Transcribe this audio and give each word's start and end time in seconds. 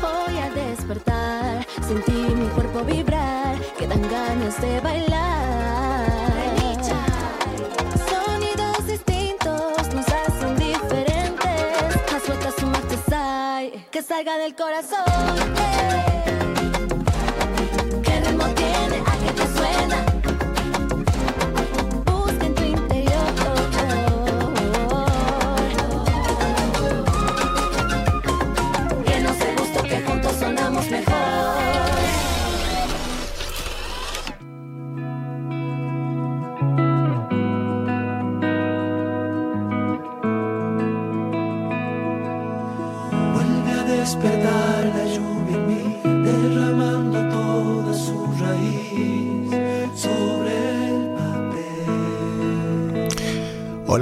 Voy 0.00 0.38
a 0.38 0.50
despertar, 0.50 1.66
sentí 1.86 2.12
mi 2.12 2.46
cuerpo 2.48 2.84
vibrar, 2.84 3.56
que 3.78 3.86
dan 3.86 4.02
ganas 4.02 4.60
de 4.60 4.80
bailar. 4.80 6.06
Sonidos 8.08 8.86
distintos 8.86 9.94
nos 9.94 10.08
hacen 10.08 10.56
diferentes. 10.56 12.54
Sumaste 12.58 12.96
sai, 13.08 13.86
que 13.90 14.02
salga 14.02 14.36
del 14.38 14.54
corazón. 14.54 16.21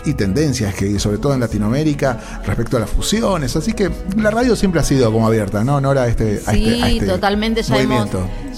y 0.04 0.15
tendencias 0.15 0.75
que 0.75 0.87
hay, 0.87 0.98
sobre 0.98 1.19
todo 1.19 1.34
en 1.34 1.41
Latinoamérica 1.41 2.19
respecto 2.47 2.77
a 2.77 2.81
las 2.81 2.88
fusiones. 2.91 3.54
Así 3.56 3.72
que 3.72 3.91
la 4.16 4.31
radio 4.31 4.56
siempre 4.56 4.81
ha 4.81 4.84
sido 4.84 5.12
como 5.12 5.27
abierta, 5.27 5.65
¿no, 5.65 5.81
Nora? 5.81 6.03
A 6.03 6.09
este, 6.09 6.41
a 6.47 6.53
Sí, 6.53 6.69
este- 6.69 6.82
a 6.82 6.88
este 6.91 7.06
totalmente. 7.06 7.62
Ya 7.62 7.78
hemos, 7.81 8.09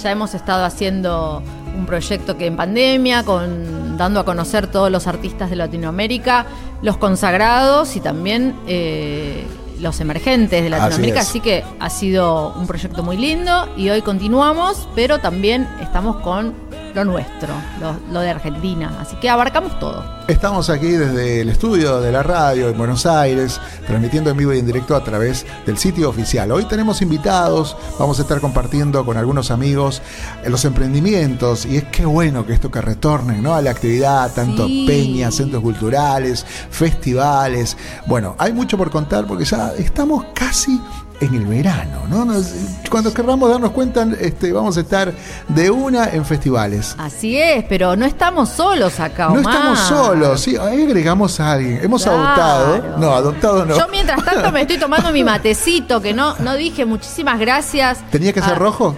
ya 0.00 0.10
hemos 0.12 0.34
estado 0.34 0.64
haciendo 0.64 1.42
un 1.80 1.86
proyecto 1.86 2.36
que 2.36 2.46
en 2.46 2.56
pandemia, 2.56 3.24
con, 3.24 3.96
dando 3.96 4.20
a 4.20 4.24
conocer 4.24 4.66
todos 4.66 4.90
los 4.90 5.06
artistas 5.06 5.50
de 5.50 5.56
Latinoamérica, 5.56 6.46
los 6.82 6.98
consagrados 6.98 7.96
y 7.96 8.00
también 8.00 8.54
eh, 8.66 9.44
los 9.80 10.00
emergentes 10.00 10.62
de 10.62 10.70
Latinoamérica. 10.70 11.20
Así, 11.20 11.40
que 11.40 11.64
ha 11.78 11.90
sido 11.90 12.52
un 12.54 12.66
proyecto 12.66 13.02
muy 13.02 13.16
lindo 13.16 13.68
y 13.76 13.88
hoy 13.88 14.02
continuamos, 14.02 14.88
pero 14.94 15.18
también 15.18 15.66
estamos 15.80 16.16
con 16.16 16.54
lo 16.94 17.04
nuestro, 17.04 17.48
lo, 17.80 17.96
lo 18.12 18.20
de 18.20 18.30
Argentina. 18.30 18.92
Así 19.00 19.16
que 19.16 19.28
abarcamos 19.30 19.78
todo. 19.78 20.04
Estamos 20.28 20.70
aquí 20.70 20.88
desde 20.92 21.40
el 21.40 21.48
estudio 21.48 22.00
de 22.00 22.12
la 22.12 22.22
radio 22.22 22.68
en 22.68 22.78
Buenos 22.78 23.04
Aires, 23.06 23.60
transmitiendo 23.86 24.30
en 24.30 24.36
vivo 24.36 24.52
y 24.54 24.58
en 24.60 24.66
directo 24.66 24.94
a 24.94 25.02
través 25.02 25.44
del 25.66 25.76
sitio 25.78 26.08
oficial. 26.08 26.52
Hoy 26.52 26.64
tenemos 26.66 27.02
invitados, 27.02 27.76
vamos 27.98 28.18
a 28.18 28.22
estar 28.22 28.40
compartiendo 28.40 29.04
con 29.04 29.16
algunos 29.16 29.50
amigos 29.50 30.02
los 30.46 30.64
emprendimientos 30.64 31.66
y 31.66 31.78
es 31.78 31.84
que 31.84 32.04
bueno 32.04 32.46
que 32.46 32.52
esto 32.52 32.70
que 32.70 32.80
retornen 32.80 33.42
¿no? 33.42 33.54
a 33.54 33.62
la 33.62 33.70
actividad, 33.72 34.32
tanto 34.32 34.66
Sí. 34.66 34.84
peñas, 34.86 35.34
centros 35.34 35.62
culturales, 35.62 36.44
festivales. 36.70 37.76
Bueno, 38.06 38.34
hay 38.38 38.52
mucho 38.52 38.76
por 38.78 38.90
contar 38.90 39.26
porque 39.26 39.44
ya 39.44 39.72
estamos 39.78 40.24
casi 40.34 40.80
en 41.20 41.34
el 41.34 41.44
verano, 41.46 42.02
¿no? 42.08 42.24
Nos- 42.24 42.52
cuando 42.90 43.12
querramos 43.12 43.50
darnos 43.50 43.70
cuenta, 43.72 44.06
este, 44.20 44.52
vamos 44.52 44.76
a 44.76 44.80
estar 44.80 45.12
de 45.48 45.70
una 45.70 46.08
en 46.10 46.24
festivales. 46.24 46.94
Así 46.98 47.36
es, 47.36 47.64
pero 47.68 47.94
no 47.96 48.06
estamos 48.06 48.48
solos 48.48 48.98
acá, 49.00 49.26
No 49.28 49.34
Omar. 49.40 49.54
estamos 49.54 49.78
solos, 49.80 50.40
sí, 50.40 50.56
ahí 50.56 50.82
agregamos 50.84 51.38
a 51.40 51.52
alguien. 51.52 51.80
Hemos 51.82 52.02
Claro. 52.02 52.18
adoptado. 52.22 52.98
No, 52.98 53.12
adoptado 53.14 53.64
no. 53.66 53.76
Yo 53.78 53.86
mientras 53.88 54.24
tanto 54.24 54.50
me 54.50 54.62
estoy 54.62 54.78
tomando 54.78 55.12
mi 55.12 55.22
matecito, 55.22 56.00
que 56.00 56.12
no, 56.14 56.34
no 56.38 56.54
dije 56.54 56.84
muchísimas 56.86 57.38
gracias. 57.38 57.98
¿Tenía 58.10 58.32
que 58.32 58.40
ser 58.40 58.54
Ah, 58.54 58.58
rojo? 58.58 58.96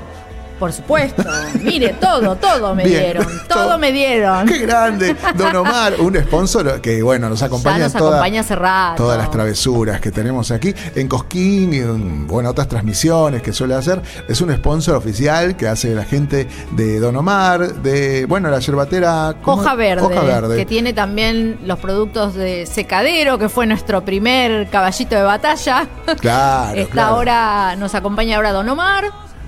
Por 0.58 0.72
supuesto. 0.72 1.22
Mire, 1.60 1.94
todo, 2.00 2.36
todo 2.36 2.74
me 2.74 2.84
Bien. 2.84 3.00
dieron. 3.02 3.26
Todo, 3.48 3.64
Todo. 3.68 3.78
me 3.78 3.92
dieron. 3.92 4.46
¡Qué 4.46 4.58
grande! 4.58 5.16
Don 5.36 5.54
Omar, 5.56 5.94
un 6.00 6.16
sponsor 6.16 6.80
que, 6.80 7.02
bueno, 7.02 7.28
nos 7.28 7.42
acompaña 7.42 7.78
Ya 7.78 7.84
nos 7.84 7.92
toda- 7.94 8.10
acompaña 8.12 8.40
hace 8.40 8.54
rato. 8.56 9.02
todas 9.02 9.18
las 9.18 9.30
travesuras 9.30 10.00
que 10.00 10.10
tenemos 10.12 10.50
aquí 10.50 10.72
en 10.94 11.08
Cosquín 11.08 11.72
y 11.74 11.78
en 11.78 12.26
bueno, 12.26 12.50
otras 12.50 12.68
transmisiones 12.68 13.42
que 13.42 13.52
suele 13.52 13.74
hacer. 13.74 14.00
Es 14.28 14.40
un 14.40 14.54
sponsor 14.54 14.94
oficial 14.96 15.56
que 15.56 15.66
hace 15.68 15.94
la 15.94 16.04
gente 16.04 16.46
de 16.72 17.00
Don 17.00 17.16
Omar, 17.16 17.74
de, 17.82 18.24
bueno, 18.26 18.48
la 18.50 18.60
yerbatera... 18.60 19.34
¿cómo? 19.42 19.60
Hoja 19.62 19.74
verde, 19.74 20.02
Hoja 20.04 20.22
verde. 20.22 20.56
que 20.56 20.66
tiene 20.66 20.92
también 20.92 21.58
los 21.64 21.78
productos 21.80 22.34
de 22.34 22.66
Secadero, 22.66 23.38
que 23.38 23.48
fue 23.48 23.66
nuestro 23.66 24.04
primer 24.04 24.68
caballito 24.70 25.16
de 25.16 25.22
batalla. 25.22 25.86
Claro, 26.20 26.74
Está 26.78 26.92
claro. 26.92 27.14
ahora, 27.16 27.76
nos 27.76 27.94
acompaña 27.94 28.36
ahora 28.36 28.52
Don 28.52 28.68
Omar 28.68 29.04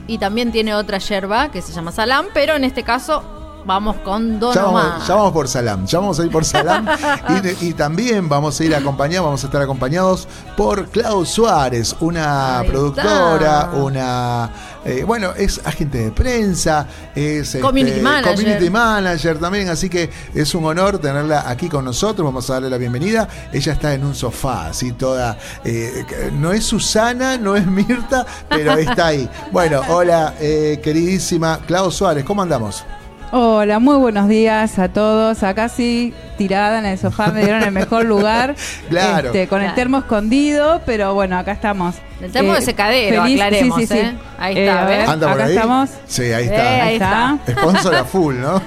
y 0.06 0.18
también 0.18 0.52
tiene 0.52 0.74
otra 0.74 0.98
yerba 0.98 1.50
que 1.50 1.62
se 1.62 1.72
llama 1.72 1.92
Salam, 1.92 2.26
pero 2.34 2.54
en 2.54 2.64
este 2.64 2.82
caso 2.82 3.22
vamos 3.64 3.96
con 4.04 4.38
Don 4.38 4.54
Ya 4.54 4.62
vamos, 4.64 5.06
ya 5.06 5.14
vamos 5.14 5.32
por 5.32 5.48
Salam, 5.48 5.86
ya 5.86 5.98
vamos 5.98 6.20
a 6.20 6.24
ir 6.24 6.30
por 6.30 6.44
Salam 6.44 6.86
y, 7.60 7.72
también 7.72 8.28
vamos 8.28 8.60
a 8.60 8.64
ir 8.64 8.74
acompañados, 8.74 9.24
vamos 9.24 9.42
a 9.42 9.46
estar 9.46 9.62
acompañados 9.62 10.28
por 10.56 10.88
Clau 10.88 11.24
Suárez, 11.24 11.96
una 12.00 12.60
Ahí 12.60 12.68
productora, 12.68 13.60
está. 13.60 13.70
una, 13.74 14.50
eh, 14.84 15.04
bueno, 15.04 15.32
es 15.36 15.60
agente 15.64 15.98
de 15.98 16.10
prensa, 16.12 16.86
es 17.14 17.48
este, 17.48 17.60
Community 17.60 18.00
manager. 18.00 18.34
community 18.34 18.70
manager 18.70 19.38
también, 19.38 19.68
así 19.68 19.88
que 19.88 20.10
es 20.34 20.54
un 20.54 20.64
honor 20.64 20.98
tenerla 20.98 21.48
aquí 21.48 21.68
con 21.68 21.84
nosotros, 21.84 22.24
vamos 22.24 22.48
a 22.50 22.54
darle 22.54 22.70
la 22.70 22.78
bienvenida. 22.78 23.28
Ella 23.52 23.72
está 23.72 23.94
en 23.94 24.04
un 24.04 24.14
sofá, 24.14 24.68
así 24.68 24.92
toda, 24.92 25.38
eh, 25.64 26.04
no 26.32 26.52
es 26.52 26.64
Susana, 26.64 27.38
no 27.38 27.56
es 27.56 27.66
Mirta, 27.66 28.26
pero 28.48 28.74
está 28.74 29.08
ahí. 29.08 29.28
Bueno, 29.52 29.82
hola, 29.88 30.34
eh, 30.40 30.80
queridísima 30.82 31.60
Clau 31.66 31.90
Suárez, 31.90 32.24
¿cómo 32.24 32.42
andamos? 32.42 32.84
Hola, 33.36 33.80
muy 33.80 33.96
buenos 33.96 34.28
días 34.28 34.78
a 34.78 34.88
todos. 34.90 35.42
Acá 35.42 35.68
sí, 35.68 36.14
tirada 36.38 36.78
en 36.78 36.86
el 36.86 36.96
sofá, 36.98 37.32
me 37.32 37.40
dieron 37.42 37.64
el 37.64 37.72
mejor 37.72 38.04
lugar. 38.06 38.54
Claro. 38.88 39.26
Este, 39.26 39.48
con 39.48 39.60
el 39.60 39.74
termo 39.74 39.98
escondido, 39.98 40.82
pero 40.86 41.14
bueno, 41.14 41.36
acá 41.36 41.50
estamos. 41.50 41.96
El 42.20 42.30
termo 42.30 42.54
de 42.54 42.62
secadero, 42.62 43.24
aclaremos, 43.24 43.80
sí, 43.80 43.86
sí, 43.88 43.92
sí. 43.92 43.98
¿eh? 43.98 44.14
Ahí 44.38 44.56
está, 44.58 44.82
a 44.82 44.84
¿ves? 44.86 44.98
ver, 44.98 45.08
¿Anda 45.10 45.26
por 45.26 45.34
acá 45.36 45.44
ahí? 45.46 45.56
estamos. 45.56 45.90
Sí, 46.06 46.22
ahí 46.32 46.44
Eh, 46.44 46.54
está. 46.54 46.84
ahí 46.84 46.94
está. 46.94 47.38
Sponsor 47.60 47.94
a 47.96 48.04
full, 48.04 48.36
¿no? 48.36 48.62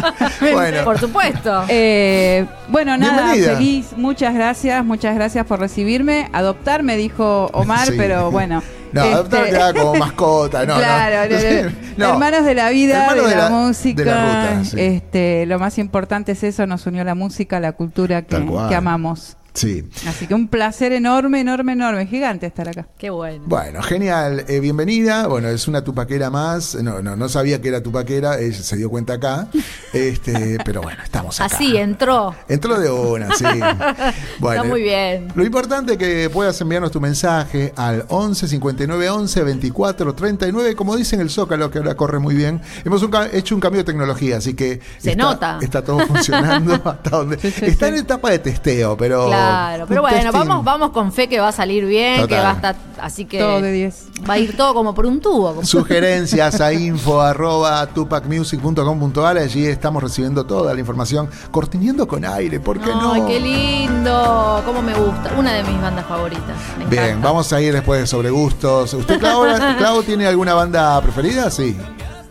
bueno, 0.52 0.84
Por 0.84 1.00
supuesto. 1.00 1.64
Eh, 1.66 2.46
bueno, 2.68 2.96
nada, 2.96 3.32
Bienvenida. 3.32 3.56
feliz. 3.56 3.86
Muchas 3.96 4.34
gracias, 4.34 4.84
muchas 4.84 5.16
gracias 5.16 5.44
por 5.46 5.58
recibirme. 5.58 6.28
Adoptar, 6.32 6.84
me 6.84 6.96
dijo 6.96 7.50
Omar, 7.52 7.88
Sí. 7.88 7.94
pero 7.96 8.30
bueno. 8.30 8.62
No, 8.92 9.02
este, 9.02 9.14
adoptar 9.14 9.74
como 9.74 9.94
mascota, 9.94 10.66
no, 10.66 10.76
claro, 10.76 11.30
no. 11.30 11.36
no, 11.36 11.62
no. 11.62 11.82
No. 11.96 12.12
hermanos 12.14 12.44
de 12.46 12.54
la 12.54 12.70
vida, 12.70 13.12
de, 13.12 13.36
la, 13.36 13.50
música. 13.50 14.02
de 14.02 14.10
la 14.10 14.24
ruta, 14.24 14.64
sí. 14.64 14.76
este, 14.80 15.44
lo 15.46 15.58
más 15.58 15.76
importante 15.76 16.32
es 16.32 16.42
eso, 16.42 16.66
nos 16.66 16.86
unió 16.86 17.04
la 17.04 17.14
música, 17.14 17.60
la 17.60 17.72
cultura 17.72 18.22
que 18.22 18.36
amamos. 18.74 19.36
Sí. 19.54 19.86
Así 20.08 20.26
que 20.26 20.34
un 20.34 20.48
placer 20.48 20.92
enorme, 20.92 21.40
enorme, 21.40 21.72
enorme, 21.72 22.06
gigante 22.06 22.46
estar 22.46 22.68
acá. 22.68 22.86
Qué 22.96 23.10
bueno. 23.10 23.44
Bueno, 23.46 23.82
genial. 23.82 24.44
Eh, 24.48 24.60
bienvenida. 24.60 25.26
Bueno, 25.26 25.48
es 25.48 25.68
una 25.68 25.84
tupaquera 25.84 26.30
más. 26.30 26.74
No, 26.76 27.02
no, 27.02 27.16
no 27.16 27.28
sabía 27.28 27.60
que 27.60 27.68
era 27.68 27.82
tupaquera. 27.82 28.38
Ella 28.40 28.56
se 28.62 28.76
dio 28.76 28.88
cuenta 28.90 29.14
acá. 29.14 29.48
Este, 29.92 30.56
pero 30.64 30.80
bueno, 30.80 31.02
estamos 31.04 31.38
acá. 31.38 31.54
Así 31.54 31.76
entró. 31.76 32.34
Entró 32.48 32.80
de 32.80 32.90
una, 32.90 33.34
sí. 33.34 33.44
Bueno, 34.38 34.62
Está 34.62 34.68
muy 34.68 34.82
bien. 34.82 35.28
Lo 35.34 35.44
importante 35.44 35.92
es 35.92 35.98
que 35.98 36.30
puedas 36.30 36.58
enviarnos 36.62 36.90
tu 36.90 37.00
mensaje 37.00 37.74
al 37.76 38.06
11 38.08 38.48
59 38.48 39.10
11 39.10 39.42
24 39.44 40.14
39. 40.14 40.74
Como 40.74 40.96
dicen 40.96 41.20
el 41.20 41.28
Zócalo, 41.28 41.70
que 41.70 41.78
ahora 41.78 41.94
corre 41.94 42.18
muy 42.20 42.34
bien. 42.34 42.60
Hemos 42.86 43.02
un 43.02 43.10
ca- 43.10 43.28
hecho 43.30 43.54
un 43.54 43.60
cambio 43.60 43.80
de 43.80 43.84
tecnología, 43.84 44.38
así 44.38 44.54
que. 44.54 44.80
Se 44.98 45.10
está, 45.10 45.22
nota. 45.22 45.58
Está 45.60 45.82
todo 45.84 46.00
funcionando 46.06 46.72
hasta 46.84 47.10
donde. 47.10 47.38
Sí, 47.38 47.50
sí, 47.50 47.66
está 47.66 47.86
sí. 47.88 47.92
en 47.92 47.98
etapa 48.00 48.30
de 48.30 48.38
testeo, 48.38 48.96
pero. 48.96 49.26
Claro, 49.26 49.41
pero 49.88 50.00
un 50.02 50.08
bueno, 50.10 50.18
testing. 50.30 50.32
vamos, 50.48 50.64
vamos 50.64 50.90
con 50.90 51.12
fe 51.12 51.28
que 51.28 51.40
va 51.40 51.48
a 51.48 51.52
salir 51.52 51.84
bien, 51.86 52.20
Total. 52.22 52.28
que 52.28 52.42
va 52.44 52.50
a 52.50 52.54
estar, 52.54 52.76
así 53.00 53.24
que 53.24 53.38
Todo 53.38 53.60
de 53.60 53.72
10. 53.72 54.06
va 54.28 54.34
a 54.34 54.38
ir 54.38 54.56
todo 54.56 54.74
como 54.74 54.94
por 54.94 55.06
un 55.06 55.20
tubo. 55.20 55.48
como- 55.54 55.64
Sugerencias 55.66 56.60
a 56.60 56.72
info 56.72 57.20
arroba 57.20 57.86
tupacmusic.com.ar 57.86 59.38
Allí 59.38 59.66
estamos 59.66 60.02
recibiendo 60.02 60.44
toda 60.44 60.74
la 60.74 60.80
información. 60.80 61.28
Cortineando 61.50 62.06
con 62.06 62.24
aire, 62.24 62.60
¿por 62.60 62.78
qué 62.80 62.90
no? 62.90 63.12
Ay, 63.12 63.22
qué 63.26 63.40
lindo, 63.40 64.62
cómo 64.64 64.82
me 64.82 64.94
gusta, 64.94 65.32
una 65.38 65.52
de 65.52 65.62
mis 65.64 65.80
bandas 65.80 66.06
favoritas. 66.06 66.42
me 66.78 66.86
Bien, 66.86 67.04
encanta. 67.04 67.28
vamos 67.28 67.52
a 67.52 67.60
ir 67.60 67.72
después 67.72 68.00
de 68.00 68.06
sobre 68.06 68.30
gustos. 68.30 68.92
¿Usted, 68.94 69.18
Clau, 69.18 69.44
Clau, 69.78 70.02
tiene 70.02 70.26
alguna 70.26 70.54
banda 70.54 71.00
preferida? 71.00 71.50
Sí. 71.50 71.76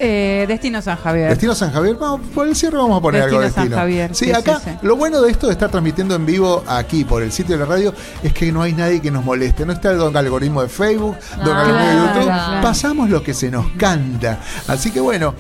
Eh, 0.04 0.46
Destino 0.48 0.82
San 0.82 0.98
Javier. 0.98 1.30
Destino 1.30 1.54
San 1.54 1.72
Javier, 1.72 1.96
vamos, 1.96 2.22
por 2.34 2.48
el 2.48 2.56
cierre 2.56 2.78
vamos 2.78 2.98
a 2.98 3.02
poner 3.02 3.22
algo 3.22 3.38
de 3.40 3.46
Destino 3.46 3.54
San 3.54 3.64
destino. 3.70 3.78
Javier, 3.82 4.16
Sí, 4.16 4.26
sí, 4.26 4.32
acá 4.32 4.60
sí, 4.64 4.72
sí. 4.72 4.78
lo 4.82 4.96
bueno 4.96 5.22
de 5.22 5.30
esto 5.30 5.46
de 5.46 5.54
estar 5.54 5.70
transmitiendo 5.70 6.16
en 6.16 6.26
vivo 6.26 6.64
aquí 6.68 7.06
por 7.06 7.22
el 7.22 7.32
sitio 7.32 7.56
de 7.56 7.64
la 7.64 7.70
radio 7.70 7.94
es 8.24 8.34
que 8.34 8.52
no 8.52 8.64
hay 8.64 8.74
nadie 8.74 9.00
que 9.00 9.12
nos 9.12 9.24
moleste. 9.24 9.64
No 9.64 9.74
está 9.74 9.92
el 9.92 10.00
don 10.00 10.18
algoritmo 10.18 10.64
de 10.64 10.70
Facebook, 10.70 11.16
don 11.46 11.56
Ah, 11.56 11.62
algoritmo 11.62 11.86
de 11.86 12.08
YouTube. 12.08 12.24
claro. 12.24 12.62
Pasamos 12.64 13.10
lo 13.12 13.22
que 13.24 13.34
se 13.36 13.52
nos 13.52 13.68
canta. 13.78 14.40
Así 14.68 14.90
que 14.90 15.00
bueno. 15.00 15.36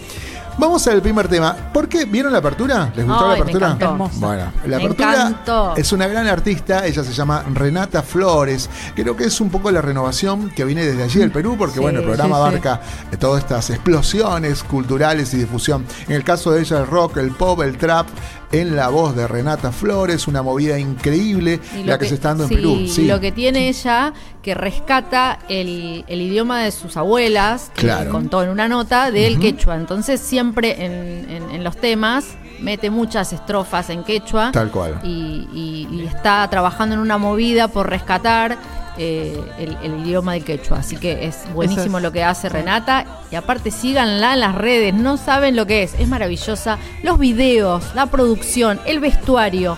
Vamos 0.62 0.86
al 0.86 1.02
primer 1.02 1.28
tema. 1.28 1.56
¿Por 1.74 1.90
qué? 1.90 2.06
¿Vieron 2.06 2.32
la 2.32 2.38
apertura? 2.38 2.94
¿Les 2.96 3.04
gustó 3.04 3.28
la 3.30 3.34
me 3.34 3.42
apertura? 3.42 3.68
encantó. 3.70 3.86
Hermosa. 3.94 4.20
Bueno, 4.20 4.54
la 4.68 4.78
Me 4.78 4.84
apertura 4.84 5.14
encantó. 5.16 5.76
es 5.76 5.92
una 5.92 6.08
gran 6.08 6.28
artista. 6.28 6.86
Ella 6.86 7.04
se 7.04 7.14
llama 7.14 7.44
Renata 7.52 8.04
Flores. 8.04 8.70
Creo 8.96 9.16
que 9.18 9.24
es 9.24 9.42
un 9.42 9.50
poco 9.50 9.72
la 9.72 9.82
renovación 9.82 10.52
que 10.52 10.64
viene 10.64 10.86
desde 10.86 11.02
allí 11.02 11.18
del 11.20 11.32
Perú, 11.32 11.56
porque 11.58 11.78
Sí, 11.78 11.80
bueno, 11.80 11.98
el 12.02 12.06
programa 12.06 12.36
sí, 12.36 12.42
abarca 12.42 12.82
eh, 13.12 13.18
todas 13.18 13.44
estas 13.44 13.72
explosiones 13.72 14.62
culturales 14.62 15.34
y 15.34 15.38
difusión. 15.38 15.84
En 16.08 16.14
el 16.16 16.24
caso 16.24 16.52
de 16.52 16.62
ella, 16.62 16.78
el 16.78 16.86
rock, 16.86 17.18
el 17.18 17.32
pop, 17.32 17.60
el 17.64 17.80
trap, 17.80 18.06
en 18.52 18.76
la 18.76 18.90
voz 18.90 19.16
de 19.16 19.28
Renata 19.28 19.72
Flores, 19.72 20.28
una 20.28 20.44
movida 20.44 20.78
increíble, 20.78 21.60
la 21.86 21.94
lo 21.94 22.00
que, 22.00 22.08
se 22.08 22.16
está 22.16 22.30
dando 22.30 22.44
en 22.44 22.50
Perú. 22.50 22.86
Sí. 22.88 23.08
lo 23.08 23.20
que 23.20 23.32
tiene 23.32 23.70
ella, 23.70 24.14
que 24.42 24.54
rescata 24.56 25.38
el, 25.50 26.04
el 26.08 26.22
idioma 26.22 26.62
de 26.64 26.72
sus 26.72 26.98
abuelas, 26.98 27.72
que 27.76 27.82
Claro. 27.82 28.10
contó 28.12 28.42
en 28.44 28.50
una 28.50 28.68
nota, 28.68 29.12
del 29.12 29.40
quechua. 29.40 29.76
Entonces 29.76 30.20
siempre 30.20 30.84
en, 30.86 31.30
en- 31.30 31.52
en 31.52 31.64
los 31.64 31.78
temas 31.78 32.26
mete 32.60 32.90
muchas 32.90 33.34
estrofas 33.34 33.90
en 33.92 34.04
quechua. 34.04 34.52
Tal 34.52 34.72
cual. 34.72 35.00
Y, 35.04 35.48
y- 35.54 35.88
y 35.92 36.06
está 36.08 36.48
trabajando 36.50 36.96
en 36.96 37.02
una 37.02 37.18
movida 37.20 37.68
por 37.68 37.90
rescatar 37.90 38.58
eh, 38.98 39.40
el, 39.60 39.78
el 39.84 40.06
idioma 40.06 40.34
del 40.34 40.44
quechua. 40.44 40.80
Así 40.80 40.98
que 40.98 41.26
es 41.26 41.44
buenísimo 41.54 41.98
es. 41.98 42.04
lo 42.04 42.12
que 42.12 42.24
hace 42.24 42.50
Renata. 42.50 43.06
Y 43.32 43.36
aparte 43.36 43.70
síganla 43.72 44.34
en 44.34 44.40
las 44.42 44.56
redes, 44.56 44.94
no 44.94 45.18
saben 45.18 45.56
lo 45.56 45.66
que 45.68 45.84
es. 45.84 45.94
Es 46.00 46.08
maravillosa. 46.08 46.78
Los 47.04 47.18
videos, 47.20 47.84
la 47.96 48.08
producción, 48.08 48.80
el 48.86 49.00
vestuario. 49.00 49.78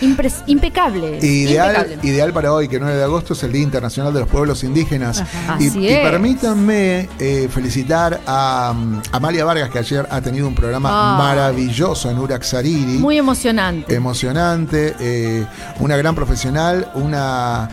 Impres- 0.00 0.42
impecable. 0.46 1.18
Ideal, 1.22 1.76
impecable. 1.76 2.08
ideal 2.10 2.32
para 2.32 2.52
hoy, 2.52 2.68
que 2.68 2.78
9 2.80 2.96
de 2.96 3.02
agosto 3.04 3.34
es 3.34 3.42
el 3.42 3.52
Día 3.52 3.62
Internacional 3.62 4.12
de 4.12 4.20
los 4.20 4.28
Pueblos 4.28 4.62
Indígenas. 4.64 5.20
Ajá. 5.20 5.56
Y, 5.60 5.66
y 5.66 5.94
permítanme 6.02 7.08
eh, 7.18 7.48
felicitar 7.52 8.20
a 8.26 8.72
um, 8.74 9.00
Amalia 9.12 9.44
Vargas, 9.44 9.70
que 9.70 9.78
ayer 9.78 10.06
ha 10.10 10.20
tenido 10.20 10.46
un 10.48 10.54
programa 10.54 11.16
maravilloso 11.18 12.10
en 12.10 12.18
Uraxariri. 12.18 12.98
Muy 12.98 13.18
emocionante. 13.18 13.94
emocionante, 13.94 14.94
eh, 15.00 15.46
una 15.80 15.96
gran 15.96 16.14
profesional, 16.14 16.90
una 16.94 17.68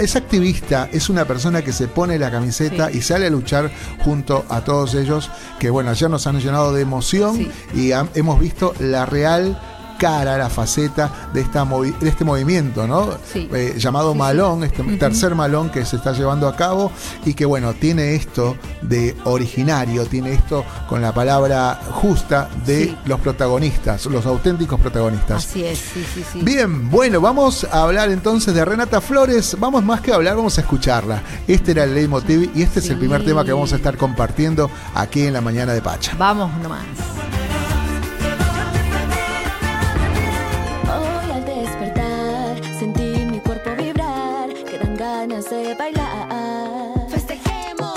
es 0.00 0.16
activista, 0.16 0.88
es 0.92 1.08
una 1.08 1.24
persona 1.24 1.62
que 1.62 1.72
se 1.72 1.88
pone 1.88 2.18
la 2.18 2.30
camiseta 2.30 2.88
Sí. 2.90 2.98
y 2.98 3.02
sale 3.02 3.26
a 3.26 3.30
luchar 3.30 3.70
junto 4.04 4.44
a 4.48 4.60
todos 4.62 4.94
ellos, 4.94 5.30
que 5.58 5.70
bueno, 5.70 5.90
ayer 5.90 6.08
nos 6.10 6.26
han 6.26 6.38
llenado 6.40 6.72
de 6.72 6.82
emoción 6.82 7.36
Sí. 7.36 7.50
y 7.74 7.90
hemos 8.18 8.38
visto 8.40 8.74
la 8.80 9.06
real 9.06 9.58
cara, 10.00 10.38
la 10.38 10.48
faceta 10.48 11.10
de, 11.34 11.42
esta 11.42 11.64
movi- 11.64 11.96
de 11.98 12.08
este 12.08 12.24
movimiento, 12.24 12.86
¿no? 12.86 13.10
Sí. 13.30 13.48
Eh, 13.52 13.74
llamado 13.78 14.12
Sí. 14.12 14.18
Malón, 14.18 14.64
este 14.64 14.82
tercer 14.96 15.34
Malón 15.34 15.68
que 15.70 15.84
se 15.84 15.96
está 15.96 16.12
llevando 16.12 16.48
a 16.48 16.56
cabo 16.56 16.90
y 17.26 17.34
que 17.34 17.44
bueno, 17.44 17.74
tiene 17.74 18.14
esto 18.14 18.56
de 18.80 19.14
originario, 19.24 20.06
tiene 20.06 20.32
esto 20.32 20.64
con 20.88 21.02
la 21.02 21.12
palabra 21.12 21.78
justa 21.92 22.48
de 22.64 22.84
Sí. 22.86 22.96
los 23.04 23.20
protagonistas, 23.20 24.06
los 24.06 24.24
auténticos 24.24 24.80
protagonistas. 24.80 25.44
Así 25.44 25.64
es, 25.64 25.78
sí, 25.78 26.04
sí, 26.14 26.24
sí. 26.32 26.40
Bien, 26.42 26.90
bueno, 26.90 27.20
vamos 27.20 27.66
a 27.70 27.82
hablar 27.82 28.10
entonces 28.10 28.54
de 28.54 28.64
Renata 28.64 29.00
Flores. 29.02 29.56
Vamos 29.60 29.84
más 29.84 30.00
que 30.00 30.12
hablar, 30.14 30.36
vamos 30.36 30.56
a 30.56 30.62
escucharla. 30.62 31.22
Este 31.46 31.72
era 31.72 31.84
el 31.84 31.94
leitmotiv 31.94 32.50
y 32.54 32.62
este 32.62 32.80
es 32.80 32.88
el 32.88 32.96
primer 32.98 33.22
tema 33.24 33.44
que 33.44 33.52
vamos 33.52 33.72
a 33.74 33.76
estar 33.76 33.96
compartiendo 33.98 34.70
aquí 34.94 35.26
en 35.26 35.34
la 35.34 35.40
mañana 35.42 35.72
de 35.74 35.82
Pacha. 35.82 36.12
Vamos 36.18 36.50
nomás. 36.62 36.80
Bailar. 45.50 46.28
Festejemos. 47.08 47.94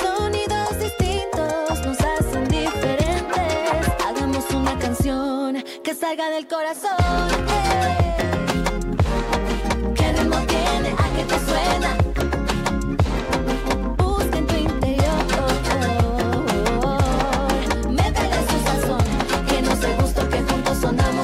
Sonidos 0.00 0.78
distintos 0.78 1.84
nos 1.84 1.98
hacen 2.00 2.44
diferentes. 2.48 3.88
Hagamos 4.06 4.48
una 4.52 4.78
canción 4.78 5.64
que 5.82 5.94
salga 5.94 6.30
del 6.30 6.46
corazón. 6.46 6.94
eh. 7.48 8.16
¿Qué 9.96 10.12
ritmo 10.12 10.36
tiene? 10.46 10.90
¿A 10.90 11.16
qué 11.16 11.24
te 11.24 11.38
suena? 11.40 11.96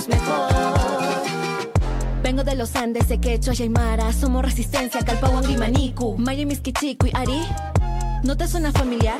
Mejor. 0.09 0.60
Vengo 2.31 2.44
de 2.44 2.55
los 2.55 2.77
Andes, 2.77 3.09
de 3.09 3.19
Quechua 3.19 3.55
y 3.59 3.62
Aymara. 3.62 4.12
Somos 4.12 4.44
resistencia, 4.44 5.00
Calpahuangui, 5.05 5.56
Maniku. 5.56 6.17
Maya, 6.17 6.47
Miskichiku 6.47 7.06
y 7.09 7.11
Ari. 7.12 7.43
¿No 8.23 8.37
te 8.37 8.47
suena 8.47 8.71
familiar? 8.71 9.19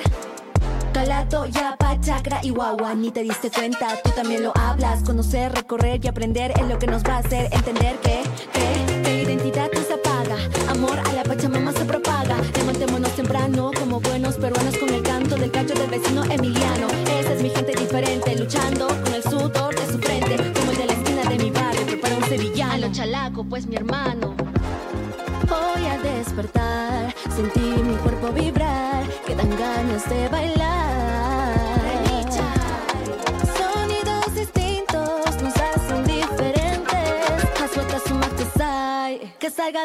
Calato, 0.93 1.45
Yapa, 1.47 2.01
Chakra 2.01 2.39
y 2.45 2.51
Guagua, 2.51 2.95
ni 2.95 3.11
te 3.11 3.25
diste 3.25 3.51
cuenta, 3.51 4.01
tú 4.05 4.11
también 4.11 4.45
lo 4.45 4.53
hablas. 4.57 5.03
Conocer, 5.03 5.51
recorrer 5.51 5.99
y 6.05 6.07
aprender 6.07 6.53
es 6.53 6.69
lo 6.69 6.79
que 6.79 6.87
nos 6.87 7.03
va 7.03 7.17
a 7.17 7.19
hacer 7.19 7.53
entender 7.53 7.97
que, 7.97 8.23
que, 8.53 9.03
que 9.03 9.23
identidad 9.25 9.69
no 9.75 9.83
se 9.83 9.95
apaga. 9.95 10.37
Amor 10.71 10.97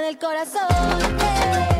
del 0.06 0.20
corazón. 0.20 1.75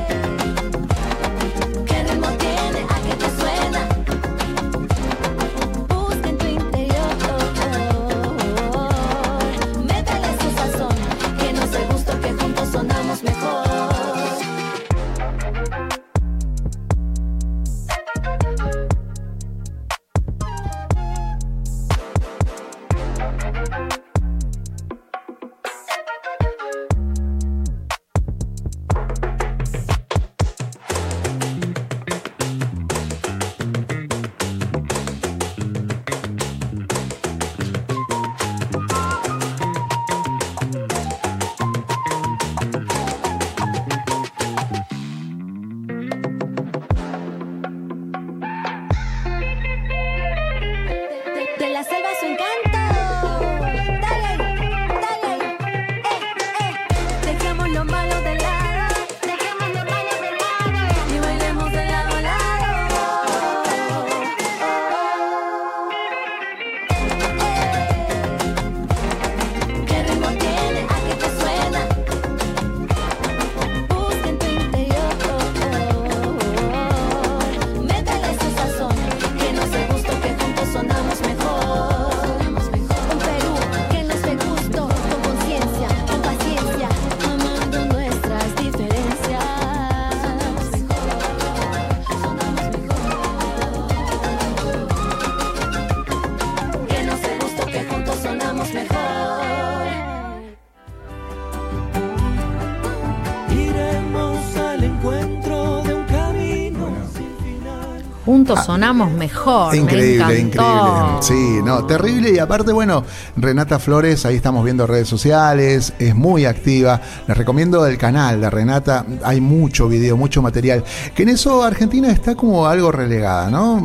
Juntos 108.56 108.66
sonamos 108.66 109.12
mejor. 109.12 109.72
me 109.74 109.80
Increíble, 109.80 110.40
increíble. 110.40 111.22
Sí, 111.22 111.60
no, 111.64 111.86
terrible. 111.86 112.32
Y 112.32 112.40
aparte, 112.40 112.72
bueno, 112.72 113.04
Renata 113.38 113.80
Flores, 113.80 114.26
ahí 114.26 114.36
estamos 114.36 114.64
viendo 114.64 114.88
redes 114.88 115.08
sociales, 115.08 115.94
es 116.00 116.16
muy 116.16 116.46
activa. 116.46 117.02
Les 117.28 117.38
recomiendo 117.38 117.86
el 117.86 117.98
canal 117.98 118.42
de 118.42 118.50
Renata, 118.50 119.06
hay 119.24 119.42
mucho 119.42 119.88
video, 119.88 120.18
mucho 120.18 120.42
material. 120.42 120.84
Que 121.14 121.24
en 121.24 121.30
eso 121.30 121.64
Argentina 121.64 122.12
está 122.12 122.36
como 122.36 122.68
algo 122.68 122.92
relegada, 122.92 123.50
¿no? 123.50 123.82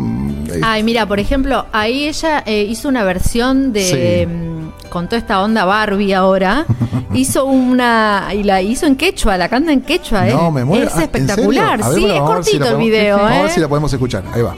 Ay, 0.62 0.82
mira, 0.82 1.06
por 1.06 1.20
ejemplo, 1.20 1.66
ahí 1.72 2.08
ella 2.08 2.42
eh, 2.46 2.66
hizo 2.68 2.88
una 2.88 3.04
versión 3.04 3.72
de. 3.72 4.26
Sí. 4.26 4.49
Con 4.90 5.06
toda 5.06 5.18
esta 5.18 5.40
onda 5.42 5.64
Barbie 5.64 6.12
ahora. 6.14 6.66
hizo 7.14 7.44
una. 7.46 8.28
Y 8.34 8.42
la 8.42 8.60
hizo 8.62 8.86
en 8.86 8.96
quechua, 8.96 9.36
la 9.36 9.48
canta 9.48 9.72
en 9.72 9.80
quechua, 9.82 10.28
¿eh? 10.28 10.32
No, 10.34 10.50
me 10.50 10.64
muero. 10.64 10.86
Es 10.86 10.92
Ah, 10.92 10.96
¿en 10.98 11.02
espectacular. 11.04 11.82
A 11.82 11.88
ver, 11.88 11.96
sí, 11.98 12.00
bueno, 12.06 12.14
es 12.14 12.20
a 12.20 12.34
ver 12.34 12.44
si 12.44 12.50
cortito 12.58 12.64
el 12.64 12.70
podemos- 12.72 12.84
video, 12.84 13.16
Vamos 13.16 13.30
a 13.32 13.38
¿eh? 13.38 13.42
ver 13.42 13.50
si 13.52 13.60
la 13.60 13.68
podemos 13.68 13.92
escuchar. 13.92 14.24
Ahí 14.34 14.42
va. 14.42 14.54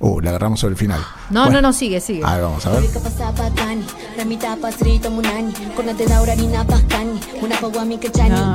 Uh, 0.00 0.20
la 0.20 0.30
agarramos 0.30 0.60
sobre 0.60 0.72
el 0.72 0.76
final. 0.78 1.00
No, 1.30 1.44
Bueno, 1.44 1.62
no, 1.62 1.68
no, 1.68 1.72
sigue, 1.72 1.98
sigue. 1.98 2.20
Ahí 2.24 2.40
vamos 2.42 2.66
a 2.66 2.70
ver. 2.72 2.80
No. 8.28 8.54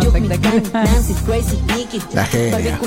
La 2.14 2.26
genia. 2.26 2.78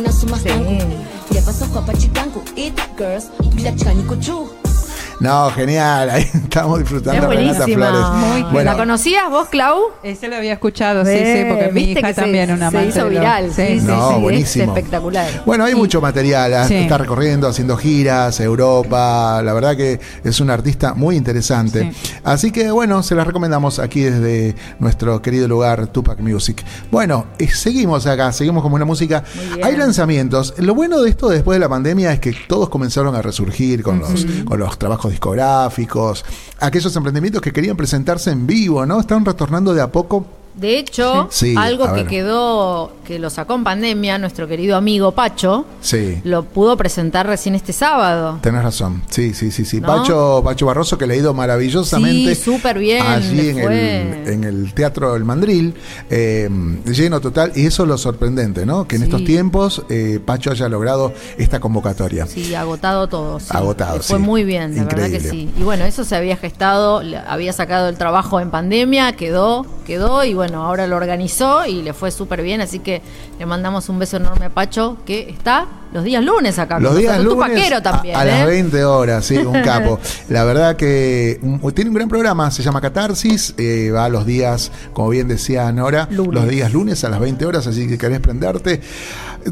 No, 5.23 5.51
genial. 5.51 6.11
Ahí 6.11 6.23
estamos 6.35 6.79
disfrutando 6.81 7.23
Es 7.23 7.29
de 7.31 7.37
Renata. 7.37 7.65
Flores. 7.65 8.07
Muy 8.43 8.43
Bueno, 8.53 8.71
¿La 8.73 8.77
conocías 8.77 9.31
vos, 9.31 9.49
Clau? 9.49 9.79
Ese 10.03 10.29
lo 10.29 10.37
había 10.37 10.55
escuchado, 10.55 11.05
sí, 11.05 11.13
sí, 11.17 11.45
porque 11.49 11.71
mi 11.73 11.85
Viste 11.87 12.01
hija 12.01 12.09
que 12.09 12.15
se- 12.15 12.21
también 12.21 12.51
una 12.53 12.71
se 12.71 12.87
hizo 12.87 13.09
viral. 13.09 13.53
Sí, 13.53 13.81
sí, 13.81 13.87
No, 13.87 14.09
sí, 14.09 14.15
es 14.17 14.21
buenísimo. 14.21 14.65
espectacular. 14.77 15.43
Bueno, 15.47 15.65
hay 15.65 15.75
mucho 15.75 16.01
material, 16.01 16.67
Sí. 16.69 16.75
está 16.75 16.99
recorriendo, 16.99 17.47
haciendo 17.49 17.77
giras, 17.77 18.41
Europa, 18.41 19.41
la 19.43 19.53
verdad 19.53 19.77
que 19.77 20.01
es 20.25 20.41
un 20.41 20.51
artista 20.51 20.95
muy 20.95 21.17
interesante. 21.17 21.93
Así 22.25 22.51
que 22.51 22.71
bueno, 22.71 23.03
se 23.03 23.15
las 23.15 23.27
recomendamos 23.27 23.79
aquí 23.79 24.01
desde 24.01 24.55
nuestro 24.79 25.23
querido 25.23 25.49
lugar 25.49 25.87
Tupac 25.89 26.19
Music. 26.21 26.63
Bueno, 26.91 27.27
eh, 27.39 27.49
seguimos 27.49 28.07
acá, 28.07 28.33
seguimos 28.33 28.63
con 28.63 28.73
una 28.73 28.85
música. 28.85 29.23
Hay 29.63 29.77
lanzamientos. 29.77 30.55
Lo 30.59 30.75
bueno 30.75 31.01
de 31.01 31.11
esto 31.11 31.29
después 31.29 31.57
de 31.57 31.61
la 31.61 31.69
pandemia 31.69 32.13
es 32.13 32.21
que 32.21 32.35
todos 32.49 32.69
comenzaron 32.69 33.15
a 33.15 33.23
resurgir 33.23 33.83
con 33.83 34.01
los, 34.01 34.27
con 34.45 34.59
los 34.59 34.79
trabajos 34.79 35.12
discográficos, 35.13 36.25
aquellos 36.59 36.95
emprendimientos 36.97 37.41
que 37.41 37.53
querían 37.53 37.77
presentarse 37.77 38.31
en 38.31 38.47
vivo, 38.47 38.85
¿no? 38.85 38.99
Están 39.01 39.25
retornando 39.25 39.73
de 39.73 39.81
a 39.81 39.93
poco. 39.93 40.42
De 40.55 40.79
hecho, 40.79 41.29
Sí. 41.31 41.55
Algo 41.57 41.95
que 41.95 42.05
quedó, 42.05 42.93
que 43.07 43.19
lo 43.19 43.31
sacó 43.31 43.55
en 43.55 43.65
pandemia, 43.65 44.19
nuestro 44.19 44.47
querido 44.47 44.77
amigo 44.77 45.13
Pacho, 45.13 45.65
Sí. 45.81 46.21
lo 46.25 46.43
pudo 46.45 46.77
presentar 46.77 47.27
recién 47.27 47.55
este 47.55 47.73
sábado. 47.73 48.39
Tenés 48.43 48.63
razón, 48.63 49.03
sí, 49.09 49.33
sí, 49.33 49.51
sí, 49.51 49.65
sí. 49.65 49.81
¿No? 49.81 49.87
Pacho, 49.89 50.43
Pacho 50.45 50.67
Barroso 50.67 50.99
que 50.99 51.07
le 51.07 51.15
ha 51.15 51.17
ido 51.17 51.33
maravillosamente. 51.33 52.35
Sí, 52.35 52.43
súper 52.43 52.79
bien, 52.79 53.03
Allí 53.07 53.49
en 53.49 53.59
el, 53.59 54.29
en 54.29 54.45
el 54.45 54.75
Teatro 54.75 55.15
del 55.15 55.25
Mandril, 55.25 55.75
eh, 56.11 56.51
lleno 56.85 57.21
total. 57.21 57.53
Y 57.55 57.67
eso 57.67 57.85
es 57.85 57.89
lo 57.89 57.97
sorprendente, 57.97 58.67
¿no? 58.67 58.87
Que 58.87 58.97
en 58.97 59.03
Sí. 59.03 59.09
estos 59.09 59.25
tiempos 59.25 59.83
eh, 59.89 60.21
Pacho 60.25 60.51
haya 60.51 60.69
logrado 60.69 61.13
esta 61.39 61.61
convocatoria. 61.61 62.27
Sí, 62.27 62.55
agotado 62.55 63.09
todo. 63.09 63.41
sí. 63.41 63.47
Agotado, 63.51 63.97
Le 63.97 64.03
Fue 64.03 64.19
muy 64.19 64.45
bien, 64.45 64.75
de 64.75 64.85
verdad 64.85 65.09
que 65.09 65.17
Increíble. 65.17 65.31
sí. 65.31 65.51
Y 65.59 65.63
bueno, 65.63 65.85
eso 65.87 66.05
se 66.05 66.15
había 66.15 66.37
gestado, 66.37 67.03
había 67.27 67.53
sacado 67.55 67.89
el 67.89 67.97
trabajo 67.97 68.39
en 68.41 68.51
pandemia, 68.51 69.13
quedó, 69.13 69.65
quedó 69.87 70.25
y 70.25 70.35
bueno, 70.35 70.42
ahora 70.51 70.87
lo 70.87 70.97
organizó 70.97 71.65
y 71.67 71.83
le 71.83 71.93
fue 71.93 72.11
súper 72.11 72.43
bien, 72.43 72.61
así 72.61 72.79
que 72.79 73.03
le 73.39 73.47
mandamos 73.47 73.89
un 73.89 73.99
beso 73.99 74.17
enorme 74.17 74.47
a 74.47 74.51
Pacho, 74.51 74.99
que 75.07 75.31
está 75.31 75.67
los 75.93 76.05
días 76.05 76.25
lunes 76.25 76.59
acá. 76.59 76.79
Los 76.81 76.97
días 76.97 77.23
lunes 77.23 77.35
Tupaquero 77.49 77.77
a- 77.77 77.83
también, 77.83 78.17
a, 78.17 78.23
¿eh? 78.23 78.27
las 78.27 78.47
20 78.47 78.85
horas, 78.85 79.25
sí, 79.25 79.37
un 79.37 79.61
capo. 79.65 79.99
La 80.29 80.45
verdad 80.45 80.77
que 80.77 81.39
tiene 81.75 81.91
un 81.91 81.95
gran 81.97 82.09
programa, 82.09 82.51
se 82.51 82.63
llama 82.63 82.81
Catarsis, 82.81 83.55
eh, 83.59 83.91
va 83.95 84.09
los 84.09 84.25
días, 84.27 84.71
como 84.93 85.11
bien 85.11 85.29
decía 85.29 85.71
Nora, 85.73 86.09
Lunes. 86.11 86.35
los 86.35 86.49
días 86.49 86.73
lunes 86.73 87.05
a 87.05 87.09
las 87.09 87.21
20 87.21 87.45
horas, 87.47 87.67
así 87.67 87.87
que 87.87 87.99
querés 87.99 88.21
prenderte. 88.21 88.81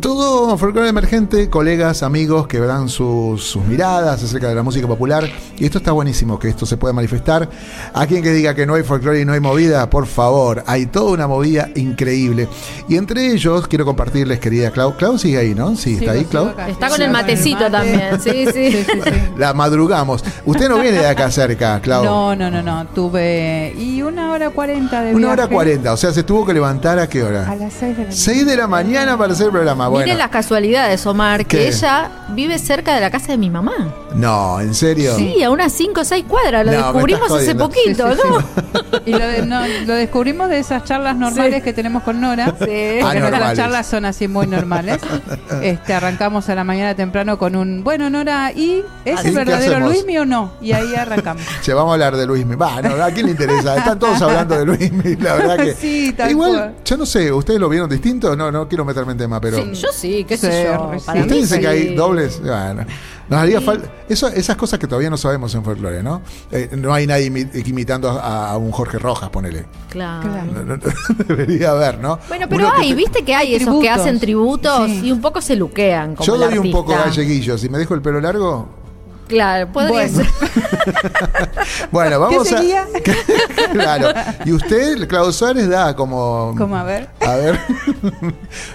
Todo 0.01 0.57
folclore 0.57 0.89
emergente, 0.89 1.51
colegas, 1.51 2.05
amigos 2.05 2.47
que 2.47 2.61
dan 2.61 2.89
sus, 2.89 3.43
sus 3.43 3.65
miradas 3.65 4.23
acerca 4.23 4.49
de 4.49 4.55
la 4.55 4.63
música 4.63 4.87
popular. 4.87 5.29
Y 5.59 5.65
esto 5.65 5.79
está 5.79 5.91
buenísimo, 5.91 6.39
que 6.39 6.49
esto 6.49 6.65
se 6.65 6.77
pueda 6.77 6.93
manifestar. 6.95 7.51
A 7.93 8.07
quien 8.07 8.23
que 8.23 8.31
diga 8.33 8.55
que 8.55 8.67
no 8.67 8.75
hay 8.75 8.85
folclore 8.85 9.21
y 9.21 9.25
no 9.25 9.33
hay 9.33 9.41
movida, 9.41 9.91
por 9.91 10.07
favor, 10.07 10.63
hay 10.69 10.87
toda 10.87 11.11
una 11.11 11.27
movida 11.27 11.69
increíble. 11.75 12.47
Y 12.89 12.97
entre 12.97 13.33
ellos, 13.33 13.67
quiero 13.67 13.85
compartirles, 13.85 14.39
querida 14.39 14.71
Clau. 14.71 14.97
Clau 14.97 15.19
sigue 15.19 15.39
ahí, 15.39 15.57
¿no? 15.57 15.75
Sí, 15.75 15.95
está 15.95 16.13
Sigo, 16.13 16.13
ahí, 16.13 16.25
Clau. 16.31 16.55
Está 16.69 16.89
con 16.89 17.03
el 17.03 17.11
matecito 17.11 17.61
mate. 17.69 17.71
también, 17.71 18.21
sí, 18.21 18.47
sí. 18.53 18.71
Sí, 18.73 18.85
sí, 18.85 19.01
sí. 19.05 19.11
La 19.37 19.53
madrugamos. 19.55 20.25
Usted 20.45 20.69
no 20.69 20.79
viene 20.79 20.99
de 20.99 21.07
acá 21.09 21.31
cerca, 21.31 21.81
Clau. 21.81 22.05
No, 22.05 22.37
no, 22.37 22.51
no, 22.51 22.63
no. 22.63 22.87
Tuve. 22.89 23.75
Y 23.77 24.03
una 24.03 24.33
hora 24.33 24.51
cuarenta 24.51 25.03
de 25.03 25.15
Una 25.15 25.31
hora 25.31 25.47
cuarenta, 25.49 25.93
o 25.93 25.97
sea, 25.97 26.13
se 26.13 26.23
tuvo 26.23 26.47
que 26.47 26.55
levantar 26.55 26.99
a 26.99 27.09
qué 27.09 27.21
A 27.23 27.25
hora? 27.27 27.55
las 27.57 27.73
seis 27.73 27.97
de 27.97 28.05
la 28.05 28.07
mañana. 28.07 28.13
6 28.13 28.47
de 28.47 28.57
la 28.57 28.67
mañana 28.67 29.19
para 29.19 29.33
hacer 29.33 29.47
el 29.47 29.53
programa. 29.53 29.89
Bueno. 29.89 30.05
Miren 30.05 30.19
las 30.19 30.31
casualidades, 30.31 31.05
Omar, 31.07 31.47
que 31.47 31.69
ella 31.69 32.11
vive 32.31 32.59
cerca 32.59 32.95
de 32.95 33.01
la 33.01 33.11
casa 33.11 33.29
de 33.33 33.39
mi 33.39 33.51
mamá. 33.51 33.95
No, 34.15 34.61
¿en 34.61 34.75
serio? 34.75 35.17
Sí, 35.17 35.43
a 35.43 35.51
unas 35.51 35.73
5 35.73 36.01
o 36.01 36.05
6 36.05 36.25
cuadras, 36.29 36.65
lo 36.67 36.73
No, 36.73 36.79
descubrimos 36.93 37.31
hace 37.33 37.55
poquito, 37.55 38.13
Sí, 38.13 38.19
sí, 38.23 38.29
¿no? 38.29 38.41
sí. 38.41 39.01
Y 39.07 39.11
lo, 39.13 39.19
de- 39.27 39.47
no, 39.47 39.61
lo 39.87 39.95
descubrimos 39.95 40.49
de 40.49 40.59
esas 40.59 40.85
charlas 40.85 41.17
normales 41.17 41.57
Sí. 41.57 41.63
que 41.63 41.73
tenemos 41.73 42.03
con 42.03 42.21
Nora. 42.21 42.47
Sí. 42.47 42.55
Porque 43.01 43.31
Ah, 43.41 43.53
charlas 43.55 43.87
son 43.87 44.05
así 44.05 44.29
muy 44.29 44.47
normales. 44.47 44.99
Este, 45.63 45.93
arrancamos 45.95 46.20
a 46.23 46.55
la 46.55 46.65
mañana 46.65 46.95
temprano 46.95 47.39
con 47.39 47.57
un 47.57 47.83
bueno 47.83 48.11
Nora, 48.11 48.53
¿y 48.53 48.85
es 49.07 49.21
¿Y 49.21 49.23
qué 49.23 49.31
verdadero? 49.31 49.81
Luismi 49.81 50.19
o 50.19 50.27
no? 50.27 50.53
Y 50.61 50.73
ahí 50.73 50.95
arrancamos. 50.95 51.43
Che, 51.63 51.73
vamos 51.73 51.93
a 51.93 51.95
hablar 51.95 52.15
de 52.15 52.27
Luismi. 52.27 52.57
Va, 52.57 52.83
no, 52.83 53.03
¿a 53.03 53.11
quién 53.11 53.25
le 53.25 53.33
interesa? 53.33 53.75
Están 53.79 53.99
todos 53.99 54.21
hablando 54.23 54.55
de 54.59 54.67
Luismi, 54.67 55.17
la 55.17 55.35
verdad 55.37 55.57
que. 55.57 55.75
Sí, 55.75 56.13
tal 56.15 56.31
Igual, 56.31 56.53
cual. 56.53 56.75
yo 56.85 56.97
no 56.99 57.07
sé, 57.07 57.33
¿ustedes 57.33 57.59
lo 57.59 57.71
vieron 57.71 57.89
distinto? 57.89 58.37
No, 58.37 58.53
no 58.53 58.69
quiero 58.69 58.85
meterme 58.85 59.13
en 59.13 59.19
tema, 59.19 59.41
pero. 59.41 59.57
Sí, 59.57 59.73
yo 59.73 59.89
sí, 59.93 60.25
qué 60.29 60.37
sé 60.37 60.65
yo. 60.65 60.93
Para 61.07 61.21
¿Usted 61.21 61.35
mí 61.35 61.41
dice 61.41 61.55
sí. 61.55 61.61
que 61.63 61.69
hay 61.69 61.95
dobles? 61.95 62.39
Bueno, 62.43 62.85
nos 63.31 63.39
haría 63.41 63.61
falta. 63.61 63.89
Eso, 64.09 64.29
esas 64.29 64.57
cosas 64.57 64.79
que 64.79 64.87
todavía 64.87 65.09
no 65.09 65.17
sabemos 65.17 65.55
en 65.55 65.65
folclore, 65.65 66.03
¿no? 66.03 66.21
Eh, 66.51 66.69
no 66.77 66.93
hay 66.93 67.07
nadie 67.07 67.31
imi- 67.31 67.69
imitando 67.69 68.11
a, 68.11 68.51
a 68.51 68.57
un 68.59 68.71
Jorge 68.73 68.99
Rojas, 68.99 69.31
ponele. 69.31 69.67
Claro. 69.89 70.29
Claro. 70.29 70.53
No, 70.53 70.63
no, 70.65 70.77
no, 70.77 70.83
debería 71.29 71.71
haber, 71.71 71.99
¿no? 71.99 72.19
Bueno, 72.29 72.47
pero 72.49 72.67
Uno 72.67 72.73
hay, 72.77 72.91
te- 72.91 72.95
viste 72.97 73.25
que 73.25 73.35
hay 73.35 73.49
Hay 73.49 73.55
esos 73.55 73.81
que 73.81 73.89
hacen 73.89 74.19
tributos 74.21 74.87
Sí. 74.91 75.07
y 75.07 75.13
un 75.13 75.21
poco 75.21 75.41
se 75.41 75.55
luquean 75.57 76.15
como 76.17 76.27
Yo 76.27 76.37
doy 76.37 76.59
un 76.59 76.73
poco 76.73 76.93
galleguillo. 76.93 77.57
Si 77.57 77.69
me 77.69 77.79
dejo 77.79 77.95
el 77.95 78.03
pelo 78.03 78.21
largo, 78.21 78.69
Claro, 79.31 79.73
podría 79.73 79.91
Bueno. 80.09 80.17
ser. 80.17 80.27
Bueno, 81.91 82.21
vamos 82.21 82.49
¿Qué 82.49 82.57
sería? 82.57 82.83
a. 82.83 83.69
claro. 83.73 84.09
Y 84.45 84.53
usted, 84.53 85.07
Claudio 85.09 85.33
Suárez, 85.33 85.69
da 85.69 85.95
como. 85.97 86.55
¿Cómo 86.59 86.77
a 86.77 86.83
ver? 86.85 87.09
A 87.21 87.37
ver. 87.37 87.59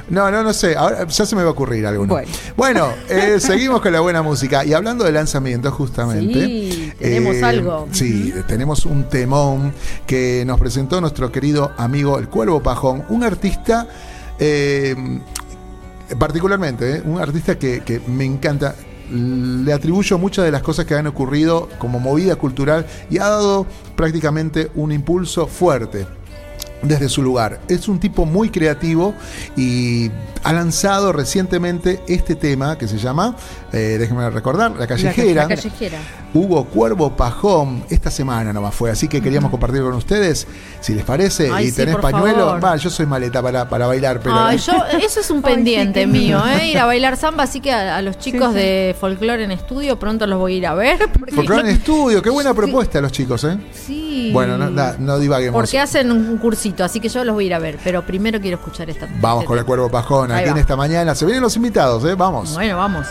no, 0.09 0.31
no, 0.31 0.43
no 0.43 0.53
sé. 0.53 0.75
Ahora 0.75 1.05
ya 1.07 1.25
se 1.25 1.35
me 1.35 1.43
va 1.43 1.49
a 1.49 1.51
ocurrir 1.51 1.85
alguno. 1.85 2.13
Bueno. 2.13 2.29
Bueno, 2.55 2.87
eh, 3.09 3.39
seguimos 3.39 3.81
con 3.81 3.91
la 3.93 3.99
buena 3.99 4.21
música. 4.21 4.63
Y 4.65 4.73
hablando 4.73 5.03
de 5.03 5.11
lanzamientos, 5.11 5.73
justamente. 5.73 6.39
eh, 6.45 6.47
Sí, 6.71 6.93
tenemos 6.99 7.43
algo. 7.43 7.87
Sí, 7.91 8.33
tenemos 8.47 8.85
un 8.85 9.09
temón 9.09 9.73
que 10.07 10.43
nos 10.45 10.59
presentó 10.59 11.01
nuestro 11.01 11.31
querido 11.31 11.71
amigo 11.77 12.17
El 12.19 12.29
Cuervo 12.29 12.61
Pajón, 12.63 13.03
un 13.09 13.23
artista. 13.23 13.87
eh, 14.39 14.95
particularmente, 16.19 16.97
eh, 16.97 17.01
un 17.03 17.19
artista 17.19 17.57
que, 17.57 17.81
que 17.83 17.99
me 18.07 18.25
encanta. 18.25 18.75
Le 19.11 19.71
atribuyo 19.71 20.17
muchas 20.17 20.45
de 20.45 20.51
las 20.51 20.63
cosas 20.63 20.85
que 20.85 20.95
han 20.95 21.07
ocurrido 21.07 21.69
como 21.77 21.99
movida 21.99 22.35
cultural 22.35 22.85
y 23.09 23.19
ha 23.19 23.29
dado 23.29 23.65
prácticamente 23.95 24.71
un 24.75 24.91
impulso 24.91 25.47
fuerte 25.47 26.07
desde 26.81 27.09
su 27.09 27.21
lugar. 27.21 27.59
Es 27.67 27.87
un 27.87 27.99
tipo 27.99 28.25
muy 28.25 28.49
creativo 28.49 29.13
y 29.55 30.11
ha 30.43 30.53
lanzado 30.53 31.11
recientemente 31.11 32.01
este 32.07 32.35
tema 32.35 32.77
que 32.77 32.87
se 32.87 32.99
llama, 32.99 33.35
eh, 33.73 33.97
déjenme 33.99 34.29
recordar, 34.29 34.75
La 34.77 34.85
Callejera. 34.85 35.43
La 35.43 35.47
callejera. 35.47 35.97
Hubo 36.35 36.65
Cuervo 36.65 37.15
Pajón 37.15 37.83
esta 37.89 38.11
semana 38.11 38.53
nomás 38.53 38.75
fue, 38.75 38.91
así 38.91 39.07
que 39.07 39.21
queríamos 39.21 39.49
compartir 39.49 39.81
con 39.81 39.93
ustedes, 39.93 40.45
si 40.81 40.93
les 40.93 41.03
parece, 41.03 41.49
Ay, 41.51 41.67
y 41.67 41.69
sí, 41.71 41.77
tenés 41.77 41.95
pañuelo, 41.95 42.59
va, 42.63 42.75
yo 42.75 42.89
soy 42.91 43.05
maleta 43.07 43.41
para, 43.41 43.67
para 43.67 43.87
bailar, 43.87 44.19
pero 44.19 44.35
Ay, 44.35 44.57
yo, 44.57 44.73
eso 45.01 45.21
es 45.21 45.31
un 45.31 45.37
Ay, 45.43 45.55
pendiente 45.55 46.01
sí, 46.01 46.07
mío. 46.07 46.39
¿eh? 46.45 46.67
Ir 46.67 46.77
a 46.77 46.85
bailar 46.85 47.17
samba, 47.17 47.45
así 47.45 47.59
que 47.59 47.71
a, 47.71 47.97
a 47.97 48.01
los 48.03 48.19
chicos 48.19 48.49
sí. 48.49 48.59
de 48.59 48.95
folclore 48.99 49.45
en 49.45 49.51
estudio 49.51 49.97
pronto 49.97 50.27
los 50.27 50.37
voy 50.37 50.53
a 50.53 50.57
ir 50.57 50.67
a 50.67 50.75
ver. 50.75 50.99
Porque, 51.19 51.33
Folclore 51.33 51.61
en 51.61 51.67
estudio, 51.77 52.21
qué 52.21 52.29
buena 52.29 52.53
propuesta 52.53 53.01
los 53.01 53.11
chicos, 53.11 53.43
¿eh? 53.45 53.57
Sí. 53.73 54.29
Bueno, 54.31 54.57
no, 54.57 54.69
no, 54.69 54.93
no 54.99 55.17
divaguemos. 55.17 55.59
Porque 55.59 55.79
hacen 55.79 56.11
un 56.11 56.37
así 56.79 56.99
que 56.99 57.09
yo 57.09 57.23
los 57.23 57.35
voy 57.35 57.45
a 57.45 57.47
ir 57.47 57.53
a 57.53 57.59
ver. 57.59 57.77
Pero 57.83 58.05
primero 58.05 58.39
quiero 58.39 58.57
escuchar 58.57 58.89
esta. 58.89 59.07
Vamos 59.19 59.43
este 59.43 59.47
con 59.47 59.59
el. 59.59 59.65
Cuervo 59.65 59.89
Pajón 59.89 60.31
Ahí 60.31 60.43
aquí 60.43 60.51
en 60.51 60.57
esta 60.57 60.75
mañana. 60.75 61.15
Se 61.15 61.25
vienen 61.25 61.41
los 61.41 61.55
invitados, 61.55 62.03
¿eh? 62.05 62.15
Vamos. 62.15 62.53
Bueno, 62.53 62.77
vamos. 62.77 63.07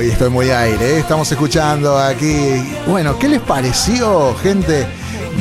Hoy 0.00 0.08
estoy 0.08 0.30
muy 0.30 0.48
aire, 0.48 0.94
¿eh? 0.94 0.98
estamos 1.00 1.30
escuchando 1.30 1.98
aquí. 1.98 2.54
Bueno, 2.86 3.18
¿qué 3.18 3.28
les 3.28 3.40
pareció, 3.42 4.34
gente? 4.36 4.86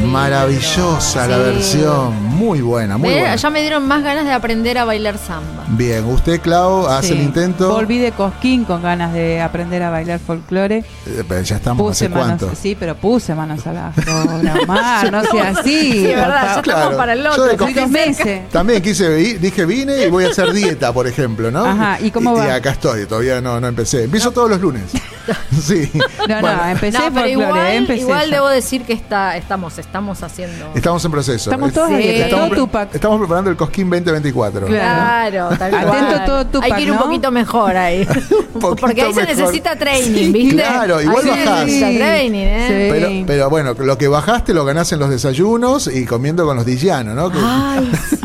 Maravillosa 0.03 1.27
la 1.27 1.37
versión, 1.37 2.28
muy 2.39 2.61
buena, 2.61 2.97
muy 2.97 3.09
buena. 3.11 3.35
Ya 3.35 3.49
me 3.49 3.61
dieron 3.61 3.85
más 3.87 4.01
ganas 4.03 4.25
de 4.25 4.31
aprender 4.31 4.77
a 4.77 4.85
bailar 4.85 5.17
samba. 5.17 5.63
Bien, 5.67 6.05
usted, 6.05 6.39
Clau, 6.41 6.87
hace 6.87 7.09
Sí. 7.09 7.13
el 7.13 7.21
intento. 7.21 7.69
Volví 7.69 7.97
de 7.97 8.11
Cosquín 8.13 8.63
con 8.65 8.81
ganas 8.81 9.13
de 9.13 9.41
aprender 9.41 9.83
a 9.83 9.89
bailar 9.89 10.19
folclore. 10.19 10.77
Eh, 11.05 11.23
pero 11.27 11.41
ya 11.41 11.57
estamos, 11.57 11.85
Puse 11.87 12.05
¿hace 12.05 12.13
manos, 12.15 12.39
cuánto? 12.39 12.55
sí, 12.55 12.75
pero 12.79 12.95
puse 12.95 13.35
manos 13.35 13.65
a 13.67 13.73
la 13.73 13.93
obra. 13.95 14.55
Omar, 14.63 15.11
no 15.11 15.23
sea 15.25 15.49
así. 15.49 15.91
Sí, 15.91 16.05
verdad, 16.07 16.55
ya. 16.55 16.61
Claro. 16.61 16.79
estamos 16.79 16.95
para 16.95 17.13
el 17.13 17.23
Yo 17.23 17.31
otro. 17.31 17.45
de 17.47 17.57
Fui 17.57 17.73
dos 17.73 17.89
meses. 17.89 18.49
También 18.49 18.81
quise, 18.81 19.09
dije 19.15 19.65
vine 19.65 20.05
y 20.05 20.09
voy 20.09 20.25
a 20.25 20.29
hacer 20.29 20.51
dieta, 20.53 20.93
por 20.93 21.07
ejemplo, 21.07 21.51
¿no? 21.51 21.65
Ajá, 21.65 21.97
¿y 22.01 22.09
cómo 22.11 22.33
Y 22.35 22.39
va? 22.39 22.55
acá 22.55 22.71
estoy, 22.71 23.05
todavía 23.05 23.41
no, 23.41 23.59
no 23.59 23.67
empecé. 23.67 24.05
Empiezo 24.05 24.31
todos 24.31 24.49
los 24.49 24.61
lunes. 24.61 24.83
sí. 25.61 25.89
No, 26.27 26.41
Bueno, 26.41 26.57
no, 26.63 26.69
empecé 26.69 26.97
No, 26.97 27.03
pero 27.05 27.13
folclore, 27.25 27.31
igual, 27.31 27.71
empecé 27.73 27.99
igual 28.01 28.31
debo 28.31 28.49
decir 28.49 28.83
que 28.83 28.93
está, 28.93 29.35
estamos, 29.37 29.77
estamos 29.77 30.21
haciendo. 30.23 30.71
Estamos 30.75 31.03
en 31.05 31.11
proceso. 31.11 31.49
Estamos 31.49 31.73
todos 31.73 31.89
Sí. 31.89 31.95
ahí, 31.95 32.21
Estamos, 32.21 32.49
todo 32.49 32.55
Tupac. 32.57 32.93
estamos 32.95 33.17
preparando 33.19 33.49
el 33.49 33.57
Cosquín 33.57 33.89
2024. 33.89 34.67
Claro, 34.67 35.49
tal 35.57 35.73
Atento 35.73 35.87
cual. 35.89 36.25
todo 36.25 36.45
Tupac, 36.47 36.63
Hay 36.63 36.71
que 36.77 36.81
ir 36.83 36.91
un 36.91 36.97
¿no? 36.97 37.03
poquito 37.03 37.31
mejor 37.31 37.75
ahí. 37.77 38.05
poquito 38.59 38.75
Porque 38.75 39.01
ahí 39.01 39.13
se 39.13 39.23
necesita 39.25 39.75
training, 39.75 40.25
Sí, 40.25 40.31
¿viste? 40.31 40.55
claro, 40.61 41.01
igual 41.01 41.29
ahí 41.29 41.31
se 41.39 41.45
bajás. 41.45 41.65
training, 41.97 42.39
¿eh? 42.45 42.65
Sí. 42.67 42.91
Pero, 42.99 43.25
pero 43.27 43.49
bueno, 43.49 43.73
lo 43.77 43.97
que 43.97 44.07
bajaste 44.07 44.53
lo 44.53 44.65
ganás 44.65 44.91
en 44.91 44.99
los 44.99 45.09
desayunos 45.09 45.87
y 45.87 46.05
comiendo 46.05 46.45
con 46.45 46.55
los 46.57 46.65
dillanos, 46.65 47.15
¿no? 47.15 47.31
Que- 47.31 47.39
Ay, 47.41 47.91
sí. 48.09 48.17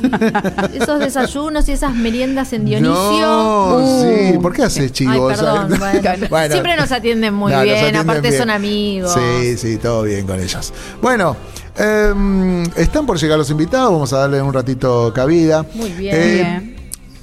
Esos 0.74 0.98
desayunos 0.98 1.68
y 1.68 1.72
esas 1.72 1.94
meriendas 1.94 2.52
en 2.52 2.64
Dionisio. 2.64 2.92
No, 2.94 3.76
Uh. 3.78 4.02
sí. 4.32 4.38
¿Por 4.38 4.52
qué 4.52 4.62
haces 4.64 4.82
Ay, 4.84 4.90
chivos? 4.90 5.32
perdón, 5.37 5.74
bueno. 5.78 6.26
Bueno. 6.28 6.52
Siempre 6.52 6.76
nos 6.76 6.92
atienden 7.24 7.34
muy 7.34 7.52
No, 7.52 7.62
bien, 7.62 7.76
atienden 7.76 8.02
aparte 8.02 8.28
bien. 8.28 8.40
son 8.40 8.50
amigos. 8.50 9.14
Sí, 9.14 9.56
sí, 9.56 9.76
todo 9.78 10.02
bien 10.02 10.26
con 10.26 10.40
ellos. 10.40 10.72
Bueno, 11.00 11.37
em, 11.76 12.62
están 12.76 13.06
por 13.06 13.18
llegar 13.18 13.38
los 13.38 13.50
invitados, 13.50 13.90
vamos 13.92 14.12
a 14.12 14.18
darle 14.18 14.40
un 14.42 14.52
ratito 14.52 15.12
cabida. 15.14 15.64
Muy 15.74 15.90
bien. 15.90 16.14
Eh. 16.16 16.76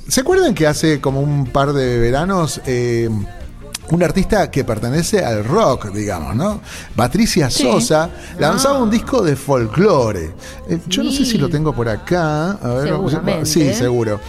¿Se 0.07 0.21
acuerdan 0.21 0.53
que 0.53 0.67
hace 0.67 0.99
como 0.99 1.21
un 1.21 1.45
par 1.47 1.71
de 1.73 1.97
veranos 1.99 2.59
eh, 2.65 3.09
un 3.91 4.03
artista 4.03 4.49
que 4.51 4.63
pertenece 4.63 5.23
al 5.23 5.43
rock, 5.43 5.91
digamos, 5.93 6.35
¿no? 6.35 6.61
Patricia 6.95 7.49
Sí. 7.49 7.63
Sosa 7.63 8.09
lanzaba 8.39 8.77
Ah. 8.77 8.83
un 8.83 8.89
disco 8.89 9.21
de 9.21 9.35
folclore. 9.35 10.31
Eh, 10.69 10.79
yo 10.87 11.03
no 11.03 11.11
sé 11.11 11.25
si 11.25 11.37
lo 11.37 11.49
tengo 11.49 11.73
por 11.73 11.87
acá. 11.89 12.51
A 12.51 12.73
ver. 12.73 13.45
Sí, 13.45 13.73
seguro. 13.73 14.19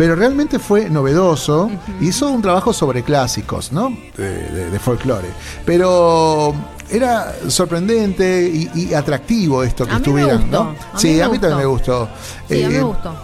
Pero 0.00 0.16
realmente 0.16 0.58
fue 0.58 0.88
novedoso. 0.88 1.70
Hizo 2.00 2.30
un 2.30 2.40
trabajo 2.40 2.72
sobre 2.72 3.02
clásicos, 3.02 3.70
¿no? 3.70 3.94
De, 4.16 4.30
de- 4.50 4.70
de 4.70 4.78
folclore. 4.78 5.28
Pero 5.66 6.54
era 6.88 7.34
sorprendente 7.48 8.48
y, 8.48 8.70
y 8.74 8.94
atractivo 8.94 9.62
esto 9.62 9.84
que 9.86 9.96
estuvieran, 9.96 10.50
¿no? 10.50 10.74
a 10.94 10.98
sí, 10.98 11.20
a 11.20 11.28
mí 11.28 11.38
también 11.38 11.58
me 11.58 11.64
gustó. 11.66 12.00
gustó. 12.08 12.14
Sí, 12.48 12.62
a 12.64 12.68
mí 12.70 12.74
Eh, 12.74 12.78
me 12.78 12.82
gustó. 12.82 13.14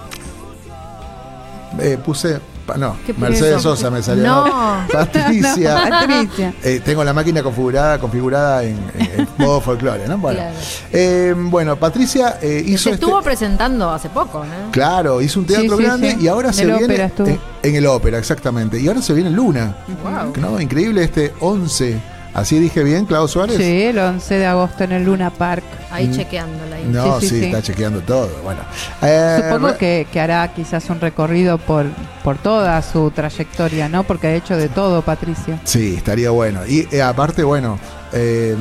eh, 1.79 1.99
puse. 2.05 2.41
No, 2.77 2.97
¿Qué 3.07 3.13
Mercedes? 3.15 3.63
Sosa 3.63 3.91
me 3.91 4.03
salió. 4.03 4.25
No. 4.25 4.87
Patricia. 4.93 5.75
Patricia. 5.91 6.55
Eh, 6.63 6.81
tengo 6.85 7.05
la 7.05 7.13
máquina 7.13 7.43
configurada, 7.43 7.99
configurada 7.99 8.65
en, 8.65 8.79
modo 9.39 9.61
folclore, 9.61 10.07
¿no? 10.09 10.19
Bueno, 10.19 10.41
Claro. 10.41 10.57
Eh, 10.93 11.35
bueno 11.37 11.77
Patricia 11.77 12.39
eh, 12.43 12.63
hizo 12.67 12.85
se 12.85 12.91
este- 12.91 13.05
estuvo 13.05 13.23
presentando 13.23 13.91
hace 13.91 14.09
poco, 14.09 14.45
¿no? 14.45 14.71
Claro, 14.73 15.21
hizo 15.23 15.41
un 15.41 15.47
teatro 15.47 15.77
Sí, 15.77 15.83
sí, 15.83 15.83
grande 15.85 16.11
sí. 16.13 16.17
y 16.23 16.29
ahora 16.29 16.49
En 16.49 16.55
se 16.55 16.63
el 16.63 16.69
viene 16.71 16.85
ópera 16.85 17.05
estuvo. 17.07 17.29
en, 17.29 17.41
en 17.63 17.75
el 17.77 17.87
ópera, 17.87 18.19
exactamente. 18.19 18.81
Y 18.81 18.89
ahora 18.89 19.01
se 19.03 19.13
viene 19.13 19.31
Luna. 19.31 19.77
Wow. 20.03 20.33
¿No? 20.41 20.61
Increíble 20.61 21.05
este 21.05 21.33
11. 21.41 22.16
Así 22.37 22.59
dije 22.59 22.85
bien, 22.85 23.07
Claudio 23.07 23.29
Suárez. 23.29 23.57
Sí, 23.57 23.83
el 23.85 23.99
11 23.99 24.35
de 24.35 24.45
agosto 24.47 24.85
en 24.85 24.93
el 24.93 25.05
Luna 25.05 25.31
Park. 25.31 25.65
Ahí 25.91 26.11
chequeándola. 26.15 26.77
ahí. 26.77 26.85
Mm. 26.85 26.93
No, 26.93 27.19
sí, 27.21 27.29
Sí, 27.29 27.35
sí, 27.37 27.41
sí. 27.41 27.47
está 27.47 27.63
chequeando 27.63 28.01
todo. 28.03 28.29
Bueno, 28.45 28.61
Eh, 29.03 29.41
Supongo 29.43 29.75
que, 29.79 30.07
que 30.13 30.21
hará 30.21 30.47
quizás 30.53 30.91
un 30.91 31.01
recorrido 31.01 31.57
por, 31.57 31.87
por 32.23 32.37
toda 32.37 32.83
su 32.83 33.11
trayectoria, 33.11 33.89
¿no? 33.89 34.03
Porque 34.05 34.27
ha 34.27 34.35
hecho 34.35 34.55
de 34.55 34.69
todo, 34.69 35.01
Patricia. 35.01 35.59
Sí, 35.65 35.95
estaría 35.97 36.29
bueno. 36.31 36.61
Y 36.67 36.87
eh, 36.95 37.01
aparte, 37.01 37.43
bueno, 37.43 37.79
eh, 38.13 38.55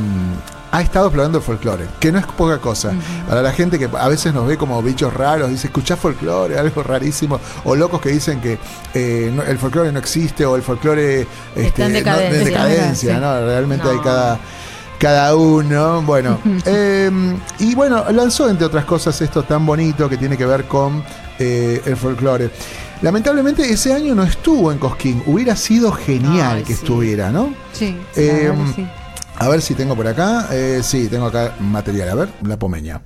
ha 0.71 0.81
estado 0.81 1.05
explorando 1.07 1.37
el 1.37 1.43
folclore, 1.43 1.85
que 1.99 2.11
no 2.11 2.19
es 2.19 2.25
poca 2.25 2.57
cosa. 2.59 2.91
Para 3.29 3.41
la 3.41 3.51
gente 3.53 3.79
que 3.79 3.89
a 3.97 4.07
veces 4.09 4.33
nos 4.33 4.45
ve 4.47 4.57
como 4.57 4.81
bichos 4.81 5.13
raros, 5.13 5.49
dice, 5.49 5.67
escuchá 5.67 5.95
folclore, 5.95 6.57
algo 6.59 6.83
rarísimo, 6.83 7.39
o 7.63 7.75
locos 7.75 8.01
que 8.01 8.09
dicen 8.09 8.41
que 8.41 8.57
eh, 8.93 9.31
no- 9.33 9.43
el 9.43 9.57
folclore 9.57 9.91
no 9.91 9.99
existe 9.99 10.45
o 10.45 10.55
el 10.55 10.61
folclore 10.63 11.25
este, 11.55 11.83
en 11.85 11.91
no- 11.93 12.17
de 12.17 12.39
decadencia, 12.43 13.15
Sí. 13.15 13.21
¿no? 13.21 13.39
Realmente 13.45 13.85
No. 13.85 13.91
hay 13.91 13.99
cada 13.99 14.39
cada 14.97 15.35
uno, 15.35 16.01
bueno, 16.03 16.39
eh, 16.65 17.11
y 17.59 17.75
bueno, 17.75 18.05
lanzó 18.11 18.49
entre 18.49 18.65
otras 18.65 18.85
cosas 18.85 19.19
esto 19.21 19.43
tan 19.43 19.65
bonito 19.65 20.07
que 20.09 20.15
tiene 20.17 20.37
que 20.37 20.45
ver 20.45 20.65
con 20.65 21.03
eh, 21.37 21.81
el 21.85 21.97
folclore. 21.97 22.49
Lamentablemente 23.01 23.69
ese 23.71 23.93
año 23.93 24.15
no 24.15 24.23
estuvo 24.23 24.71
en 24.71 24.77
Cosquín, 24.77 25.21
hubiera 25.25 25.55
sido 25.57 25.91
genial 25.91 26.57
Ay, 26.57 26.63
que 26.63 26.73
sí. 26.73 26.79
estuviera, 26.81 27.29
¿no? 27.29 27.53
Sí, 27.73 27.97
Eh, 28.15 28.51
sí. 28.73 28.87
A 29.37 29.49
ver 29.49 29.61
si 29.61 29.75
tengo 29.75 29.95
por 29.95 30.07
acá. 30.07 30.47
Eh, 30.51 30.81
sí, 30.83 31.07
tengo 31.07 31.25
acá 31.25 31.55
material. 31.59 32.09
A 32.09 32.15
ver, 32.15 32.29
la 32.43 32.57
pomeña. 32.57 33.01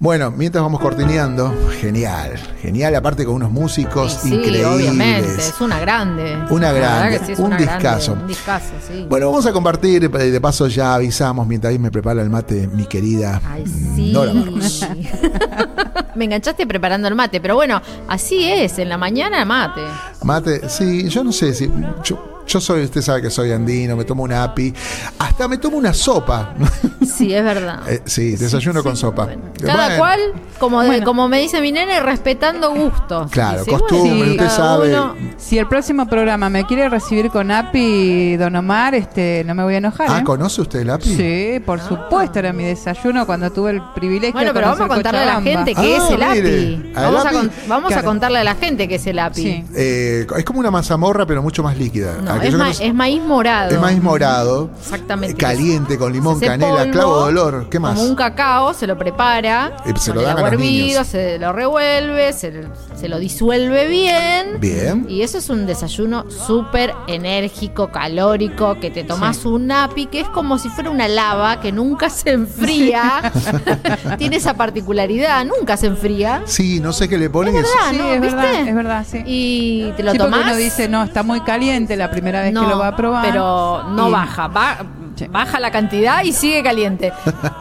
Bueno, 0.00 0.30
mientras 0.30 0.62
vamos 0.64 0.80
cortineando, 0.80 1.54
genial, 1.78 2.32
genial, 2.62 2.94
aparte 2.94 3.26
con 3.26 3.34
unos 3.34 3.50
músicos 3.50 4.18
sí, 4.22 4.34
increíbles. 4.34 4.64
obviamente, 4.66 5.28
es 5.36 5.60
una 5.60 5.78
grande. 5.78 6.38
Una 6.48 6.72
grande, 6.72 7.18
que 7.18 7.26
sí, 7.26 7.32
es 7.32 7.38
un 7.38 7.44
una 7.46 7.56
grande, 7.58 7.74
discazo. 7.74 8.12
un 8.14 8.26
discazo, 8.26 8.72
sí. 8.88 9.06
Bueno, 9.10 9.26
vamos 9.26 9.44
a 9.44 9.52
compartir, 9.52 10.04
eh, 10.04 10.08
de 10.08 10.40
paso 10.40 10.68
ya 10.68 10.94
avisamos, 10.94 11.46
mientras 11.46 11.70
ahí 11.72 11.78
me 11.78 11.90
prepara 11.90 12.22
el 12.22 12.30
mate, 12.30 12.66
mi 12.68 12.86
querida 12.86 13.42
Ay, 13.46 13.64
sí. 13.66 14.10
Nora 14.10 14.32
Marcos. 14.32 14.86
Me 16.14 16.24
enganchaste 16.24 16.66
preparando 16.66 17.06
el 17.06 17.14
mate, 17.14 17.40
pero 17.40 17.54
bueno, 17.54 17.80
así 18.08 18.42
es, 18.44 18.78
en 18.78 18.88
la 18.88 18.96
mañana 18.96 19.44
mate. 19.44 19.82
Mate, 20.24 20.68
sí, 20.68 21.08
yo 21.10 21.22
no 21.22 21.30
sé 21.30 21.52
si. 21.54 21.70
Yo, 22.02 22.39
yo 22.50 22.60
soy, 22.60 22.82
usted 22.84 23.00
sabe 23.00 23.22
que 23.22 23.30
soy 23.30 23.52
andino, 23.52 23.96
me 23.96 24.04
tomo 24.04 24.24
un 24.24 24.32
api, 24.32 24.74
hasta 25.18 25.46
me 25.46 25.58
tomo 25.58 25.76
una 25.76 25.92
sopa. 25.94 26.54
Sí, 27.00 27.34
es 27.34 27.42
verdad. 27.42 27.80
Eh, 27.88 28.02
sí, 28.04 28.36
desayuno 28.36 28.80
Sí, 28.80 28.84
con 28.86 28.96
sopa. 28.96 29.24
bueno. 29.24 29.42
Cada 29.60 29.86
Bueno, 29.86 29.98
cual, 29.98 30.20
como, 30.58 30.80
de- 30.82 30.86
Bueno. 30.88 31.04
como 31.06 31.28
me 31.28 31.40
dice 31.40 31.60
mi 31.60 31.72
nene, 31.72 31.98
respetando 32.00 32.70
gustos. 32.74 33.30
Claro, 33.30 33.64
costumbre, 33.66 34.30
usted 34.32 34.48
sabe. 34.50 34.88
uno- 34.90 35.16
Si 35.38 35.58
el 35.58 35.66
próximo 35.66 36.06
programa 36.06 36.48
me 36.50 36.64
quiere 36.66 36.88
recibir 36.88 37.30
con 37.30 37.50
API, 37.50 38.36
Don 38.36 38.54
Omar, 38.54 38.94
este, 38.94 39.42
no 39.46 39.54
me 39.54 39.62
voy 39.64 39.74
a 39.74 39.78
enojar. 39.78 40.06
Ah, 40.10 40.18
¿eh? 40.20 40.24
¿conoce 40.24 40.60
usted 40.60 40.80
el 40.80 40.90
api? 40.90 41.14
Sí, 41.16 41.60
por 41.64 41.80
supuesto, 41.80 42.38
era 42.38 42.52
mi 42.52 42.64
desayuno 42.64 43.26
cuando 43.26 43.50
tuve 43.50 43.72
el 43.72 43.82
privilegio 43.94 44.32
Bueno, 44.34 44.48
de 44.50 44.54
pero 44.54 44.66
vamos 44.68 44.80
a 44.84 44.88
contarle 44.88 45.20
a 45.20 45.26
la 45.26 45.42
gente 45.42 45.74
qué 45.74 45.96
Ah, 45.98 46.04
es 46.06 46.10
el 46.10 46.18
mire, 46.18 46.30
API. 46.30 46.92
¿al 46.96 47.02
Vamos, 47.04 47.24
a, 47.24 47.28
API? 47.28 47.36
con- 47.38 47.50
vamos 47.68 47.84
a 47.90 47.94
Claro. 47.94 48.08
contarle 48.08 48.38
a 48.38 48.44
la 48.44 48.54
gente 48.54 48.88
qué 48.88 48.94
es 48.96 49.06
el 49.06 49.18
API. 49.18 49.42
Sí. 49.42 49.64
Eh, 49.74 50.26
es 50.36 50.44
como 50.44 50.60
una 50.60 50.70
mazamorra, 50.70 51.26
pero 51.26 51.42
mucho 51.42 51.62
más 51.62 51.76
líquida. 51.78 52.14
No, 52.22 52.39
Es, 52.44 52.50
que 52.50 52.56
ma- 52.56 52.66
no 52.68 52.74
se- 52.74 52.86
es 52.86 52.94
maíz 52.94 53.22
morado. 53.22 53.70
es 53.70 53.80
maíz 53.80 54.02
morado, 54.02 54.70
Exactamente. 54.80 55.34
eh, 55.34 55.36
caliente, 55.36 55.98
con 55.98 56.12
limón, 56.12 56.38
Se 56.38 56.46
canela, 56.46 56.78
polvo, 56.80 56.92
clavo 56.92 57.18
de 57.18 57.24
olor. 57.24 57.68
¿Qué 57.70 57.78
más? 57.78 57.94
Como 57.96 58.08
un 58.08 58.14
cacao, 58.14 58.74
se 58.74 58.86
lo 58.86 58.96
prepara. 58.98 59.76
Y 59.86 59.98
se 59.98 60.12
lo 60.14 60.22
dan 60.22 60.38
a 60.38 60.40
los 60.42 60.52
hervido, 60.52 60.86
niños. 60.86 61.06
se 61.06 61.38
lo 61.38 61.52
revuelve, 61.52 62.32
se, 62.32 62.64
se 62.98 63.08
lo 63.08 63.18
disuelve 63.18 63.86
bien. 63.88 64.60
Bien. 64.60 65.06
Y 65.08 65.22
eso 65.22 65.38
es 65.38 65.48
un 65.50 65.66
desayuno 65.66 66.24
súper 66.30 66.94
enérgico, 67.06 67.90
calórico, 67.90 68.78
que 68.80 68.90
te 68.90 69.04
tomas 69.04 69.44
un 69.44 69.70
api, 69.70 70.06
que 70.06 70.20
es 70.20 70.28
como 70.28 70.58
si 70.58 70.68
fuera 70.68 70.90
una 70.90 71.08
lava 71.08 71.60
que 71.60 71.72
nunca 71.72 72.10
se 72.10 72.30
enfría. 72.32 73.32
Tiene 74.18 74.36
esa 74.36 74.54
particularidad, 74.54 75.44
nunca 75.44 75.76
se 75.76 75.86
enfría. 75.86 76.42
Sí, 76.46 76.80
no 76.80 76.92
sé 76.92 77.08
qué 77.08 77.18
le 77.18 77.28
ponen. 77.30 77.56
Es 77.56 77.62
eso. 77.64 77.72
verdad. 77.74 77.90
Sí, 77.90 77.98
no, 77.98 78.12
es 78.14 78.20
¿viste? 78.20 78.36
verdad, 78.36 78.68
es 78.68 78.74
verdad, 78.74 79.06
sí. 79.10 79.22
Y 79.26 79.92
te 79.96 80.02
lo 80.02 80.12
Sí, 80.12 80.18
tomas. 80.18 80.40
uno 80.44 80.56
dice, 80.56 80.88
no, 80.88 81.02
está 81.02 81.22
muy 81.22 81.40
caliente 81.40 81.96
la 81.96 82.10
primera 82.10 82.29
vez 82.42 82.54
que 82.54 82.66
lo 82.66 82.78
va 82.78 82.88
a 82.88 82.96
probar. 82.96 83.24
Pero 83.24 83.82
no 83.90 84.08
Y- 84.08 84.12
baja, 84.12 84.48
ba- 84.48 84.78
Sí. 85.20 85.28
baja 85.30 85.60
la 85.60 85.70
cantidad 85.70 86.22
y 86.24 86.32
sigue 86.32 86.62
caliente. 86.62 87.12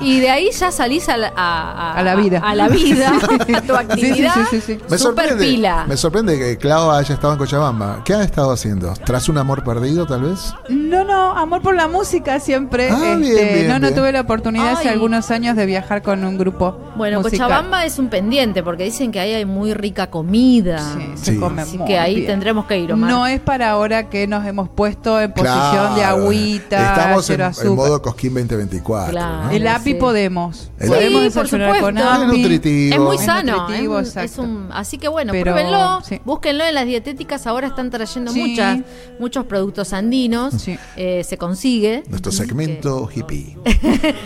Y 0.02 0.20
de 0.20 0.30
ahí 0.30 0.50
ya 0.52 0.72
salís 0.72 1.08
a 1.10 1.18
la, 1.18 1.34
a, 1.36 1.94
A 1.94 2.04
la 2.04 2.16
vida. 2.16 2.42
A, 2.44 2.56
la 2.56 2.68
vida, 2.70 3.12
a 3.56 3.62
tu 3.62 3.76
actividad. 3.76 4.34
Sí, 4.36 4.42
sí, 4.50 4.62
sí, 4.62 4.62
sí, 4.62 4.74
sí. 4.78 4.80
Me 4.90 4.98
Super 4.98 5.26
sorprende, 5.26 5.46
pila. 5.46 5.86
me 5.88 5.98
sorprende 5.98 6.38
que 6.40 6.58
Clau 6.58 6.92
haya 6.92 7.14
estado 7.14 7.34
en 7.34 7.40
Cochabamba. 7.40 8.02
¿Qué 8.04 8.14
ha 8.14 8.24
estado 8.24 8.52
haciendo? 8.52 8.94
¿Tras 9.06 9.30
un 9.30 9.38
amor 9.38 9.64
perdido, 9.64 10.06
tal 10.06 10.24
vez? 10.24 10.54
No, 10.70 11.04
no, 11.04 11.38
amor 11.38 11.62
por 11.62 11.76
la 11.76 11.88
música 11.88 12.40
siempre. 12.40 12.90
Ah, 12.90 13.18
Este, 13.20 13.34
bien, 13.34 13.54
bien, 13.54 13.68
no, 13.68 13.74
no 13.80 13.88
bien. 13.88 13.96
tuve 13.96 14.12
la 14.12 14.22
oportunidad 14.22 14.70
hace 14.74 14.90
algunos 14.90 15.30
años 15.32 15.56
de 15.56 15.66
viajar 15.66 16.02
con 16.02 16.24
un 16.24 16.38
grupo. 16.38 16.78
Bueno, 16.96 17.22
musical. 17.22 17.48
Cochabamba 17.48 17.86
es 17.86 18.00
un 18.00 18.10
pendiente 18.10 18.64
porque 18.64 18.84
dicen 18.86 19.12
que 19.12 19.20
ahí 19.20 19.34
hay 19.34 19.46
muy 19.46 19.74
rica 19.74 20.10
comida. 20.10 20.80
Sí, 20.80 21.12
se 21.16 21.32
Sí. 21.34 21.38
come 21.40 21.62
Así 21.62 21.78
muy 21.78 21.88
que 21.88 21.98
ahí 22.00 22.16
bien. 22.16 22.28
tendremos 22.28 22.66
que 22.66 22.78
ir, 22.80 22.92
Omar. 22.94 23.10
No 23.10 23.28
es 23.28 23.40
para 23.40 23.70
ahora 23.72 24.10
que 24.10 24.28
nos 24.28 24.46
hemos 24.46 24.70
puesto 24.70 25.20
en 25.20 25.32
posición 25.34 25.60
Claro. 25.60 25.96
de 25.96 26.04
agüita. 26.04 26.90
Estamos 26.96 27.30
en 27.30 27.42
azúcar. 27.50 27.70
en 27.70 27.76
modo 27.76 28.02
Cosquín 28.02 28.34
2024. 28.34 29.12
Claro. 29.12 29.44
¿no? 29.46 29.52
El 29.52 29.68
API 29.68 29.92
Sí. 29.92 29.94
podemos. 29.96 30.72
El 30.80 30.88
podemos 30.90 31.22
desayunar 31.24 31.70
con 31.82 31.96
supuesto. 31.98 32.00
Es 32.00 32.06
API. 32.24 32.38
nutritivo. 32.42 32.94
Es 32.96 33.00
muy 33.02 33.16
Es 33.18 33.22
sano. 33.26 33.58
nutritivo, 33.62 34.00
es 34.00 34.08
un- 34.16 34.22
es 34.22 34.32
exacto. 34.32 34.42
un- 34.44 34.70
así 34.72 34.98
que 34.98 35.08
bueno, 35.08 35.32
Pero, 35.32 35.52
pruébenlo. 35.54 36.02
sí. 36.04 36.20
Búsquenlo 36.26 36.64
en 36.66 36.76
las 36.76 36.86
dietéticas. 36.86 37.48
Ahora 37.48 37.68
están 37.68 37.90
trayendo 37.90 38.32
Sí. 38.32 38.40
muchas, 38.42 38.80
muchos 39.20 39.46
productos 39.46 39.94
andinos. 39.94 40.54
Sí. 40.56 40.78
Eh, 40.96 41.24
se 41.24 41.38
consigue. 41.38 42.04
Nuestro 42.10 42.32
segmento 42.32 43.10
hippie. 43.14 43.58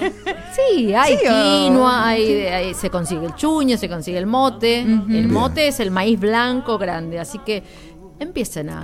Sí, 0.56 0.94
hay 0.94 1.18
quinoa, 1.18 2.08
hay, 2.10 2.32
hay- 2.46 2.74
se 2.74 2.90
consigue 2.90 3.26
el 3.26 3.36
chuño, 3.36 3.78
se 3.78 3.90
consigue 3.90 4.18
el 4.20 4.28
mote. 4.28 4.82
El 4.82 5.28
mote 5.28 5.68
es 5.68 5.80
el 5.80 5.90
maíz 5.92 6.20
blanco 6.20 6.78
grande, 6.78 7.20
así 7.20 7.40
que 7.40 7.64
empiecen 8.20 8.70
a, 8.70 8.84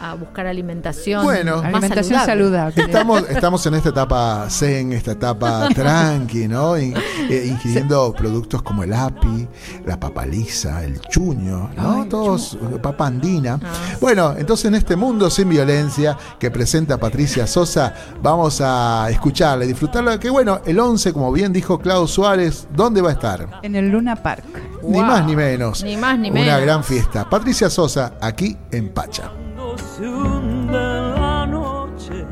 a 0.00 0.14
buscar 0.14 0.46
alimentación. 0.46 1.24
Bueno. 1.24 1.56
más 1.62 1.66
Alimentación 1.66 2.20
saludable. 2.24 2.82
Estamos, 2.82 3.22
estamos 3.28 3.66
en 3.66 3.74
esta 3.74 3.88
etapa 3.90 4.46
zen, 4.50 4.92
esta 4.92 5.12
etapa 5.12 5.68
tranqui, 5.74 6.48
¿no? 6.48 6.78
In- 6.78 6.94
eh, 7.28 7.46
ingiriendo 7.48 8.12
productos 8.12 8.62
como 8.62 8.82
el 8.84 8.92
api, 8.92 9.46
la 9.86 9.98
papa 9.98 10.24
lisa, 10.26 10.84
el 10.84 11.00
chuño, 11.00 11.70
¿no? 11.76 12.06
Todos, 12.08 12.58
papa 12.82 13.06
andina. 13.06 13.58
Bueno, 14.00 14.34
entonces 14.38 14.66
en 14.66 14.74
este 14.74 14.96
mundo 14.96 15.30
sin 15.30 15.48
violencia 15.48 16.16
que 16.38 16.50
presenta 16.50 16.96
Patricia 16.98 17.46
Sosa, 17.46 17.92
vamos 18.22 18.60
a 18.62 19.08
escucharla 19.10 19.64
y 19.64 19.68
disfrutarla. 19.68 20.18
Que 20.18 20.30
bueno, 20.30 20.60
el 20.64 20.78
11, 20.78 21.12
como 21.12 21.32
bien 21.32 21.52
dijo 21.52 21.78
Klaus 21.78 22.10
Suárez, 22.12 22.68
¿dónde 22.74 23.00
va 23.00 23.10
a 23.10 23.12
estar? 23.12 23.60
En 23.62 23.74
el 23.76 23.88
Luna 23.90 24.16
Park. 24.16 24.44
Ni 24.82 24.98
Wow. 24.98 25.02
más 25.04 25.26
ni 25.26 25.34
menos. 25.36 25.82
Ni 25.82 25.96
más 25.96 26.18
ni 26.18 26.30
Una 26.30 26.40
menos. 26.40 26.60
gran 26.62 26.84
fiesta. 26.84 27.28
Patricia 27.28 27.68
Sosa, 27.68 28.14
aquí 28.20 28.56
en 28.70 28.88
Pacha. 28.90 29.30
Se 29.78 30.08
hunde 30.08 30.72
la 30.72 31.46
noche. 31.46 32.24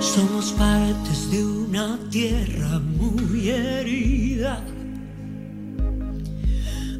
Somos 0.00 0.52
partes 0.52 1.30
de 1.30 1.44
una 1.44 1.98
tierra 2.10 2.78
muy 2.78 3.48
herida. 3.48 4.62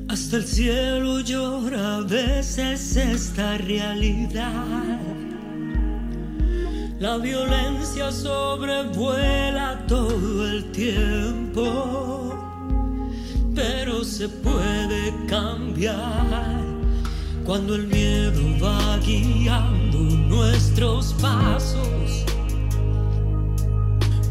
Hasta 0.09 0.37
el 0.37 0.45
cielo 0.45 1.21
llora 1.21 1.97
a 1.97 2.01
veces 2.03 2.97
esta 2.97 3.59
realidad. 3.59 4.99
La 7.01 7.17
violencia 7.17 8.13
sobrevuela 8.13 9.87
todo 9.89 10.47
el 10.47 10.71
tiempo, 10.71 11.65
pero 13.55 14.05
se 14.05 14.29
puede 14.29 15.15
cambiar 15.27 16.61
cuando 17.47 17.77
el 17.77 17.87
miedo 17.87 18.43
va 18.63 18.99
guiando 18.99 19.99
nuestros 19.99 21.15
pasos. 21.15 22.27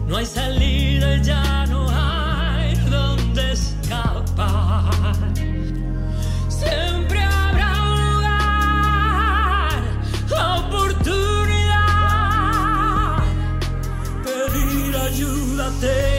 No 0.07 0.17
hay 0.17 0.27
salida, 0.27 1.19
ya 1.23 1.65
no 1.65 1.87
hay 1.89 2.75
donde 2.87 3.51
escapar. 3.51 5.48
someday 15.79 16.18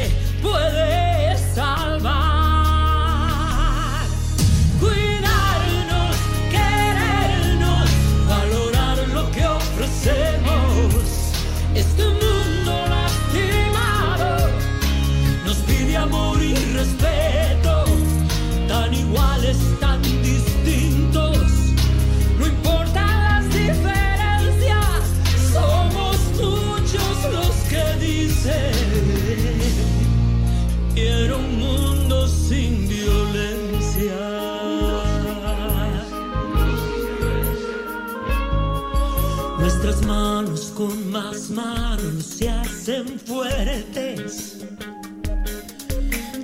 manos 41.50 42.24
se 42.24 42.48
hacen 42.48 43.18
fuertes. 43.20 44.58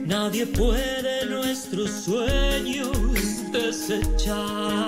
Nadie 0.05 0.47
puede 0.47 1.27
nuestros 1.27 1.91
sueños 1.91 2.93
desechar. 3.53 4.87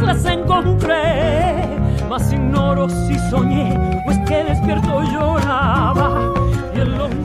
Mojadas 0.00 0.22
las 0.22 0.32
encontré, 0.32 1.78
mas 2.08 2.32
ignoro 2.32 2.88
si 2.88 3.18
soñé 3.30 4.02
o 4.06 4.10
es 4.10 4.18
que 4.28 4.44
despierto 4.44 5.02
lloraba. 5.02 6.34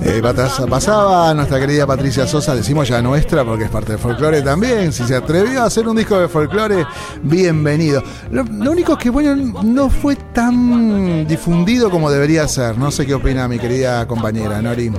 Eh, 0.08 0.22
pasaba 0.70 1.34
nuestra 1.34 1.60
querida 1.60 1.88
Patricia 1.88 2.28
Sosa, 2.28 2.56
decimos 2.56 2.88
ya 2.88 3.02
nuestra 3.02 3.44
porque 3.44 3.64
es 3.64 3.70
parte 3.72 3.94
del 3.94 4.00
folclore 4.00 4.44
también. 4.44 4.94
Si 4.94 5.04
se 5.04 5.16
atrevió 5.16 5.64
a 5.64 5.66
hacer 5.66 5.88
un 5.88 5.96
disco 5.96 6.20
de 6.20 6.28
folclore, 6.28 6.86
bienvenido. 7.24 8.04
Lo, 8.30 8.44
lo 8.44 8.72
único 8.72 8.94
es 8.94 9.00
que, 9.00 9.10
bueno, 9.10 9.36
no 9.64 9.90
fue 9.90 10.16
tan 10.16 11.26
difundido 11.28 11.90
como 11.90 12.12
debería 12.12 12.48
ser. 12.48 12.78
No 12.78 12.92
sé 12.92 13.06
qué 13.06 13.16
opina 13.16 13.48
mi 13.48 13.58
querida 13.58 14.08
compañera 14.08 14.62
Nori. 14.62 14.92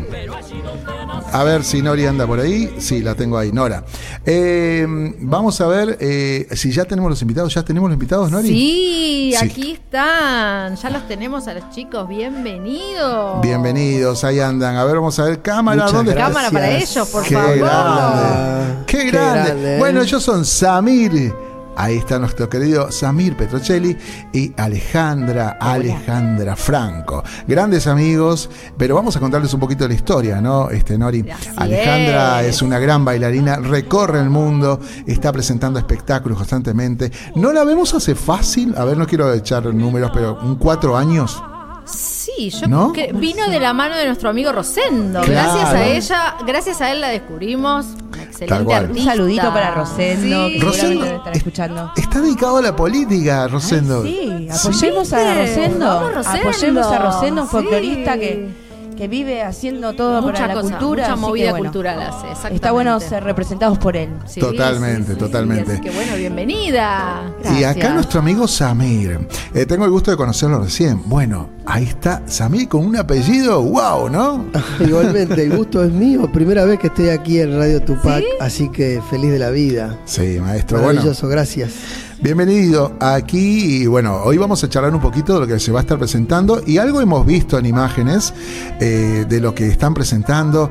A 1.32 1.44
ver 1.44 1.64
si 1.64 1.82
Nori 1.82 2.06
anda 2.06 2.26
por 2.26 2.40
ahí. 2.40 2.74
Sí, 2.78 3.02
la 3.02 3.14
tengo 3.14 3.36
ahí, 3.36 3.52
Nora. 3.52 3.84
Eh, 4.24 4.86
vamos 5.20 5.60
a 5.60 5.66
ver 5.66 5.98
eh, 6.00 6.46
si 6.52 6.72
ya 6.72 6.84
tenemos 6.86 7.10
los 7.10 7.20
invitados. 7.20 7.52
¿Ya 7.54 7.62
tenemos 7.62 7.90
los 7.90 7.94
invitados, 7.96 8.30
Nori? 8.30 8.48
Sí, 8.48 9.34
Sí. 9.38 9.44
aquí 9.44 9.72
están. 9.72 10.76
Ya 10.76 10.90
los 10.90 11.06
tenemos 11.08 11.46
a 11.48 11.54
los 11.54 11.68
chicos. 11.70 12.08
Bienvenidos. 12.08 13.42
Bienvenidos, 13.42 14.24
ahí 14.24 14.40
andan. 14.40 14.76
A 14.76 14.84
ver, 14.84 14.96
vamos 14.96 15.18
a 15.18 15.24
ver. 15.24 15.42
Cámara, 15.42 15.76
Muchas 15.82 15.92
¿dónde 15.92 16.12
gracias. 16.12 16.28
Cámara 16.34 16.50
para 16.50 16.70
ellos, 16.70 17.08
por 17.08 17.22
Qué 17.24 17.34
favor. 17.34 17.58
grande. 17.58 18.84
Qué 18.86 18.98
Qué 18.98 19.04
grande. 19.10 19.40
grande. 19.50 19.78
Bueno, 19.78 20.00
ellos 20.02 20.22
son 20.22 20.44
Samir. 20.44 21.34
Ahí 21.76 21.98
está 21.98 22.18
nuestro 22.18 22.48
querido 22.48 22.90
Samir 22.90 23.36
Petrocelli 23.36 23.96
y 24.32 24.52
Alejandra, 24.56 25.58
Alejandra 25.60 26.56
Franco. 26.56 27.22
Grandes 27.46 27.86
amigos, 27.86 28.48
pero 28.76 28.94
vamos 28.94 29.16
a 29.16 29.20
contarles 29.20 29.52
un 29.54 29.60
poquito 29.60 29.84
de 29.84 29.88
la 29.88 29.94
historia, 29.94 30.40
¿no? 30.40 30.70
Este 30.70 30.96
Nori. 30.96 31.28
Así 31.30 31.50
Alejandra 31.56 32.42
es. 32.42 32.56
es 32.56 32.62
una 32.62 32.78
gran 32.78 33.04
bailarina, 33.04 33.56
recorre 33.56 34.20
el 34.20 34.30
mundo, 34.30 34.80
está 35.06 35.32
presentando 35.32 35.78
espectáculos 35.78 36.38
constantemente. 36.38 37.12
No 37.34 37.52
la 37.52 37.64
vemos 37.64 37.94
hace 37.94 38.14
fácil, 38.14 38.74
a 38.76 38.84
ver, 38.84 38.96
no 38.96 39.06
quiero 39.06 39.32
echar 39.32 39.66
números, 39.74 40.10
pero 40.12 40.38
un 40.42 40.56
cuatro 40.56 40.96
años. 40.96 41.42
Sí, 41.86 42.50
yo 42.50 42.66
¿No? 42.66 42.92
que 42.92 43.12
vino 43.12 43.48
de 43.48 43.60
la 43.60 43.72
mano 43.72 43.96
de 43.96 44.06
nuestro 44.06 44.28
amigo 44.30 44.52
Rosendo. 44.52 45.20
Claro. 45.22 45.52
Gracias 45.54 45.72
a 45.74 45.86
ella, 45.86 46.36
gracias 46.46 46.80
a 46.80 46.92
él 46.92 47.00
la 47.00 47.08
descubrimos. 47.08 47.86
Excelente. 48.20 48.74
Un 48.90 49.04
saludito 49.04 49.52
para 49.52 49.70
Rosendo, 49.74 50.48
Sí. 50.48 50.58
que 50.58 50.64
Rosendo, 50.64 51.22
escuchando. 51.32 51.92
Está 51.96 52.20
dedicado 52.20 52.56
a 52.58 52.62
la 52.62 52.74
política, 52.76 53.46
Rosendo. 53.48 54.02
Sí, 54.02 54.48
apoyemos 54.52 55.12
a. 55.12 55.34
Rosendo. 55.34 55.86
Vamos, 55.86 56.14
Rosendo. 56.14 56.48
Apoyemos 56.50 56.86
a 56.86 56.98
Rosendo, 56.98 57.42
un 57.42 57.48
Sí. 57.48 57.52
folclorista 57.52 58.18
que, 58.18 58.48
que 58.96 59.08
vive 59.08 59.42
haciendo 59.42 59.92
todo 59.94 60.20
Mucha 60.22 60.32
para 60.42 60.54
la 60.54 60.60
cosa, 60.60 60.76
cultura. 60.78 61.02
mucha 61.04 61.14
que, 61.14 61.20
movida 61.20 61.50
bueno, 61.50 61.64
cultural 61.66 62.02
hace. 62.02 62.54
Está 62.54 62.72
bueno 62.72 62.98
ser 63.00 63.24
representados 63.24 63.78
por 63.78 63.96
él. 63.96 64.10
Sí, 64.26 64.40
Totalmente, 64.40 65.14
totalmente. 65.14 65.72
Así 65.72 65.80
que 65.82 65.90
bueno, 65.90 66.16
bienvenida. 66.16 67.22
Y 67.58 67.64
acá 67.64 67.90
nuestro 67.90 68.20
amigo 68.20 68.46
Samir. 68.48 69.28
Eh, 69.54 69.64
tengo 69.66 69.84
el 69.84 69.90
gusto 69.90 70.10
de 70.10 70.16
conocerlo 70.16 70.58
recién. 70.60 71.00
Bueno, 71.06 71.48
ahí 71.66 71.84
está 71.84 72.22
Samir 72.26 72.68
con 72.68 72.86
un 72.86 72.96
apellido, 72.96 73.62
wow, 73.62 74.08
¿no? 74.08 74.46
Igualmente, 74.80 75.42
el 75.42 75.56
gusto 75.56 75.84
es 75.84 75.92
mío. 75.92 76.30
Primera 76.32 76.64
vez 76.64 76.78
que 76.78 76.86
estoy 76.86 77.08
aquí 77.10 77.40
en 77.40 77.56
Radio 77.58 77.82
Tupac, 77.82 78.24
así 78.40 78.70
que 78.70 79.02
feliz 79.10 79.30
de 79.32 79.38
la 79.38 79.50
vida. 79.50 79.98
Sí, 80.04 80.38
maestro. 80.40 80.78
Bueno, 80.78 80.94
Maravilloso, 80.94 81.28
gracias. 81.28 81.72
bienvenido 82.20 82.96
aquí. 83.00 83.82
Y 83.82 83.86
bueno, 83.86 84.22
hoy 84.24 84.38
vamos 84.38 84.62
a 84.64 84.68
charlar 84.68 84.94
un 84.94 85.00
poquito 85.00 85.34
de 85.34 85.40
lo 85.40 85.46
que 85.46 85.58
se 85.58 85.72
va 85.72 85.80
a 85.80 85.82
estar 85.82 85.98
presentando. 85.98 86.62
Y 86.66 86.78
algo 86.78 87.00
hemos 87.00 87.26
visto 87.26 87.58
en 87.58 87.66
imágenes 87.66 88.32
eh, 88.80 89.26
de 89.28 89.40
lo 89.40 89.54
que 89.54 89.66
están 89.66 89.92
presentando. 89.94 90.70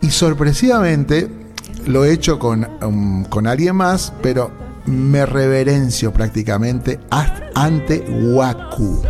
Y 0.00 0.10
sorpresivamente 0.10 1.28
lo 1.86 2.04
he 2.04 2.12
hecho 2.12 2.38
con, 2.38 2.66
um, 2.82 3.24
con 3.24 3.46
alguien 3.46 3.76
más, 3.76 4.12
pero 4.22 4.65
me 4.86 5.26
reverencio 5.26 6.12
prácticamente 6.12 6.98
ante 7.54 8.04
Waku. 8.08 9.02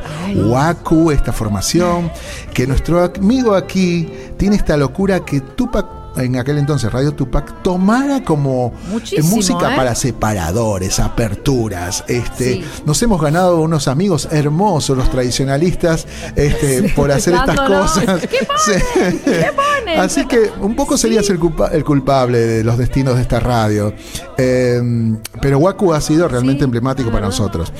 Waku, 0.46 1.10
esta 1.10 1.32
formación, 1.32 2.10
que 2.54 2.66
nuestro 2.66 3.02
amigo 3.04 3.54
aquí 3.54 4.08
tiene 4.36 4.56
esta 4.56 4.76
locura 4.76 5.24
que 5.24 5.40
Tupac, 5.40 5.86
en 6.16 6.36
aquel 6.36 6.58
entonces 6.58 6.92
Radio 6.92 7.12
Tupac, 7.12 7.62
tomara 7.62 8.22
como 8.24 8.72
eh, 8.74 8.88
Muchísimo, 8.92 9.36
música 9.36 9.72
¿eh? 9.72 9.76
para 9.76 9.94
separadores, 9.94 10.98
aperturas. 11.00 12.04
Este, 12.08 12.54
Sí. 12.54 12.64
Nos 12.84 13.02
hemos 13.02 13.20
ganado 13.20 13.60
unos 13.60 13.88
amigos 13.88 14.28
hermosos, 14.30 14.96
los 14.96 15.10
tradicionalistas, 15.10 16.06
este, 16.36 16.90
por 16.94 17.10
hacer 17.12 17.34
estas 17.34 17.60
cosas. 17.60 18.20
¿Qué 18.26 18.38
ponen? 18.46 19.12
Sí. 19.14 19.20
¿Qué 19.24 19.46
ponen? 19.54 20.00
Así 20.00 20.26
que 20.26 20.50
un 20.60 20.74
poco 20.76 20.96
serías 20.96 21.28
el, 21.30 21.38
culpa- 21.38 21.68
el 21.72 21.84
culpable 21.84 22.38
de 22.38 22.64
los 22.64 22.78
destinos 22.78 23.16
de 23.16 23.22
esta 23.22 23.40
radio. 23.40 23.92
Eh, 24.38 24.80
pero 25.40 25.58
Waku 25.58 25.92
ha 25.92 26.00
sido 26.00 26.28
realmente 26.28 26.60
Sí, 26.60 26.64
emblemático 26.64 27.10
para 27.10 27.26
nosotros. 27.26 27.72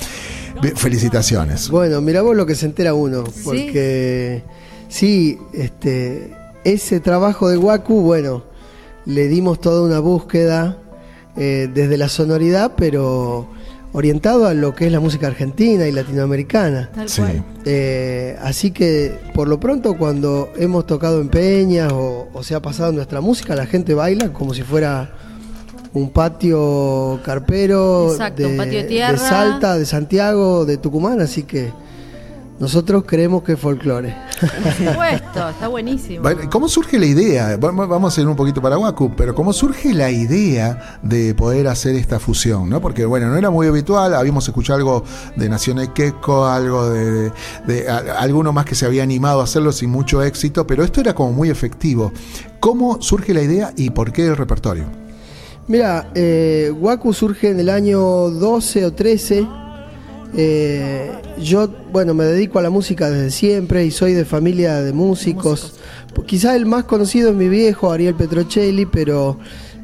Felicitaciones. 0.75 1.69
Bueno, 1.69 2.01
mirá 2.01 2.21
vos 2.21 2.35
lo 2.35 2.45
que 2.45 2.55
se 2.55 2.65
entera 2.65 2.93
uno, 2.93 3.23
porque 3.43 4.43
sí, 4.87 5.37
este, 5.53 6.35
ese 6.73 6.99
trabajo 6.99 7.49
de 7.49 7.57
Waku, 7.57 8.01
bueno, 8.01 8.43
le 9.05 9.27
dimos 9.27 9.59
toda 9.61 9.81
una 9.83 9.99
búsqueda 9.99 10.77
eh, 11.35 11.69
desde 11.73 11.97
la 11.97 12.09
sonoridad, 12.09 12.73
pero 12.75 13.47
orientado 13.93 14.45
a 14.47 14.53
lo 14.53 14.75
que 14.75 14.85
es 14.87 14.91
la 14.91 14.99
música 14.99 15.27
argentina 15.27 15.87
y 15.87 15.91
latinoamericana. 15.91 16.89
Tal 16.93 17.07
Sí. 17.09 17.21
cual. 17.21 17.43
Eh, 17.65 18.35
así 18.41 18.71
que 18.71 19.17
por 19.33 19.47
lo 19.47 19.59
pronto 19.59 19.97
cuando 19.97 20.49
hemos 20.57 20.85
tocado 20.85 21.21
en 21.21 21.29
peñas 21.29 21.91
o, 21.93 22.27
o 22.33 22.43
se 22.43 22.53
ha 22.53 22.61
pasado 22.61 22.91
nuestra 22.91 23.21
música, 23.21 23.55
la 23.55 23.65
gente 23.65 23.93
baila 23.93 24.33
como 24.33 24.53
si 24.53 24.61
fuera 24.63 25.09
un 25.93 26.09
patio 26.11 27.19
carpero 27.23 28.11
Exacto, 28.11 28.47
un 28.47 28.57
patio 28.57 28.79
de 28.79 28.83
tierra. 28.83 29.17
Salta, 29.17 29.77
de 29.77 29.85
Santiago, 29.85 30.65
de 30.65 30.77
Tucumán, 30.77 31.21
así 31.21 31.43
que 31.43 31.71
nosotros 32.59 33.03
creemos 33.05 33.43
que 33.43 33.53
es 33.53 33.59
folclore. 33.59 34.15
Por 34.39 34.73
supuesto, 34.73 35.49
está 35.49 35.67
buenísimo. 35.67 36.27
¿Cómo 36.51 36.67
surge 36.67 36.97
la 36.97 37.05
idea? 37.05 37.57
Vamos 37.57 38.17
a 38.17 38.21
ir 38.21 38.27
un 38.27 38.35
poquito 38.35 38.61
para 38.61 38.77
Waku, 38.79 39.11
pero 39.15 39.35
¿cómo 39.35 39.53
surge 39.53 39.93
la 39.93 40.09
idea 40.09 40.99
de 41.03 41.35
poder 41.35 41.67
hacer 41.67 41.95
esta 41.95 42.19
fusión? 42.19 42.69
¿no? 42.69 42.81
Porque, 42.81 43.05
bueno, 43.05 43.27
no 43.27 43.37
era 43.37 43.49
muy 43.51 43.67
habitual, 43.67 44.15
habíamos 44.15 44.47
escuchado 44.47 44.77
algo 44.77 45.03
de 45.35 45.49
Nación 45.49 45.85
Queco, 45.93 46.45
algo 46.47 46.89
de, 46.89 47.31
de- 47.67 47.87
a- 47.89 47.97
alguno 48.19 48.51
más 48.51 48.65
que 48.65 48.73
se 48.75 48.85
había 48.85 49.03
animado 49.03 49.41
a 49.41 49.43
hacerlo 49.43 49.71
sin 49.71 49.89
mucho 49.91 50.23
éxito, 50.23 50.65
pero 50.65 50.83
esto 50.83 50.99
era 51.01 51.13
como 51.13 51.33
muy 51.33 51.49
efectivo. 51.49 52.11
¿Cómo 52.59 53.01
surge 53.01 53.33
la 53.35 53.41
idea 53.43 53.71
y 53.75 53.91
por 53.91 54.11
qué 54.11 54.25
el 54.25 54.35
repertorio? 54.35 54.85
Mira, 55.67 56.09
eh, 56.15 56.71
Waku 56.79 57.13
surge 57.13 57.49
en 57.49 57.59
el 57.59 57.69
año 57.69 57.99
12 58.01 58.85
o 58.85 58.93
13. 58.93 59.45
Eh, 60.35 61.11
yo, 61.39 61.67
bueno, 61.91 62.13
me 62.13 62.25
dedico 62.25 62.59
a 62.59 62.61
la 62.61 62.69
música 62.69 63.09
desde 63.09 63.31
siempre 63.31 63.85
y 63.85 63.91
soy 63.91 64.13
de 64.13 64.25
familia 64.25 64.81
de 64.81 64.93
músicos. 64.93 65.73
Quizá 66.25 66.55
el 66.55 66.65
más 66.65 66.83
conocido 66.85 67.29
es 67.29 67.35
mi 67.35 67.47
viejo, 67.47 67.91
Ariel 67.91 68.15
Petrocelli, 68.15 68.85
pero 68.85 69.37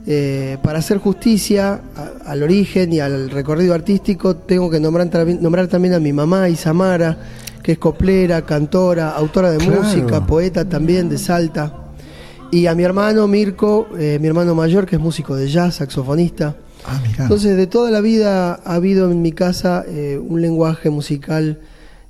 eh, 0.06 0.58
para 0.62 0.80
hacer 0.80 0.98
justicia 0.98 1.80
a- 1.96 2.30
al 2.32 2.44
origen 2.44 2.92
y 2.92 3.00
al 3.00 3.30
recorrido 3.30 3.74
artístico, 3.74 4.36
tengo 4.36 4.70
que 4.70 4.80
nombrar, 4.80 5.10
también- 5.10 5.42
nombrar 5.42 5.68
también 5.68 5.94
a 5.94 6.00
mi 6.00 6.12
mamá, 6.12 6.50
Isamara, 6.50 7.18
que 7.64 7.72
es 7.74 7.78
coplera, 7.78 8.42
cantora, 8.42 9.12
autora 9.12 9.52
de 9.52 9.60
Claro. 9.60 9.82
música, 9.84 10.26
poeta 10.26 10.68
también 10.68 11.08
de 11.08 11.18
Salta. 11.18 11.74
Y 12.52 12.66
a 12.68 12.76
mi 12.76 12.84
hermano 12.84 13.28
Mirko, 13.30 13.88
eh, 13.98 14.18
mi 14.20 14.28
hermano 14.28 14.54
mayor, 14.56 14.86
que 14.86 14.98
es 14.98 15.02
músico 15.02 15.36
de 15.38 15.48
jazz, 15.48 15.76
saxofonista. 15.76 16.54
Ah. 16.86 17.02
Entonces, 17.20 17.56
de 17.58 17.68
toda 17.68 17.92
la 17.92 18.02
vida 18.02 18.54
ha 18.64 18.76
habido 18.76 19.12
en 19.12 19.22
mi 19.22 19.32
casa 19.32 19.84
eh, 19.88 20.20
un 20.22 20.42
lenguaje 20.42 20.90
musical 20.90 21.60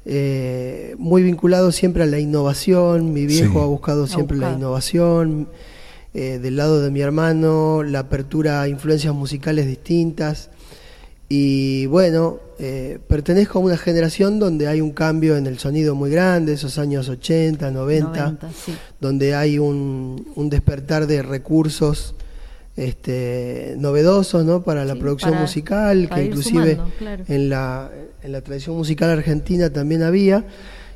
eh, 0.06 0.96
muy 0.98 1.24
vinculado 1.24 1.72
siempre 1.72 2.04
a 2.04 2.06
la 2.06 2.20
innovación. 2.20 3.14
Mi 3.14 3.26
viejo 3.26 3.54
Sí. 3.54 3.60
ha 3.60 3.66
buscado 3.66 4.08
siempre 4.08 4.38
la 4.38 4.48
buscado. 4.48 4.60
innovación. 4.60 5.48
eh, 6.16 6.38
del 6.40 6.58
lado 6.58 6.80
de 6.80 6.92
mi 6.92 7.02
hermano, 7.02 7.82
la 7.82 8.00
apertura 8.00 8.62
a 8.62 8.68
influencias 8.68 9.16
musicales 9.16 9.66
distintas. 9.66 10.52
Y 11.28 11.88
bueno, 11.88 12.38
eh, 12.60 13.00
pertenezco 13.08 13.58
a 13.58 13.62
una 13.64 13.78
generación 13.78 14.38
donde 14.38 14.68
hay 14.68 14.80
un 14.82 14.92
cambio 14.92 15.38
en 15.38 15.48
el 15.48 15.58
sonido 15.58 15.96
muy 15.96 16.12
grande, 16.12 16.54
esos 16.54 16.78
años 16.78 17.10
80, 17.10 17.72
90 17.72 18.10
90, 18.32 18.50
sí. 18.52 18.74
donde 19.02 19.34
hay 19.34 19.58
un, 19.58 20.28
un 20.36 20.50
despertar 20.52 21.08
de 21.08 21.24
recursos 21.24 22.14
este, 22.76 23.76
novedosos 23.78 24.46
¿no? 24.46 24.64
para 24.64 24.86
la 24.86 24.94
Sí, 24.94 25.00
producción 25.00 25.32
para- 25.32 25.42
musical, 25.42 26.08
para 26.10 26.22
que 26.22 26.28
inclusive 26.28 26.72
sumando, 26.74 26.96
claro. 26.98 27.24
en, 27.28 27.50
la, 27.50 27.92
en 28.24 28.32
la 28.32 28.42
tradición 28.42 28.76
musical 28.76 29.10
argentina 29.10 29.70
también 29.70 30.04
había. 30.04 30.46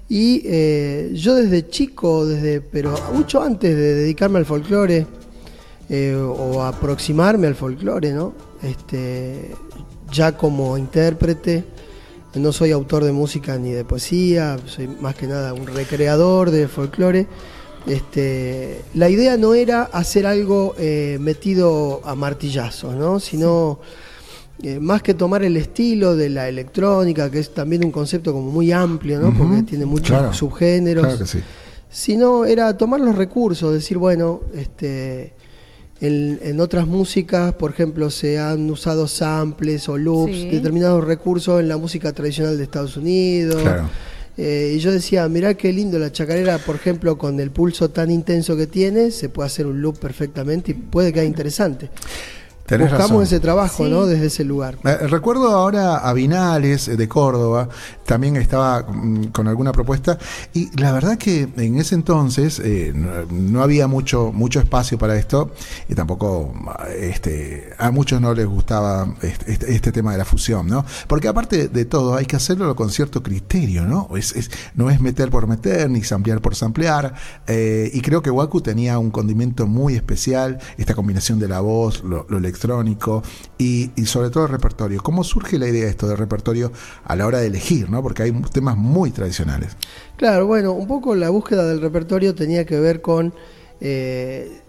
Y 0.10 0.42
eh, 0.46 1.12
yo 1.14 1.36
desde 1.36 1.68
chico, 1.70 2.26
desde 2.26 2.62
pero 2.62 2.96
mucho 3.14 3.42
antes 3.42 3.76
de 3.76 3.94
dedicarme 3.96 4.40
al 4.40 4.46
folclore 4.46 5.06
eh, 5.90 6.16
o 6.16 6.64
aproximarme 6.64 7.48
al 7.48 7.56
folclore, 7.56 8.14
¿no? 8.14 8.34
este, 8.64 9.52
ya 10.12 10.38
como 10.38 10.78
intérprete, 10.78 11.64
no 12.36 12.52
soy 12.54 12.72
autor 12.72 13.04
de 13.04 13.12
música 13.12 13.58
ni 13.58 13.72
de 13.72 13.84
poesía, 13.84 14.58
soy 14.66 14.88
más 14.88 15.16
que 15.16 15.28
nada 15.28 15.54
un 15.54 15.68
recreador 15.68 16.52
de 16.52 16.68
folclore. 16.68 17.28
Este, 17.88 18.82
la 18.96 19.10
idea 19.10 19.38
no 19.38 19.54
era 19.54 19.84
hacer 19.84 20.26
algo 20.26 20.76
eh, 20.78 21.18
metido 21.22 22.02
a 22.04 22.16
martillazos, 22.16 22.96
¿no? 22.96 23.20
sino 23.20 23.80
eh, 24.62 24.80
más 24.80 25.02
que 25.02 25.14
tomar 25.14 25.44
el 25.44 25.56
estilo 25.56 26.16
de 26.16 26.30
la 26.30 26.50
electrónica, 26.50 27.32
que 27.32 27.40
es 27.40 27.54
también 27.54 27.86
un 27.86 27.92
concepto 27.92 28.34
como 28.34 28.52
muy 28.52 28.72
amplio, 28.72 29.20
¿no? 29.20 29.34
porque 29.38 29.64
tiene 29.64 29.86
muchos 29.86 30.10
claro, 30.18 30.34
subgéneros, 30.34 31.06
Claro 31.06 31.20
que 31.20 31.26
sí. 31.28 31.40
sino 31.90 32.44
era 32.46 32.76
tomar 32.78 33.00
los 33.00 33.16
recursos, 33.16 33.72
decir, 33.74 33.98
bueno, 33.98 34.42
este, 34.54 35.34
en, 36.02 36.40
en 36.44 36.60
otras 36.60 36.86
músicas, 36.88 37.54
por 37.54 37.72
ejemplo, 37.72 38.10
se 38.10 38.38
han 38.38 38.70
usado 38.70 39.08
samples 39.08 39.88
o 39.88 39.98
loops, 39.98 40.34
Sí. 40.36 40.50
determinados 40.50 41.06
recursos 41.06 41.60
en 41.62 41.70
la 41.70 41.78
música 41.78 42.12
tradicional 42.12 42.58
de 42.58 42.64
Estados 42.64 42.98
Unidos, 42.98 43.62
Claro. 43.62 43.90
Eh, 44.38 44.74
y 44.76 44.80
yo 44.80 44.92
decía, 44.92 45.28
mirá 45.28 45.56
qué 45.56 45.74
lindo 45.74 45.98
la 45.98 46.12
chacarera, 46.12 46.60
por 46.60 46.76
ejemplo, 46.76 47.18
con 47.18 47.40
el 47.40 47.50
pulso 47.50 47.90
tan 47.90 48.12
intenso 48.12 48.56
que 48.56 48.68
tiene, 48.68 49.10
se 49.12 49.30
puede 49.30 49.48
hacer 49.48 49.66
un 49.66 49.82
loop 49.82 49.98
perfectamente 49.98 50.72
y 50.72 50.76
puede 50.76 51.12
quedar 51.12 51.26
interesante. 51.26 51.90
Tenés 52.68 52.90
Buscamos 52.90 53.10
razón. 53.12 53.24
ese 53.24 53.40
trabajo, 53.40 53.86
Sí. 53.86 53.90
¿no? 53.90 54.06
Desde 54.06 54.28
ese 54.28 54.44
lugar. 54.44 54.78
Eh, 54.84 55.08
Recuerdo 55.08 55.50
ahora 55.50 55.98
a 55.98 56.14
Vinales 56.14 56.88
eh, 56.90 56.98
de 56.98 57.08
Córdoba, 57.08 57.70
también 58.06 58.36
estaba 58.36 58.84
mm, 58.84 59.28
con 59.32 59.48
alguna 59.48 59.72
propuesta 59.72 60.18
y 60.54 60.70
la 60.80 60.92
verdad 60.92 61.18
que 61.18 61.48
en 61.58 61.78
ese 61.80 61.96
entonces 61.96 62.60
eh, 62.64 62.92
no, 62.94 63.10
no 63.32 63.64
había 63.64 63.88
mucho 63.88 64.32
mucho 64.34 64.60
espacio 64.60 64.98
para 64.98 65.16
esto 65.18 65.52
y 65.90 65.96
tampoco 65.96 66.54
este, 67.00 67.70
a 67.78 67.92
muchos 67.92 68.20
no 68.22 68.34
les 68.34 68.46
gustaba 68.46 69.16
este, 69.22 69.52
este- 69.54 69.74
este 69.74 69.92
tema 69.92 70.12
de 70.12 70.18
la 70.18 70.26
fusión, 70.26 70.68
¿no? 70.68 70.86
Porque 71.08 71.28
aparte 71.28 71.68
de 71.70 71.86
todo 71.86 72.16
hay 72.16 72.26
que 72.26 72.36
hacerlo 72.36 72.76
con 72.76 72.90
cierto 72.92 73.24
criterio, 73.24 73.86
¿no? 73.86 74.10
Es, 74.16 74.36
es- 74.36 74.52
no 74.76 74.90
es 74.90 75.00
meter 75.02 75.30
por 75.30 75.48
meter 75.48 75.90
ni 75.90 76.04
samplear 76.04 76.42
por 76.42 76.56
samplear 76.56 77.14
eh, 77.48 77.90
y 77.94 78.02
creo 78.02 78.22
que 78.22 78.30
Waku 78.30 78.62
tenía 78.62 79.00
un 79.00 79.12
condimento 79.12 79.68
muy 79.68 79.96
especial, 79.96 80.60
esta 80.78 80.94
combinación 80.96 81.40
de 81.40 81.48
la 81.48 81.62
voz, 81.62 82.04
lo, 82.04 82.26
lo 82.30 82.40
electrónico 82.58 83.24
y, 83.58 83.92
y 83.96 84.06
sobre 84.06 84.30
todo 84.30 84.46
el 84.46 84.52
repertorio. 84.52 85.02
¿Cómo 85.02 85.24
surge 85.24 85.58
la 85.60 85.68
idea 85.68 85.86
de 85.86 85.90
esto 85.92 86.08
de 86.08 86.16
repertorio 86.16 86.72
a 87.06 87.16
la 87.16 87.26
hora 87.28 87.40
de 87.40 87.48
elegir, 87.48 87.90
¿no? 87.90 88.02
Porque 88.02 88.24
hay 88.24 88.32
temas 88.52 88.76
muy 88.78 89.12
tradicionales. 89.12 89.76
Claro, 90.18 90.48
bueno, 90.48 90.72
un 90.74 90.88
poco 90.88 91.16
la 91.16 91.30
búsqueda 91.30 91.66
del 91.66 91.82
repertorio 91.82 92.34
tenía 92.36 92.66
que 92.66 92.80
ver 92.80 93.02
con 93.02 93.34
eh, 93.80 94.60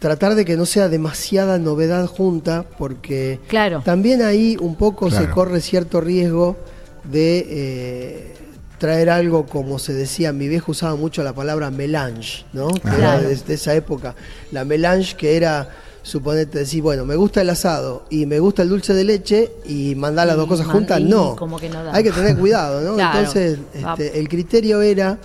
tratar 0.00 0.34
de 0.34 0.44
que 0.44 0.56
no 0.56 0.66
sea 0.66 0.88
demasiada 0.88 1.58
novedad 1.58 2.06
junta, 2.06 2.64
porque 2.78 3.38
Claro. 3.48 3.82
también 3.84 4.22
ahí 4.22 4.56
un 4.60 4.74
poco 4.74 5.10
se 5.10 5.28
corre 5.30 5.60
cierto 5.60 6.00
riesgo 6.00 6.56
de 7.04 7.46
eh, 7.48 8.34
traer 8.78 9.08
algo 9.10 9.46
como 9.46 9.78
se 9.78 9.94
decía, 9.94 10.32
mi 10.32 10.48
viejo 10.48 10.72
usaba 10.72 10.96
mucho 10.96 11.22
la 11.22 11.32
palabra 11.32 11.70
melange, 11.70 12.44
¿no? 12.52 12.68
Que 12.68 12.88
era 12.88 13.20
de, 13.20 13.36
de 13.36 13.54
esa 13.54 13.74
época. 13.74 14.16
La 14.50 14.64
melange 14.64 15.16
que 15.16 15.36
era, 15.36 15.70
suponete, 16.06 16.60
decir, 16.60 16.82
bueno, 16.82 17.04
me 17.04 17.16
gusta 17.16 17.40
el 17.40 17.50
asado 17.50 18.04
y 18.10 18.26
me 18.26 18.38
gusta 18.38 18.62
el 18.62 18.68
dulce 18.68 18.94
de 18.94 19.02
leche 19.02 19.50
y 19.66 19.96
mandar 19.96 20.28
las 20.28 20.36
dos 20.36 20.46
cosas 20.46 20.68
juntas, 20.68 21.00
no. 21.00 21.34
como 21.34 21.58
que 21.58 21.68
no 21.68 21.82
da. 21.82 21.92
Hay 21.92 22.04
que 22.04 22.12
tener 22.12 22.36
cuidado, 22.36 22.80
¿no? 22.80 22.94
Claro. 22.96 23.18
Entonces, 23.18 23.58
este, 23.74 24.20
el 24.20 24.28
criterio 24.28 24.82
era 24.82 25.18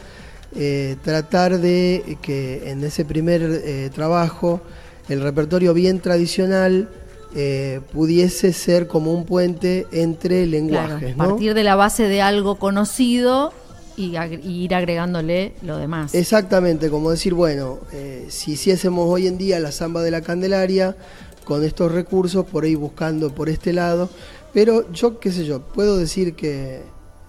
eh, 0.55 0.97
tratar 1.03 1.59
de 1.59 2.17
que 2.23 2.71
en 2.71 2.83
ese 2.83 3.05
primer 3.05 3.43
eh, 3.43 3.91
trabajo 3.93 4.59
el 5.07 5.21
repertorio 5.21 5.75
bien 5.75 5.99
tradicional 5.99 6.89
eh, 7.35 7.81
pudiese 7.93 8.51
ser 8.51 8.87
como 8.87 9.13
un 9.13 9.25
puente 9.25 9.85
entre 9.91 10.47
Claro, 10.47 10.51
lenguajes, 10.51 11.15
¿no? 11.15 11.29
partir 11.29 11.53
de 11.53 11.63
la 11.63 11.75
base 11.75 12.07
de 12.07 12.23
algo 12.23 12.55
conocido 12.55 13.53
y, 13.97 14.15
ir 14.47 14.73
agregándole 14.75 15.53
lo 15.61 15.77
demás. 15.77 16.13
Exactamente, 16.15 16.89
como 16.89 17.11
decir, 17.11 17.33
bueno, 17.33 17.79
eh, 17.91 18.25
si 18.29 18.53
hiciésemos 18.53 19.07
hoy 19.09 19.27
en 19.27 19.37
día 19.37 19.59
la 19.59 19.71
samba 19.71 20.01
de 20.03 20.11
la 20.11 20.21
Candelaria 20.21 20.95
con 21.43 21.63
estos 21.63 21.91
recursos, 21.91 22.45
por 22.45 22.63
ahí 22.63 22.75
buscando 22.75 23.33
por 23.33 23.49
este 23.49 23.73
lado, 23.73 24.09
pero 24.53 24.91
yo, 24.91 25.19
qué 25.19 25.31
sé 25.31 25.45
yo, 25.45 25.61
puedo 25.61 25.97
decir 25.97 26.35
que, 26.35 26.77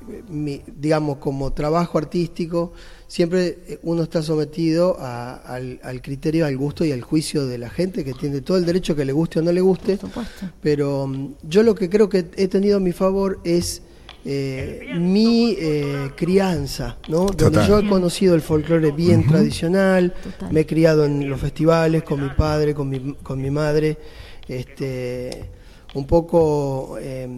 eh, 0.08 0.22
mi- 0.28 0.60
digamos, 0.76 1.18
como 1.18 1.52
trabajo 1.52 1.98
artístico, 1.98 2.72
siempre 3.08 3.58
eh, 3.68 3.78
uno 3.82 4.02
está 4.02 4.22
sometido 4.22 4.96
a- 5.00 5.34
al, 5.36 5.80
al 5.82 6.02
criterio, 6.02 6.46
al 6.46 6.56
gusto 6.56 6.84
y 6.84 6.92
al 6.92 7.02
juicio 7.02 7.46
de 7.46 7.58
la 7.58 7.70
gente, 7.70 8.04
que 8.04 8.12
tiene 8.14 8.40
todo 8.40 8.56
el 8.56 8.64
derecho 8.66 8.94
que 8.96 9.04
le 9.04 9.12
guste 9.12 9.38
o 9.38 9.42
no 9.42 9.52
le 9.52 9.60
guste, 9.60 9.96
Por 9.96 10.08
supuesto. 10.10 10.46
pero 10.60 11.06
mm, 11.06 11.34
yo 11.48 11.62
lo 11.62 11.74
que 11.74 11.88
creo 11.88 12.08
que 12.08 12.26
he 12.36 12.48
tenido 12.48 12.76
a 12.78 12.80
mi 12.80 12.92
favor 12.92 13.38
es 13.44 13.82
eh, 14.24 14.94
mi 14.98 15.56
eh, 15.58 16.10
crianza, 16.14 16.96
¿no? 17.08 17.26
Donde 17.26 17.66
yo 17.66 17.78
he 17.78 17.88
conocido 17.88 18.34
el 18.34 18.40
folclore 18.40 18.92
bien 18.92 19.26
tradicional, 19.26 20.14
Total. 20.22 20.52
me 20.52 20.60
he 20.60 20.66
criado 20.66 21.04
en 21.04 21.28
los 21.28 21.40
festivales 21.40 22.04
con 22.04 22.22
mi 22.22 22.28
padre, 22.30 22.74
con 22.74 22.88
mi, 22.88 23.14
con 23.22 23.40
mi 23.40 23.50
madre, 23.50 23.98
este, 24.46 25.50
un 25.94 26.06
poco 26.06 26.96
eh, 27.00 27.28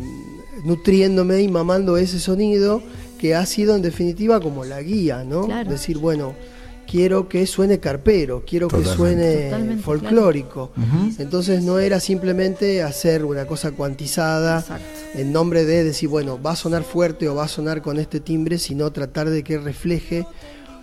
nutriéndome 0.65 1.41
y 1.41 1.49
mamando 1.49 1.97
ese 1.97 2.21
sonido 2.21 2.83
que 3.19 3.35
ha 3.35 3.47
sido 3.47 3.75
en 3.75 3.83
definitiva 3.83 4.41
como 4.41 4.65
la 4.65 4.83
guía, 4.83 5.25
¿no? 5.25 5.47
Claro. 5.47 5.71
Decir, 5.71 5.97
bueno, 5.97 6.35
quiero 6.87 7.29
que 7.29 7.47
suene 7.47 7.81
carpero, 7.81 8.45
quiero 8.47 8.69
que 8.69 8.85
suene 8.85 9.45
Totalmente, 9.45 9.83
folclórico. 9.83 10.73
Entonces 11.19 11.63
no 11.63 11.79
era 11.79 12.01
simplemente 12.01 12.83
hacer 12.83 13.25
una 13.25 13.47
cosa 13.47 13.73
cuantizada 13.73 14.61
Exacto. 14.61 14.87
en 15.15 15.33
nombre 15.33 15.65
de 15.65 15.85
decir, 15.85 16.09
bueno, 16.09 16.41
va 16.41 16.53
a 16.53 16.57
sonar 16.57 16.83
fuerte 16.83 17.29
o 17.29 17.35
va 17.35 17.45
a 17.45 17.49
sonar 17.49 17.83
con 17.83 17.99
este 17.99 18.21
timbre, 18.21 18.59
sino 18.59 18.91
tratar 18.93 19.31
de 19.31 19.43
que 19.43 19.59
refleje 19.59 20.27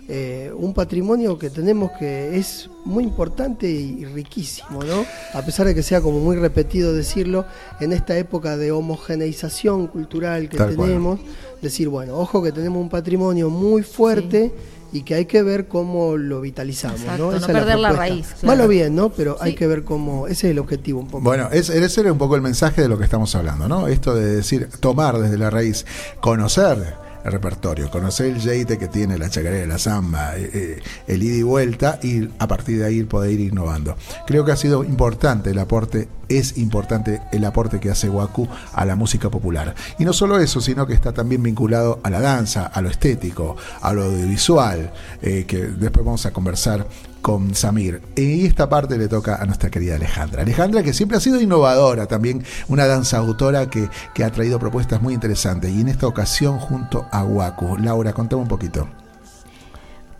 eh, 0.08 0.50
un 0.54 0.74
patrimonio 0.74 1.38
que 1.38 1.48
tenemos 1.48 1.92
que 1.92 2.36
es 2.36 2.68
muy 2.84 3.04
importante 3.04 3.70
y 3.70 4.04
riquísimo, 4.04 4.82
¿no? 4.82 5.06
A 5.32 5.42
pesar 5.42 5.64
de 5.66 5.76
que 5.76 5.82
sea 5.84 6.00
como 6.00 6.18
muy 6.18 6.36
repetido 6.36 6.92
decirlo, 6.92 7.46
en 7.80 7.92
esta 7.92 8.18
época 8.18 8.56
de 8.56 8.72
homogeneización 8.72 9.86
cultural 9.86 10.48
que 10.48 10.56
Tal 10.56 10.74
cual. 10.74 10.88
tenemos, 10.88 11.20
decir, 11.62 11.88
bueno, 11.88 12.16
ojo 12.18 12.42
que 12.42 12.50
tenemos 12.50 12.82
un 12.82 12.88
patrimonio 12.88 13.48
muy 13.48 13.82
fuerte 13.82 14.52
y 14.92 15.02
que 15.02 15.14
hay 15.14 15.26
que 15.26 15.42
ver 15.42 15.68
cómo 15.68 16.16
lo 16.16 16.40
vitalizamos, 16.40 17.00
Exacto, 17.00 17.24
¿no? 17.24 17.30
no 17.32 17.36
Esa 17.36 17.46
perder 17.46 17.78
la 17.78 17.92
raíz, 17.92 18.26
claro. 18.40 18.46
Malo 18.46 18.68
bien, 18.68 18.94
¿no? 18.94 19.10
Pero 19.10 19.36
hay 19.40 19.54
que 19.54 19.66
ver 19.66 19.84
cómo, 19.84 20.26
ese 20.26 20.48
es 20.48 20.52
el 20.52 20.58
objetivo 20.58 21.00
un 21.00 21.06
poco. 21.06 21.24
Bueno, 21.24 21.48
es, 21.50 21.70
ese 21.70 22.00
era 22.00 22.12
un 22.12 22.18
poco 22.18 22.36
el 22.36 22.42
mensaje 22.42 22.82
de 22.82 22.88
lo 22.88 22.98
que 22.98 23.04
estamos 23.04 23.34
hablando, 23.34 23.68
¿no? 23.68 23.88
Esto 23.88 24.14
de 24.14 24.36
decir, 24.36 24.68
tomar 24.80 25.18
desde 25.18 25.38
la 25.38 25.50
raíz, 25.50 25.86
conocer 26.20 26.94
repertorio, 27.24 27.90
conocer 27.90 28.26
el 28.26 28.40
jeite 28.40 28.78
que 28.78 28.88
tiene 28.88 29.18
la 29.18 29.30
chacarera, 29.30 29.66
la 29.66 29.78
samba, 29.78 30.36
eh, 30.36 30.50
eh, 30.52 30.82
el 31.06 31.22
ida 31.22 31.36
y 31.36 31.42
vuelta 31.42 31.98
y 32.02 32.28
a 32.38 32.48
partir 32.48 32.78
de 32.78 32.86
ahí 32.86 33.02
poder 33.04 33.32
ir 33.32 33.40
innovando. 33.40 33.96
Creo 34.26 34.44
que 34.44 34.52
ha 34.52 34.56
sido 34.56 34.84
importante 34.84 35.50
el 35.50 35.58
aporte, 35.58 36.08
es 36.28 36.58
importante 36.58 37.20
el 37.32 37.44
aporte 37.44 37.80
que 37.80 37.90
hace 37.90 38.08
Waku 38.08 38.48
a 38.72 38.84
la 38.84 38.96
música 38.96 39.30
popular. 39.30 39.74
Y 39.98 40.04
no 40.04 40.12
solo 40.12 40.38
eso, 40.38 40.60
sino 40.60 40.86
que 40.86 40.94
está 40.94 41.12
también 41.12 41.42
vinculado 41.42 42.00
a 42.02 42.10
la 42.10 42.20
danza, 42.20 42.66
a 42.66 42.80
lo 42.80 42.88
estético, 42.88 43.56
a 43.80 43.92
lo 43.92 44.04
audiovisual, 44.04 44.92
eh, 45.20 45.44
que 45.46 45.58
después 45.58 46.04
vamos 46.04 46.26
a 46.26 46.32
conversar 46.32 46.86
con 47.22 47.54
Samir. 47.54 48.02
Y 48.16 48.44
esta 48.44 48.68
parte 48.68 48.98
le 48.98 49.08
toca 49.08 49.36
a 49.36 49.46
nuestra 49.46 49.70
querida 49.70 49.94
Alejandra. 49.94 50.42
Alejandra 50.42 50.82
que 50.82 50.92
siempre 50.92 51.16
ha 51.16 51.20
sido 51.20 51.40
innovadora, 51.40 52.06
también 52.06 52.44
una 52.68 52.86
danza 52.86 53.16
autora 53.16 53.70
que, 53.70 53.88
que 54.14 54.24
ha 54.24 54.30
traído 54.30 54.58
propuestas 54.58 55.00
muy 55.00 55.14
interesantes. 55.14 55.70
Y 55.70 55.80
en 55.80 55.88
esta 55.88 56.06
ocasión 56.06 56.58
junto 56.58 57.06
a 57.10 57.24
Waku. 57.24 57.78
Laura, 57.78 58.12
contame 58.12 58.42
un 58.42 58.48
poquito. 58.48 58.88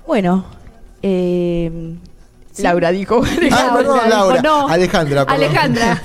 Bueno, 0.06 0.44
eh, 1.02 1.96
Laura 2.58 2.90
dijo. 2.90 3.22
Ah, 3.50 3.72
perdón, 3.76 3.94
dijo, 4.04 4.08
Laura. 4.08 4.42
no. 4.42 4.68
Alejandra, 4.68 5.24
perdón. 5.26 5.44
Alejandra, 5.44 6.00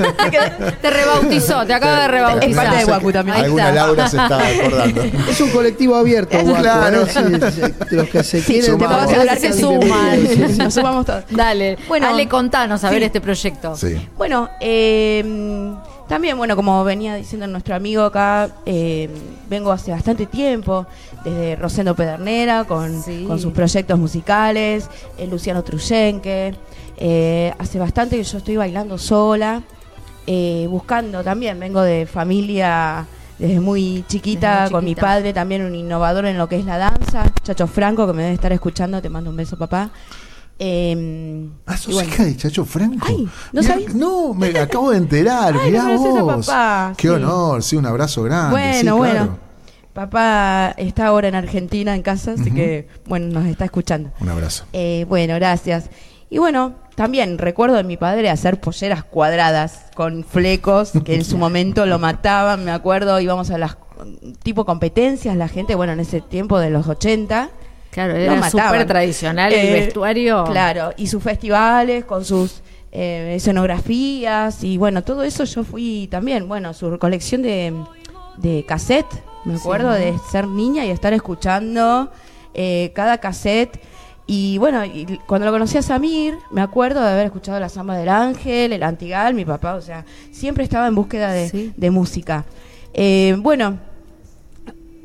te 0.82 0.89
rebautizó, 0.89 1.66
te 1.66 1.74
acaba 1.74 2.02
de 2.04 2.08
rebautizar. 2.08 2.50
Es 2.50 2.56
parte 2.56 2.78
de 2.78 2.86
también. 3.14 3.38
Alguna. 3.38 3.72
Laura 3.72 4.08
se 4.08 4.18
está 4.18 4.38
acordando. 4.48 5.04
Es 5.30 5.41
un 5.41 5.50
colectivo 5.50 5.95
abierto, 5.95 6.38
Claro. 6.43 7.04
¿eh? 7.04 7.08
Sí, 7.10 7.52
sí, 7.89 7.95
los 7.95 8.10
que 8.10 8.24
se 8.24 8.41
quieren. 8.41 8.78
te 8.78 8.86
que 9.39 9.39
Se 9.39 9.54
sí. 9.54 9.62
suman. 9.62 10.20
Sí, 10.28 10.28
sí, 10.48 10.58
Nos 10.58 10.74
sumamos 10.74 11.06
todos. 11.06 11.24
Dale, 11.30 11.78
Bueno, 11.88 12.08
Ale, 12.08 12.28
contanos 12.28 12.84
a 12.84 12.89
ver 12.89 13.04
este 13.04 13.20
proyecto. 13.22 13.76
Sí. 13.76 14.08
Bueno, 14.18 14.50
eh, 14.60 15.24
también, 16.08 16.38
bueno, 16.38 16.55
como 16.55 16.84
venía 16.84 17.16
diciendo 17.16 17.47
nuestro 17.47 17.76
amigo 17.76 18.03
acá, 18.03 18.49
eh, 18.66 19.10
vengo 19.49 19.72
hace 19.72 19.91
bastante 19.91 20.26
tiempo, 20.26 20.86
desde 21.24 21.55
Rosendo 21.58 21.95
Pedernera, 21.95 22.64
con, 22.64 23.01
Sí. 23.03 23.26
con 23.28 23.39
sus 23.39 23.51
proyectos 23.53 23.99
musicales, 23.99 24.89
eh, 25.18 25.28
Luciano 25.28 25.64
Truyenque. 25.64 26.55
Eh, 26.97 27.53
hace 27.60 27.78
bastante 27.78 28.16
que 28.18 28.24
yo 28.24 28.38
estoy 28.38 28.55
bailando 28.58 28.97
sola, 28.97 29.62
eh, 30.26 30.66
buscando 30.70 31.24
también, 31.24 31.60
vengo 31.60 31.82
de 31.82 32.05
familia 32.05 33.05
desde 33.38 33.60
muy 33.60 34.03
chiquita, 34.08 34.51
Desde 34.51 34.64
muy 34.64 34.72
con 34.72 34.84
mi 34.86 34.91
chiquita. 34.91 35.08
padre 35.08 35.34
también 35.34 35.64
un 35.64 35.76
innovador 35.76 36.26
en 36.26 36.38
lo 36.38 36.47
que 36.49 36.58
es 36.58 36.66
la 36.66 36.78
danza, 36.78 37.26
Chacho 37.43 37.68
Franco, 37.68 38.08
que 38.08 38.14
me 38.14 38.24
debe 38.24 38.34
estar 38.34 38.51
escuchando, 38.51 39.01
te 39.01 39.10
mando 39.10 39.30
un 39.30 39.36
beso 39.36 39.58
papá. 39.58 39.91
Eh, 40.60 41.49
Ah, 41.66 41.78
sos 41.78 41.89
y 41.89 41.93
bueno, 41.93 42.10
hija 42.10 42.26
de 42.26 42.36
Chacho 42.38 42.66
Franco. 42.66 43.05
Ay, 43.08 43.28
¿no 43.53 43.62
Mirá? 43.62 43.76
No, 43.93 44.34
me 44.34 44.58
acabo 44.58 44.91
de 44.91 44.97
enterar. 44.97 45.55
Ay, 45.62 45.72
Mirá 45.72 45.95
vos. 45.95 46.45
papá, 46.47 46.93
Qué 46.97 47.08
sí. 47.08 47.14
honor, 47.14 47.62
sí, 47.64 47.76
un 47.76 47.86
abrazo 47.86 48.24
grande. 48.24 48.51
Bueno, 48.51 48.74
sí, 48.74 48.82
claro. 48.82 48.97
bueno. 48.97 49.39
Papá 49.93 50.76
está 50.78 51.08
ahora 51.08 51.28
en 51.28 51.34
Argentina 51.36 51.95
en 51.95 52.03
casa, 52.03 52.34
así 52.39 52.51
que, 52.51 52.88
bueno, 53.08 53.28
nos 53.39 53.47
está 53.47 53.66
escuchando. 53.66 54.12
Un 54.20 54.30
abrazo. 54.30 54.66
Eh, 54.74 55.05
bueno, 55.10 55.34
gracias. 55.36 55.89
Y 56.30 56.38
bueno, 56.38 56.76
también 56.95 57.39
recuerdo 57.39 57.78
de 57.78 57.84
mi 57.84 57.97
padre 57.97 58.30
hacer 58.30 58.60
polleras 58.60 59.03
cuadradas 59.03 59.86
con 59.95 60.24
flecos, 60.24 60.91
que 61.03 61.16
en 61.16 61.26
su 61.26 61.38
momento 61.39 61.88
lo 61.88 61.97
mataban, 61.97 62.64
me 62.64 62.72
acuerdo, 62.72 63.20
íbamos 63.20 63.49
a 63.49 63.58
las 63.58 63.78
tipo 64.43 64.66
competencias, 64.66 65.36
la 65.36 65.47
gente, 65.47 65.74
bueno, 65.74 65.93
en 65.93 65.99
ese 65.99 66.22
tiempo 66.22 66.60
de 66.60 66.70
los 66.70 66.88
80. 66.88 67.49
Claro, 67.92 68.16
era 68.16 68.50
súper 68.50 68.86
tradicional 68.86 69.52
el 69.54 69.68
Eh, 69.68 69.74
vestuario. 69.74 70.44
Claro, 70.46 70.92
y 70.98 71.08
sus 71.08 71.24
festivales 71.24 72.06
con 72.06 72.24
sus 72.26 72.62
eh, 72.92 73.34
escenografías 73.36 74.64
y 74.64 74.78
bueno, 74.78 75.04
todo 75.04 75.24
eso 75.24 75.44
yo 75.44 75.64
fui 75.64 76.08
también, 76.10 76.48
bueno, 76.48 76.74
su 76.74 76.98
colección 77.00 77.42
de, 77.42 77.74
de 78.38 78.66
cassette, 78.68 79.08
Me 79.46 79.56
acuerdo 79.56 79.94
Sí. 79.96 80.02
de 80.02 80.14
ser 80.32 80.48
niña 80.48 80.86
y 80.86 80.90
estar 80.90 81.14
escuchando 81.14 82.12
eh, 82.54 82.92
cada 82.94 83.18
cassette. 83.20 83.80
Y 84.30 84.58
bueno, 84.58 84.84
y 84.84 85.06
cuando 85.26 85.46
lo 85.46 85.54
conocí 85.54 85.78
a 85.78 85.82
Samir, 85.82 86.36
me 86.52 86.60
acuerdo 86.62 87.02
de 87.02 87.10
haber 87.10 87.28
escuchado 87.28 87.58
la 87.62 87.70
samba 87.70 87.96
del 87.98 88.10
ángel, 88.10 88.74
el 88.74 88.84
antigal, 88.84 89.34
mi 89.36 89.46
papá, 89.46 89.76
o 89.76 89.82
sea, 89.82 90.04
siempre 90.32 90.66
estaba 90.66 90.86
en 90.88 90.96
búsqueda 90.96 91.32
de, 91.32 91.48
Sí. 91.50 91.72
de 91.78 91.92
música. 91.92 92.44
Eh, 92.94 93.38
bueno, 93.40 93.78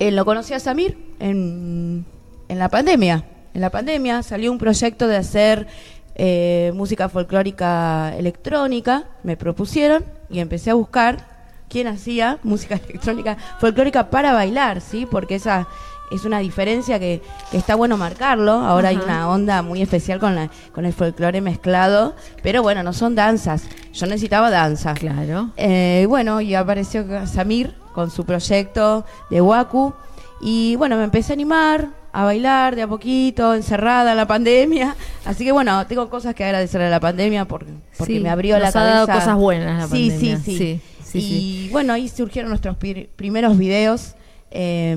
lo 0.00 0.24
conocí 0.24 0.54
a 0.54 0.58
Samir 0.60 0.98
en, 1.20 2.04
en 2.48 2.58
la 2.58 2.68
pandemia. 2.68 3.24
En 3.54 3.60
la 3.60 3.70
pandemia 3.70 4.22
salió 4.22 4.50
un 4.50 4.58
proyecto 4.58 5.08
de 5.08 5.16
hacer 5.16 5.66
eh, 6.14 6.72
música 6.74 7.08
folclórica 7.08 8.14
electrónica, 8.16 9.04
me 9.22 9.36
propusieron 9.36 10.04
y 10.28 10.40
empecé 10.40 10.70
a 10.70 10.74
buscar 10.74 11.26
quién 11.68 11.86
hacía 11.86 12.38
música 12.42 12.80
electrónica 12.88 13.36
folclórica 13.58 14.10
para 14.10 14.32
bailar, 14.32 14.80
¿sí? 14.80 15.06
Porque 15.10 15.36
esa 15.36 15.66
es 16.10 16.26
una 16.26 16.40
diferencia 16.40 16.98
que, 16.98 17.22
que 17.50 17.56
está 17.56 17.74
bueno 17.74 17.96
marcarlo. 17.96 18.52
Ahora 18.52 18.90
hay 18.90 18.96
una 18.96 19.30
onda 19.30 19.62
muy 19.62 19.80
especial 19.80 20.18
con, 20.18 20.34
la, 20.34 20.50
con 20.72 20.84
el 20.84 20.92
folclore 20.92 21.40
mezclado, 21.40 22.14
pero 22.42 22.62
bueno, 22.62 22.82
no 22.82 22.92
son 22.92 23.14
danzas. 23.14 23.64
Yo 23.94 24.06
necesitaba 24.06 24.50
danza. 24.50 24.92
Claro. 24.94 25.50
Eh, 25.56 26.04
bueno, 26.08 26.40
y 26.42 26.54
apareció 26.54 27.26
Samir 27.26 27.74
con 27.94 28.10
su 28.10 28.24
proyecto 28.24 29.06
de 29.30 29.40
Waku. 29.40 29.94
Y 30.42 30.76
bueno, 30.76 30.96
me 30.96 31.04
empecé 31.04 31.32
a 31.32 31.34
animar, 31.34 31.88
a 32.12 32.24
bailar 32.24 32.76
de 32.76 32.82
a 32.82 32.88
poquito, 32.88 33.54
encerrada 33.54 34.10
en 34.12 34.16
la 34.18 34.26
pandemia. 34.26 34.94
Así 35.24 35.44
que 35.44 35.52
bueno, 35.52 35.86
tengo 35.86 36.10
cosas 36.10 36.34
que 36.34 36.44
agradecer 36.44 36.80
a 36.82 36.90
la 36.90 37.00
pandemia 37.00 37.46
porque, 37.46 37.72
porque 37.96 38.14
Sí, 38.14 38.20
me 38.20 38.28
abrió 38.28 38.58
la 38.58 38.66
nos 38.66 38.76
ha 38.76 38.80
cabeza. 38.80 38.94
dado 38.94 39.06
cosas 39.20 39.36
buenas 39.36 39.78
la 39.90 39.96
sí, 39.96 40.10
pandemia. 40.10 40.38
Sí, 40.38 40.56
sí, 40.56 40.80
Sí, 41.02 41.18
y 41.18 41.68
bueno, 41.70 41.92
ahí 41.92 42.08
surgieron 42.08 42.48
nuestros 42.50 42.76
pir- 42.78 43.08
primeros 43.16 43.58
videos 43.58 44.14
eh, 44.50 44.94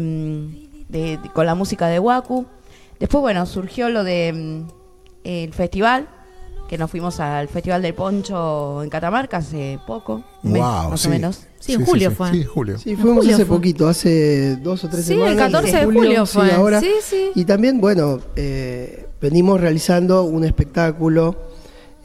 de- 0.90 1.18
de- 1.18 1.30
con 1.34 1.46
la 1.46 1.56
música 1.56 1.88
de 1.88 2.00
Waku. 2.00 2.46
Después, 3.00 3.22
bueno, 3.22 3.46
surgió 3.46 3.90
lo 3.90 4.04
de 4.04 4.32
mm, 4.34 4.68
el 5.26 5.54
festival, 5.54 6.08
que 6.68 6.78
nos 6.78 6.90
fuimos 6.90 7.20
al 7.20 7.48
Festival 7.48 7.82
del 7.82 7.94
Poncho 7.94 8.82
en 8.84 8.90
Catamarca 8.90 9.38
hace 9.38 9.80
poco, 9.86 10.24
un 10.44 10.52
mes, 10.52 10.62
Wow, 10.62 10.90
más 10.90 11.02
sí. 11.02 11.08
o 11.08 11.12
menos. 11.12 11.42
Sí, 11.60 11.74
en 11.74 11.86
julio 11.86 12.12
fue. 12.12 12.32
Sí, 12.32 12.44
julio. 12.44 12.78
Sí, 12.78 12.96
fuimos 12.96 13.20
julio 13.24 13.36
hace 13.36 13.46
fue. 13.46 13.58
poquito, 13.58 13.88
hace 13.88 14.56
dos 14.58 14.84
o 14.84 14.90
tres 14.90 15.06
Sí, 15.06 15.14
el 15.14 15.20
semanas. 15.20 15.52
14 15.52 15.78
de 15.78 15.86
julio 15.86 16.26
sí, 16.26 16.38
fue. 16.40 16.52
ahora. 16.52 16.80
Sí, 16.80 16.92
sí. 17.04 17.32
Y 17.36 17.46
también, 17.46 17.80
bueno, 17.80 18.20
eh, 18.36 19.08
venimos 19.22 19.60
realizando 19.62 20.24
un 20.24 20.44
espectáculo 20.44 21.36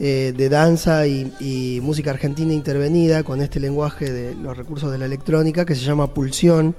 eh, 0.03 0.33
de 0.35 0.49
danza 0.49 1.05
y, 1.05 1.31
y 1.39 1.79
música 1.81 2.09
argentina 2.09 2.51
intervenida 2.51 3.21
con 3.21 3.39
este 3.39 3.59
lenguaje 3.59 4.11
de 4.11 4.33
los 4.33 4.57
recursos 4.57 4.91
de 4.91 4.97
la 4.97 5.05
electrónica 5.05 5.63
que 5.63 5.75
se 5.75 5.85
llama 5.85 6.11
Pulsión, 6.11 6.75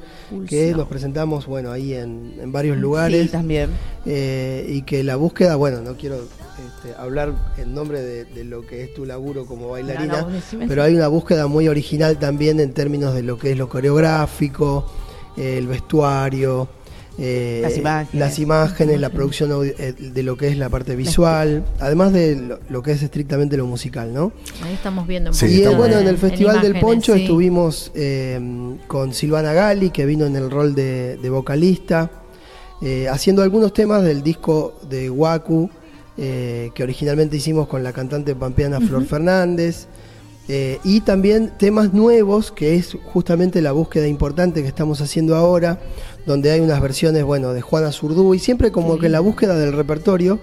que 0.49 0.73
nos 0.73 0.89
presentamos, 0.89 1.47
bueno, 1.47 1.71
ahí 1.71 1.95
en, 1.95 2.35
en 2.41 2.51
varios 2.51 2.77
lugares. 2.79 3.27
Sí, 3.27 3.29
también. 3.29 3.71
Eh, 4.07 4.67
y 4.69 4.83
que 4.83 5.05
la 5.05 5.15
búsqueda, 5.15 5.55
bueno, 5.55 5.83
no 5.83 5.97
quiero 5.97 6.17
este, 6.17 6.97
hablar 6.99 7.33
en 7.59 7.73
nombre 7.75 8.03
de, 8.03 8.25
de 8.25 8.43
lo 8.43 8.67
que 8.67 8.83
es 8.83 8.93
tu 8.93 9.07
laburo 9.07 9.47
como 9.47 9.69
bailarina, 9.69 10.23
No, 10.23 10.29
no, 10.29 10.67
pero 10.67 10.83
hay 10.83 10.97
una 10.97 11.07
búsqueda 11.07 11.47
muy 11.47 11.69
original 11.69 12.19
también 12.19 12.59
en 12.59 12.73
términos 12.73 13.15
de 13.15 13.23
lo 13.23 13.39
que 13.39 13.53
es 13.53 13.57
lo 13.57 13.69
coreográfico, 13.69 14.91
el 15.37 15.69
vestuario, 15.69 16.69
eh, 17.19 17.61
Las 17.63 17.77
imágenes. 17.77 18.15
las 18.21 18.39
imágenes, 18.39 19.01
la 19.01 19.11
producción 19.11 19.51
eh, 19.65 19.93
de 19.99 20.23
lo 20.23 20.37
que 20.37 20.49
es 20.49 20.57
la 20.57 20.69
parte 20.71 20.97
visual, 20.97 21.65
además 21.79 22.13
de 22.13 22.37
lo, 22.37 22.59
lo 22.71 22.83
que 22.83 22.93
es 22.93 23.03
estrictamente 23.03 23.57
lo 23.57 23.67
musical, 23.67 24.13
¿no? 24.15 24.33
Ahí 24.63 24.73
estamos 24.75 25.07
viendo 25.07 25.31
un 25.31 25.35
Sí, 25.35 25.47
Y 25.47 25.61
eh, 25.61 25.65
está 25.65 25.77
bueno, 25.77 25.99
en 25.99 26.09
el 26.09 26.17
Festival 26.19 26.57
del 26.63 26.71
imágenes, 26.71 26.83
Poncho 26.83 27.15
sí. 27.15 27.23
estuvimos 27.23 27.93
eh, 27.95 28.41
con 28.87 29.13
Silvana 29.13 29.53
Gali, 29.53 29.91
que 29.91 30.07
vino 30.07 30.25
en 30.27 30.37
el 30.37 30.51
rol 30.51 30.75
de, 30.75 31.17
de 31.19 31.31
vocalista, 31.31 32.11
eh, 32.81 33.09
haciendo 33.09 33.43
algunos 33.43 33.73
temas 33.73 34.03
del 34.03 34.23
disco 34.23 34.81
de 34.89 35.09
Waku, 35.11 35.71
eh, 36.19 36.71
que 36.75 36.83
originalmente 36.83 37.37
hicimos 37.37 37.69
con 37.69 37.83
la 37.83 37.93
cantante 37.93 38.35
pampeana 38.35 38.81
Flor 38.81 39.05
Fernández, 39.07 39.87
eh, 40.49 40.79
y 40.85 41.01
también 41.03 41.53
temas 41.57 41.93
nuevos, 41.93 42.51
que 42.53 42.75
es 42.75 42.97
justamente 43.13 43.63
la 43.63 43.73
búsqueda 43.73 44.07
importante 44.09 44.63
que 44.63 44.69
estamos 44.69 45.01
haciendo 45.01 45.37
ahora, 45.37 45.79
donde 46.27 46.51
hay 46.51 46.61
unas 46.61 46.81
versiones, 46.81 47.25
bueno, 47.25 47.53
de 47.53 47.61
Juana 47.61 47.93
Zurduy, 47.93 48.39
siempre 48.39 48.73
como 48.73 48.99
que 48.99 49.07
en 49.07 49.13
la 49.13 49.21
búsqueda 49.21 49.57
del 49.57 49.73
repertorio 49.73 50.41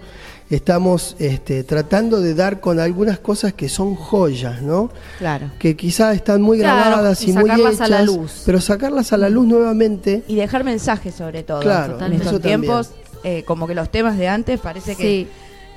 estamos 0.50 1.16
este, 1.20 1.64
tratando 1.64 2.22
de 2.22 2.34
dar 2.34 2.60
con 2.60 2.80
algunas 2.80 3.20
cosas 3.20 3.54
que 3.54 3.70
son 3.70 3.96
joyas, 3.96 4.62
¿no? 4.64 4.90
Claro. 5.20 5.52
que 5.60 5.76
quizás 5.76 6.16
están 6.16 6.42
muy 6.42 6.58
Claro, 6.60 6.90
grabadas 6.90 7.22
y 7.22 7.30
y, 7.30 7.34
muy 7.34 7.44
sacarlas 7.50 7.74
hechas, 7.76 7.82
a 7.82 7.90
la 7.90 8.02
luz. 8.04 8.44
pero 8.46 8.60
sacarlas 8.62 9.14
a 9.14 9.18
la 9.18 9.30
luz 9.30 9.46
nuevamente. 9.46 10.24
Y 10.28 10.36
dejar 10.36 10.64
mensajes 10.64 11.14
sobre 11.14 11.44
todo. 11.44 11.60
Claro, 11.60 12.04
en 12.04 12.14
estos 12.14 12.42
tiempos, 12.42 12.92
eh, 13.24 13.44
como 13.46 13.68
que 13.68 13.76
los 13.76 13.92
temas 13.92 14.18
de 14.18 14.28
antes 14.28 14.60
parece 14.60 14.96
que 14.96 15.04
Sí. 15.04 15.28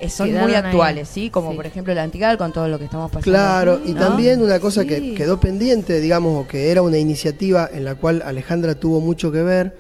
Eh, 0.03 0.11
son 0.11 0.31
muy 0.33 0.53
ahí. 0.53 0.55
actuales, 0.55 1.09
¿sí? 1.09 1.31
Como 1.31 1.51
Sí. 1.51 1.57
por 1.57 1.67
ejemplo 1.67 1.93
el 1.93 1.99
Antigal 1.99 2.37
con 2.39 2.53
todo 2.53 2.69
lo 2.69 2.79
que 2.79 2.85
estamos 2.87 3.11
pasando. 3.11 3.25
Claro, 3.31 3.81
y 3.85 3.93
¿no? 3.95 4.01
también 4.01 4.43
una 4.43 4.59
cosa 4.61 4.83
Sí. 4.83 4.89
que 4.89 5.15
quedó 5.15 5.39
pendiente, 5.41 6.01
digamos, 6.01 6.45
o 6.45 6.49
que 6.49 6.71
era 6.71 6.83
una 6.83 6.99
iniciativa 6.99 7.69
en 7.73 7.85
la 7.85 7.95
cual 7.95 8.23
Alejandra 8.25 8.75
tuvo 8.75 9.01
mucho 9.01 9.31
que 9.33 9.43
ver, 9.43 9.77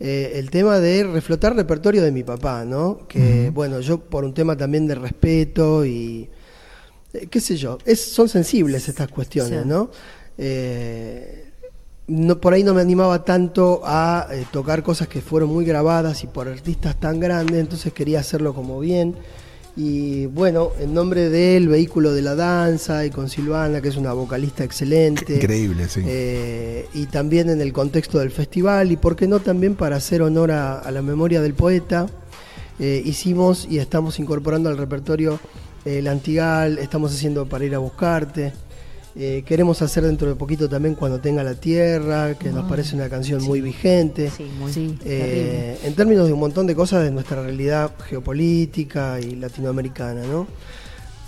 eh, 0.00 0.32
el 0.36 0.50
tema 0.50 0.78
de 0.78 1.04
reflotar 1.04 1.56
repertorio 1.56 2.02
de 2.02 2.12
mi 2.12 2.22
papá, 2.22 2.64
¿no? 2.64 3.06
Que, 3.08 3.50
bueno, 3.54 3.80
yo 3.80 3.98
por 4.00 4.24
un 4.24 4.34
tema 4.34 4.56
también 4.56 4.86
de 4.86 4.94
respeto 4.94 5.86
y, 5.86 6.28
eh, 7.14 7.28
qué 7.30 7.40
sé 7.40 7.56
yo, 7.56 7.78
es, 7.86 8.00
son 8.12 8.28
sensibles 8.28 8.88
estas 8.88 9.08
cuestiones, 9.08 9.62
Sí. 9.62 9.68
¿no? 9.68 9.90
Eh, 10.38 11.44
no, 12.08 12.38
por 12.40 12.52
ahí 12.52 12.62
no 12.62 12.72
me 12.74 12.82
animaba 12.82 13.24
tanto 13.24 13.80
a 13.84 14.28
eh, 14.30 14.44
tocar 14.52 14.82
cosas 14.82 15.08
que 15.08 15.20
fueron 15.20 15.48
muy 15.48 15.64
grabadas 15.64 16.22
y 16.24 16.26
por 16.28 16.46
artistas 16.46 17.00
tan 17.00 17.18
grandes, 17.18 17.58
entonces 17.58 17.92
quería 17.92 18.20
hacerlo 18.20 18.54
como 18.54 18.78
bien. 18.78 19.16
Y 19.76 20.24
bueno, 20.26 20.70
en 20.80 20.94
nombre 20.94 21.28
del 21.28 21.68
vehículo 21.68 22.14
de 22.14 22.22
la 22.22 22.34
danza 22.34 23.04
y 23.04 23.10
con 23.10 23.28
Silvana, 23.28 23.82
que 23.82 23.88
es 23.88 23.96
una 23.96 24.14
vocalista 24.14 24.64
excelente. 24.64 25.34
Increíble, 25.34 25.86
sí. 25.88 26.00
Eh, 26.06 26.88
y 26.94 27.06
también 27.06 27.50
en 27.50 27.60
el 27.60 27.74
contexto 27.74 28.18
del 28.18 28.30
festival, 28.30 28.90
y 28.90 28.96
por 28.96 29.16
qué 29.16 29.28
no 29.28 29.40
también 29.40 29.74
para 29.74 29.96
hacer 29.96 30.22
honor 30.22 30.50
a, 30.50 30.78
a 30.78 30.90
la 30.90 31.02
memoria 31.02 31.42
del 31.42 31.52
poeta, 31.52 32.06
eh, 32.78 33.02
hicimos 33.04 33.66
y 33.70 33.78
estamos 33.78 34.18
incorporando 34.18 34.68
al 34.68 34.78
repertorio 34.78 35.38
el 35.84 36.08
Antigal, 36.08 36.78
estamos 36.78 37.14
haciendo 37.14 37.46
para 37.46 37.64
ir 37.64 37.74
a 37.74 37.78
buscarte. 37.78 38.52
Eh, 39.18 39.42
queremos 39.46 39.80
hacer 39.82 40.04
dentro 40.04 40.28
de 40.28 40.34
poquito 40.34 40.68
también 40.68 40.94
cuando 40.94 41.18
tenga 41.20 41.42
la 41.42 41.54
tierra, 41.54 42.34
que 42.38 42.50
nos 42.50 42.68
parece 42.68 42.94
una 42.96 43.08
canción 43.08 43.42
muy 43.42 43.60
vigente. 43.60 44.30
Sí, 44.30 44.44
muy 44.58 44.72
Sí, 44.72 44.98
Eh, 45.04 45.78
en 45.84 45.94
términos 45.94 46.26
de 46.26 46.32
un 46.34 46.40
montón 46.40 46.66
de 46.66 46.74
cosas 46.74 47.02
de 47.02 47.10
nuestra 47.10 47.42
realidad 47.42 47.90
geopolítica 48.08 49.18
y 49.20 49.36
latinoamericana, 49.36 50.22
¿no? 50.24 50.46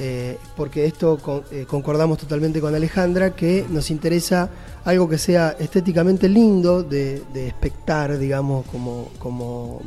Eh, 0.00 0.36
porque 0.56 0.86
esto 0.86 1.18
con- 1.18 1.42
eh, 1.50 1.64
concordamos 1.68 2.18
totalmente 2.18 2.60
con 2.60 2.72
Alejandra, 2.74 3.34
que 3.34 3.64
nos 3.68 3.90
interesa 3.90 4.48
algo 4.84 5.08
que 5.08 5.18
sea 5.18 5.56
estéticamente 5.58 6.28
lindo 6.28 6.82
de, 6.84 7.22
de 7.34 7.48
espectar, 7.48 8.16
digamos, 8.16 8.64
como, 8.66 9.08
como 9.18 9.82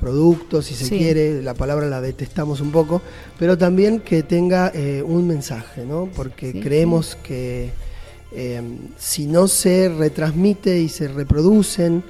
producto, 0.00 0.62
si 0.62 0.74
se 0.74 0.86
Sí. 0.86 0.96
quiere, 0.98 1.42
la 1.42 1.52
palabra 1.54 1.86
la 1.86 2.00
detestamos 2.00 2.60
un 2.60 2.72
poco, 2.72 3.02
pero 3.38 3.58
también 3.58 4.00
que 4.00 4.22
tenga 4.22 4.72
eh, 4.74 5.02
un 5.06 5.26
mensaje, 5.26 5.84
¿no? 5.84 6.08
Porque 6.16 6.52
Sí, 6.52 6.60
creemos 6.60 7.16
que 7.22 7.70
eh, 8.32 8.62
si 8.98 9.26
no 9.26 9.46
se 9.46 9.88
retransmite 9.88 10.80
y 10.80 10.88
se 10.88 11.08
reproducen 11.08 12.02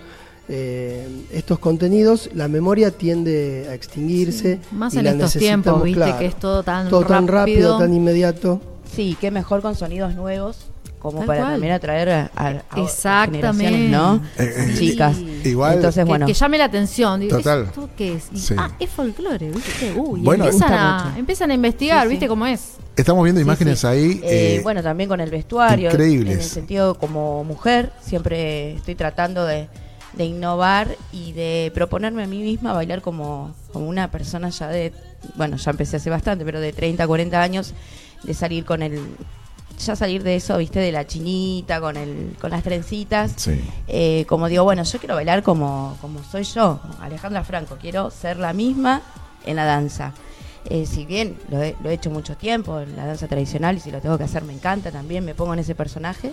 eh, 0.52 1.06
estos 1.32 1.58
contenidos, 1.58 2.28
la 2.34 2.48
memoria 2.48 2.90
tiende 2.90 3.66
a 3.70 3.74
extinguirse. 3.74 4.58
Más 4.72 4.94
y 4.94 4.98
en 4.98 5.04
la 5.04 5.10
estos 5.12 5.34
tiempos, 5.36 5.82
viste, 5.82 5.96
claro, 6.00 6.18
que 6.18 6.26
es 6.26 6.38
todo 6.38 6.62
tan 6.62 6.88
todo 6.88 7.04
tan 7.04 7.26
rápido. 7.28 7.78
tan 7.78 7.92
inmediato. 7.94 8.60
Sí, 8.94 9.16
qué 9.20 9.30
mejor 9.30 9.62
con 9.62 9.74
sonidos 9.76 10.14
nuevos, 10.14 10.69
como 11.00 11.18
Tal 11.18 11.26
para 11.26 11.40
cual. 11.40 11.52
también 11.54 11.72
atraer 11.72 12.08
a, 12.10 12.30
a- 12.36 12.62
a 12.70 12.80
Exactamente. 12.80 13.88
¿no? 13.88 14.16
Eh, 14.38 14.54
eh, 14.56 14.74
Chicas. 14.78 15.16
Igual- 15.44 15.74
Entonces, 15.76 16.04
que, 16.04 16.08
bueno. 16.08 16.26
que 16.26 16.34
llame 16.34 16.58
la 16.58 16.64
atención. 16.66 17.18
Digo, 17.20 17.38
Total. 17.38 17.64
¿Esto 17.64 17.88
qué 17.96 18.14
es? 18.14 18.28
Y, 18.32 18.38
Sí. 18.38 18.54
Ah, 18.56 18.70
es 18.78 18.88
folclore, 18.90 19.50
¿viste? 19.50 19.92
Uy, 19.96 20.20
Bueno, 20.20 20.44
empiezan, 20.44 20.72
a, 20.72 21.14
empiezan 21.16 21.50
a 21.50 21.54
investigar, 21.54 22.02
Sí, 22.02 22.08
sí. 22.08 22.10
¿viste 22.10 22.28
cómo 22.28 22.46
es? 22.46 22.74
Estamos 22.96 23.24
viendo 23.24 23.40
Sí, 23.40 23.44
imágenes 23.44 23.78
sí. 23.80 23.86
ahí. 23.86 24.20
Eh, 24.22 24.56
eh, 24.56 24.60
bueno, 24.62 24.82
también 24.82 25.08
con 25.08 25.20
el 25.20 25.30
vestuario. 25.30 25.90
increíbles. 25.90 26.34
En 26.34 26.38
el 26.40 26.44
sentido 26.44 26.94
como 26.96 27.42
mujer, 27.44 27.92
siempre 28.02 28.74
estoy 28.74 28.94
tratando 28.94 29.46
de, 29.46 29.68
de 30.12 30.24
innovar 30.24 30.88
y 31.12 31.32
de 31.32 31.72
proponerme 31.74 32.24
a 32.24 32.26
mí 32.26 32.42
misma 32.42 32.72
bailar 32.74 33.00
como, 33.00 33.54
como 33.72 33.88
una 33.88 34.10
persona 34.10 34.50
ya 34.50 34.68
de, 34.68 34.92
bueno, 35.36 35.56
ya 35.56 35.70
empecé 35.70 35.96
hace 35.96 36.10
bastante, 36.10 36.44
pero 36.44 36.60
de 36.60 36.72
30, 36.72 37.06
40 37.06 37.40
años, 37.40 37.72
de 38.22 38.34
salir 38.34 38.64
con 38.66 38.82
el, 38.82 39.00
ya 39.86 39.96
salir 39.96 40.22
de 40.22 40.36
eso, 40.36 40.56
viste, 40.58 40.78
de 40.80 40.92
la 40.92 41.06
chinita, 41.06 41.80
con 41.80 41.96
el, 41.96 42.36
con 42.40 42.50
las 42.50 42.62
trencitas. 42.62 43.32
sí. 43.36 43.60
Eh, 43.88 44.24
como 44.28 44.48
digo, 44.48 44.64
bueno, 44.64 44.82
yo 44.84 44.98
quiero 44.98 45.14
bailar 45.14 45.42
como, 45.42 45.96
como 46.00 46.22
soy 46.24 46.44
yo, 46.44 46.80
Alejandra 47.00 47.42
Franco, 47.44 47.76
quiero 47.80 48.10
ser 48.10 48.36
la 48.38 48.52
misma 48.52 49.02
en 49.46 49.56
la 49.56 49.64
danza. 49.64 50.12
eh, 50.66 50.84
si 50.84 51.06
bien 51.06 51.36
lo 51.48 51.62
he, 51.62 51.74
lo 51.82 51.88
he 51.88 51.94
hecho 51.94 52.10
mucho 52.10 52.36
tiempo 52.36 52.80
en 52.80 52.94
la 52.94 53.06
danza 53.06 53.26
tradicional 53.26 53.78
y 53.78 53.80
si 53.80 53.90
lo 53.90 54.00
tengo 54.00 54.18
que 54.18 54.24
hacer 54.24 54.42
me 54.44 54.52
encanta 54.52 54.90
también, 54.90 55.24
me 55.24 55.34
pongo 55.34 55.54
en 55.54 55.60
ese 55.60 55.74
personaje, 55.74 56.32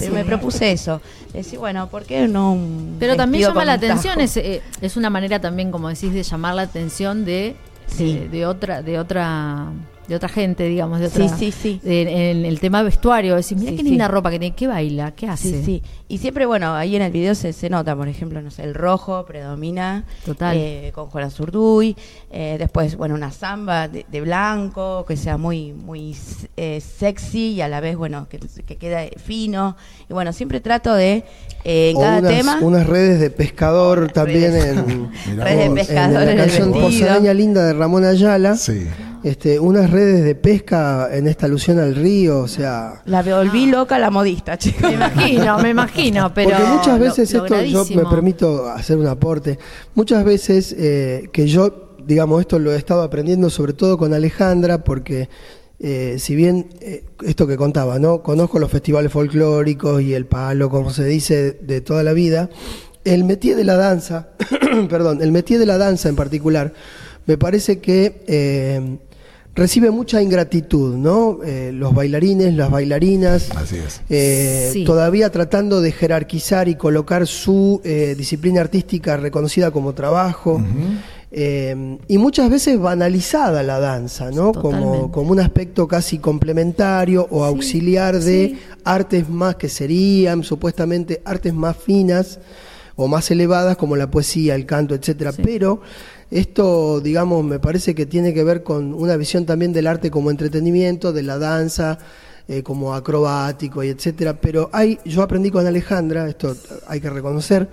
pero 0.00 0.12
me 0.12 0.24
propuse 0.24 0.72
eso, 0.72 1.00
decir, 1.32 1.60
bueno, 1.60 1.88
¿por 1.88 2.02
qué 2.04 2.26
no 2.26 2.52
un 2.52 2.96
Pero 2.98 3.14
también 3.16 3.44
llama 3.44 3.64
la 3.64 3.74
atención, 3.74 4.20
es, 4.20 4.36
eh, 4.36 4.62
es 4.80 4.96
una 4.96 5.10
manera 5.10 5.40
también, 5.40 5.70
como 5.70 5.88
decís, 5.88 6.12
de 6.12 6.24
llamar 6.24 6.56
la 6.56 6.62
atención 6.62 7.24
de, 7.24 7.54
Sí. 7.86 8.18
de, 8.18 8.28
de 8.28 8.44
otra, 8.46 8.82
de 8.82 8.98
otra, 8.98 9.68
de 10.08 10.14
otra 10.16 10.28
gente, 10.30 10.64
digamos, 10.64 11.00
de 11.00 11.10
Sí, 11.10 11.22
otra. 11.22 11.36
sí, 11.36 11.52
sí. 11.52 11.80
de- 11.84 12.30
en 12.30 12.44
el 12.46 12.58
tema 12.60 12.82
vestuario, 12.82 13.36
decís, 13.36 13.56
mira 13.58 13.70
Sí, 13.72 13.76
qué 13.76 13.82
sí. 13.82 13.88
linda 13.90 14.08
ropa 14.08 14.30
que 14.30 14.38
tiene, 14.38 14.56
qué 14.56 14.66
baila, 14.66 15.10
qué 15.14 15.28
hace. 15.28 15.50
Sí, 15.50 15.62
sí. 15.64 15.82
Y 16.08 16.18
siempre, 16.18 16.46
bueno, 16.46 16.74
ahí 16.74 16.96
en 16.96 17.02
el 17.02 17.12
video 17.12 17.34
se, 17.34 17.52
se 17.52 17.68
nota, 17.68 17.94
por 17.94 18.08
ejemplo, 18.08 18.40
no 18.40 18.50
sé, 18.50 18.62
el 18.64 18.74
rojo 18.74 19.26
predomina 19.26 20.04
Total. 20.24 20.56
eh, 20.56 20.90
con 20.94 21.06
Juan 21.10 21.30
Zurduy. 21.30 21.94
eh, 22.30 22.56
después, 22.58 22.96
bueno, 22.96 23.14
una 23.14 23.30
samba 23.30 23.88
de, 23.88 24.06
de 24.10 24.20
blanco, 24.22 25.04
que 25.06 25.16
sea 25.16 25.36
muy 25.36 25.72
muy 25.72 26.16
eh, 26.56 26.80
sexy 26.80 27.52
y 27.52 27.60
a 27.60 27.68
la 27.68 27.80
vez, 27.80 27.96
bueno, 27.96 28.26
que, 28.30 28.38
que 28.66 28.76
quede 28.76 29.12
fino. 29.18 29.76
Y 30.08 30.12
bueno, 30.14 30.32
siempre 30.32 30.60
trato 30.60 30.94
de, 30.94 31.24
eh, 31.64 31.90
en 31.90 31.96
O 31.96 32.00
cada 32.00 32.18
unas, 32.20 32.32
tema... 32.32 32.58
unas 32.62 32.86
redes 32.86 33.20
de 33.20 33.30
pescador 33.30 34.10
también 34.14 34.52
redes- 34.52 34.78
en, 34.78 35.10
redes 35.38 35.68
de 35.68 35.74
pescador 35.74 36.22
en 36.22 36.28
en 36.30 36.36
la 36.38 36.44
el 36.44 36.50
canción 36.50 37.36
Linda 37.36 37.64
de 37.66 37.72
Ramón 37.74 38.04
Ayala. 38.04 38.56
Sí. 38.56 38.86
Este, 39.24 39.58
unas 39.58 39.90
redes 39.90 40.24
de 40.24 40.34
pesca 40.36 41.08
en 41.12 41.26
esta 41.26 41.46
alusión 41.46 41.78
al 41.78 41.94
río, 41.94 42.38
o 42.40 42.48
sea, 42.48 43.02
La 43.04 43.22
volví 43.22 43.66
loca 43.66 43.98
la 43.98 44.10
modista, 44.10 44.56
chicos. 44.56 44.82
Me 44.82 44.94
imagino, 44.94 45.58
me 45.58 45.70
imagino, 45.70 46.32
pero. 46.32 46.50
Porque 46.50 46.64
muchas 46.66 46.98
lo- 46.98 47.04
veces, 47.04 47.34
esto 47.34 47.62
yo 47.64 47.84
me 47.96 48.04
permito 48.04 48.68
hacer 48.68 48.96
un 48.96 49.06
aporte, 49.08 49.58
muchas 49.94 50.24
veces 50.24 50.74
eh, 50.78 51.28
que 51.32 51.48
yo, 51.48 51.96
digamos, 52.06 52.40
esto 52.40 52.58
lo 52.60 52.72
he 52.72 52.76
estado 52.76 53.02
aprendiendo 53.02 53.50
sobre 53.50 53.72
todo 53.72 53.98
con 53.98 54.14
Alejandra, 54.14 54.84
porque 54.84 55.28
eh, 55.80 56.16
si 56.18 56.36
bien 56.36 56.68
eh, 56.80 57.04
esto 57.24 57.46
que 57.48 57.56
contaba, 57.56 57.98
¿no? 57.98 58.22
Conozco 58.22 58.58
los 58.60 58.70
festivales 58.70 59.10
folclóricos 59.10 60.00
y 60.00 60.14
el 60.14 60.26
palo, 60.26 60.70
como 60.70 60.90
se 60.90 61.04
dice, 61.04 61.52
de 61.60 61.80
toda 61.80 62.02
la 62.04 62.12
vida, 62.12 62.50
el 63.04 63.24
métier 63.24 63.56
de 63.56 63.64
la 63.64 63.76
danza, 63.76 64.28
perdón, 64.88 65.22
el 65.22 65.32
métier 65.32 65.58
de 65.58 65.66
la 65.66 65.76
danza 65.76 66.08
en 66.08 66.14
particular, 66.14 66.72
me 67.26 67.36
parece 67.36 67.80
que... 67.80 68.22
eh, 68.28 68.98
Recibe 69.58 69.90
mucha 69.90 70.22
ingratitud, 70.22 70.94
¿no? 70.96 71.40
Eh, 71.44 71.72
los 71.74 71.92
bailarines, 71.92 72.54
las 72.54 72.70
bailarinas, 72.70 73.50
Así 73.56 73.76
es. 73.76 74.00
eh, 74.08 74.70
Sí. 74.72 74.84
todavía 74.84 75.30
tratando 75.30 75.80
de 75.80 75.90
jerarquizar 75.90 76.68
y 76.68 76.76
colocar 76.76 77.26
su 77.26 77.80
eh, 77.82 78.14
disciplina 78.16 78.60
artística 78.60 79.16
reconocida 79.16 79.72
como 79.72 79.94
trabajo. 79.94 80.62
eh, 81.30 81.98
y 82.08 82.16
muchas 82.18 82.48
veces 82.48 82.78
banalizada 82.78 83.62
la 83.62 83.78
danza, 83.80 84.30
¿no? 84.30 84.52
Como, 84.52 85.10
como 85.12 85.32
un 85.32 85.40
aspecto 85.40 85.86
casi 85.86 86.18
complementario 86.18 87.26
o 87.30 87.44
auxiliar 87.44 88.14
de 88.20 88.48
sí. 88.54 88.58
artes 88.84 89.28
más 89.28 89.56
que 89.56 89.68
serían 89.68 90.42
supuestamente 90.44 91.20
artes 91.26 91.52
más 91.52 91.76
finas 91.76 92.38
o 92.96 93.08
más 93.08 93.30
elevadas 93.30 93.76
como 93.76 93.94
la 93.96 94.10
poesía, 94.10 94.54
el 94.54 94.64
canto, 94.66 94.94
etcétera. 94.94 95.32
Sí. 95.32 95.42
Pero 95.44 95.80
esto, 96.30 97.00
digamos, 97.00 97.44
me 97.44 97.58
parece 97.58 97.94
que 97.94 98.06
tiene 98.06 98.34
que 98.34 98.44
ver 98.44 98.62
con 98.62 98.94
una 98.94 99.16
visión 99.16 99.46
también 99.46 99.72
del 99.72 99.86
arte 99.86 100.10
como 100.10 100.30
entretenimiento, 100.30 101.12
de 101.12 101.22
la 101.22 101.38
danza 101.38 101.98
eh, 102.48 102.62
como 102.62 102.94
acrobático 102.94 103.82
y 103.82 103.88
etcétera. 103.88 104.40
Pero 104.40 104.68
hay, 104.72 104.98
yo 105.04 105.22
aprendí 105.22 105.50
con 105.50 105.66
Alejandra, 105.66 106.28
esto 106.28 106.54
hay 106.86 107.00
que 107.00 107.10
reconocer, 107.10 107.68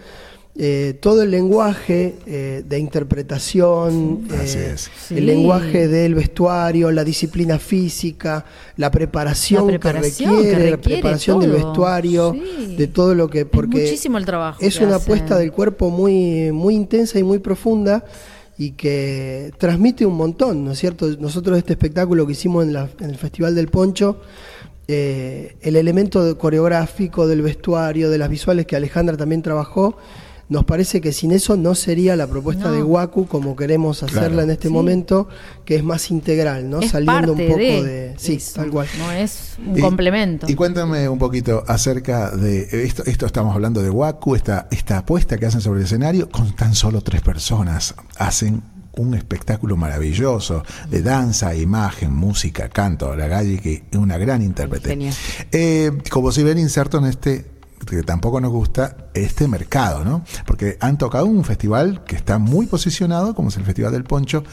eh, 0.57 0.97
todo 1.01 1.21
el 1.21 1.31
lenguaje 1.31 2.15
eh, 2.25 2.63
de 2.65 2.79
interpretación, 2.79 4.25
Así 4.41 4.57
eh. 4.57 4.75
Sí. 4.77 5.17
el 5.17 5.25
lenguaje 5.25 5.89
del 5.89 6.15
vestuario, 6.15 6.91
la 6.91 7.03
disciplina 7.03 7.59
física, 7.59 8.45
la 8.77 8.89
preparación, 8.89 9.63
La 9.67 9.79
preparación 9.79 10.35
que 10.37 10.41
que 10.43 10.49
requiere, 10.51 10.71
la 10.71 10.77
preparación 10.77 11.39
del 11.41 11.51
vestuario, 11.51 12.33
Sí. 12.33 12.75
de 12.77 12.87
todo 12.87 13.13
lo 13.15 13.29
que 13.29 13.41
Es 13.41 13.45
porque 13.47 13.81
muchísimo 13.81 14.17
el 14.17 14.23
trabajo. 14.25 14.59
es 14.61 14.77
que 14.77 14.85
una 14.85 14.95
hacen. 14.95 15.03
apuesta 15.03 15.37
del 15.37 15.51
cuerpo 15.51 15.89
muy 15.89 16.53
muy 16.53 16.73
intensa 16.75 17.19
y 17.19 17.23
muy 17.23 17.39
profunda 17.39 18.05
y 18.57 18.71
que 18.71 19.51
transmite 19.57 20.05
un 20.05 20.15
montón, 20.15 20.63
¿no 20.63 20.71
es 20.71 20.79
cierto? 20.79 21.07
Nosotros 21.19 21.57
este 21.57 21.73
espectáculo 21.73 22.25
que 22.25 22.31
hicimos 22.33 22.63
en, 22.65 22.73
la- 22.73 22.89
en 22.99 23.09
el 23.09 23.17
Festival 23.17 23.53
del 23.55 23.67
Poncho, 23.67 24.21
eh, 24.87 25.55
el 25.61 25.75
elemento 25.75 26.37
coreográfico 26.37 27.27
del 27.27 27.41
vestuario, 27.41 28.09
de 28.09 28.17
las 28.17 28.29
visuales 28.29 28.65
que 28.65 28.75
Alejandra 28.75 29.17
también 29.17 29.41
trabajó, 29.41 29.97
nos 30.47 30.63
parece 30.65 31.01
que 31.01 31.11
sin 31.11 31.31
eso 31.31 31.57
no 31.57 31.73
sería 31.73 32.15
la 32.15 32.27
propuesta 32.27 32.65
No. 32.65 32.71
de 32.73 32.83
Waku 32.83 33.25
como 33.27 33.55
queremos 33.55 34.03
hacerla 34.03 34.27
Claro. 34.27 34.41
en 34.43 34.49
este 34.51 34.67
Sí. 34.67 34.73
momento, 34.73 35.27
que 35.65 35.75
es 35.75 35.83
más 35.83 36.11
integral, 36.11 36.69
¿no? 36.69 36.81
Es 36.81 36.91
Saliendo 36.91 37.33
un 37.33 37.39
poco 37.39 37.57
de, 37.57 37.83
de... 37.83 38.13
Sí, 38.17 38.33
eso, 38.35 38.53
tal 38.61 38.69
cual. 38.69 38.87
No 38.99 39.11
es 39.11 39.55
un 39.65 39.77
Y- 39.77 39.81
complemento. 39.81 40.45
Y 40.49 40.53
cuéntame 40.55 41.09
un 41.09 41.17
poquito 41.17 41.63
acerca 41.67 42.29
de 42.31 42.67
esto. 42.85 43.03
Esto 43.05 43.25
estamos 43.25 43.55
hablando 43.55 43.81
de 43.81 43.89
Waku, 43.89 44.35
esta, 44.35 44.67
esta 44.69 44.99
apuesta 44.99 45.37
que 45.37 45.47
hacen 45.47 45.61
sobre 45.61 45.79
el 45.79 45.85
escenario 45.85 46.29
con 46.29 46.55
tan 46.55 46.75
solo 46.75 47.01
tres 47.01 47.21
personas. 47.21 47.95
Hacen 48.17 48.61
un 48.97 49.13
espectáculo 49.13 49.75
maravilloso 49.75 50.63
de 50.89 51.01
danza, 51.01 51.53
imagen, 51.55 52.13
música, 52.13 52.69
canto. 52.69 53.13
La 53.15 53.27
Galli, 53.27 53.57
que 53.57 53.83
es 53.91 53.97
una 53.97 54.17
gran 54.17 54.41
intérprete. 54.41 54.89
Genial. 54.89 55.13
Eh, 55.51 55.91
como 56.11 56.31
si 56.31 56.43
ven 56.43 56.57
inserto 56.59 56.99
en 56.99 57.05
este 57.05 57.45
que 57.87 58.01
tampoco 58.03 58.39
nos 58.41 58.51
gusta 58.51 58.97
este 59.13 59.47
mercado, 59.47 60.03
¿no? 60.03 60.23
Porque 60.47 60.77
han 60.79 60.97
tocado 60.97 61.25
un 61.25 61.43
festival 61.43 62.03
que 62.05 62.15
está 62.15 62.37
muy 62.39 62.65
posicionado, 62.67 63.35
como 63.35 63.49
es 63.49 63.57
el 63.57 63.63
Festival 63.65 63.91
del 63.91 64.03
Poncho, 64.03 64.43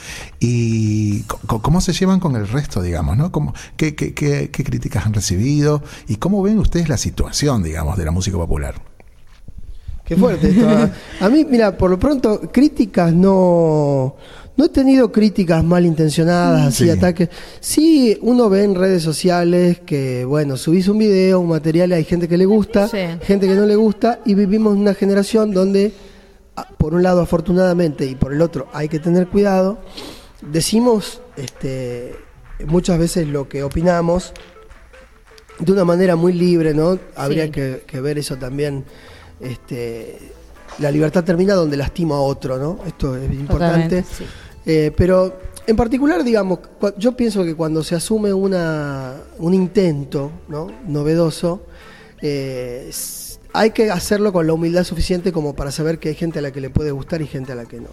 y 0.41 1.23
cómo 1.47 1.81
se 1.81 1.93
llevan 1.93 2.21
con 2.21 2.37
el 2.37 2.49
resto, 2.49 2.83
digamos, 2.83 3.17
¿no? 3.17 3.33
¿Cómo, 3.33 3.55
qué, 3.77 3.95
qué- 3.95 4.13
qué- 4.15 4.51
qué 4.51 4.65
críticas 4.65 5.07
han 5.07 5.15
recibido? 5.15 5.83
¿Y 6.09 6.17
cómo 6.17 6.43
ven 6.43 6.59
ustedes 6.59 6.89
la 6.89 6.97
situación, 6.99 7.63
digamos, 7.63 7.97
de 7.97 8.05
la 8.05 8.11
música 8.11 8.37
popular? 8.37 8.75
Qué 10.05 10.17
fuerte 10.17 10.51
esto. 10.51 10.69
A 11.25 11.29
mí, 11.29 11.47
mira, 11.49 11.79
por 11.79 11.91
lo 11.91 11.99
pronto, 11.99 12.41
críticas 12.53 13.13
no. 13.13 14.17
No 14.57 14.67
he 14.67 14.69
tenido 14.69 15.11
críticas 15.11 15.65
malintencionadas, 15.65 16.67
así 16.69 16.85
Sí. 16.85 16.91
ataques. 16.91 17.31
Sí, 17.61 18.19
uno 18.21 18.51
ve 18.51 18.65
en 18.65 18.75
redes 18.75 19.03
sociales 19.03 19.81
que, 19.81 20.25
bueno, 20.27 20.57
subís 20.59 20.89
un 20.89 20.99
video, 20.99 21.41
un 21.41 21.49
material, 21.49 21.91
y 21.91 21.95
hay 21.95 22.05
gente 22.05 22.29
que 22.29 22.37
le 22.37 22.45
gusta, 22.45 22.87
Sí. 22.89 22.99
gente 23.23 23.49
que 23.49 23.55
no 23.55 23.65
le 23.67 23.77
gusta, 23.77 24.21
y 24.27 24.35
vivimos 24.35 24.75
en 24.75 24.81
una 24.83 24.95
generación 24.95 25.53
donde, 25.53 25.93
a- 26.55 26.69
por 26.69 26.93
un 26.93 27.03
lado, 27.03 27.23
afortunadamente, 27.23 28.05
y 28.05 28.15
por 28.15 28.33
el 28.35 28.43
otro, 28.43 28.69
hay 28.75 28.89
que 28.91 28.99
tener 28.99 29.29
cuidado. 29.29 29.79
Decimos 30.43 31.21
este, 31.37 32.15
muchas 32.67 32.99
veces 32.99 33.27
lo 33.29 33.49
que 33.49 33.63
opinamos 33.63 34.35
de 35.59 35.73
una 35.73 35.85
manera 35.87 36.15
muy 36.15 36.35
libre, 36.35 36.75
¿no? 36.75 36.99
Habría 37.17 37.47
Sí. 37.47 37.51
que, 37.53 37.85
que 37.87 38.01
ver 38.03 38.19
eso 38.19 38.37
también. 38.37 38.85
Este, 39.41 40.19
la 40.79 40.91
libertad 40.91 41.25
termina 41.25 41.55
donde 41.55 41.77
lastima 41.77 42.17
a 42.17 42.21
otro, 42.21 42.59
¿no? 42.59 42.79
Esto 42.87 43.17
es 43.17 43.31
importante. 43.33 44.03
Sí. 44.03 44.25
Eh, 44.65 44.93
pero 44.97 45.39
en 45.67 45.77
particular, 45.77 46.25
digamos, 46.25 46.61
yo 46.99 47.17
pienso 47.17 47.45
que 47.45 47.55
cuando 47.55 47.83
se 47.83 47.95
asume 47.95 48.33
una, 48.33 49.15
un 49.39 49.55
intento 49.55 50.31
¿no? 50.49 50.69
novedoso, 50.87 51.63
eh, 52.21 52.91
hay 53.53 53.71
que 53.71 53.91
hacerlo 53.91 54.33
con 54.33 54.47
la 54.47 54.53
humildad 54.55 54.85
suficiente 54.85 55.33
como 55.33 55.55
para 55.55 55.71
saber 55.71 55.99
que 55.99 56.09
hay 56.09 56.15
gente 56.15 56.39
a 56.39 56.43
la 56.43 56.51
que 56.51 56.61
le 56.61 56.71
puede 56.71 56.91
gustar 56.91 57.23
y 57.23 57.27
gente 57.27 57.53
a 57.53 57.55
la 57.55 57.67
que 57.67 57.81
no. 57.81 57.91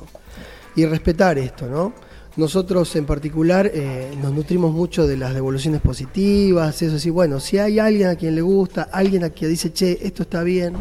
Y 0.75 0.85
respetar 0.85 1.37
esto, 1.37 1.67
¿no? 1.67 1.93
Nosotros 2.37 2.95
en 2.95 3.05
particular 3.05 3.69
eh, 3.73 4.11
nos 4.21 4.31
nutrimos 4.31 4.71
mucho 4.71 5.05
de 5.07 5.17
las 5.17 5.33
devoluciones 5.33 5.81
positivas, 5.81 6.81
eso 6.81 6.97
sí, 6.97 7.09
bueno, 7.09 7.39
si 7.39 7.57
hay 7.57 7.79
alguien 7.79 8.07
a 8.07 8.15
quien 8.15 8.35
le 8.35 8.41
gusta, 8.41 8.83
alguien 8.91 9.23
a 9.23 9.31
quien 9.31 9.51
dice, 9.51 9.73
che, 9.73 9.99
esto 10.01 10.23
está 10.23 10.43
bien, 10.43 10.75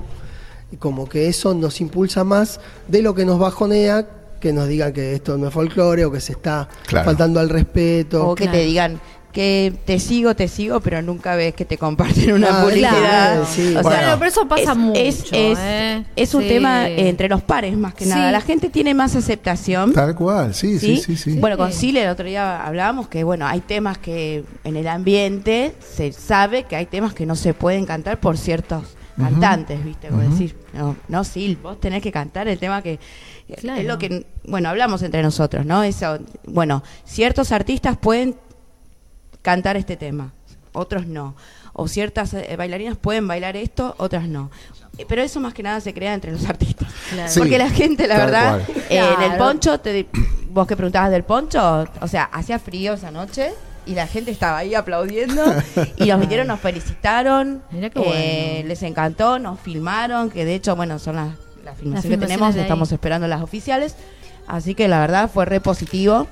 y 0.72 0.76
como 0.76 1.08
que 1.08 1.28
eso 1.28 1.54
nos 1.54 1.80
impulsa 1.80 2.24
más 2.24 2.60
de 2.88 3.02
lo 3.02 3.14
que 3.14 3.24
nos 3.24 3.38
bajonea 3.38 4.06
que 4.40 4.52
nos 4.52 4.68
digan 4.68 4.92
que 4.92 5.14
esto 5.14 5.36
no 5.36 5.48
es 5.48 5.54
folclore 5.54 6.04
o 6.04 6.12
que 6.12 6.20
se 6.20 6.32
está 6.32 6.68
Claro. 6.86 7.06
faltando 7.06 7.40
al 7.40 7.48
respeto. 7.48 8.28
O 8.28 8.34
que 8.36 8.44
Claro. 8.44 8.58
te 8.58 8.64
digan 8.64 9.00
que 9.32 9.72
te 9.84 9.98
sigo, 10.00 10.34
te 10.34 10.48
sigo, 10.48 10.80
pero 10.80 11.02
nunca 11.02 11.36
ves 11.36 11.54
que 11.54 11.64
te 11.64 11.76
comparten 11.76 12.32
una 12.32 12.60
Ah, 12.60 12.62
publicidad. 12.62 12.98
claro, 12.98 13.46
sí. 13.46 13.74
O 13.76 13.82
sea, 13.82 14.16
pero 14.18 14.26
eso 14.30 14.48
pasa 14.48 14.72
es, 14.72 14.76
mucho. 14.78 14.98
es, 15.00 15.24
es, 15.32 15.58
¿eh? 15.60 16.04
es 16.16 16.34
un 16.34 16.42
Sí. 16.42 16.48
tema 16.48 16.88
entre 16.88 17.28
los 17.28 17.42
pares 17.42 17.76
más 17.76 17.94
que 17.94 18.04
Sí. 18.04 18.10
nada. 18.10 18.30
La 18.32 18.40
gente 18.40 18.68
tiene 18.68 18.94
más 18.94 19.16
aceptación. 19.16 19.92
Tal 19.92 20.14
cual, 20.14 20.54
sí, 20.54 20.78
sí, 20.78 20.96
¿sí? 20.98 21.16
sí, 21.16 21.16
sí. 21.32 21.38
Bueno, 21.38 21.56
con 21.56 21.72
Sile 21.72 22.04
el 22.04 22.08
otro 22.10 22.24
día 22.26 22.64
hablábamos 22.64 23.08
que 23.08 23.22
bueno, 23.24 23.46
hay 23.46 23.60
temas 23.60 23.98
que 23.98 24.44
en 24.64 24.76
el 24.76 24.86
ambiente 24.88 25.74
se 25.96 26.12
sabe 26.12 26.64
que 26.64 26.76
hay 26.76 26.86
temas 26.86 27.12
que 27.12 27.26
no 27.26 27.34
se 27.36 27.54
pueden 27.54 27.86
cantar 27.86 28.18
por 28.20 28.38
ciertos. 28.38 28.84
Cantantes, 29.18 29.84
¿viste? 29.84 30.08
Como 30.08 30.22
decir, 30.22 30.56
no, 30.72 30.96
no, 31.08 31.24
Sil, 31.26 31.58
vos 31.62 31.80
tenés 31.80 32.02
que 32.02 32.12
cantar 32.12 32.48
el 32.48 32.58
tema 32.58 32.82
que 32.82 32.98
Claro. 33.60 33.80
es 33.80 33.86
lo 33.86 33.98
que 33.98 34.26
bueno, 34.44 34.68
hablamos 34.68 35.02
entre 35.02 35.22
nosotros, 35.22 35.64
¿no? 35.66 35.82
Eso, 35.82 36.18
bueno, 36.46 36.82
ciertos 37.04 37.52
artistas 37.52 37.96
pueden 37.96 38.36
cantar 39.42 39.76
este 39.76 39.96
tema, 39.96 40.32
otros 40.72 41.06
no. 41.06 41.34
O 41.72 41.86
ciertas 41.86 42.34
eh, 42.34 42.56
bailarinas 42.56 42.96
pueden 42.96 43.28
bailar 43.28 43.56
esto, 43.56 43.94
otras 43.98 44.26
no. 44.26 44.50
Eh, 44.98 45.06
Pero 45.08 45.22
eso 45.22 45.38
más 45.38 45.54
que 45.54 45.62
nada 45.62 45.80
se 45.80 45.94
crea 45.94 46.12
entre 46.12 46.32
los 46.32 46.44
artistas. 46.48 46.88
Claro. 47.10 47.30
Sí. 47.30 47.38
Porque 47.38 47.56
la 47.56 47.70
gente, 47.70 48.06
la 48.08 48.16
verdad, 48.18 48.60
eh, 48.90 49.00
en 49.16 49.22
el 49.32 49.38
poncho 49.38 49.78
te, 49.78 50.08
vos 50.50 50.66
que 50.66 50.76
preguntabas 50.76 51.10
del 51.10 51.22
poncho, 51.24 51.86
o 52.00 52.08
sea, 52.08 52.24
hacía 52.24 52.58
frío 52.58 52.94
esa 52.94 53.10
noche 53.10 53.52
y 53.88 53.94
la 53.94 54.06
gente 54.06 54.30
estaba 54.30 54.58
ahí 54.58 54.74
aplaudiendo 54.74 55.42
y 55.96 56.06
nos 56.06 56.20
vinieron, 56.20 56.46
nos 56.46 56.60
felicitaron, 56.60 57.62
Mirá 57.70 57.90
qué 57.90 58.00
eh, 58.00 58.52
bueno. 58.56 58.68
les 58.68 58.82
encantó, 58.82 59.38
nos 59.38 59.58
filmaron, 59.60 60.30
que 60.30 60.44
de 60.44 60.54
hecho, 60.54 60.76
bueno, 60.76 60.98
son 60.98 61.16
las, 61.16 61.28
las 61.64 61.76
filmaciones 61.78 62.18
que 62.18 62.26
tenemos, 62.26 62.54
estamos 62.56 62.92
esperando 62.92 63.26
las 63.26 63.42
oficiales, 63.42 63.96
así 64.46 64.74
que 64.74 64.88
la 64.88 65.00
verdad 65.00 65.30
fue 65.32 65.44
re 65.46 65.60
positivo. 65.60 66.26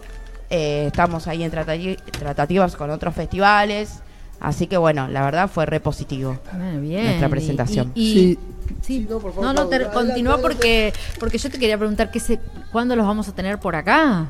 Eh, 0.50 0.84
estamos 0.86 1.26
ahí 1.26 1.42
en 1.42 1.50
tratati- 1.50 2.00
tratativas 2.12 2.76
con 2.76 2.90
otros 2.90 3.14
festivales, 3.14 4.00
así 4.38 4.66
que 4.68 4.76
bueno, 4.76 5.08
la 5.08 5.24
verdad 5.24 5.48
fue 5.50 5.66
re 5.66 5.80
positivo. 5.80 6.38
Ah, 6.52 6.76
bien. 6.80 7.04
Nuestra 7.06 7.28
presentación. 7.28 7.90
Y, 7.94 8.02
y- 8.02 8.12
Sí. 8.12 8.38
sí. 8.38 8.38
Sí, 8.82 9.06
no, 9.08 9.18
por 9.18 9.32
favor, 9.32 9.44
no, 9.44 9.52
no, 9.52 9.66
te- 9.68 9.78
continúa 9.86 10.34
adelante, 10.34 10.42
porque 10.42 10.92
porque 11.20 11.38
yo 11.38 11.50
te 11.50 11.58
quería 11.58 11.78
preguntar 11.78 12.10
que 12.10 12.18
se, 12.20 12.40
cuándo 12.72 12.94
los 12.96 13.06
vamos 13.06 13.28
a 13.28 13.32
tener 13.34 13.58
por 13.58 13.74
acá. 13.76 14.26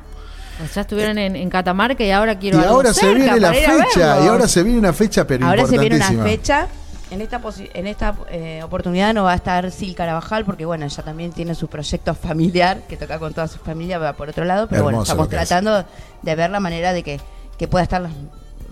Pues 0.58 0.74
ya 0.74 0.80
estuvieron 0.82 1.18
en, 1.18 1.36
en 1.36 1.50
Catamarca 1.50 2.02
y 2.02 2.10
ahora 2.10 2.38
quiero 2.38 2.58
Y 2.58 2.62
algo 2.62 2.74
ahora 2.76 2.94
se 2.94 3.14
viene 3.14 3.38
la 3.40 3.52
fecha, 3.52 4.20
y 4.24 4.26
ahora 4.26 4.48
se 4.48 4.62
viene 4.62 4.78
una 4.78 4.92
fecha, 4.92 5.26
pero 5.26 5.46
Ahora 5.46 5.66
se 5.66 5.78
viene 5.78 5.96
una 5.96 6.04
fecha. 6.24 6.66
En 7.10 7.20
esta, 7.20 7.40
posi- 7.40 7.70
en 7.72 7.86
esta 7.86 8.16
eh, 8.30 8.62
oportunidad 8.64 9.14
no 9.14 9.22
va 9.24 9.32
a 9.32 9.36
estar 9.36 9.70
Sil 9.70 9.94
Carabajal 9.94 10.44
porque 10.44 10.64
bueno, 10.64 10.86
ella 10.86 11.02
también 11.04 11.30
tiene 11.30 11.54
su 11.54 11.68
proyecto 11.68 12.14
familiar 12.14 12.80
que 12.88 12.96
toca 12.96 13.18
con 13.20 13.32
toda 13.32 13.46
su 13.46 13.58
familia, 13.58 13.98
va 13.98 14.14
por 14.14 14.28
otro 14.28 14.44
lado, 14.44 14.66
pero 14.68 14.82
bueno, 14.82 14.98
estamos 15.02 15.28
tratando 15.48 15.84
de 16.22 16.34
ver 16.34 16.50
la 16.50 16.58
manera 16.58 16.92
de 16.92 17.04
que, 17.04 17.20
que 17.58 17.68
pueda 17.68 17.84
estar 17.84 18.00
la 18.00 18.10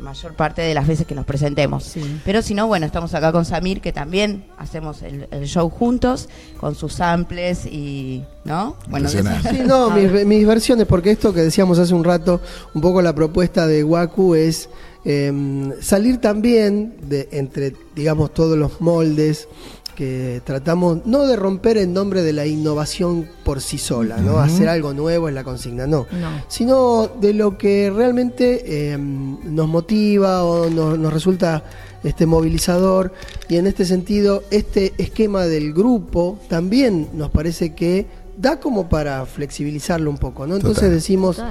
mayor 0.00 0.34
parte 0.34 0.62
de 0.62 0.74
las 0.74 0.86
veces 0.86 1.06
que 1.06 1.14
nos 1.14 1.24
presentemos. 1.24 1.84
Sí. 1.84 2.20
Pero 2.24 2.42
si 2.42 2.54
no, 2.54 2.66
bueno, 2.66 2.86
estamos 2.86 3.14
acá 3.14 3.32
con 3.32 3.44
Samir 3.44 3.80
que 3.80 3.92
también 3.92 4.44
hacemos 4.58 5.02
el, 5.02 5.28
el 5.30 5.46
show 5.46 5.68
juntos 5.70 6.28
con 6.58 6.74
sus 6.74 6.94
samples 6.94 7.66
y, 7.66 8.24
¿no? 8.44 8.76
Bueno. 8.88 9.08
Sí, 9.08 9.18
no, 9.66 9.90
mis, 9.90 10.10
mis 10.26 10.46
versiones, 10.46 10.86
porque 10.86 11.10
esto 11.10 11.32
que 11.32 11.42
decíamos 11.42 11.78
hace 11.78 11.94
un 11.94 12.04
rato, 12.04 12.40
un 12.74 12.80
poco 12.80 13.02
la 13.02 13.14
propuesta 13.14 13.66
de 13.66 13.84
Waku 13.84 14.34
es 14.34 14.68
em, 15.04 15.72
salir 15.80 16.20
también 16.20 16.96
de 17.02 17.28
entre, 17.32 17.74
digamos, 17.94 18.32
todos 18.32 18.56
los 18.56 18.80
moldes 18.80 19.48
que 19.94 20.42
tratamos, 20.44 21.06
no 21.06 21.26
de 21.26 21.36
romper 21.36 21.78
en 21.78 21.92
nombre 21.92 22.22
de 22.22 22.32
la 22.32 22.46
innovación 22.46 23.28
por 23.44 23.60
sí 23.60 23.78
sola, 23.78 24.18
¿no? 24.18 24.38
Hacer 24.38 24.68
algo 24.68 24.92
nuevo 24.92 25.28
es 25.28 25.34
la 25.34 25.44
consigna, 25.44 25.86
no. 25.86 26.06
No. 26.12 26.44
Sino 26.48 27.08
de 27.20 27.34
lo 27.34 27.56
que 27.56 27.90
realmente 27.94 28.92
em, 28.92 29.38
nos 29.54 29.68
motiva 29.68 30.44
o 30.44 30.68
nos, 30.68 30.98
nos 30.98 31.12
resulta 31.12 31.64
este 32.02 32.26
movilizador 32.26 33.12
y 33.48 33.56
en 33.56 33.66
este 33.66 33.84
sentido 33.86 34.42
este 34.50 34.92
esquema 34.98 35.46
del 35.46 35.72
grupo 35.72 36.38
también 36.48 37.08
nos 37.14 37.30
parece 37.30 37.74
que 37.74 38.06
da 38.36 38.60
como 38.60 38.88
para 38.88 39.26
flexibilizarlo 39.26 40.10
un 40.10 40.18
poco, 40.18 40.46
¿no? 40.46 40.56
Entonces 40.56 40.82
Total. 40.82 40.94
decimos, 40.94 41.42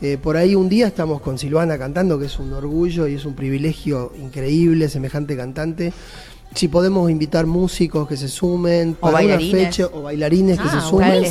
eh, 0.00 0.18
por 0.20 0.36
ahí 0.36 0.54
un 0.54 0.68
día 0.68 0.86
estamos 0.86 1.20
con 1.20 1.38
Silvana 1.38 1.78
cantando, 1.78 2.18
que 2.18 2.26
es 2.26 2.38
un 2.38 2.52
orgullo 2.52 3.06
y 3.06 3.14
es 3.14 3.24
un 3.24 3.34
privilegio 3.34 4.12
increíble, 4.18 4.88
semejante 4.88 5.36
cantante. 5.36 5.92
Si 6.54 6.66
podemos 6.66 7.08
invitar 7.10 7.46
músicos 7.46 8.08
que 8.08 8.16
se 8.16 8.26
sumen, 8.28 8.96
O 9.00 9.12
bailarines. 9.12 9.52
fecha, 9.66 9.86
o 9.86 10.02
bailarines 10.02 10.58
que 10.58 10.66
Ah, 10.68 10.80
se 10.80 10.88
sumen. 10.88 11.24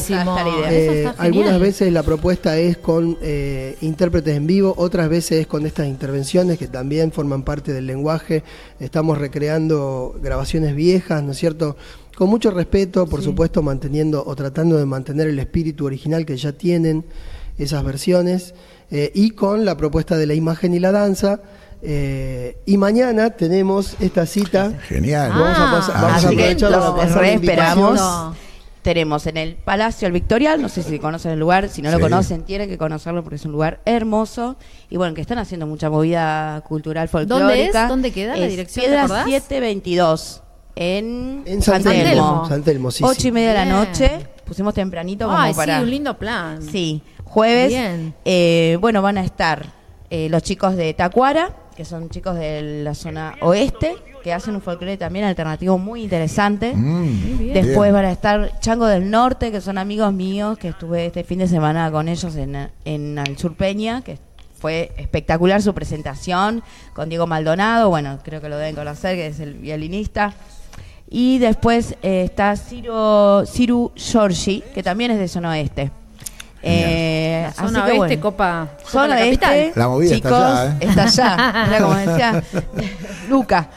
Eh, 0.69 1.11
algunas 1.17 1.59
veces 1.59 1.91
la 1.91 2.03
propuesta 2.03 2.57
es 2.57 2.77
con 2.77 3.17
eh, 3.21 3.75
intérpretes 3.81 4.37
en 4.37 4.47
vivo, 4.47 4.73
otras 4.77 5.09
veces 5.09 5.41
es 5.41 5.47
con 5.47 5.65
estas 5.65 5.87
intervenciones 5.87 6.57
que 6.57 6.67
también 6.67 7.11
forman 7.11 7.43
parte 7.43 7.73
del 7.73 7.85
lenguaje. 7.85 8.43
Estamos 8.79 9.17
recreando 9.17 10.15
grabaciones 10.21 10.73
viejas, 10.73 11.21
¿no 11.21 11.33
es 11.33 11.37
cierto? 11.37 11.75
Con 12.17 12.29
mucho 12.29 12.51
respeto, 12.51 13.05
por 13.05 13.21
supuesto, 13.21 13.61
manteniendo 13.61 14.23
o 14.25 14.35
tratando 14.35 14.77
de 14.77 14.85
mantener 14.85 15.27
el 15.27 15.39
espíritu 15.39 15.85
original 15.85 16.25
que 16.25 16.37
ya 16.37 16.53
tienen 16.53 17.03
esas 17.57 17.83
versiones, 17.83 18.53
eh, 18.89 19.11
y 19.13 19.31
con 19.31 19.65
la 19.65 19.75
propuesta 19.75 20.17
de 20.17 20.25
la 20.27 20.33
imagen 20.33 20.73
y 20.73 20.79
la 20.79 20.93
danza. 20.93 21.41
Eh, 21.81 22.57
y 22.65 22.77
mañana 22.77 23.29
tenemos 23.31 23.95
esta 23.99 24.25
cita. 24.25 24.73
Genial. 24.87 25.29
Vamos 25.29 25.57
a 25.57 25.71
pasar- 25.71 25.95
Ah, 25.97 26.01
vamos 26.01 26.11
a 26.25 26.27
Así 26.27 26.35
que 26.35 26.43
aprovechar 26.43 26.71
para 26.71 26.85
los 26.85 26.95
pasar 26.95 27.21
re 27.21 27.33
esperamos. 27.33 28.01
Tenemos 28.81 29.27
en 29.27 29.35
el 29.35 29.55
Palacio 29.55 30.07
El 30.07 30.13
Victorial, 30.13 30.61
no 30.61 30.69
sé 30.69 30.83
si 30.83 30.99
conocen 30.99 31.31
el 31.31 31.39
lugar, 31.39 31.67
si 31.67 31.81
no 31.81 31.91
lo 31.91 31.99
conocen 31.99 32.43
tienen 32.43 32.69
que 32.69 32.77
conocerlo 32.77 33.23
porque 33.23 33.35
es 33.35 33.43
un 33.45 33.51
lugar 33.51 33.81
hermoso 33.83 34.55
y 34.89 34.95
bueno, 34.95 35.13
que 35.13 35.19
están 35.21 35.37
haciendo 35.37 35.67
mucha 35.67 35.89
movida 35.89 36.61
cultural 36.67 37.09
folclórica. 37.09 37.45
¿Dónde 37.49 37.65
es? 37.65 37.89
¿Dónde 37.89 38.11
queda 38.13 38.37
la 38.37 38.45
Es 38.45 38.51
dirección, 38.51 38.85
Piedra 38.85 39.03
acordás? 39.03 39.25
722 39.25 40.43
en, 40.77 41.43
En 41.45 41.61
San 41.61 41.83
San 41.83 41.91
Telmo. 41.93 42.45
San 42.47 42.63
Telmo, 42.63 42.89
sí, 42.89 43.03
Ocho 43.03 43.19
sí. 43.21 43.27
y 43.27 43.31
media 43.33 43.49
de 43.49 43.55
la 43.55 43.65
noche, 43.65 44.11
pusimos 44.45 44.73
tempranito 44.73 45.25
como 45.25 45.37
Ay, 45.37 45.53
para... 45.53 45.77
sí, 45.77 45.83
un 45.83 45.89
lindo 45.89 46.17
plan. 46.17 46.61
Sí, 46.63 47.03
jueves. 47.25 47.67
Bien. 47.67 48.13
eh, 48.23 48.77
bueno, 48.79 49.01
van 49.01 49.17
a 49.17 49.25
estar 49.25 49.73
eh, 50.09 50.29
los 50.29 50.43
chicos 50.43 50.75
de 50.75 50.93
Tacuara, 50.93 51.51
que 51.75 51.85
son 51.85 52.09
chicos 52.09 52.35
de 52.35 52.83
la 52.83 52.93
zona 52.93 53.35
oeste, 53.41 53.95
que 54.23 54.33
hacen 54.33 54.55
un 54.55 54.61
folclore 54.61 54.97
también 54.97 55.25
alternativo 55.25 55.77
muy 55.77 56.03
interesante. 56.03 56.73
Mm. 56.75 57.53
Después 57.53 57.91
Bien. 57.91 57.93
van 57.93 58.05
a 58.05 58.11
estar 58.11 58.59
Chango 58.59 58.85
del 58.85 59.09
Norte, 59.09 59.51
que 59.51 59.61
son 59.61 59.77
amigos 59.77 60.11
míos, 60.13 60.57
que 60.57 60.69
estuve 60.69 61.05
este 61.05 61.23
fin 61.23 61.39
de 61.39 61.47
semana 61.47 61.89
con 61.91 62.07
ellos 62.07 62.35
en, 62.35 62.69
en 62.85 63.17
el 63.17 63.37
Sur 63.37 63.55
Peña, 63.55 64.01
que 64.01 64.17
fue 64.59 64.91
espectacular 64.97 65.61
su 65.61 65.73
presentación 65.73 66.63
con 66.93 67.09
Diego 67.09 67.25
Maldonado, 67.25 67.89
bueno, 67.89 68.19
creo 68.23 68.41
que 68.41 68.49
lo 68.49 68.57
deben 68.57 68.75
conocer, 68.75 69.15
que 69.15 69.27
es 69.27 69.39
el 69.39 69.53
violinista. 69.53 70.33
Y 71.09 71.39
después 71.39 71.95
eh, 72.03 72.23
está 72.23 72.55
Ciro, 72.55 73.43
Ciru 73.47 73.91
Giorgi, 73.95 74.63
que 74.73 74.83
también 74.83 75.11
es 75.11 75.19
de 75.19 75.27
zona 75.27 75.51
oeste. 75.51 75.91
Eh, 76.61 77.45
así 77.47 77.57
zona 77.57 77.85
que 77.85 77.91
oeste, 77.91 77.97
bueno. 77.97 78.21
Copa, 78.21 78.67
Copa 78.77 78.89
Zona 78.91 79.07
la 79.15 79.21
capital. 79.25 79.53
este, 79.55 79.79
La 79.79 79.87
movida 79.87 80.15
está 80.15 80.29
chicos, 80.29 80.43
allá, 80.43 80.65
¿eh? 80.65 80.77
está 80.81 81.03
allá, 81.03 81.65
era 81.67 81.79
como 81.81 81.95
decía 81.95 82.43
Luca. 83.29 83.69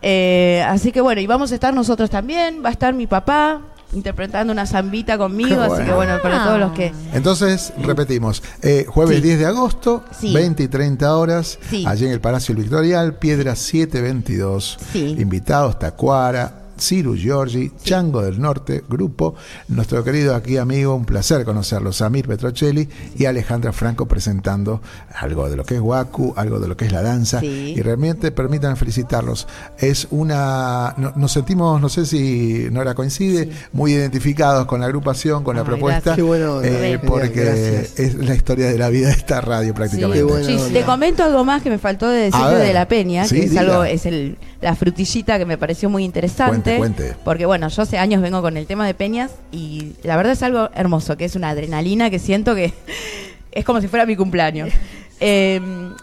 Eh, 0.00 0.64
así 0.68 0.92
que 0.92 1.00
bueno, 1.00 1.20
y 1.20 1.26
vamos 1.26 1.50
a 1.50 1.54
estar 1.54 1.74
nosotros 1.74 2.08
también. 2.10 2.62
Va 2.64 2.68
a 2.68 2.72
estar 2.72 2.94
mi 2.94 3.06
papá 3.08 3.60
interpretando 3.92 4.52
una 4.52 4.66
zambita 4.66 5.18
conmigo. 5.18 5.60
Así 5.62 5.82
que 5.82 5.92
bueno. 5.92 6.18
para 6.22 6.44
todos 6.44 6.60
los 6.60 6.72
que. 6.72 6.92
Entonces, 7.12 7.72
repetimos, 7.82 8.42
eh, 8.62 8.84
jueves 8.88 9.16
Sí. 9.16 9.22
10 9.22 9.38
de 9.40 9.46
agosto, 9.46 10.04
Sí. 10.18 10.32
20 10.32 10.62
y 10.62 10.68
30 10.68 11.16
horas, 11.16 11.58
Sí. 11.68 11.84
allí 11.86 12.04
en 12.06 12.12
el 12.12 12.20
Palacio 12.20 12.54
Victorial, 12.54 13.14
Piedra 13.16 13.56
722. 13.56 14.78
Sí. 14.92 15.16
Invitados 15.18 15.78
Tacuara, 15.78 16.52
Ciru 16.78 17.16
Giorgi, 17.16 17.70
Chango 17.82 18.22
del 18.22 18.40
Norte, 18.40 18.84
grupo, 18.88 19.34
nuestro 19.68 20.02
querido 20.04 20.34
aquí 20.34 20.56
amigo, 20.56 20.94
un 20.94 21.04
placer 21.04 21.44
conocerlo, 21.44 21.92
Samir 21.92 22.26
Petrocelli 22.28 22.88
y 23.16 23.24
Alejandra 23.26 23.72
Franco 23.72 24.06
presentando 24.06 24.80
algo 25.14 25.48
de 25.50 25.56
lo 25.56 25.64
que 25.64 25.74
es 25.76 25.80
Waku, 25.80 26.34
algo 26.36 26.58
de 26.60 26.68
lo 26.68 26.76
que 26.76 26.86
es 26.86 26.92
la 26.92 27.02
danza. 27.02 27.40
Sí. 27.40 27.74
Y 27.76 27.80
realmente 27.82 28.30
permitan 28.30 28.76
felicitarlos. 28.76 29.46
Es 29.78 30.06
una. 30.10 30.94
no- 30.96 31.12
nos 31.16 31.32
sentimos, 31.32 31.80
no 31.80 31.88
sé 31.88 32.06
si 32.06 32.68
Nora 32.70 32.94
coincide, 32.94 33.50
muy 33.72 33.92
identificados 33.92 34.66
con 34.66 34.80
la 34.80 34.86
agrupación, 34.86 35.44
con 35.44 35.56
la 35.56 35.64
propuesta. 35.64 36.16
bueno, 36.16 36.62
eh, 36.62 36.98
porque 37.04 37.28
gracias. 37.28 37.98
es 37.98 38.14
la 38.14 38.34
historia 38.34 38.68
de 38.68 38.78
la 38.78 38.88
vida 38.88 39.08
de 39.08 39.14
esta 39.14 39.40
radio 39.40 39.74
prácticamente. 39.74 40.18
Qué 40.18 40.22
bueno. 40.24 40.64
Te 40.72 40.82
comento 40.82 41.24
algo 41.24 41.44
más 41.44 41.62
que 41.62 41.70
me 41.70 41.78
faltó 41.78 42.08
de 42.08 42.30
ver. 42.30 42.58
de 42.58 42.72
la 42.72 42.88
peña, 42.88 43.24
Sí, 43.26 43.36
que 43.36 43.44
es 43.44 43.50
diga. 43.50 43.62
algo, 43.62 43.84
es 43.84 44.06
el, 44.06 44.36
la 44.60 44.74
frutillita 44.74 45.38
que 45.38 45.44
me 45.46 45.56
pareció 45.58 45.88
muy 45.88 46.04
interesante. 46.04 46.76
Cuente, 46.78 47.04
cuente. 47.06 47.16
Porque 47.24 47.46
bueno, 47.46 47.68
yo 47.68 47.82
hace 47.82 47.98
años 47.98 48.20
vengo 48.22 48.42
con 48.42 48.56
el 48.56 48.66
tema 48.66 48.86
de 48.86 48.94
peñas 48.94 49.32
y 49.52 49.92
la 50.02 50.16
verdad 50.16 50.32
es 50.32 50.42
algo 50.42 50.68
hermoso, 50.74 51.16
que 51.16 51.24
es 51.26 51.36
una 51.36 51.50
adrenalina 51.50 52.10
que 52.10 52.18
siento 52.18 52.54
que 52.54 52.72
es 53.52 53.64
como 53.64 53.80
si 53.80 53.88
fuera 53.88 54.06
mi 54.06 54.16
cumpleaños. 54.16 54.70
Eh, 55.20 55.60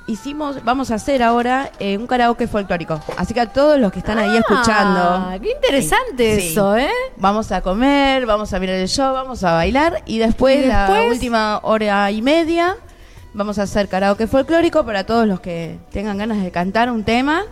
hicimos, 0.08 0.62
vamos 0.66 0.91
a 0.91 0.95
hacer 0.95 1.24
ahora 1.24 1.72
eh, 1.80 1.97
un 1.97 2.06
karaoke 2.06 2.47
folclórico. 2.49 2.99
Así 3.16 3.34
que 3.34 3.39
a 3.39 3.45
todos 3.45 3.80
los 3.80 3.89
que 3.93 3.99
están 3.99 4.18
ahí 4.18 4.36
Ah, 4.36 4.39
escuchando. 4.39 5.41
Qué 5.41 5.51
interesante 5.51 6.41
Sí. 6.41 6.47
eso, 6.49 6.76
¿eh? 6.76 6.89
Vamos 7.16 7.49
a 7.53 7.62
comer, 7.62 8.26
vamos 8.26 8.51
a 8.51 8.60
mirar 8.60 8.76
el 8.76 8.89
show, 8.89 9.14
vamos 9.14 9.41
a 9.45 9.53
bailar 9.53 10.01
y 10.06 10.18
después, 10.18 10.66
¿Y 10.66 10.68
la 10.68 10.89
después? 10.89 11.14
última 11.14 11.62
hora 11.64 12.12
y 12.12 12.22
media 12.22 12.76
vamos 13.34 13.58
a 13.58 13.64
hacer 13.64 13.88
karaoke 13.88 14.28
folclórico 14.28 14.86
para 14.86 15.06
todos 15.06 15.26
los 15.26 15.39
que 15.39 15.78
tengan 15.93 16.18
ganas 16.18 16.43
de 16.43 16.51
cantar 16.51 16.91
un 16.91 17.06
tema 17.06 17.43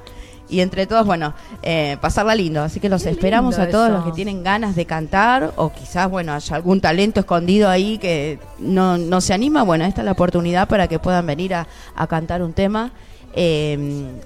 y 0.50 0.60
entre 0.60 0.86
todos, 0.86 1.06
bueno, 1.06 1.34
eh, 1.64 1.98
pasarla 2.02 2.36
lindo. 2.36 2.62
Así 2.62 2.80
que 2.80 2.90
los 2.90 3.04
Qué 3.04 3.10
esperamos 3.10 3.58
a 3.60 3.70
todos 3.70 3.88
eso. 3.90 3.98
los 3.98 4.06
que 4.06 4.12
tienen 4.12 4.44
ganas 4.44 4.76
de 4.76 4.86
cantar 4.86 5.54
o 5.56 5.72
quizás, 5.72 6.10
bueno, 6.10 6.34
haya 6.34 6.56
algún 6.56 6.82
talento 6.82 7.20
escondido 7.22 7.70
ahí 7.70 7.98
que 7.98 8.40
no, 8.60 8.98
no 8.98 9.22
se 9.22 9.34
anima. 9.34 9.64
Bueno, 9.64 9.86
esta 9.86 10.02
es 10.02 10.06
la 10.06 10.12
oportunidad 10.12 10.68
para 10.68 10.88
que 10.88 11.00
puedan 11.00 11.26
venir 11.26 11.56
a, 11.56 11.68
a 11.96 12.08
cantar 12.08 12.44
un 12.44 12.54
tema 12.54 12.92
eh, 13.36 13.74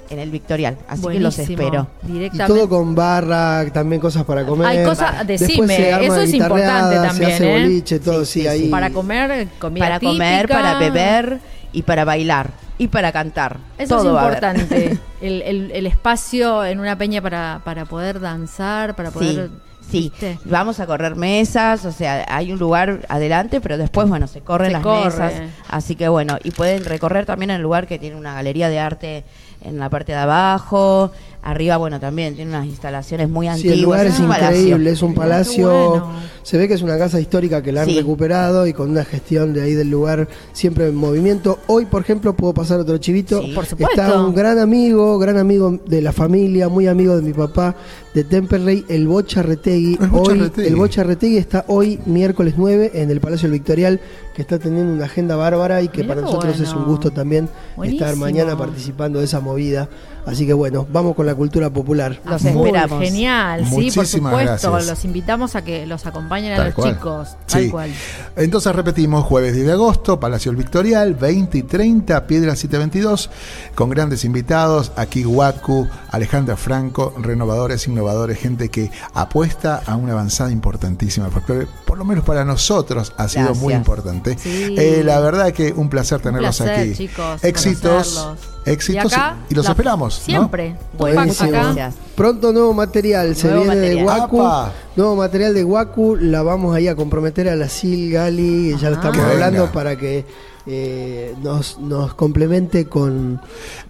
en 0.09 0.19
el 0.19 0.31
Victorial. 0.31 0.77
Así 0.89 1.07
que 1.07 1.19
los 1.19 1.39
espero. 1.39 1.87
Y 2.07 2.11
Directamente. 2.13 2.53
todo 2.53 2.67
con 2.67 2.93
barra, 2.93 3.65
también 3.71 4.01
cosas 4.01 4.25
para 4.25 4.45
comer. 4.45 4.67
Hay 4.67 4.83
cosas- 4.83 5.25
Después 5.25 5.39
decime, 5.49 5.75
se 5.77 5.93
arma 5.93 6.05
eso 6.07 6.21
es 6.21 6.33
importante 6.33 6.95
también, 6.95 7.29
Se 7.29 7.35
hace 7.35 7.49
¿eh? 7.57 7.61
boliche, 7.61 7.99
todo, 7.99 8.25
Sí, 8.25 8.33
sí, 8.33 8.41
sí, 8.41 8.47
ahí. 8.47 8.67
Para 8.69 8.89
comer, 8.89 9.47
comida 9.59 9.85
para 9.85 9.99
comer, 10.01 10.47
para 10.49 10.77
beber 10.79 11.39
y 11.71 11.83
para 11.83 12.03
bailar 12.03 12.49
y 12.77 12.87
para 12.87 13.11
cantar. 13.11 13.57
Eso 13.77 13.97
Todo 13.97 14.17
es 14.17 14.23
importante. 14.25 14.99
el, 15.21 15.41
el- 15.41 15.71
el 15.71 15.87
espacio 15.87 16.63
en 16.65 16.79
una 16.79 16.97
peña 16.97 17.21
para, 17.21 17.61
para 17.63 17.85
poder 17.85 18.19
danzar, 18.19 18.95
para 18.95 19.11
poder 19.11 19.49
Sí, 19.89 20.11
¿Viste? 20.11 20.37
vamos 20.43 20.81
a 20.81 20.85
correr 20.85 21.15
mesas, 21.15 21.85
o 21.85 21.93
sea, 21.93 22.25
hay 22.27 22.51
un 22.51 22.59
lugar 22.59 23.05
adelante, 23.07 23.61
pero 23.61 23.77
después, 23.77 24.09
bueno, 24.09 24.27
se 24.27 24.41
corren 24.41 24.67
Se 24.67 24.73
las 24.73 24.83
corre. 24.83 25.05
mesas. 25.05 25.33
Así 25.69 25.95
que 25.95 26.09
bueno, 26.09 26.37
y 26.43 26.51
pueden 26.51 26.83
recorrer 26.83 27.25
también 27.25 27.51
el 27.51 27.61
lugar 27.61 27.87
que 27.87 27.97
tiene 27.97 28.17
una 28.17 28.33
galería 28.33 28.67
de 28.67 28.79
arte 28.79 29.23
en 29.61 29.79
la 29.79 29.89
parte 29.89 30.11
de 30.11 30.17
abajo. 30.17 31.13
Arriba, 31.49 31.77
bueno, 31.77 31.97
también 31.97 32.35
tiene 32.35 32.51
unas 32.51 32.65
instalaciones 32.65 33.29
muy 33.29 33.45
Sí, 33.45 33.51
antiguas. 33.51 33.73
el 33.77 33.81
lugar 33.81 34.05
es 34.07 34.19
increíble, 34.19 34.91
es 34.91 35.01
un 35.01 35.13
palacio, 35.13 35.89
bueno. 35.89 36.11
se 36.43 36.57
ve 36.57 36.67
que 36.67 36.73
es 36.73 36.81
una 36.81 36.97
casa 36.97 37.21
histórica 37.21 37.63
que 37.63 37.71
la 37.71 37.83
han 37.83 37.87
Sí. 37.87 37.95
recuperado 37.95 38.67
y 38.67 38.73
con 38.73 38.89
una 38.89 39.05
gestión 39.05 39.53
de 39.53 39.61
ahí 39.61 39.73
del 39.73 39.89
lugar 39.89 40.27
siempre 40.51 40.87
en 40.89 40.95
movimiento. 40.95 41.59
Hoy, 41.67 41.85
por 41.85 42.01
ejemplo, 42.01 42.33
puedo 42.35 42.53
pasar 42.53 42.81
otro 42.81 42.97
chivito. 42.97 43.41
Sí. 43.41 43.53
Por 43.55 43.65
supuesto. 43.65 44.01
Está 44.01 44.21
un 44.21 44.35
gran 44.35 44.59
amigo, 44.59 45.17
gran 45.19 45.37
amigo 45.37 45.79
de 45.85 46.01
la 46.01 46.11
familia, 46.11 46.67
muy 46.67 46.85
amigo 46.87 47.15
de 47.15 47.21
mi 47.21 47.31
papá 47.31 47.75
de 48.17 48.23
Temperley, 48.23 48.83
el 48.89 49.07
Bocha 49.07 49.43
Retegui. 49.43 49.95
El 50.01 50.07
Bocha 50.07 50.31
Hoy, 50.31 50.39
Retegui. 50.39 50.67
el 50.69 50.75
Bocha 50.75 51.03
Retegui 51.03 51.37
está 51.37 51.65
hoy, 51.67 51.99
miércoles 52.07 52.55
9, 52.57 52.91
en 52.95 53.11
el 53.11 53.19
Palacio 53.21 53.43
del 53.47 53.59
Victorial, 53.59 53.99
que 54.33 54.41
está 54.41 54.57
teniendo 54.57 54.91
una 54.91 55.05
agenda 55.05 55.35
bárbara 55.35 55.83
y 55.83 55.87
que 55.89 56.01
Mirá 56.01 56.15
para 56.15 56.21
nosotros 56.21 56.59
es 56.59 56.73
un 56.73 56.85
gusto 56.85 57.11
también 57.11 57.47
Buenísimo. 57.75 58.05
estar 58.05 58.17
mañana 58.19 58.57
participando 58.57 59.19
de 59.19 59.25
esa 59.25 59.39
movida. 59.39 59.87
Así 60.27 60.45
que 60.45 60.51
bueno, 60.53 60.85
vamos 60.91 61.15
con 61.15 61.25
la 61.25 61.33
cultura 61.35 61.69
popular. 61.69 62.19
Los 62.25 62.43
esperamos. 62.43 63.01
Genial, 63.01 63.61
sí, 63.63 63.69
por 63.69 63.73
Muchísimas 63.75 64.09
supuesto. 64.09 64.71
gracias. 64.71 64.87
Los 64.87 65.05
invitamos 65.05 65.55
a 65.55 65.63
que 65.63 65.85
los 65.87 66.05
acompañen 66.05 66.51
a 66.53 66.57
Tal 66.57 66.65
los 66.65 66.75
cual. 66.75 66.93
chicos. 66.95 67.29
Tal 67.47 67.63
Sí. 67.63 67.69
cual. 67.69 67.89
Entonces 68.35 68.75
repetimos, 68.75 69.23
jueves 69.23 69.53
10 69.53 69.65
de 69.67 69.71
agosto, 69.71 70.19
Palacio 70.19 70.51
El 70.51 70.57
Victorial, 70.57 71.13
20 71.15 71.57
y 71.59 71.63
30, 71.63 72.27
Piedra 72.27 72.55
722, 72.57 73.29
con 73.73 73.89
grandes 73.89 74.25
invitados, 74.25 74.91
aquí 74.97 75.25
Waku, 75.25 75.87
Alejandra 76.11 76.57
Franco, 76.57 77.13
renovadores, 77.21 77.87
innovadores, 77.87 78.06
gente 78.35 78.69
que 78.69 78.91
apuesta 79.13 79.81
a 79.85 79.95
una 79.95 80.13
avanzada 80.13 80.51
importantísima 80.51 81.29
folclore, 81.29 81.67
por 81.85 81.97
lo 81.97 82.05
menos 82.05 82.23
para 82.23 82.45
nosotros 82.45 83.13
ha 83.17 83.27
sido 83.27 83.53
muy 83.55 83.73
importante. 83.73 84.37
Sí. 84.37 84.75
Eh, 84.77 85.01
la 85.03 85.19
verdad 85.19 85.51
que 85.51 85.73
un 85.73 85.89
placer 85.89 86.19
tenerlos 86.21 86.57
placer, 86.57 86.79
aquí. 86.79 86.93
chicos, 86.93 87.43
éxitos, 87.43 88.07
conocerlos. 88.13 88.37
éxitos 88.65 89.11
Y 89.11 89.15
acá, 89.15 89.37
y, 89.49 89.55
los 89.55 89.65
la- 89.65 89.71
esperamos. 89.71 90.19
¿no? 90.19 90.25
Siempre. 90.25 90.75
Acá. 90.99 91.47
gracias. 91.47 91.95
Pronto 92.15 92.51
nuevo 92.53 92.73
material, 92.73 93.35
se 93.35 93.47
Nuevo 93.47 93.63
viene 93.63 93.75
de 93.79 93.95
material. 94.03 94.21
Waku. 94.21 94.41
¡Apa! 94.41 94.71
Nuevo 94.95 95.15
material 95.15 95.53
de 95.53 95.63
Waku, 95.63 96.15
la 96.15 96.41
vamos 96.41 96.75
ahí 96.75 96.87
a 96.87 96.95
comprometer 96.95 97.47
a 97.49 97.55
la 97.55 97.69
Sil 97.69 98.09
Gali, 98.11 98.71
ya 98.77 98.89
lo 98.89 98.97
Ajá. 98.97 99.07
estamos 99.09 99.17
Que 99.27 99.33
hablando 99.33 99.61
venga. 99.61 99.71
para 99.73 99.95
que 99.95 100.25
eh, 100.67 101.33
nos, 101.41 101.79
nos 101.79 102.13
complemente 102.13 102.85
con 102.87 103.39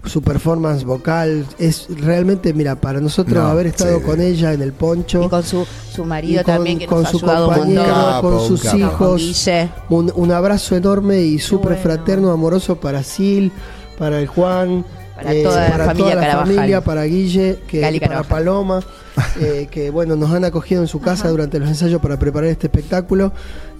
su 0.05 0.21
performance 0.21 0.83
vocal. 0.83 1.45
Es 1.57 1.87
realmente, 1.89 2.53
mira, 2.53 2.75
para 2.79 2.99
nosotros 3.01 3.35
No, 3.43 3.47
haber 3.49 3.67
estado 3.67 3.97
sí. 3.97 4.03
con 4.03 4.21
ella 4.21 4.53
en 4.53 4.61
el 4.61 4.73
poncho, 4.73 5.23
Y 5.25 5.29
con 5.29 5.43
su, 5.43 5.65
su 5.91 6.05
marido 6.05 6.41
y 6.41 6.43
con- 6.43 6.53
también, 6.55 6.79
que 6.79 6.85
con 6.85 7.01
nos 7.03 7.11
su 7.11 7.19
compañero. 7.19 7.83
Capo, 7.83 8.29
con 8.29 8.47
sus 8.47 8.61
capo. 8.63 8.77
Hijos, 8.77 9.47
un, 9.89 10.11
un 10.15 10.31
abrazo 10.31 10.75
enorme 10.75 11.21
y 11.21 11.39
súper 11.39 11.69
bueno. 11.73 11.81
fraterno, 11.83 12.31
amoroso 12.31 12.75
para 12.79 13.01
Sil, 13.01 13.49
para 13.97 14.19
el 14.19 14.27
Juan, 14.27 14.85
eh, 15.21 15.43
Para 15.43 15.43
toda 15.43 15.61
la 15.63 15.71
para 15.71 15.85
familia 15.85 16.11
toda 16.13 16.27
la 16.27 16.37
familia, 16.37 16.81
para 16.81 17.03
Guille, 17.05 17.59
que, 17.67 17.99
para. 18.07 18.21
Paloma, 18.23 18.81
eh, 19.39 19.67
que 19.71 19.89
bueno, 19.89 20.15
nos 20.15 20.31
han 20.31 20.45
acogido 20.45 20.81
en 20.81 20.87
su 20.87 20.99
casa 21.01 21.29
durante 21.29 21.59
los 21.59 21.67
ensayos 21.69 22.01
para 22.01 22.17
preparar 22.19 22.49
este 22.49 22.67
espectáculo 22.67 23.31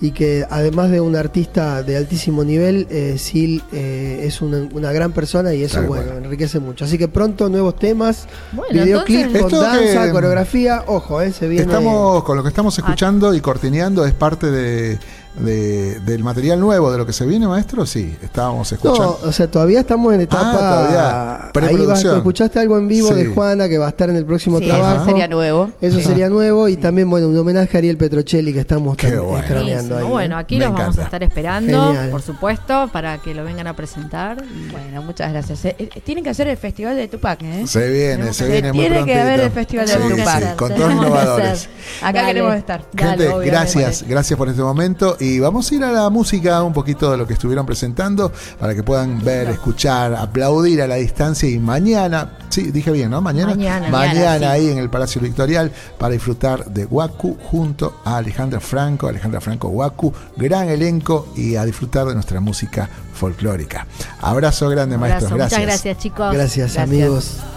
y 0.02 0.12
que 0.12 0.46
además 0.50 0.92
de 0.92 1.02
un 1.02 1.16
artista 1.16 1.82
de 1.84 1.98
altísimo 1.98 2.44
nivel, 2.44 2.88
eh, 2.90 3.16
Sil 3.18 3.62
eh, 3.72 4.22
es 4.24 4.42
una, 4.42 4.68
una 4.74 4.92
gran 4.92 5.12
persona 5.12 5.54
y 5.54 5.64
eso 5.64 5.76
Tal 5.78 5.88
bueno, 5.88 6.06
cual. 6.12 6.24
enriquece 6.26 6.60
mucho. 6.60 6.86
Así 6.86 6.98
que 6.98 7.08
pronto 7.08 7.50
nuevos 7.50 7.76
temas, 7.78 8.28
Bueno, 8.52 8.72
videoclip 8.84 9.28
entonces- 9.36 9.42
con 9.44 9.60
danza, 9.62 10.06
que- 10.06 10.12
coreografía, 10.12 10.84
ojo, 10.88 11.22
eh, 11.22 11.32
se 11.32 11.48
viene 11.48 11.64
Estamos 11.66 12.24
con 12.24 12.38
lo 12.38 12.44
que 12.44 12.50
estamos 12.50 12.78
escuchando 12.78 13.34
y 13.34 13.42
cortineando 13.42 14.06
es 14.06 14.14
parte 14.14 14.52
de, 14.52 15.00
de- 15.40 16.00
del 16.02 16.24
material 16.24 16.60
nuevo 16.60 16.92
de 16.92 16.98
lo 16.98 17.06
que 17.06 17.14
se 17.14 17.26
viene, 17.26 17.48
maestro. 17.48 17.86
Sí, 17.86 18.16
estábamos 18.22 18.72
escuchando. 18.72 19.20
No, 19.22 19.30
o 19.30 19.32
sea, 19.32 19.50
todavía 19.50 19.80
estamos 19.82 20.14
en 20.14 20.22
etapa. 20.22 20.52
Ah, 20.52 20.52
todavía. 20.58 21.08
Ahí 21.08 21.42
vas, 21.44 21.52
Preproducción. 21.54 22.18
escuchaste 22.18 22.60
algo 22.60 22.78
en 22.78 22.88
vivo 22.88 23.10
Sí. 23.10 23.14
de 23.16 23.26
Juana 23.28 23.68
que 23.70 23.78
va 23.78 23.86
a 23.88 23.90
estar 23.90 24.10
en 24.10 24.16
el 24.16 24.26
próximo 24.26 24.60
Sí, 24.60 24.68
trabajo. 24.68 24.96
eso 24.96 25.06
sería 25.06 25.28
nuevo. 25.28 25.70
Eso 25.82 25.98
Sí. 26.00 26.04
sería 26.06 26.30
nuevo 26.30 26.68
y 26.68 26.78
también, 26.78 27.10
bueno, 27.10 27.28
un 27.28 27.38
homenaje 27.38 27.76
a 27.76 27.80
Ariel 27.80 27.98
Petrocelli 27.98 28.54
que 28.54 28.60
estamos 28.62 28.96
bueno. 28.98 29.44
craneando 29.48 29.98
ahí. 29.98 30.06
¿eh? 30.06 30.10
Bueno, 30.10 30.38
aquí 30.38 30.56
Me 30.58 30.66
los 30.66 30.74
vamos 30.74 30.82
encanta. 30.88 31.02
a 31.02 31.06
estar 31.06 31.24
esperando, 31.24 31.88
Genial. 31.88 32.10
por 32.10 32.22
supuesto, 32.22 32.90
para 32.92 33.18
que 33.20 33.34
lo 33.34 33.44
vengan 33.44 33.68
a 33.68 33.76
presentar. 33.76 34.44
Y- 34.44 34.72
Bueno, 34.72 35.02
muchas 35.04 35.32
gracias. 35.32 35.64
Eh, 35.66 35.76
eh, 35.80 35.90
tienen 36.04 36.24
que 36.24 36.30
hacer 36.32 36.48
el 36.48 36.58
festival 36.58 36.96
de 36.96 37.08
Tupac, 37.08 37.42
¿eh? 37.44 37.64
Se 37.68 37.90
viene, 37.90 38.34
se 38.34 38.48
viene 38.48 38.72
muy 38.74 38.86
tiene 38.86 39.06
que 39.06 39.20
haber 39.20 39.40
el 39.42 39.52
Festival 39.52 39.88
de 39.88 39.94
Sí, 39.94 40.00
Tupac. 40.18 40.40
sí, 40.42 40.48
con 40.58 40.74
todos 40.76 40.92
innovadores. 40.92 41.70
Acá 42.02 42.26
queremos 42.26 42.56
estar. 42.56 42.84
Gente, 42.96 43.30
gracias, 43.46 44.04
gracias 44.08 44.38
por 44.38 44.50
este 44.50 44.62
momento 44.62 45.16
y 45.20 45.27
vamos 45.40 45.72
a 45.72 45.76
ir 45.76 45.84
a 45.84 45.92
la 45.92 46.10
música, 46.10 46.64
un 46.64 46.74
poquito 46.74 47.12
de 47.12 47.18
lo 47.18 47.28
que 47.28 47.34
estuvieron 47.34 47.66
presentando 47.66 48.32
para 48.60 48.74
que 48.74 48.84
puedan 48.84 49.24
ver, 49.24 49.50
escuchar, 49.50 50.16
aplaudir 50.16 50.82
a 50.82 50.88
la 50.88 50.96
distancia 50.96 51.50
y 51.50 51.60
mañana, 51.60 52.38
sí, 52.50 52.72
dije 52.72 52.92
bien, 52.92 53.12
¿no? 53.12 53.22
Mañana, 53.22 53.56
Mañana. 53.56 53.90
mañana 53.90 54.08
Mañana, 54.14 54.40
sí. 54.40 54.46
ahí 54.46 54.70
en 54.70 54.78
el 54.78 54.90
Palacio 54.90 55.22
Victorial 55.22 55.72
para 55.98 56.14
disfrutar 56.14 56.66
de 56.66 56.86
Waku 56.86 57.38
junto 57.52 58.02
a 58.06 58.18
Alejandra 58.18 58.60
Franco, 58.60 59.08
Alejandra 59.08 59.42
Franco 59.42 59.70
Waku, 59.70 60.14
gran 60.36 60.70
elenco 60.70 61.28
y 61.36 61.56
a 61.56 61.66
disfrutar 61.66 62.08
de 62.08 62.14
nuestra 62.14 62.40
música 62.40 62.90
folclórica. 63.14 63.88
Abrazo 64.22 64.70
grande, 64.70 64.98
maestros, 64.98 65.32
gracias. 65.32 65.60
Muchas 65.60 65.74
gracias, 65.74 65.98
chicos. 65.98 66.34
Gracias, 66.34 66.74
Gracias. 66.74 66.84
amigos. 66.84 67.57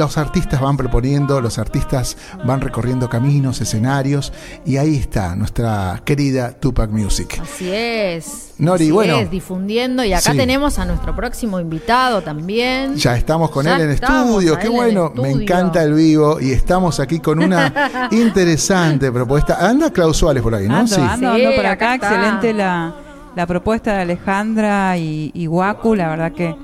Los 0.01 0.17
artistas 0.17 0.59
van 0.63 0.79
proponiendo, 0.79 1.43
los 1.43 1.59
artistas 1.59 2.17
van 2.43 2.63
recorriendo 2.63 3.11
caminos, 3.11 3.61
escenarios, 3.61 4.33
y 4.65 4.79
ahí 4.79 4.97
está 4.97 5.37
nuestra 5.37 6.01
querida 6.07 6.53
Tupac 6.53 6.91
Music. 6.91 7.39
Así 7.43 7.71
es. 7.71 8.55
Nori, 8.57 8.85
Así 8.85 8.93
bueno. 8.93 9.17
es, 9.17 9.31
difundiendo. 9.31 10.03
Y 10.03 10.15
acá 10.15 10.31
Sí. 10.33 10.39
tenemos 10.39 10.79
a 10.79 10.87
nuestro 10.87 11.15
próximo 11.15 11.61
invitado 11.61 12.23
también. 12.23 12.97
Ya 12.97 13.15
estamos 13.15 13.51
con 13.51 13.67
Ya 13.67 13.77
él 13.77 13.83
en 13.83 13.91
estudio, 13.91 14.59
qué 14.59 14.71
bueno, 14.71 15.13
me 15.15 15.33
encanta 15.33 15.83
el 15.83 15.93
vivo 15.93 16.41
y 16.41 16.53
estamos 16.53 16.99
aquí 16.99 17.21
con 17.21 17.43
una 17.43 17.71
interesante 18.11 19.13
propuesta. 19.13 19.59
Anda 19.61 19.91
Klaus 19.93 20.17
Suárez 20.17 20.43
por 20.43 20.55
ahí, 20.55 20.67
¿no? 20.67 20.77
Ando, 20.79 20.95
sí. 20.97 21.01
ando, 21.03 21.35
Sí, 21.37 21.45
ando 21.45 21.57
por 21.57 21.67
acá. 21.67 21.95
Excelente 21.97 22.55
la, 22.55 22.95
la 23.37 23.47
propuesta 23.47 23.93
de 23.97 24.01
Alejandra 24.01 24.97
y, 24.97 25.31
y 25.35 25.47
Waku. 25.47 25.95
La 25.95 26.09
verdad 26.09 26.33
que 26.33 26.57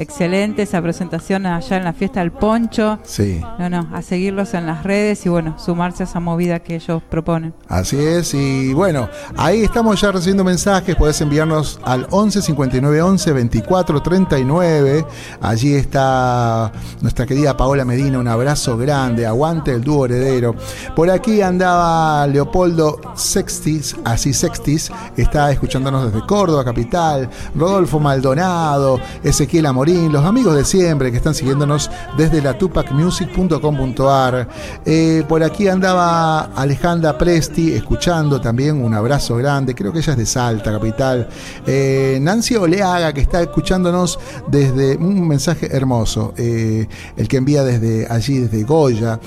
excelente 0.00 0.62
esa 0.62 0.80
presentación 0.80 1.46
allá 1.46 1.76
en 1.76 1.84
la 1.84 1.92
fiesta 1.92 2.20
del 2.20 2.32
Poncho. 2.32 2.98
Sí, 3.04 3.40
No, 3.58 3.68
no, 3.68 3.88
a 3.92 4.02
seguirlos 4.02 4.54
en 4.54 4.66
las 4.66 4.82
redes 4.82 5.24
y 5.26 5.28
bueno, 5.28 5.58
sumarse 5.58 6.02
a 6.02 6.06
esa 6.06 6.20
movida 6.20 6.60
que 6.60 6.76
ellos 6.76 7.02
proponen. 7.08 7.52
así 7.68 7.96
es. 7.98 8.32
Y 8.34 8.72
bueno, 8.72 9.08
ahí 9.36 9.62
estamos 9.62 10.00
ya 10.00 10.10
recibiendo 10.12 10.42
mensajes. 10.44 10.96
Podés 10.96 11.20
enviarnos 11.20 11.78
al 11.84 12.06
11 12.10 12.40
59 12.42 13.02
11 13.02 13.32
24 13.32 14.02
39. 14.02 15.04
Allí 15.42 15.74
está 15.74 16.72
nuestra 17.02 17.26
querida 17.26 17.56
Paola 17.56 17.84
Medina. 17.84 18.18
Un 18.18 18.28
abrazo 18.28 18.76
grande. 18.78 19.26
Aguante 19.26 19.72
el 19.72 19.82
dúo 19.84 20.06
heredero. 20.06 20.54
Por 20.96 21.10
aquí 21.10 21.42
andaba 21.42 22.26
Leopoldo 22.26 23.00
Sextis, 23.16 23.96
así 24.04 24.32
Sextis. 24.32 24.90
Está 25.16 25.50
escuchándonos 25.52 26.12
desde 26.12 26.26
Córdoba, 26.26 26.64
capital. 26.64 27.28
Rodolfo 27.54 28.00
Maldonado, 28.00 28.98
Ezequiel 29.22 29.66
Amorín. 29.66 29.89
Los 29.90 30.24
amigos 30.24 30.54
de 30.54 30.64
siempre 30.64 31.10
que 31.10 31.16
están 31.16 31.34
siguiéndonos 31.34 31.90
desde 32.16 32.40
la 32.40 32.56
tupacmusic.com.ar. 32.56 34.48
Eh, 34.86 35.24
por 35.28 35.42
aquí 35.42 35.66
andaba 35.66 36.42
Alejandra 36.54 37.18
Presti 37.18 37.72
escuchando 37.72 38.40
también, 38.40 38.80
un 38.80 38.94
abrazo 38.94 39.34
grande, 39.34 39.74
creo 39.74 39.92
que 39.92 39.98
ella 39.98 40.12
es 40.12 40.18
de 40.18 40.26
Salta, 40.26 40.70
capital. 40.70 41.28
Eh, 41.66 42.20
Nancy 42.22 42.54
Oleaga 42.54 43.12
que 43.12 43.20
está 43.20 43.42
escuchándonos 43.42 44.20
desde 44.46 44.96
un 44.96 45.26
mensaje 45.26 45.74
hermoso, 45.74 46.34
eh, 46.36 46.86
el 47.16 47.26
que 47.26 47.38
envía 47.38 47.64
desde 47.64 48.06
allí, 48.08 48.38
desde 48.38 48.62
Goya, 48.62 49.18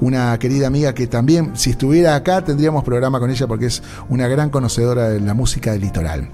una 0.00 0.38
querida 0.38 0.68
amiga 0.68 0.94
que 0.94 1.08
también, 1.08 1.56
si 1.56 1.70
estuviera 1.70 2.14
acá, 2.14 2.44
tendríamos 2.44 2.84
programa 2.84 3.18
con 3.18 3.28
ella 3.28 3.48
porque 3.48 3.66
es 3.66 3.82
una 4.08 4.28
gran 4.28 4.50
conocedora 4.50 5.08
de 5.08 5.18
la 5.18 5.34
música 5.34 5.72
del 5.72 5.80
litoral. 5.80 6.28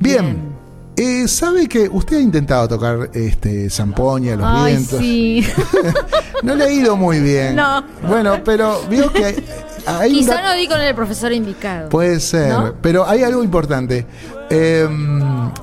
Bien. 0.00 0.51
Eh, 0.96 1.26
¿Sabe 1.28 1.68
que 1.68 1.88
usted 1.88 2.18
ha 2.18 2.20
intentado 2.20 2.68
tocar 2.68 3.10
este 3.14 3.68
zampoña, 3.70 4.36
los 4.36 4.46
Ay, 4.46 4.72
vientos? 4.74 4.98
sí. 5.00 5.46
No 6.42 6.56
le 6.56 6.64
ha 6.64 6.72
ido 6.72 6.96
muy 6.96 7.20
bien. 7.20 7.54
No. 7.54 7.84
Bueno, 8.08 8.42
pero 8.44 8.82
vio 8.90 9.12
que 9.12 9.42
hay, 9.86 10.12
Quizá 10.12 10.42
no 10.42 10.52
di 10.54 10.66
con 10.66 10.80
el 10.80 10.92
profesor 10.94 11.32
indicado. 11.32 11.88
Puede 11.88 12.18
ser, 12.18 12.48
¿No? 12.50 12.74
pero 12.82 13.06
hay 13.06 13.22
algo 13.22 13.44
importante. 13.44 14.04
Eh, 14.50 14.88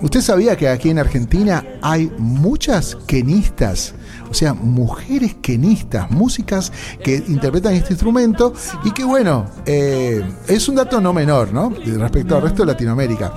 ¿Usted 0.02 0.22
sabía 0.22 0.56
que 0.56 0.70
aquí 0.70 0.90
en 0.90 1.00
Argentina 1.00 1.66
hay 1.82 2.10
muchas 2.18 2.96
quenistas? 3.06 3.94
O 4.30 4.34
sea, 4.34 4.54
mujeres 4.54 5.36
quenistas, 5.42 6.12
músicas 6.12 6.72
que 7.04 7.16
interpretan 7.28 7.74
este 7.74 7.94
instrumento 7.94 8.54
y 8.84 8.92
que 8.92 9.04
bueno, 9.04 9.46
eh, 9.66 10.24
es 10.48 10.68
un 10.70 10.76
dato 10.76 11.02
no 11.02 11.14
menor, 11.14 11.52
¿no? 11.54 11.74
Respecto 11.86 12.36
al 12.36 12.44
resto 12.44 12.64
de 12.64 12.72
Latinoamérica. 12.74 13.34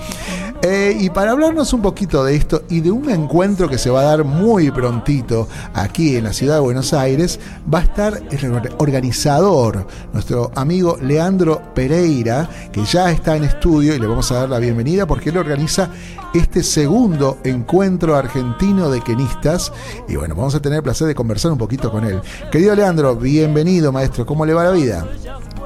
Eh, 0.64 0.96
y 1.00 1.10
para 1.10 1.32
hablarnos 1.32 1.72
un 1.72 1.82
poquito 1.82 2.22
de 2.22 2.36
esto 2.36 2.62
y 2.68 2.80
de 2.80 2.90
un 2.92 3.10
encuentro 3.10 3.68
que 3.68 3.78
se 3.78 3.90
va 3.90 4.02
a 4.02 4.04
dar 4.04 4.22
muy 4.22 4.70
prontito 4.70 5.48
aquí 5.74 6.14
en 6.14 6.22
la 6.22 6.32
ciudad 6.32 6.54
de 6.54 6.60
Buenos 6.60 6.92
Aires, 6.92 7.40
va 7.72 7.80
a 7.80 7.82
estar 7.82 8.22
el 8.30 8.52
or- 8.52 8.70
organizador, 8.78 9.88
nuestro 10.12 10.52
amigo 10.54 10.96
Leandro 11.02 11.60
Pereira, 11.74 12.48
que 12.70 12.84
ya 12.84 13.10
está 13.10 13.36
en 13.36 13.42
estudio 13.42 13.96
y 13.96 13.98
le 13.98 14.06
vamos 14.06 14.30
a 14.30 14.36
dar 14.36 14.50
la 14.50 14.60
bienvenida 14.60 15.04
porque 15.04 15.30
él 15.30 15.38
organiza 15.38 15.90
este 16.32 16.62
segundo 16.62 17.38
encuentro 17.42 18.14
argentino 18.16 18.88
de 18.88 19.00
quenistas. 19.00 19.72
Y 20.08 20.14
bueno, 20.14 20.36
vamos 20.36 20.54
a 20.54 20.60
tener 20.62 20.81
el 20.82 20.84
placer 20.84 21.06
de 21.06 21.14
conversar 21.14 21.52
un 21.52 21.58
poquito 21.58 21.92
con 21.92 22.04
él. 22.04 22.20
Querido 22.50 22.74
Leandro, 22.74 23.14
bienvenido 23.14 23.92
maestro, 23.92 24.26
¿cómo 24.26 24.44
le 24.44 24.52
va 24.52 24.64
la 24.64 24.72
vida? 24.72 25.06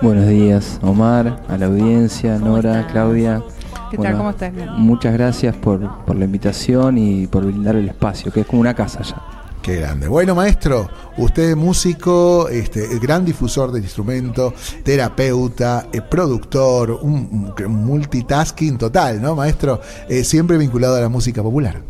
Buenos 0.02 0.28
días, 0.28 0.78
Omar, 0.82 1.42
a 1.48 1.56
la 1.56 1.66
audiencia, 1.66 2.38
Nora, 2.38 2.86
Claudia. 2.92 3.42
¿Qué 3.90 3.96
tal? 3.96 4.18
¿Cómo 4.18 4.30
estás, 4.30 4.52
Leandro? 4.52 4.76
Muchas 4.76 5.14
gracias 5.14 5.56
por, 5.56 6.04
por 6.04 6.16
la 6.16 6.26
invitación 6.26 6.98
y 6.98 7.26
por 7.28 7.46
brindar 7.46 7.76
el 7.76 7.88
espacio, 7.88 8.30
que 8.30 8.40
es 8.40 8.46
como 8.46 8.60
una 8.60 8.74
casa 8.74 9.00
ya. 9.02 9.22
Qué 9.62 9.76
grande. 9.76 10.06
Bueno, 10.06 10.34
maestro, 10.34 10.86
usted 11.16 11.50
es 11.50 11.56
músico, 11.56 12.50
este, 12.50 12.86
gran 12.98 13.24
difusor 13.24 13.72
del 13.72 13.84
instrumento, 13.84 14.52
terapeuta, 14.84 15.86
eh, 15.94 16.02
productor, 16.02 16.90
un, 16.90 17.54
un 17.58 17.84
multitasking 17.86 18.76
total, 18.76 19.22
¿no, 19.22 19.34
maestro? 19.34 19.80
Eh, 20.10 20.22
siempre 20.24 20.58
vinculado 20.58 20.96
a 20.96 21.00
la 21.00 21.08
música 21.08 21.42
popular. 21.42 21.80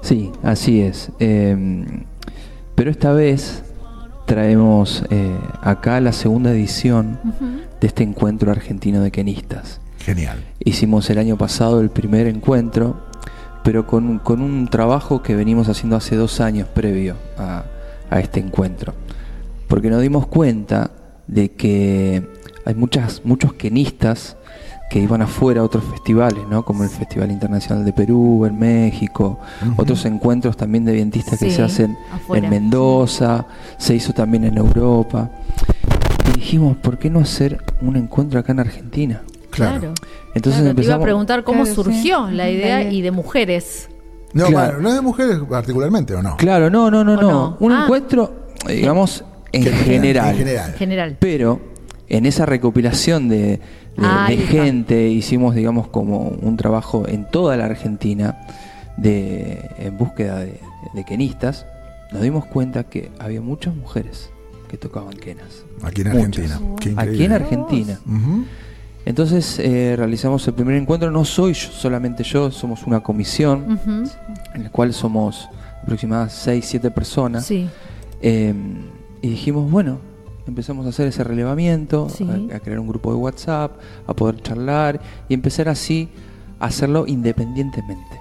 Sí, 0.00 0.30
así 0.44 0.82
es. 0.82 1.10
Eh, 1.18 1.84
pero 2.76 2.90
esta 2.90 3.12
vez 3.12 3.64
traemos 4.26 5.04
eh, 5.10 5.36
acá 5.62 6.00
la 6.00 6.12
segunda 6.12 6.50
edición 6.50 7.18
de 7.80 7.86
este 7.86 8.02
encuentro 8.02 8.50
argentino 8.50 9.00
de 9.00 9.10
quenistas. 9.10 9.80
Genial. 9.98 10.38
Hicimos 10.64 11.08
el 11.10 11.18
año 11.18 11.36
pasado 11.36 11.80
el 11.80 11.90
primer 11.90 12.26
encuentro, 12.26 12.96
pero 13.64 13.86
con, 13.86 14.04
un- 14.08 14.18
con 14.18 14.40
un 14.40 14.68
trabajo 14.68 15.22
que 15.22 15.34
venimos 15.36 15.68
haciendo 15.68 15.96
hace 15.96 16.16
dos 16.16 16.40
años 16.40 16.68
previo 16.68 17.16
a, 17.38 17.64
a 18.10 18.20
este 18.20 18.40
encuentro. 18.40 18.94
Porque 19.68 19.90
nos 19.90 20.00
dimos 20.02 20.26
cuenta 20.26 20.90
de 21.26 21.50
que 21.52 22.28
hay 22.64 22.74
muchas, 22.74 23.22
muchos 23.24 23.52
quenistas 23.54 24.36
que 24.90 25.00
iban 25.00 25.20
afuera 25.22 25.60
a 25.60 25.64
otros 25.64 25.82
festivales, 25.84 26.44
¿no? 26.48 26.64
como 26.64 26.84
el 26.84 26.90
Festival 26.90 27.30
Internacional 27.32 27.84
de 27.84 27.92
Perú, 27.92 28.46
en 28.46 28.58
México, 28.58 29.38
otros 29.76 30.04
encuentros 30.04 30.56
también 30.56 30.84
de 30.84 30.92
vientistas 30.92 31.38
que 31.38 31.50
Sí, 31.50 31.56
se 31.56 31.62
hacen 31.62 31.98
afuera. 32.12 32.44
en 32.46 32.50
Mendoza, 32.50 33.46
se 33.78 33.94
hizo 33.96 34.12
también 34.12 34.44
en 34.44 34.56
Europa. 34.58 35.28
Y 36.30 36.38
dijimos, 36.38 36.76
¿por 36.76 36.98
qué 36.98 37.10
no 37.10 37.20
hacer 37.20 37.58
un 37.80 37.96
encuentro 37.96 38.38
acá 38.38 38.52
en 38.52 38.60
Argentina? 38.60 39.22
Claro. 39.50 39.92
Entonces 40.34 40.34
Claro, 40.34 40.44
te 40.54 40.60
iba 40.60 40.66
a 40.68 40.70
empezamos. 40.70 41.02
preguntar 41.04 41.44
cómo 41.44 41.62
Claro, 41.64 41.74
sí. 41.74 41.74
surgió 41.82 42.30
la 42.30 42.48
idea 42.50 42.82
y 42.82 43.00
de 43.02 43.10
mujeres. 43.10 43.88
No, 44.34 44.46
Claro. 44.46 44.72
bueno, 44.74 44.82
no 44.82 44.88
es 44.90 44.94
de 44.96 45.00
mujeres 45.00 45.38
particularmente, 45.48 46.14
¿o 46.14 46.22
no? 46.22 46.36
Claro, 46.36 46.68
no, 46.70 46.90
no, 46.90 47.02
no, 47.04 47.14
¿O 47.14 47.16
no. 47.16 47.30
no? 47.30 47.56
Un 47.60 47.72
Ah. 47.72 47.82
encuentro, 47.84 48.46
eh, 48.68 48.74
digamos, 48.74 49.24
en 49.52 49.62
General, 49.64 50.34
general. 50.36 50.70
en 50.70 50.76
general. 50.76 51.16
Pero 51.18 51.60
en 52.08 52.26
esa 52.26 52.44
recopilación 52.44 53.28
de, 53.28 53.36
de- 53.38 53.60
Ah, 53.98 54.26
de 54.28 54.36
gente, 54.36 55.08
hicimos, 55.08 55.54
digamos, 55.54 55.88
como 55.88 56.20
un 56.28 56.56
trabajo 56.56 57.06
en 57.08 57.24
toda 57.28 57.56
la 57.56 57.64
Argentina 57.66 58.38
de, 58.96 59.70
en 59.78 59.96
búsqueda 59.96 60.38
de, 60.40 60.60
de 60.94 61.04
quenistas. 61.04 61.66
Nos 62.12 62.22
dimos 62.22 62.44
cuenta 62.46 62.84
que 62.84 63.10
había 63.18 63.40
muchas 63.40 63.74
mujeres 63.74 64.30
que 64.68 64.76
tocaban 64.76 65.14
quenas. 65.14 65.64
Aquí 65.82 66.02
en 66.02 66.08
Muchas. 66.12 66.50
Argentina. 66.52 66.60
Qué 66.80 66.94
Aquí 66.96 67.24
en 67.24 67.32
Argentina. 67.32 68.00
Entonces 69.04 69.58
eh, 69.60 69.94
realizamos 69.96 70.46
el 70.48 70.54
primer 70.54 70.74
encuentro. 70.76 71.10
No 71.10 71.24
soy 71.24 71.52
yo- 71.52 71.70
solamente 71.70 72.24
yo, 72.24 72.50
somos 72.50 72.82
una 72.86 73.00
comisión 73.00 73.78
en 74.54 74.64
la 74.64 74.70
cual 74.70 74.92
somos 74.92 75.48
aproximadamente 75.82 76.34
6, 76.36 76.64
7 76.68 76.90
personas. 76.90 77.46
Sí. 77.46 77.68
Eh, 78.20 78.52
y 79.22 79.28
dijimos, 79.28 79.70
bueno, 79.70 79.98
empezamos 80.46 80.86
a 80.86 80.90
hacer 80.90 81.08
ese 81.08 81.24
relevamiento, 81.24 82.08
Sí. 82.08 82.26
a, 82.52 82.56
a 82.56 82.60
crear 82.60 82.78
un 82.78 82.88
grupo 82.88 83.10
de 83.10 83.16
WhatsApp, 83.16 83.72
a 84.06 84.14
poder 84.14 84.40
charlar 84.42 85.00
y 85.28 85.34
empezar 85.34 85.68
así 85.68 86.08
a 86.60 86.66
hacerlo 86.66 87.04
independientemente. 87.06 88.20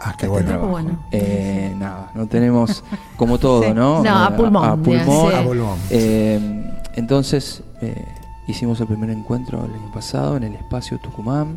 Ah, 0.00 0.14
qué 0.18 0.26
Este 0.26 0.28
bueno. 0.28 0.46
trabajo. 0.48 0.68
Bueno. 0.70 0.98
Eh, 1.12 1.74
nada, 1.78 2.10
no 2.14 2.26
tenemos 2.26 2.82
como 3.16 3.38
todo, 3.38 3.62
Sí. 3.62 3.70
¿no? 3.72 4.02
No, 4.02 4.10
a 4.18 4.28
Eh, 4.32 4.36
pulmón, 4.36 4.64
A 4.64 4.76
pulmón. 4.76 5.30
sí. 5.32 5.36
Pulmón. 5.44 5.78
Eh, 5.90 6.64
entonces 6.96 7.62
eh, 7.80 8.04
hicimos 8.48 8.80
el 8.80 8.88
primer 8.88 9.10
encuentro 9.10 9.64
el 9.64 9.70
año 9.72 9.92
pasado 9.94 10.36
en 10.36 10.42
el 10.44 10.54
espacio 10.54 10.98
Tucumán 10.98 11.56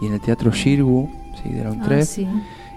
y 0.00 0.06
en 0.06 0.12
el 0.14 0.20
Teatro 0.20 0.52
Shirgu, 0.52 1.10
¿sí? 1.42 1.48
de 1.50 1.64
la 1.64 1.70
Ah, 1.70 1.72
UNTREF. 1.72 2.08
sí. 2.08 2.28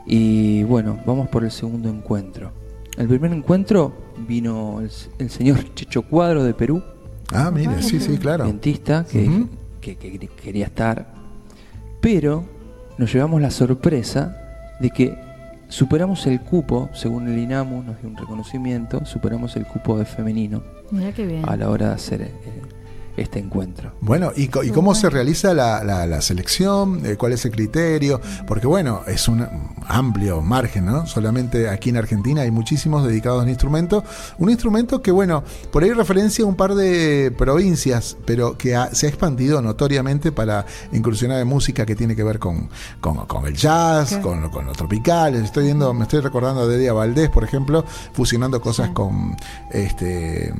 Y 0.05 0.64
bueno, 0.64 0.97
vamos 1.05 1.28
por 1.30 1.43
el 1.43 1.51
segundo 1.51 1.89
encuentro. 1.89 2.51
El 2.97 3.07
primer 3.07 3.31
encuentro 3.33 3.93
vino 4.27 4.79
el, 4.81 4.91
el 5.19 5.29
señor 5.29 5.73
Chicho 5.73 6.03
Cuadro 6.03 6.43
de 6.43 6.53
Perú, 6.53 6.83
Ah, 7.31 7.49
mire, 7.51 7.81
sí, 7.81 7.99
sí, 7.99 8.17
claro. 8.17 8.45
dentista, 8.45 9.05
que, 9.09 9.27
Ujú. 9.27 9.49
que- 9.81 9.95
que 9.95 10.27
quería 10.27 10.65
estar. 10.65 11.07
Pero 12.01 12.43
nos 12.97 13.11
llevamos 13.11 13.41
la 13.41 13.49
sorpresa 13.49 14.37
de 14.79 14.89
que 14.91 15.17
superamos 15.69 16.27
el 16.27 16.41
cupo, 16.41 16.89
según 16.93 17.27
el 17.27 17.39
INAMU 17.39 17.81
nos 17.81 17.99
dio 17.99 18.09
un 18.09 18.17
reconocimiento, 18.17 19.03
superamos 19.05 19.55
el 19.55 19.65
cupo 19.65 19.97
de 19.97 20.05
femenino 20.05 20.61
Mira 20.91 21.11
qué 21.13 21.25
bien. 21.25 21.43
a 21.49 21.55
la 21.55 21.69
hora 21.71 21.87
de 21.89 21.93
hacer 21.95 22.21
eh, 22.21 22.31
este 23.18 23.39
encuentro. 23.39 23.93
Bueno, 24.01 24.32
¿y, 24.36 24.47
cómo 24.47 24.95
se 24.95 25.09
realiza 25.09 25.53
la, 25.53 25.84
la- 25.84 26.05
la 26.07 26.22
selección? 26.22 27.05
Eh, 27.05 27.16
¿Cuál 27.16 27.34
es 27.34 27.45
el 27.45 27.51
criterio? 27.51 28.20
Porque 28.47 28.66
bueno, 28.68 29.01
es 29.07 29.28
un 29.28 29.47
amplio 29.88 30.41
margen, 30.41 30.86
¿no? 30.86 31.05
Solamente 31.05 31.70
aquí 31.70 31.89
en 31.89 31.97
Argentina 31.97 32.41
hay 32.41 32.51
muchísimos 32.51 33.05
dedicados 33.05 33.41
a 33.41 33.43
un 33.43 33.49
instrumento. 33.49 34.03
Un 34.39 34.49
instrumento 34.49 35.01
que, 35.01 35.11
bueno, 35.11 35.43
por 35.72 35.84
ahí 35.84 35.91
referencia 35.91 36.43
a 36.43 36.47
un 36.47 36.55
par 36.55 36.74
de 36.76 37.34
provincias, 37.38 38.18
pero 38.26 38.57
que 38.57 38.76
ha- 38.76 38.93
se 38.93 39.05
ha 39.05 39.09
expandido 39.09 39.61
notoriamente 39.61 40.32
para 40.32 40.66
incursionar 40.91 41.39
en 41.39 41.47
música 41.47 41.86
que 41.86 41.95
tiene 41.95 42.16
que 42.16 42.24
ver 42.24 42.39
con, 42.39 42.70
con- 42.99 43.26
con 43.28 43.45
el 43.45 43.53
jazz, 43.55 44.18
con, 44.24 44.41
lo- 44.41 44.49
con 44.51 44.66
lo 44.66 44.72
tropical. 44.74 45.36
Estoy 45.36 45.66
viendo, 45.66 45.93
me 45.93 46.03
estoy 46.03 46.22
recordando 46.22 46.68
de 46.68 46.78
Delia 46.78 46.93
Valdés, 46.93 47.30
por 47.30 47.43
ejemplo, 47.43 47.86
fusionando 48.14 48.59
cosas 48.61 48.89
con 48.89 49.36
este 49.72 50.53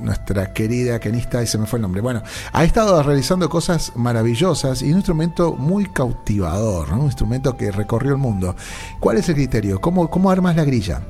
nuestra 0.00 0.52
querida 0.52 1.00
quenista, 1.00 1.42
y 1.42 1.46
se 1.46 1.58
me 1.58 1.66
fue 1.66 1.78
el 1.78 1.82
nombre. 1.82 2.00
Bueno, 2.00 2.22
ha 2.52 2.64
estado 2.64 3.02
realizando 3.02 3.48
cosas 3.48 3.92
maravillosas 3.96 4.82
y 4.82 4.90
un 4.90 4.96
instrumento 4.96 5.54
muy 5.54 5.86
cautivador, 5.86 6.90
¿no? 6.90 7.00
un 7.00 7.06
instrumento 7.06 7.56
que 7.56 7.70
recorrió 7.70 8.12
el 8.12 8.18
mundo. 8.18 8.56
¿Cuál 9.00 9.18
es 9.18 9.28
el 9.28 9.34
criterio? 9.34 9.80
¿Cómo, 9.80 10.10
cómo 10.10 10.30
armas 10.30 10.56
la 10.56 10.64
grilla? 10.64 11.02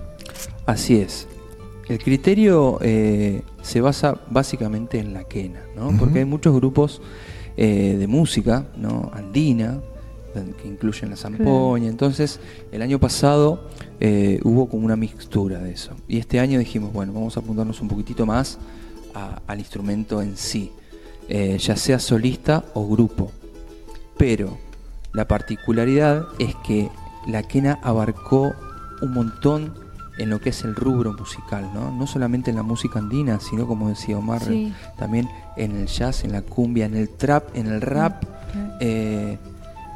Así 0.66 0.99
es. 0.99 1.28
El 1.89 1.99
criterio 1.99 2.78
eh, 2.82 3.43
se 3.62 3.80
basa 3.80 4.20
básicamente 4.28 4.99
en 4.99 5.14
la 5.14 5.24
quena, 5.24 5.61
¿no? 5.76 5.97
Porque 5.97 6.18
hay 6.18 6.24
muchos 6.24 6.53
grupos 6.55 7.01
eh, 7.57 7.97
de 7.97 8.07
música, 8.09 8.66
¿no? 8.76 9.11
Andina, 9.14 9.80
eh, 10.37 10.53
que 10.61 10.68
incluyen 10.68 11.10
la 11.10 11.16
zampoña. 11.16 11.89
Entonces, 11.89 12.39
el 12.70 12.82
año 12.82 12.98
pasado 12.98 13.69
eh, 13.98 14.40
hubo 14.44 14.69
como 14.69 14.85
una 14.85 14.97
mixtura 14.97 15.59
de 15.60 15.73
eso. 15.73 15.93
Y 16.06 16.19
este 16.19 16.39
año 16.40 16.59
dijimos, 16.59 16.93
bueno, 16.93 17.12
vamos 17.12 17.36
a 17.36 17.40
apuntarnos 17.40 17.81
un 17.81 17.89
poquitito 17.89 18.27
más 18.27 18.59
a- 19.16 19.40
al 19.47 19.59
instrumento 19.59 20.20
en 20.22 20.36
sí, 20.36 20.70
eh, 21.28 21.56
ya 21.59 21.76
sea 21.76 21.98
solista 21.98 22.64
o 22.74 22.86
grupo. 22.86 23.32
Pero 24.18 24.59
la 25.12 25.26
particularidad 25.26 26.26
es 26.38 26.55
que 26.66 26.90
la 27.26 27.43
quena 27.43 27.78
abarcó 27.82 28.55
un 29.02 29.12
montón 29.12 29.74
en 30.18 30.30
lo 30.30 30.40
que 30.40 30.48
es 30.51 30.62
el 30.64 30.74
rubro 30.74 31.12
musical, 31.12 31.68
¿no? 31.74 31.90
No 31.90 32.06
solamente 32.06 32.51
en 32.51 32.56
la 32.56 32.62
música 32.62 32.98
andina, 32.98 33.38
sino 33.40 33.66
como 33.66 33.88
decía 33.90 34.16
Omar, 34.16 34.43
Sí. 34.43 34.72
también 34.97 35.28
en 35.56 35.76
el 35.76 35.86
jazz, 35.88 36.24
en 36.24 36.32
la 36.32 36.40
cumbia, 36.43 36.86
en 36.86 36.97
el 36.97 37.10
trap, 37.10 37.55
en 37.55 37.66
el 37.66 37.80
rap, 37.82 38.22
eh, 38.80 39.36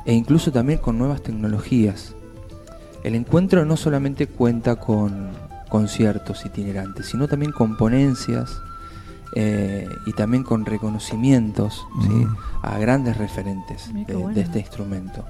e 0.04 0.12
incluso 0.12 0.52
también 0.52 0.78
con 0.78 0.98
nuevas 0.98 1.22
tecnologías. 1.22 2.14
El 3.02 3.14
encuentro 3.14 3.64
no 3.64 3.78
solamente 3.78 4.26
cuenta 4.26 4.76
con 4.76 5.28
conciertos 5.70 6.44
itinerantes, 6.44 7.06
sino 7.06 7.26
también 7.28 7.52
con 7.52 7.76
ponencias 7.78 8.60
eh, 9.34 9.88
y 10.06 10.12
también 10.12 10.42
con 10.42 10.64
reconocimientos 10.66 11.86
¿sí? 12.02 12.08
Mm. 12.08 12.36
a 12.62 12.78
grandes 12.78 13.16
referentes 13.16 13.92
de- 13.94 14.40
este 14.40 14.58
instrumento, 14.60 15.24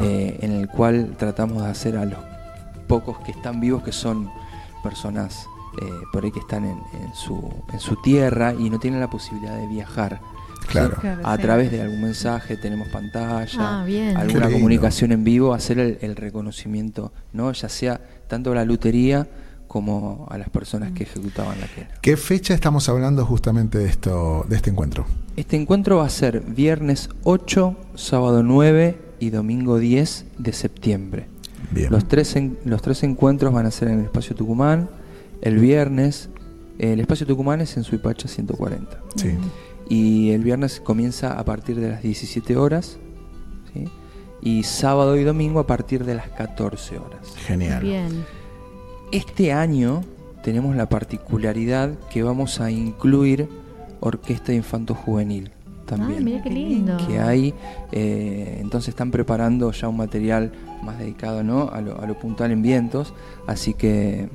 eh, 0.00 0.38
en 0.42 0.52
el 0.52 0.68
cual 0.68 1.14
tratamos 1.18 1.62
de 1.62 1.70
hacer 1.70 1.96
a 1.96 2.04
los 2.04 2.18
pocos 2.86 3.18
que 3.20 3.30
están 3.32 3.60
vivos, 3.60 3.82
que 3.82 3.92
son 3.92 4.30
personas 4.82 5.46
eh, 5.80 5.86
por 6.12 6.24
ahí 6.24 6.32
que 6.32 6.40
están 6.40 6.64
en, 6.64 6.78
en 7.00 7.14
su, 7.14 7.48
en 7.72 7.78
su 7.80 7.96
tierra 8.02 8.52
y 8.54 8.68
no 8.70 8.78
tienen 8.80 8.98
la 9.00 9.08
posibilidad 9.08 9.56
de 9.56 9.66
viajar. 9.68 10.20
¿sí? 10.62 10.66
Claro. 10.68 10.96
A 11.24 11.38
través 11.38 11.70
de 11.70 11.80
algún 11.80 12.02
mensaje, 12.02 12.56
tenemos 12.56 12.88
pantalla, 12.88 13.80
Ah, 13.80 13.84
alguna 14.16 14.50
comunicación 14.50 15.12
en 15.12 15.22
vivo, 15.24 15.54
hacer 15.54 15.78
el, 15.78 15.98
el 16.00 16.16
reconocimiento, 16.16 17.12
¿no? 17.32 17.52
ya 17.52 17.68
sea 17.68 18.00
tanto 18.28 18.52
la 18.54 18.64
lutería 18.64 19.26
como 19.70 20.26
a 20.28 20.36
las 20.36 20.50
personas 20.50 20.90
que 20.90 21.04
ejecutaban 21.04 21.60
la 21.60 21.68
quena. 21.68 21.90
¿Qué 22.02 22.16
fecha 22.16 22.54
estamos 22.54 22.88
hablando 22.88 23.24
justamente 23.24 23.78
de 23.78 23.86
esto, 23.88 24.44
de 24.48 24.56
este 24.56 24.68
encuentro? 24.70 25.06
Este 25.36 25.54
encuentro 25.54 25.98
va 25.98 26.06
a 26.06 26.10
ser 26.10 26.40
viernes 26.40 27.08
8, 27.22 27.76
sábado 27.94 28.42
9 28.42 28.98
y 29.20 29.30
domingo 29.30 29.78
10 29.78 30.24
de 30.38 30.52
septiembre. 30.52 31.28
Bien. 31.70 31.88
Los 31.92 32.08
tres, 32.08 32.34
en- 32.34 32.58
los 32.64 32.82
tres 32.82 33.04
encuentros 33.04 33.52
van 33.52 33.64
a 33.66 33.70
ser 33.70 33.86
en 33.90 34.00
el 34.00 34.04
Espacio 34.06 34.34
Tucumán. 34.34 34.90
El 35.40 35.58
viernes, 35.60 36.30
el 36.80 36.98
Espacio 36.98 37.24
Tucumán 37.24 37.60
es 37.60 37.76
en 37.76 37.84
Suipacha 37.84 38.26
140. 38.26 38.98
Sí. 39.14 39.36
Y 39.88 40.30
el 40.32 40.42
viernes 40.42 40.80
comienza 40.80 41.38
a 41.38 41.44
partir 41.44 41.78
de 41.78 41.90
las 41.90 42.02
17 42.02 42.56
horas. 42.56 42.98
¿sí? 43.72 43.84
Y 44.42 44.64
sábado 44.64 45.16
y 45.16 45.22
domingo 45.22 45.60
a 45.60 45.66
partir 45.68 46.04
de 46.04 46.16
las 46.16 46.28
14 46.30 46.98
horas. 46.98 47.20
Genial. 47.46 47.80
Bien. 47.84 48.39
Este 49.12 49.52
año 49.52 50.02
tenemos 50.42 50.76
la 50.76 50.88
particularidad 50.88 51.90
que 52.10 52.22
vamos 52.22 52.60
a 52.60 52.70
incluir 52.70 53.48
orquesta 54.00 54.52
infanto 54.52 54.94
juvenil 54.94 55.50
Ah, 55.92 55.96
también. 55.96 56.24
mira 56.24 56.40
qué 56.40 56.50
lindo. 56.50 56.96
que 57.08 57.18
hay, 57.18 57.52
eh, 57.90 58.58
entonces 58.60 58.90
están 58.90 59.10
preparando 59.10 59.72
ya 59.72 59.88
un 59.88 59.96
material 59.96 60.52
más 60.84 60.98
dedicado 61.00 61.42
¿no? 61.42 61.68
a, 61.72 61.80
lo, 61.80 62.00
a 62.00 62.06
lo 62.06 62.16
puntual 62.16 62.52
en 62.52 62.62
vientos, 62.62 63.12
así 63.48 63.74
que 63.74 64.28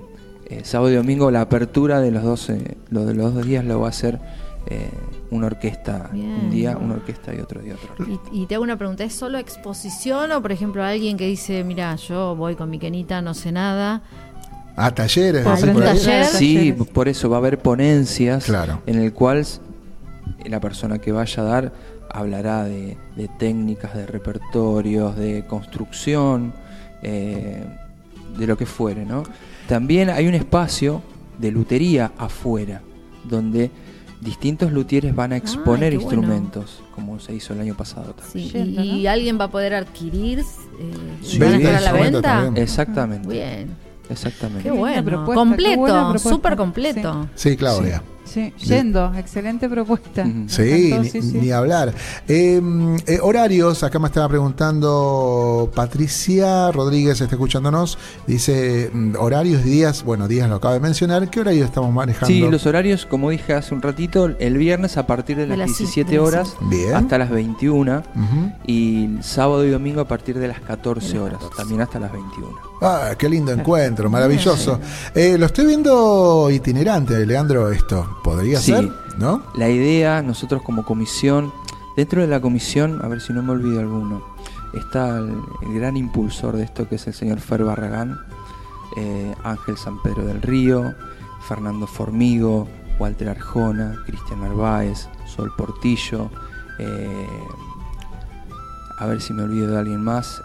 eh, 0.48 0.62
sábado 0.66 0.92
y 0.92 0.96
domingo 0.96 1.32
la 1.32 1.40
apertura 1.40 2.02
de 2.02 2.12
los 2.12 2.24
dos, 2.24 2.50
eh, 2.50 2.76
lo 2.90 3.06
de 3.06 3.14
los 3.14 3.34
dos 3.34 3.46
días 3.46 3.64
lo 3.64 3.80
va 3.80 3.86
a 3.88 3.90
hacer 3.92 4.20
eh, 4.68 4.90
una 5.32 5.46
orquesta 5.48 6.10
Bien. 6.12 6.30
un 6.44 6.50
día, 6.52 6.76
una 6.78 6.96
orquesta 6.96 7.34
y 7.34 7.40
otro 7.40 7.62
día 7.62 7.76
otra. 7.76 8.06
Y, 8.34 8.42
y 8.42 8.46
te 8.48 8.56
hago 8.56 8.64
una 8.66 8.78
pregunta, 8.78 9.06
¿es 9.06 9.14
solo 9.14 9.38
exposición 9.38 10.34
o 10.34 10.42
por 10.42 10.52
ejemplo 10.52 10.84
alguien 10.84 11.16
que 11.16 11.26
dice, 11.26 11.64
mira, 11.64 11.96
yo 11.96 12.36
voy 12.36 12.56
con 12.56 12.70
mi 12.70 12.80
quenita, 12.80 13.22
no 13.22 13.34
sé 13.34 13.54
nada? 13.54 14.02
Ah, 14.76 14.92
talleres. 14.94 15.46
Así 15.46 15.68
por 15.68 15.84
ahí. 15.84 15.98
Sí, 16.32 16.76
por 16.94 17.08
eso 17.08 17.30
va 17.30 17.38
a 17.38 17.40
haber 17.40 17.60
ponencias 17.60 18.46
Claro. 18.46 18.82
en 18.86 19.00
el 19.00 19.14
cual 19.14 19.46
la 20.46 20.60
persona 20.60 21.00
que 21.00 21.12
vaya 21.12 21.44
a 21.44 21.46
dar 21.46 21.74
hablará 22.10 22.64
de, 22.66 22.98
de 23.16 23.28
técnicas, 23.40 23.94
de 23.96 24.06
repertorios, 24.06 25.16
de 25.16 25.46
construcción, 25.48 26.54
eh, 27.02 27.64
de 28.38 28.48
lo 28.48 28.58
que 28.58 28.66
fuere, 28.66 29.06
¿no? 29.06 29.24
También 29.68 30.10
hay 30.10 30.28
un 30.28 30.34
espacio 30.34 31.02
de 31.40 31.52
lutería 31.52 32.12
afuera, 32.18 32.82
donde 33.24 33.72
distintos 34.22 34.72
luthieres 34.72 35.14
van 35.16 35.34
a 35.34 35.38
exponer 35.38 35.94
bueno. 35.96 36.02
instrumentos, 36.02 36.82
como 36.94 37.20
se 37.20 37.34
hizo 37.34 37.54
el 37.54 37.62
año 37.62 37.76
pasado 37.76 38.14
también. 38.14 38.50
Sí, 38.50 38.58
y, 38.82 39.08
alguien 39.08 39.40
va 39.40 39.46
a 39.46 39.52
poder 39.52 39.74
adquirir, 39.74 40.40
eh, 40.40 40.44
Sí. 41.22 41.38
van 41.40 41.54
a 41.54 41.58
estar 41.58 41.76
a 41.76 41.82
la 41.82 41.92
venta. 41.94 42.22
también. 42.22 42.64
Exactamente, 42.64 43.28
Bien, 43.28 43.68
exactamente. 44.10 44.64
qué 44.64 44.72
bueno, 44.72 45.26
qué 45.26 45.34
completo, 45.34 46.18
súper 46.18 46.56
completo. 46.56 47.28
Sí, 47.36 47.56
Claudia. 47.58 48.00
Sí, 48.00 48.15
yendo, 48.58 49.14
excelente 49.16 49.70
propuesta. 49.70 50.26
Sí, 50.48 50.88
encantó, 50.88 51.04
ni, 51.04 51.10
sí, 51.10 51.22
sí. 51.22 51.38
ni 51.42 51.52
hablar. 51.52 51.94
Eh, 52.28 52.62
eh, 53.08 53.20
horarios, 53.22 53.84
acá 53.84 54.00
me 54.00 54.08
estaba 54.08 54.28
preguntando 54.30 55.72
Patricia 55.76 56.72
Rodríguez, 56.72 57.22
está 57.22 57.36
escuchándonos. 57.36 57.98
Dice 58.28 58.90
mm, 58.94 59.16
horarios, 59.20 59.64
días, 59.64 60.04
bueno, 60.04 60.28
días 60.28 60.50
lo 60.50 60.56
acaba 60.56 60.74
de 60.74 60.80
mencionar. 60.80 61.30
¿Qué 61.30 61.40
horario 61.40 61.66
estamos 61.66 61.94
manejando? 61.94 62.28
Sí, 62.28 62.42
los 62.42 62.66
horarios, 62.66 63.06
como 63.06 63.30
dije 63.30 63.54
hace 63.54 63.74
un 63.74 63.82
ratito, 63.82 64.26
el 64.40 64.58
viernes 64.58 64.98
a 64.98 65.08
partir 65.08 65.38
de 65.38 65.44
De 65.44 65.58
las 65.58 65.70
las 65.70 65.78
17 65.78 66.12
de 66.12 66.18
las 66.18 66.28
horas 66.28 66.56
Bien. 66.62 66.96
hasta 66.96 67.18
las 67.18 67.30
21 67.30 67.98
Ujú. 67.98 68.52
y 68.66 69.06
el 69.06 69.24
sábado 69.24 69.66
y 69.66 69.70
domingo 69.72 70.02
a 70.02 70.08
partir 70.08 70.38
de 70.40 70.48
las 70.48 70.60
14 70.60 71.20
horas, 71.20 71.40
también 71.58 71.82
hasta 71.82 72.00
las 72.00 72.12
21. 72.12 72.56
Ah, 72.82 73.12
qué 73.18 73.30
lindo 73.30 73.52
encuentro, 73.52 74.10
maravilloso. 74.10 74.80
Eh, 75.14 75.38
lo 75.38 75.46
estoy 75.46 75.66
viendo 75.66 76.50
itinerante, 76.52 77.26
Leandro, 77.26 77.72
esto. 77.72 78.18
¿Podría 78.26 78.60
Sí. 78.60 78.72
ser? 78.74 78.92
¿No? 79.18 79.44
La 79.56 79.70
idea, 79.70 80.22
nosotros 80.22 80.62
como 80.64 80.84
comisión, 80.84 81.54
dentro 81.96 82.22
de 82.22 82.28
la 82.28 82.42
comisión, 82.42 83.00
a 83.04 83.08
ver 83.08 83.22
si 83.22 83.32
no 83.34 83.42
me 83.44 83.52
olvido 83.52 83.80
alguno, 83.80 84.24
está 84.74 85.18
el, 85.20 85.36
el 85.62 85.74
gran 85.76 85.96
impulsor 85.96 86.58
de 86.58 86.64
esto 86.64 86.90
que 86.90 86.96
es 86.96 87.06
el 87.08 87.14
señor 87.14 87.40
Fer 87.40 87.64
Barragán, 87.64 88.20
eh, 88.98 89.34
Ángel 89.44 89.78
San 89.78 90.02
Pedro 90.02 90.26
del 90.26 90.42
Río, 90.42 90.96
Fernando 91.48 91.86
Formigo, 91.88 92.68
Walter 93.00 93.30
Arjona, 93.30 94.02
Cristian 94.08 94.42
Narváez, 94.42 95.08
Sol 95.28 95.54
Portillo, 95.56 96.30
eh, 96.80 97.28
a 98.98 99.06
ver 99.06 99.22
si 99.22 99.34
me 99.34 99.44
olvido 99.44 99.68
de 99.68 99.78
alguien 99.78 100.02
más, 100.04 100.42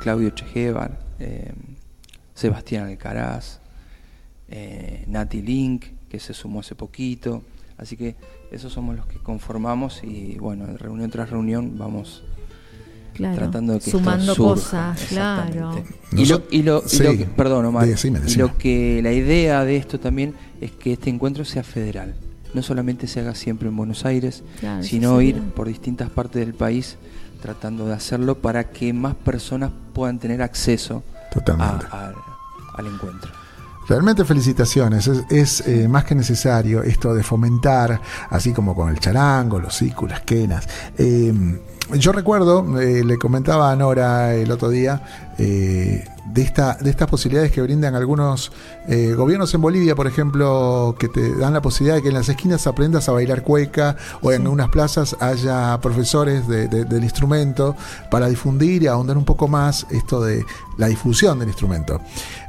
Claudio 0.00 0.30
Chejevar, 0.30 0.98
eh, 1.18 1.52
Sebastián 2.34 2.86
Alcaraz, 2.86 3.60
eh, 4.48 5.04
Nati 5.08 5.42
Link, 5.42 5.86
que 6.08 6.20
se 6.20 6.34
sumó 6.34 6.60
hace 6.60 6.74
poquito. 6.74 7.42
Así 7.78 7.96
que 7.96 8.16
esos 8.50 8.72
somos 8.72 8.96
los 8.96 9.06
que 9.06 9.18
conformamos 9.18 10.02
y 10.02 10.36
bueno, 10.38 10.66
reunión 10.78 11.10
tras 11.10 11.28
reunión 11.30 11.76
vamos 11.76 12.22
Claro, 13.12 13.36
tratando 13.36 13.72
de 13.74 13.80
que 13.80 13.90
sumando 13.90 14.32
esto 14.32 14.56
surja. 14.56 14.92
cosas, 14.94 15.08
claro. 15.08 15.82
Y 16.12 16.26
lo, 16.26 16.42
y 16.50 16.62
lo, 16.62 16.82
y 16.90 16.98
lo 17.02 17.16
que- 17.16 17.24
perdón, 17.34 17.64
Omar, 17.64 17.86
Decime, 17.86 18.20
y 18.26 18.34
lo 18.34 18.56
que 18.58 19.00
la 19.02 19.12
idea 19.12 19.64
de 19.64 19.76
esto 19.76 19.98
también 19.98 20.34
es 20.60 20.70
que 20.72 20.92
este 20.92 21.08
encuentro 21.10 21.44
sea 21.44 21.62
federal. 21.62 22.14
No 22.54 22.62
solamente 22.62 23.06
se 23.06 23.20
haga 23.20 23.34
siempre 23.34 23.68
en 23.68 23.76
Buenos 23.76 24.04
Aires, 24.04 24.42
Claro, 24.60 24.82
sino 24.82 25.20
ir 25.22 25.40
por 25.40 25.66
distintas 25.68 26.10
partes 26.10 26.44
del 26.44 26.54
país 26.54 26.96
tratando 27.42 27.86
de 27.86 27.94
hacerlo 27.94 28.36
para 28.38 28.70
que 28.70 28.92
más 28.92 29.14
personas 29.14 29.70
puedan 29.92 30.18
tener 30.18 30.40
acceso 30.42 31.02
a- 31.58 31.78
al- 32.08 32.14
al 32.76 32.86
encuentro. 32.86 33.30
Realmente 33.88 34.24
felicitaciones, 34.24 35.08
es, 35.30 35.60
eh, 35.66 35.86
más 35.88 36.04
que 36.04 36.14
necesario 36.14 36.82
esto 36.82 37.14
de 37.14 37.22
fomentar, 37.22 38.00
así 38.30 38.52
como 38.52 38.74
con 38.74 38.88
el 38.88 38.98
charango, 38.98 39.60
los 39.60 39.76
cicus, 39.76 40.10
las 40.10 40.22
quenas. 40.22 40.68
Eh, 40.98 41.32
yo 41.94 42.10
recuerdo, 42.10 42.80
eh, 42.80 43.04
le 43.04 43.16
comentaba 43.16 43.70
a 43.70 43.76
Nora 43.76 44.34
el 44.34 44.50
otro 44.50 44.70
día, 44.70 45.25
eh, 45.38 46.04
de, 46.26 46.42
esta, 46.42 46.74
de 46.80 46.90
estas 46.90 47.08
posibilidades 47.08 47.52
que 47.52 47.60
brindan 47.62 47.94
algunos 47.94 48.52
eh, 48.88 49.14
gobiernos 49.16 49.52
en 49.54 49.60
Bolivia, 49.60 49.94
por 49.94 50.06
ejemplo, 50.06 50.96
que 50.98 51.08
te 51.08 51.34
dan 51.36 51.52
la 51.52 51.60
posibilidad 51.62 51.96
de 51.96 52.02
que 52.02 52.08
en 52.08 52.14
las 52.14 52.28
esquinas 52.28 52.66
aprendas 52.66 53.08
a 53.08 53.12
bailar 53.12 53.42
cueca 53.42 53.96
o 54.22 54.32
en 54.32 54.46
unas 54.46 54.68
plazas 54.70 55.16
haya 55.20 55.78
profesores 55.80 56.48
de- 56.48 56.68
de- 56.68 56.84
del 56.84 57.04
instrumento 57.04 57.76
para 58.10 58.28
difundir 58.28 58.82
y 58.82 58.86
ahondar 58.86 59.16
un 59.18 59.24
poco 59.24 59.46
más 59.48 59.86
esto 59.90 60.22
de 60.24 60.44
la 60.78 60.88
difusión 60.88 61.38
del 61.38 61.48
instrumento. 61.48 62.00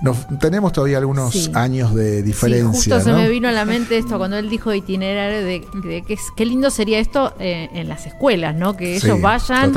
Nos, 0.01 0.18
tenemos 0.39 0.73
todavía 0.73 0.97
algunos 0.97 1.34
Sí. 1.34 1.51
años 1.53 1.93
de 1.95 2.18
Sí, 2.18 2.23
diferencia. 2.23 2.72
justo 2.95 2.99
se 3.01 3.14
me 3.14 3.30
vino 3.30 3.47
a 3.47 3.51
la 3.51 3.64
mente 3.65 3.97
esto 3.97 4.18
cuando 4.18 4.38
él 4.38 4.49
dijo 4.49 4.73
itinerario 4.73 5.39
de, 5.45 5.65
de 5.88 6.01
que 6.03 6.18
qué 6.35 6.45
lindo 6.45 6.69
sería 6.69 6.99
esto 6.99 7.34
eh, 7.39 7.69
en 7.73 7.88
las 7.88 8.05
escuelas, 8.05 8.55
¿no? 8.55 8.76
Que 8.76 8.99
Sí, 8.99 9.07
ellos 9.07 9.22
vayan 9.22 9.73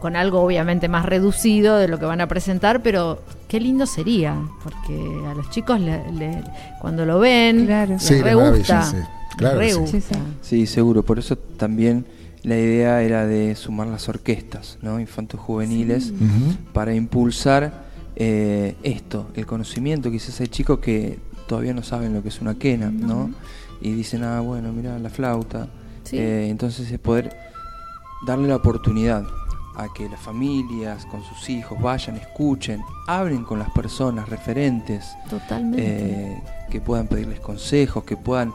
con 0.00 0.16
algo 0.16 0.40
obviamente 0.40 0.88
más 0.88 1.04
reducido 1.04 1.76
de 1.76 1.86
lo 1.86 1.98
que 1.98 2.06
van 2.06 2.20
a 2.20 2.26
presentar, 2.26 2.82
pero 2.82 3.22
qué 3.48 3.60
lindo 3.60 3.86
sería, 3.86 4.34
porque 4.64 4.98
a 5.28 5.34
los 5.34 5.48
chicos 5.50 5.78
le- 5.80 6.10
le- 6.12 6.42
cuando 6.80 7.04
lo 7.06 7.18
ven 7.20 7.66
Claro. 7.66 7.92
les 7.92 8.02
Sí, 8.02 8.20
re 8.22 8.34
gusta, 8.34 8.82
sí. 8.82 8.96
les 8.96 9.06
Claro 9.36 9.58
re 9.58 9.66
que 9.66 9.72
sí. 9.72 9.78
gusta. 9.78 9.98
Sí, 10.00 10.06
sí. 10.14 10.20
Sí, 10.42 10.66
seguro. 10.66 11.02
Por 11.02 11.18
eso 11.18 11.36
también 11.36 12.06
la 12.42 12.56
idea 12.56 13.02
era 13.02 13.26
de 13.26 13.54
sumar 13.54 13.86
las 13.88 14.08
orquestas, 14.08 14.78
¿no? 14.82 14.98
Infantos 14.98 15.38
juveniles, 15.38 16.12
para 16.72 16.94
impulsar 16.94 17.88
eh, 18.16 18.74
esto, 18.82 19.28
el 19.34 19.46
conocimiento. 19.46 20.10
Quizás 20.10 20.40
hay 20.40 20.48
chicos 20.48 20.78
que 20.80 21.18
todavía 21.46 21.72
no 21.74 21.82
saben 21.82 22.12
lo 22.14 22.22
que 22.22 22.28
es 22.28 22.40
una 22.40 22.54
quena, 22.54 22.90
¿no? 22.90 23.30
Y 23.80 23.92
dicen, 23.92 24.24
ah, 24.24 24.40
bueno, 24.40 24.72
mira 24.72 24.98
la 24.98 25.08
flauta. 25.10 25.68
Sí. 26.04 26.18
Eh, 26.18 26.48
entonces 26.50 26.90
es 26.90 26.98
poder 26.98 27.34
darle 28.26 28.48
la 28.48 28.56
oportunidad 28.56 29.24
a 29.80 29.92
que 29.92 30.08
las 30.08 30.20
familias 30.20 31.06
con 31.06 31.22
sus 31.24 31.48
hijos 31.48 31.80
vayan, 31.80 32.16
escuchen, 32.16 32.82
hablen 33.06 33.44
con 33.44 33.58
las 33.58 33.70
personas 33.70 34.28
referentes, 34.28 35.16
Totalmente. 35.28 36.32
eh, 36.34 36.42
que 36.70 36.80
puedan 36.80 37.06
pedirles 37.06 37.40
consejos, 37.40 38.04
que 38.04 38.16
puedan 38.16 38.52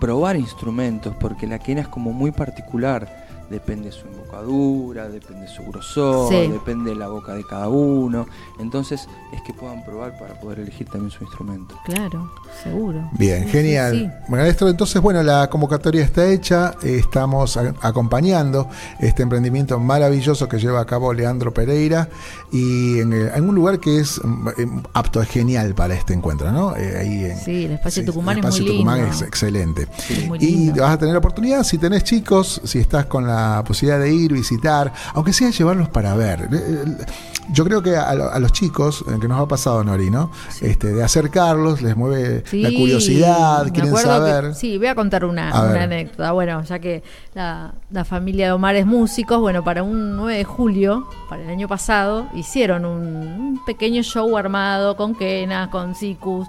probar 0.00 0.36
instrumentos, 0.36 1.14
porque 1.18 1.46
la 1.46 1.58
quena 1.58 1.80
es 1.80 1.88
como 1.88 2.12
muy 2.12 2.30
particular, 2.30 3.27
depende 3.50 3.86
de 3.86 3.92
su 3.92 4.06
embocadura, 4.08 5.08
depende 5.08 5.42
de 5.42 5.48
su 5.48 5.62
grosor, 5.64 6.28
Sí. 6.32 6.48
depende 6.48 6.90
de 6.90 6.96
la 6.96 7.08
boca 7.08 7.34
de 7.34 7.44
cada 7.44 7.68
uno, 7.68 8.26
entonces 8.58 9.08
es 9.32 9.42
que 9.42 9.52
puedan 9.54 9.84
probar 9.84 10.18
para 10.18 10.38
poder 10.40 10.60
elegir 10.60 10.88
también 10.88 11.10
su 11.10 11.24
instrumento. 11.24 11.74
Claro, 11.84 12.30
seguro. 12.62 13.08
Bien, 13.18 13.44
Sí, 13.44 13.50
genial. 13.50 13.92
sí, 14.28 14.36
esto 14.48 14.68
entonces, 14.68 15.00
bueno, 15.00 15.22
la 15.22 15.48
convocatoria 15.48 16.04
está 16.04 16.26
hecha, 16.26 16.74
eh, 16.82 16.96
estamos 16.98 17.56
a- 17.56 17.74
acompañando 17.82 18.68
este 19.00 19.22
emprendimiento 19.22 19.78
maravilloso 19.78 20.48
que 20.48 20.58
lleva 20.58 20.80
a 20.80 20.84
cabo 20.84 21.12
Leandro 21.12 21.52
Pereira 21.54 22.08
y 22.52 22.98
en, 23.00 23.12
en 23.12 23.48
un 23.48 23.54
lugar 23.54 23.78
que 23.80 23.98
es 24.00 24.20
mm, 24.22 24.48
eh, 24.48 24.52
apto, 24.94 25.22
es 25.22 25.28
genial 25.28 25.74
para 25.74 25.94
este 25.94 26.14
encuentro, 26.14 26.50
¿no? 26.52 26.76
Eh, 26.76 26.98
ahí 26.98 27.24
en, 27.24 27.38
Sí, 27.38 27.64
el 27.64 27.72
espacio 27.72 28.02
sí, 28.02 28.06
Tucumán 28.06 28.38
el 28.38 28.44
es 28.44 28.44
espacio 28.46 28.64
muy 28.64 28.72
Tucumán 28.72 28.98
lindo. 29.00 29.14
es 29.14 29.22
excelente. 29.22 29.88
Es 30.10 30.26
muy 30.26 30.38
Y 30.40 30.70
vas 30.70 30.90
a 30.92 30.98
tener 30.98 31.12
la 31.14 31.18
oportunidad, 31.18 31.62
si 31.64 31.78
tenés 31.78 32.04
chicos, 32.04 32.60
si 32.64 32.78
estás 32.78 33.06
con 33.06 33.26
la 33.26 33.37
posibilidad 33.66 33.98
de 34.00 34.12
ir, 34.12 34.32
visitar, 34.32 34.92
aunque 35.14 35.32
sea 35.32 35.50
llevarlos 35.50 35.88
para 35.88 36.14
ver. 36.14 36.48
Eh, 36.52 36.84
eh, 36.86 37.06
Yo 37.52 37.64
creo 37.64 37.82
que 37.82 37.96
a, 37.96 38.08
a 38.10 38.38
los 38.38 38.52
chicos, 38.52 39.04
eh, 39.08 39.18
que 39.20 39.26
nos 39.28 39.40
ha 39.40 39.48
pasado, 39.48 39.82
Nori, 39.82 40.10
¿no? 40.10 40.30
Este, 40.60 40.88
de 40.92 41.02
acercarlos, 41.02 41.80
les 41.82 41.96
mueve 41.96 42.44
la 42.52 42.70
curiosidad, 42.70 43.64
quieren 43.72 43.88
acuerdo 43.88 44.24
que- 44.24 44.30
saber. 44.32 44.54
sí, 44.54 44.76
voy 44.78 44.88
a 44.88 44.94
contar 44.94 45.24
una, 45.24 45.50
A 45.50 45.62
una 45.70 45.82
anécdota. 45.84 46.32
Bueno, 46.32 46.62
ya 46.62 46.78
que 46.78 47.02
la, 47.34 47.72
la 47.90 48.04
familia 48.04 48.46
de 48.46 48.52
Omar 48.52 48.76
es 48.76 48.84
músicos, 48.86 49.40
bueno, 49.40 49.64
para 49.64 49.82
un 49.82 50.16
9 50.16 50.36
de 50.38 50.44
julio, 50.44 51.08
para 51.30 51.42
el 51.42 51.48
año 51.50 51.68
pasado, 51.68 52.26
hicieron 52.34 52.84
un, 52.84 53.06
un 53.16 53.64
pequeño 53.64 54.02
show 54.02 54.36
armado 54.36 54.96
con 54.96 55.14
quenas, 55.14 55.68
con 55.68 55.94
sicus, 55.94 56.46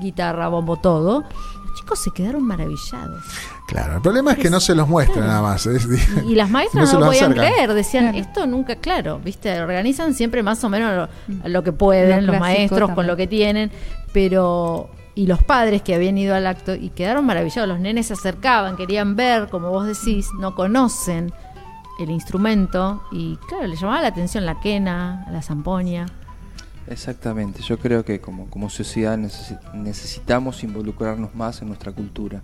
guitarra, 0.00 0.48
bombo, 0.48 0.76
todo. 0.76 1.22
Los 1.64 1.74
chicos 1.80 1.98
se 2.02 2.10
quedaron 2.10 2.42
maravillados. 2.42 3.22
Claro, 3.72 3.96
el 3.96 4.02
problema 4.02 4.32
es 4.32 4.38
que 4.38 4.50
no 4.50 4.60
se 4.60 4.74
los 4.74 4.86
muestra 4.86 5.24
nada 5.26 5.40
más. 5.40 5.66
Y 6.26 6.34
las 6.34 6.50
maestras 6.56 6.90
se 6.90 6.94
no, 6.94 7.00
los 7.00 7.08
podían 7.08 7.32
acercan. 7.32 7.52
creer, 7.52 7.72
decían, 7.72 8.14
esto 8.14 8.46
nunca, 8.46 8.76
claro, 8.76 9.18
viste, 9.18 9.60
organizan 9.60 10.12
siempre 10.14 10.42
más 10.42 10.62
o 10.62 10.68
menos 10.68 11.08
lo, 11.42 11.48
lo 11.48 11.62
que 11.64 11.72
pueden, 11.72 12.26
Lo 12.26 12.32
los 12.32 12.40
maestros 12.40 12.90
con 12.90 13.06
lo 13.06 13.16
que 13.16 13.26
tienen, 13.26 13.70
pero 14.12 14.90
y 15.14 15.26
los 15.26 15.42
padres 15.42 15.82
que 15.82 15.94
habían 15.94 16.16
ido 16.18 16.34
al 16.34 16.46
acto 16.46 16.74
y 16.74 16.90
quedaron 16.90 17.24
maravillados, 17.26 17.68
los 17.68 17.80
nenes 17.80 18.06
se 18.08 18.12
acercaban, 18.14 18.76
querían 18.76 19.16
ver, 19.16 19.48
como 19.48 19.70
vos 19.70 19.86
decís, 19.86 20.28
no 20.38 20.54
conocen 20.54 21.32
el 21.98 22.10
instrumento 22.10 23.02
y 23.10 23.36
claro, 23.48 23.66
les 23.66 23.80
llamaba 23.80 24.02
la 24.02 24.08
atención 24.08 24.44
la 24.46 24.60
quena, 24.60 25.26
la 25.30 25.40
zampoña. 25.42 26.06
Exactamente, 26.88 27.62
yo 27.62 27.78
creo 27.78 28.04
que 28.04 28.20
como, 28.20 28.50
como 28.50 28.68
sociedad 28.68 29.16
necesi- 29.16 29.58
necesitamos 29.72 30.64
involucrarnos 30.64 31.34
más 31.34 31.62
en 31.62 31.68
nuestra 31.68 31.92
cultura 31.92 32.42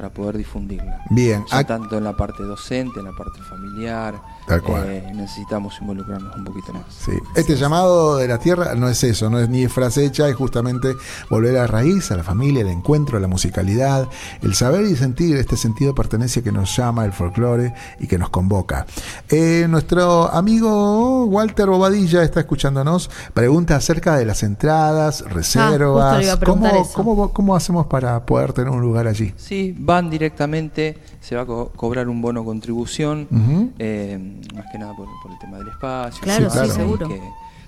para 0.00 0.14
poder 0.14 0.38
difundirla. 0.38 1.04
Bien, 1.10 1.44
Ya 1.52 1.62
tanto 1.64 1.98
en 1.98 2.04
la 2.04 2.16
parte 2.16 2.42
docente, 2.42 3.00
en 3.00 3.04
la 3.04 3.12
parte 3.12 3.42
familiar, 3.42 4.14
Tal 4.46 4.62
cual. 4.62 4.84
eh, 4.86 5.12
necesitamos 5.14 5.76
involucrarnos 5.80 6.34
un 6.36 6.44
poquito 6.44 6.72
más. 6.72 6.82
Sí. 6.88 7.12
Este 7.36 7.54
llamado 7.56 8.16
de 8.16 8.26
la 8.26 8.38
tierra 8.38 8.74
no 8.74 8.88
es 8.88 9.02
eso, 9.04 9.30
no 9.30 9.38
es 9.38 9.48
ni 9.48 9.68
frase 9.68 10.04
hecha, 10.04 10.28
es 10.28 10.34
justamente 10.34 10.94
volver 11.28 11.56
a 11.56 11.60
la 11.62 11.66
raíz, 11.66 12.10
a 12.10 12.16
la 12.16 12.24
familia, 12.24 12.62
el 12.62 12.68
encuentro, 12.68 13.16
a 13.16 13.20
la 13.20 13.28
musicalidad, 13.28 14.08
el 14.42 14.54
saber 14.54 14.84
y 14.86 14.96
sentir 14.96 15.36
este 15.36 15.56
sentido 15.56 15.92
de 15.92 15.96
pertenencia 15.96 16.42
que 16.42 16.50
nos 16.52 16.74
llama 16.76 17.04
el 17.04 17.12
folclore 17.12 17.74
y 18.00 18.06
que 18.08 18.18
nos 18.18 18.30
convoca. 18.30 18.86
Eh, 19.28 19.66
nuestro 19.68 20.28
amigo 20.32 21.24
Walter 21.26 21.66
Bobadilla 21.68 22.22
está 22.22 22.40
escuchándonos, 22.40 23.10
pregunta 23.34 23.76
acerca 23.76 24.16
de 24.16 24.24
las 24.24 24.42
entradas, 24.42 25.22
Ah, 25.26 25.28
reservas, 25.32 26.04
justo 26.04 26.18
le 26.18 26.24
iba 26.24 26.32
a 26.32 26.36
preguntar 26.38 26.72
¿Cómo, 26.72 27.14
cómo, 27.14 27.32
cómo 27.32 27.56
hacemos 27.56 27.86
para 27.86 28.24
poder 28.26 28.52
tener 28.52 28.70
un 28.70 28.80
lugar 28.80 29.06
allí? 29.06 29.32
Sí, 29.36 29.74
van 29.78 30.10
directamente, 30.10 30.98
se 31.20 31.36
va 31.36 31.42
a 31.42 31.46
co- 31.46 31.70
cobrar 31.76 32.08
un 32.08 32.20
bono 32.22 32.44
contribución, 32.44 33.28
eh, 33.78 34.29
más 34.54 34.66
que 34.72 34.78
nada 34.78 34.94
por, 34.94 35.06
por 35.22 35.30
el 35.32 35.38
tema 35.38 35.58
del 35.58 35.68
espacio. 35.68 36.22
Claro, 36.22 36.46
Sí, 36.50 36.52
claro. 36.52 36.68
sí, 36.68 36.76
seguro. 36.76 37.08
que 37.08 37.20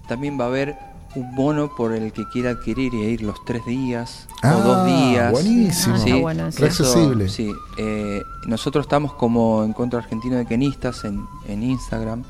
también 0.08 0.38
va 0.38 0.44
a 0.44 0.48
haber 0.48 0.76
un 1.14 1.34
bono 1.36 1.74
por 1.76 1.92
el 1.92 2.10
que 2.12 2.26
quiera 2.28 2.50
adquirir 2.50 2.94
y 2.94 3.02
ir 3.02 3.22
los 3.22 3.44
tres 3.44 3.64
días 3.66 4.26
Ah, 4.42 4.56
o 4.56 4.60
dos 4.62 4.86
días. 4.86 5.30
buenísimo. 5.30 5.94
Ah, 5.94 5.98
está 5.98 6.16
bueno. 6.16 6.50
Re 6.56 6.66
accesible. 6.66 7.28
Sí, 7.28 7.52
eh, 7.78 8.22
nosotros 8.46 8.86
estamos 8.86 9.12
como 9.14 9.62
Encuentro 9.62 9.98
Argentino 9.98 10.36
de 10.36 10.46
Kenistas 10.46 11.04
en, 11.04 11.26
en 11.48 11.62
Instagram, 11.62 12.24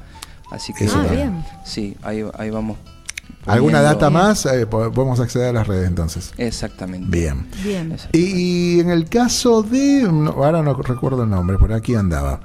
así 0.50 0.72
que 0.74 0.86
Eso 0.86 0.98
Ah, 0.98 1.02
está. 1.02 1.14
bien. 1.14 1.44
sí, 1.64 1.96
ahí, 2.02 2.24
ahí 2.36 2.50
vamos. 2.50 2.76
¿Alguna 3.46 3.80
data 3.82 4.08
más? 4.10 4.46
Eh, 4.46 4.66
po- 4.66 4.92
podemos 4.92 5.18
acceder 5.20 5.48
a 5.48 5.52
las 5.52 5.66
redes 5.66 5.88
entonces. 5.88 6.32
Exactamente. 6.36 7.06
Bien. 7.10 7.46
Bien. 7.64 7.92
Exactamente. 7.92 8.18
Y 8.18 8.80
en 8.80 8.90
el 8.90 9.08
caso 9.08 9.62
de. 9.62 10.02
no, 10.10 10.30
ahora 10.30 10.62
no 10.62 10.74
recuerdo 10.74 11.24
el 11.24 11.30
nombre, 11.30 11.58
por 11.58 11.72
aquí 11.72 11.94
andaba. 11.94 12.40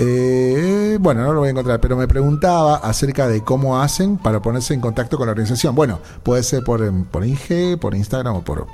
Eh, 0.00 0.96
bueno, 1.00 1.22
no 1.24 1.32
lo 1.32 1.40
voy 1.40 1.48
a 1.48 1.50
encontrar, 1.50 1.80
pero 1.80 1.96
me 1.96 2.06
preguntaba 2.06 2.76
acerca 2.76 3.26
de 3.26 3.42
cómo 3.42 3.80
hacen 3.80 4.16
para 4.16 4.40
ponerse 4.40 4.72
en 4.72 4.80
contacto 4.80 5.16
con 5.16 5.26
la 5.26 5.32
organización. 5.32 5.74
Bueno, 5.74 5.98
puede 6.22 6.42
ser 6.44 6.62
por, 6.62 6.82
em, 6.84 7.04
por 7.04 7.24
IG, 7.26 7.78
por 7.80 7.94
Instagram 7.94 8.36
o 8.36 8.42
por, 8.42 8.66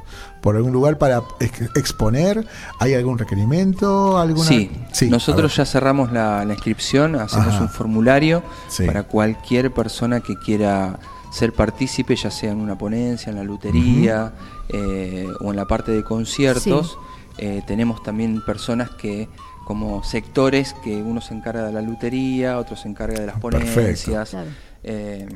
por 0.43 0.55
algún 0.57 0.73
lugar 0.73 0.99
para 0.99 1.23
ex- 1.41 1.71
exponer. 1.77 2.47
¿Hay 2.79 2.95
algún 2.95 3.17
requerimiento? 3.17 4.19
Alguna... 4.19 4.47
Sí, 4.47 4.71
a 5.01 5.05
nosotros 5.07 5.57
ya 5.57 5.65
cerramos 5.65 6.13
la, 6.13 6.45
la 6.45 6.53
inscripción, 6.53 7.15
hacemos 7.17 7.49
Ajá. 7.55 7.63
un 7.63 7.69
formulario 7.71 8.43
Sí. 8.69 8.85
para 8.85 9.05
cualquier 9.05 9.73
persona 9.73 10.21
que 10.21 10.37
quiera 10.37 10.99
ser 11.35 11.53
partícipe, 11.53 12.15
ya 12.15 12.31
sea 12.31 12.53
en 12.53 12.61
una 12.61 12.79
ponencia, 12.79 13.31
en 13.31 13.37
la 13.37 13.43
lutería 13.43 14.33
eh, 14.69 15.27
o 15.41 15.51
en 15.51 15.57
la 15.57 15.65
parte 15.65 15.91
de 15.91 16.05
conciertos. 16.05 16.97
Eh, 17.39 17.61
tenemos 17.67 18.05
también 18.05 18.45
personas 18.45 18.91
que, 18.91 19.29
como 19.65 20.05
sectores, 20.05 20.75
que 20.85 21.03
uno 21.03 21.21
se 21.21 21.35
encarga 21.35 21.67
de 21.67 21.73
la 21.73 21.83
lutería, 21.83 22.57
otro 22.57 22.77
se 22.77 22.89
encarga 22.89 23.19
de 23.19 23.27
las 23.27 23.41
ponencias. 23.41 24.31
Claro. 24.31 24.49
Eh, 24.85 25.27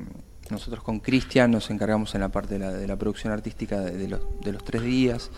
nosotros 0.51 0.85
con 0.85 1.01
Cristian 1.01 1.51
nos 1.51 1.69
encargamos 1.69 2.15
en 2.15 2.21
la 2.21 2.29
parte 2.29 2.55
de 2.55 2.61
la, 2.61 2.73
de 2.73 2.87
la 2.87 2.97
producción 2.97 3.33
artística 3.33 3.81
de, 3.81 3.99
de 3.99 4.07
los, 4.07 4.21
de 4.41 4.53
los 4.53 4.63
tres 4.63 4.83
días. 4.83 5.33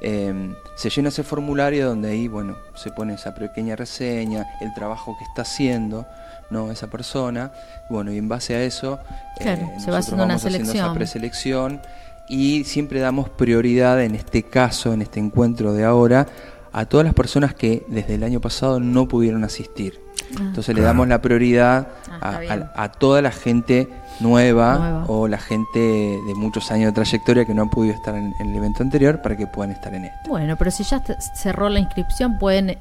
Eh, 0.00 0.54
se 0.76 0.88
llena 0.88 1.10
ese 1.10 1.24
formulario 1.24 1.88
donde 1.88 2.08
ahí, 2.08 2.26
bueno, 2.26 2.56
se 2.74 2.90
pone 2.90 3.14
esa 3.14 3.34
pequeña 3.34 3.76
reseña, 3.76 4.46
el 4.62 4.72
trabajo 4.72 5.14
que 5.18 5.24
está 5.24 5.42
haciendo, 5.42 6.06
¿no? 6.50 6.70
Esa 6.70 6.86
persona. 6.88 7.52
Bueno, 7.90 8.12
y 8.12 8.18
en 8.18 8.28
base 8.28 8.54
a 8.54 8.62
eso, 8.62 8.98
eh, 9.38 9.42
Claro, 9.42 9.68
se 9.78 9.90
va 9.90 9.98
haciendo 9.98 10.24
una 10.24 10.34
vamos 10.34 10.44
haciendo 10.46 10.62
esa 10.64 10.72
selección. 10.72 10.94
preselección 10.94 11.80
y 12.28 12.64
siempre 12.64 13.00
damos 13.00 13.28
prioridad 13.28 14.02
en 14.02 14.14
este 14.14 14.42
caso, 14.42 14.92
en 14.92 15.02
este 15.02 15.20
encuentro 15.20 15.72
de 15.72 15.84
ahora, 15.84 16.26
a 16.72 16.84
todas 16.84 17.04
las 17.04 17.14
personas 17.14 17.54
que 17.54 17.84
desde 17.88 18.14
el 18.16 18.22
año 18.24 18.40
pasado 18.40 18.80
no 18.80 19.06
pudieron 19.08 19.44
asistir. 19.44 20.00
Entonces 20.40 20.74
le 20.74 20.82
damos 20.82 21.06
la 21.08 21.22
prioridad 21.22 21.86
Ah, 22.20 22.40
a, 22.48 22.52
a- 22.80 22.84
a 22.84 22.92
toda 22.92 23.20
la 23.22 23.30
gente 23.30 23.88
nueva, 24.20 24.78
Nueva. 24.78 25.04
o 25.06 25.28
la 25.28 25.38
gente 25.38 25.78
de 25.78 26.34
muchos 26.34 26.70
años 26.72 26.86
de 26.86 26.92
trayectoria 26.94 27.44
que 27.44 27.54
no 27.54 27.62
han 27.62 27.70
podido 27.70 27.94
estar 27.94 28.14
en, 28.14 28.32
en 28.40 28.48
el 28.50 28.56
evento 28.56 28.82
anterior 28.82 29.20
para 29.22 29.36
que 29.36 29.46
puedan 29.46 29.70
estar 29.72 29.94
en 29.94 30.06
este. 30.06 30.28
Bueno, 30.28 30.56
pero 30.58 30.70
si 30.70 30.82
ya 30.82 31.02
cerró 31.36 31.68
la 31.68 31.78
inscripción, 31.78 32.38
pueden 32.38 32.78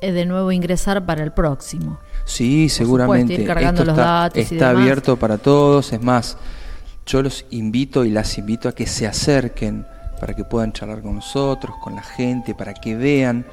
eh, 0.00 0.12
de 0.12 0.26
nuevo 0.26 0.52
ingresar 0.52 1.04
para 1.06 1.24
el 1.24 1.32
próximo. 1.32 1.98
Sí, 2.24 2.68
seguramente. 2.68 3.44
cargando 3.44 3.82
Esto 3.82 3.84
los 3.92 3.98
está, 3.98 4.10
datos 4.10 4.38
y 4.38 4.40
está 4.54 4.68
demás. 4.68 4.82
abierto 4.82 5.16
para 5.16 5.38
todos. 5.38 5.92
Es 5.92 6.02
más, 6.02 6.36
yo 7.06 7.22
los 7.22 7.44
invito 7.50 8.04
y 8.04 8.10
las 8.10 8.38
invito 8.38 8.68
a 8.68 8.72
que 8.72 8.86
se 8.86 9.06
acerquen 9.06 9.86
para 10.20 10.34
que 10.34 10.44
puedan 10.44 10.72
charlar 10.72 11.02
con 11.02 11.16
nosotros, 11.16 11.76
con 11.82 11.94
la 11.96 12.02
gente, 12.02 12.54
para 12.54 12.72
que 12.74 12.96
vean 12.96 13.44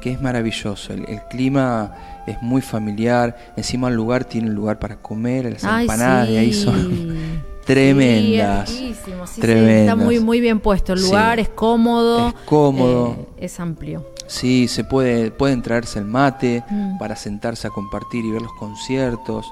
que 0.00 0.10
es 0.12 0.20
maravilloso. 0.20 0.92
El, 0.92 1.08
el 1.08 1.22
clima 1.30 1.94
es 2.26 2.42
muy 2.42 2.60
familiar. 2.62 3.36
Encima 3.56 3.88
el 3.88 3.94
lugar 3.94 4.24
tiene 4.24 4.48
un 4.48 4.54
lugar 4.54 4.78
para 4.78 4.96
comer. 4.96 5.50
Las 5.52 5.64
Ay, 5.64 5.82
empanadas 5.84 6.28
de 6.28 6.38
ahí 6.38 6.52
son 6.52 7.42
tremendas. 7.64 8.68
Sí, 8.68 8.76
es 8.76 8.80
riquísimo, 8.98 9.26
sí, 9.26 9.34
sí, 9.36 9.40
tremendas. 9.40 9.80
está 9.80 9.96
muy, 9.96 10.20
muy 10.20 10.40
bien 10.40 10.60
puesto. 10.60 10.92
El 10.92 11.00
lugar 11.02 11.38
es 11.38 11.48
cómodo. 11.48 12.28
Es 12.28 12.34
cómodo. 12.44 13.16
eh, 13.36 13.44
es 13.44 13.60
amplio. 13.60 14.04
Sí, 14.26 14.68
se 14.68 14.84
puede, 14.84 15.30
pueden 15.30 15.62
traerse 15.62 15.98
el 15.98 16.04
mate 16.04 16.62
Mm. 16.70 16.98
para 16.98 17.16
sentarse 17.16 17.66
a 17.66 17.70
compartir 17.70 18.24
y 18.24 18.30
ver 18.30 18.42
los 18.42 18.52
conciertos. 18.54 19.46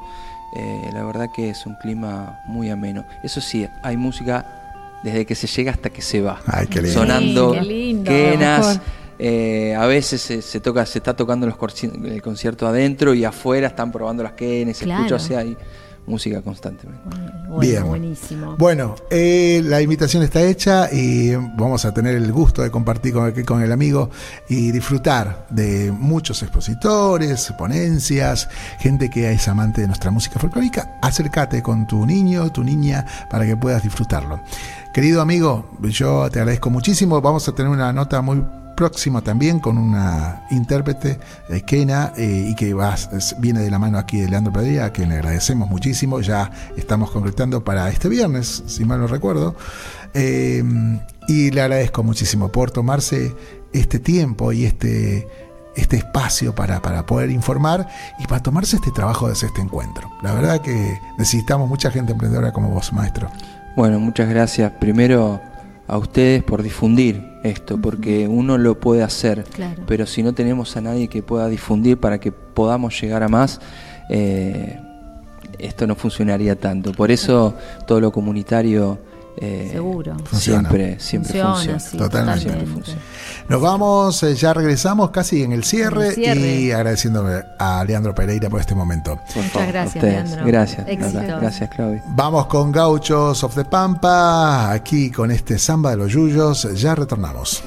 Eh, 0.57 0.91
la 0.93 1.03
verdad 1.05 1.31
que 1.35 1.51
es 1.51 1.67
un 1.67 1.75
clima 1.77 2.41
muy 2.47 2.71
ameno. 2.71 3.05
Eso 3.23 3.41
sí, 3.41 3.67
hay 3.83 3.97
música 3.97 4.47
desde 5.03 5.27
que 5.27 5.35
se 5.35 5.47
llega 5.47 5.73
hasta 5.73 5.91
que 5.91 6.01
se 6.03 6.21
va. 6.21 6.41
Ay, 6.47 6.67
qué 6.69 6.81
lindo. 6.81 6.99
Sonando 7.01 7.53
Sí, 7.55 7.59
qué 7.61 7.65
lindo. 7.67 8.11
quenas. 8.11 8.81
Eh, 9.19 9.75
a 9.79 9.87
veces 9.87 10.21
se, 10.21 10.43
se 10.43 10.61
toca, 10.61 10.85
se 10.87 10.99
está 10.99 11.15
tocando 11.15 11.47
los 11.47 11.57
el 12.05 12.21
concierto 12.23 12.67
adentro 12.67 13.15
y 13.15 13.25
afuera 13.25 13.69
están 13.69 13.93
probando 13.93 14.23
las 14.23 14.33
quenas. 14.33 14.77
Se 14.77 14.85
Claro. 14.85 15.03
escucha, 15.05 15.17
o 15.17 15.27
sea, 15.27 15.39
hay 15.41 15.57
música 16.06 16.43
constantemente. 16.43 17.02
Bueno, 17.48 17.59
Bien. 17.60 17.86
buenísimo. 17.86 18.56
Bueno, 18.59 18.94
eh, 19.10 19.62
la 19.64 19.81
invitación 19.81 20.22
está 20.22 20.43
hecha 20.43 20.89
y 20.93 21.35
vamos 21.35 21.85
a 21.85 21.94
tener 21.94 22.14
el 22.14 22.31
gusto 22.32 22.62
de 22.62 22.70
compartir 22.70 23.12
con 23.12 23.26
el, 23.26 23.44
con 23.44 23.62
el 23.62 23.72
amigo 23.72 24.10
y 24.48 24.70
disfrutar 24.72 25.47
de 25.51 25.93
muchos 25.93 26.43
expositores, 26.43 27.52
ponencias, 27.59 28.48
gente 28.78 29.09
que 29.10 29.32
es 29.32 29.48
amante 29.48 29.81
de 29.81 29.86
nuestra 29.86 30.10
música 30.10 30.39
folclórica. 30.39 30.98
Acércate 31.02 31.62
con 31.62 31.86
tu 31.86 32.05
niño, 32.06 32.51
tu 32.52 32.62
niña, 32.64 33.06
para 33.31 33.47
que 33.47 33.56
puedas 33.56 33.82
disfrutarlo. 33.82 34.40
Querido 34.95 35.21
amigo, 35.21 35.69
yo 35.83 36.31
te 36.31 36.39
agradezco 36.39 36.71
muchísimo. 36.71 37.21
Vamos 37.21 37.49
a 37.49 37.53
tener 37.53 37.69
una 37.69 37.93
nota 37.93 38.23
muy 38.23 38.45
próxima 38.77 39.23
también 39.23 39.59
con 39.59 39.77
una 39.77 40.47
intérprete, 40.53 41.19
eh, 41.49 41.62
Kena, 41.62 42.12
eh, 42.16 42.47
y 42.51 42.55
que 42.55 42.73
viene 43.39 43.59
de 43.59 43.73
la 43.73 43.81
mano 43.81 43.99
aquí 43.99 44.21
de 44.21 44.29
Leandro 44.29 44.53
Padilla, 44.53 44.85
a 44.85 44.93
quien 44.93 45.09
le 45.09 45.16
agradecemos 45.16 45.69
muchísimo. 45.69 46.21
Ya 46.21 46.49
estamos 46.77 47.11
concretando 47.11 47.65
para 47.65 47.89
este 47.89 48.09
viernes, 48.09 48.62
si 48.69 48.85
mal 48.85 49.01
no 49.01 49.09
recuerdo. 49.09 49.57
Eh, 50.15 50.62
y 51.27 51.51
le 51.51 51.61
agradezco 51.61 52.05
muchísimo 52.05 52.53
por 52.53 52.71
tomarse 52.71 53.35
este 53.73 53.99
tiempo 53.99 54.53
y 54.53 54.65
este, 54.65 55.27
este 55.75 55.97
espacio 55.97 56.55
para, 56.55 56.81
para 56.81 57.05
poder 57.05 57.33
informar 57.33 57.89
y 58.21 58.29
para 58.29 58.45
tomarse 58.45 58.77
este 58.77 58.93
trabajo 58.93 59.27
de 59.27 59.33
este 59.33 59.61
encuentro. 59.61 60.09
La 60.23 60.35
verdad 60.35 60.61
que 60.61 61.01
necesitamos 61.19 61.69
mucha 61.69 61.91
gente 61.91 62.12
emprendedora 62.12 62.53
como 62.53 62.69
vos, 62.69 62.93
maestro. 62.93 63.29
Bueno, 63.77 63.99
muchas 64.01 64.29
gracias 64.29 64.73
primero 64.81 65.41
a 65.87 65.99
ustedes 65.99 66.43
por 66.43 66.63
difundir 66.63 67.23
esto, 67.43 67.79
porque 67.81 68.27
uno 68.29 68.57
lo 68.57 68.79
puede 68.81 69.03
hacer, 69.03 69.45
Claro. 69.45 69.83
pero 69.87 70.07
si 70.07 70.23
no 70.23 70.33
tenemos 70.33 70.77
a 70.77 70.81
nadie 70.81 71.09
que 71.09 71.23
pueda 71.23 71.49
difundir 71.49 71.99
para 71.99 72.19
que 72.19 72.33
podamos 72.33 72.99
llegar 73.01 73.23
a 73.23 73.29
más, 73.29 73.61
eh, 74.09 74.81
esto 75.59 75.87
no 75.87 75.95
funcionaría 75.95 76.57
tanto. 76.59 76.93
Por 76.93 77.11
eso 77.11 77.55
todo 77.87 78.01
lo 78.01 78.13
comunitario 78.13 78.99
eh, 79.36 79.69
Seguro. 79.73 80.16
Funciona. 80.24 80.69
siempre, 80.69 81.01
siempre 81.01 81.28
Funciona, 81.32 81.55
funciona. 81.55 81.81
sí, 81.81 81.97
Totalmente. 81.98 82.40
Siempre 82.40 82.61
totalmente. 82.65 82.93
funciona. 82.93 83.01
Nos 83.48 83.61
vamos, 83.61 84.23
eh, 84.23 84.35
ya 84.35 84.55
regresamos 84.55 85.11
casi 85.11 85.43
en 85.43 85.52
el 85.52 85.65
cierre, 85.65 86.05
En 86.05 86.09
el 86.11 86.15
cierre. 86.15 86.61
y 86.61 86.70
agradeciéndome 86.73 87.43
a 87.59 87.85
Leandro 87.85 88.15
Pereira 88.15 88.48
por 88.48 88.61
este 88.61 88.74
momento. 88.74 89.16
Por 89.16 89.36
Muchas 89.36 89.51
favor, 89.52 89.69
gracias. 89.69 90.05
Leandro. 90.05 90.47
Gracias, 90.47 90.89
Éxitos. 90.89 91.40
Gracias, 91.40 91.70
Claudia. 91.70 92.02
Vamos 92.09 92.47
con 92.47 92.73
Gauchos 92.73 93.43
of 93.44 93.55
the 93.55 93.65
Pampa, 93.65 94.70
aquí 94.73 95.11
con 95.11 95.31
este 95.31 95.59
samba 95.59 95.90
de 95.90 95.97
los 95.97 96.12
yuyos, 96.12 96.69
ya 96.74 96.94
retornamos. 96.94 97.62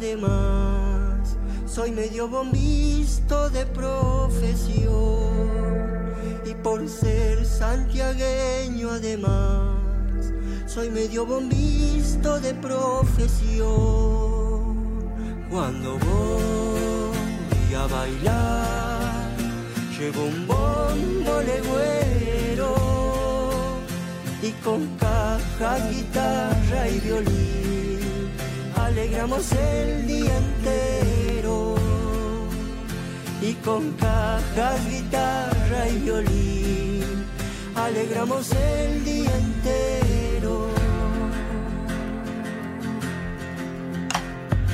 Además, 0.00 1.36
soy 1.66 1.90
medio 1.90 2.26
bombisto 2.26 3.50
de 3.50 3.66
profesión, 3.66 4.88
y 6.46 6.54
por 6.54 6.88
ser 6.88 7.44
santiagueño 7.44 8.92
además, 8.92 10.32
soy 10.66 10.88
medio 10.88 11.26
bombisto 11.26 12.40
de 12.40 12.54
profesión. 12.54 13.60
Cuando 15.50 15.98
voy 15.98 17.74
a 17.74 17.86
bailar, 17.86 19.36
llevo 19.98 20.24
un 20.24 20.46
bombo 20.46 21.42
legüero 21.42 22.74
y 24.42 24.50
con 24.64 24.86
caja, 24.96 25.90
guitarra 25.90 26.88
y 26.88 27.00
violín 27.00 27.99
alegramos 28.90 29.52
el 29.52 30.06
día 30.06 30.36
entero. 30.36 31.74
Y 33.42 33.54
con 33.64 33.92
cajas, 33.92 34.86
guitarra 34.88 35.88
y 35.88 35.98
violín 35.98 37.24
alegramos 37.74 38.50
el 38.52 39.04
día 39.04 39.30
entero. 39.36 40.68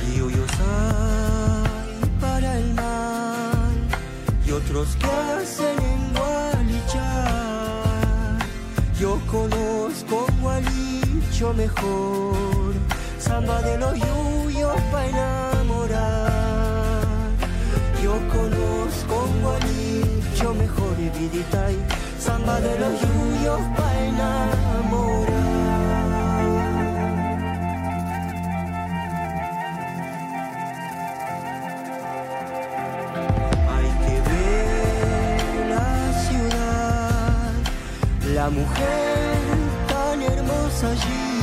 Y 0.08 0.20
hoyos 0.20 0.50
hay 0.60 2.00
para 2.20 2.58
el 2.58 2.74
mal 2.74 3.74
y 4.46 4.50
otros 4.50 4.96
que 4.96 5.06
hacen 5.06 5.78
en 5.92 6.14
Gualichar. 6.14 7.56
Yo 8.98 9.20
conozco 9.30 10.26
Gualicho 10.40 11.52
mejor, 11.54 12.65
samba 13.36 13.60
de 13.60 13.76
los 13.76 13.94
yuyos 13.98 14.80
para 14.90 15.08
enamorar. 15.08 16.22
Yo 18.02 18.12
conozco 18.34 19.14
Gualicho 19.42 20.54
mejor 20.54 20.94
y 20.98 21.08
vidita 21.18 21.70
y 21.70 21.78
samba 22.18 22.58
de 22.62 22.78
los 22.78 22.94
yuyos 23.02 23.60
para 23.76 24.04
enamorar. 24.06 25.36
Hay 33.74 33.88
que 34.04 34.14
ver 34.30 35.66
la 35.74 35.92
ciudad, 36.24 37.52
la 38.34 38.46
mujer 38.48 39.36
tan 39.90 40.22
hermosa 40.22 40.86
allí, 40.92 41.35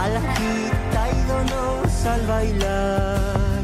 a 0.00 0.08
la 0.08 0.20
gita 0.20 1.02
y 1.16 1.20
donos 1.28 2.04
al 2.04 2.26
bailar, 2.26 3.62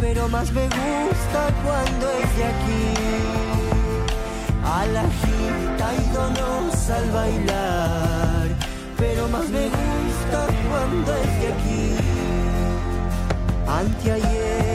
pero 0.00 0.28
más 0.28 0.52
me 0.52 0.66
gusta 0.66 1.40
cuando 1.64 2.04
es 2.20 2.30
de 2.38 2.44
aquí. 2.52 2.86
A 4.64 4.86
la 4.86 5.04
gita 5.20 5.86
y 6.00 6.04
donos 6.16 6.90
al 6.98 7.10
bailar, 7.10 8.46
pero 8.96 9.28
más 9.28 9.48
me 9.48 9.64
gusta 9.78 10.40
cuando 10.68 11.10
es 11.24 11.32
de 11.40 11.48
aquí. 11.54 11.84
Anteayer, 13.66 14.71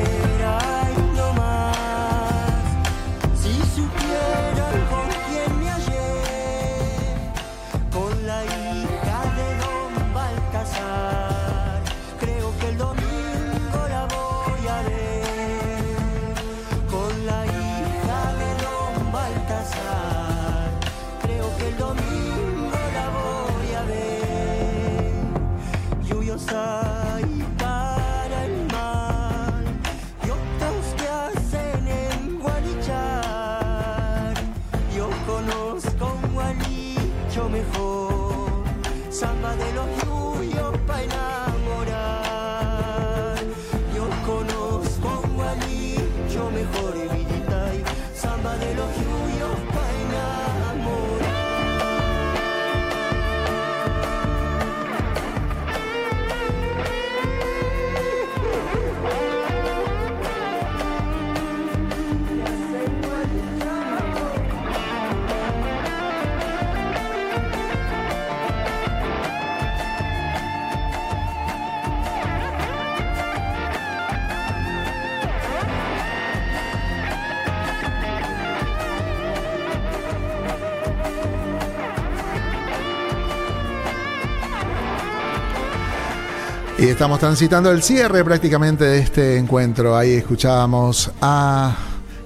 estamos 86.98 87.19
transitando 87.19 87.72
el 87.72 87.84
cierre 87.84 88.24
prácticamente 88.24 88.84
de 88.84 88.98
este 88.98 89.38
encuentro. 89.38 89.95
Ahí 89.95 90.14
escuchábamos 90.14 91.11
a 91.22 91.76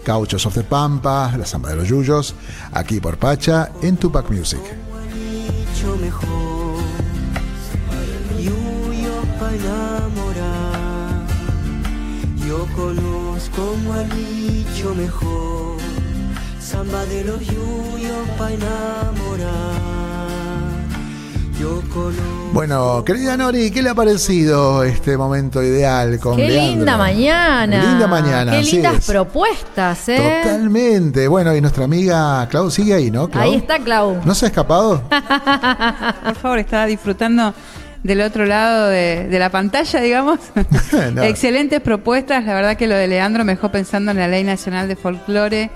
Cauchos 0.01 0.45
of 0.45 0.53
the 0.53 0.63
Pampa, 0.63 1.35
La 1.37 1.45
Samba 1.45 1.71
de 1.71 1.75
los 1.75 1.89
Yuyos, 1.89 2.33
aquí 2.71 3.01
por 3.01 3.17
Pacha, 3.17 3.73
en 3.81 3.97
Tupac 3.97 4.29
Music. 4.29 4.61
Yo 12.47 12.65
conozco 12.73 13.73
un 13.73 14.09
dicho 14.15 14.95
mejor 14.95 15.79
Samba 16.61 17.03
de 17.07 17.25
los 17.25 17.41
yuyos 17.41 18.29
pa' 18.37 18.53
enamorar 18.53 19.80
Bueno, 22.53 23.03
querida 23.05 23.37
Nori, 23.37 23.71
¿qué 23.71 23.81
le 23.81 23.89
ha 23.89 23.95
parecido 23.95 24.83
este 24.83 25.15
momento 25.17 25.63
ideal 25.63 26.19
con 26.19 26.35
Qué 26.35 26.47
Leandro? 26.49 26.75
linda 26.75 26.97
mañana. 26.97 27.83
Linda 27.83 28.07
mañana, 28.07 28.51
Qué 28.51 28.63
lindas 28.63 28.95
es. 28.95 29.05
propuestas, 29.07 30.09
¿eh? 30.09 30.41
Totalmente. 30.43 31.27
Bueno, 31.27 31.55
y 31.55 31.61
nuestra 31.61 31.85
amiga 31.85 32.45
Clau 32.49 32.69
sigue 32.69 32.93
ahí, 32.93 33.09
¿no? 33.09 33.29
Clau? 33.29 33.43
Ahí 33.43 33.55
está 33.55 33.79
Clau. 33.79 34.19
¿No 34.25 34.35
se 34.35 34.45
ha 34.45 34.47
escapado? 34.49 35.01
Por 36.23 36.35
favor, 36.35 36.59
estaba 36.59 36.85
disfrutando 36.87 37.53
del 38.03 38.21
otro 38.21 38.45
lado 38.45 38.87
de, 38.87 39.27
de 39.29 39.39
la 39.39 39.49
pantalla, 39.49 40.01
digamos. 40.01 40.39
No. 41.13 41.23
Excelentes 41.23 41.79
propuestas. 41.81 42.43
La 42.45 42.53
verdad 42.53 42.75
que 42.75 42.87
lo 42.87 42.95
de 42.95 43.07
Leandro 43.07 43.45
me 43.45 43.53
dejó 43.55 43.71
pensando 43.71 44.11
en 44.11 44.17
la 44.17 44.27
Ley 44.27 44.43
Nacional 44.43 44.87
de 44.89 44.95
Folclore, 44.97 45.69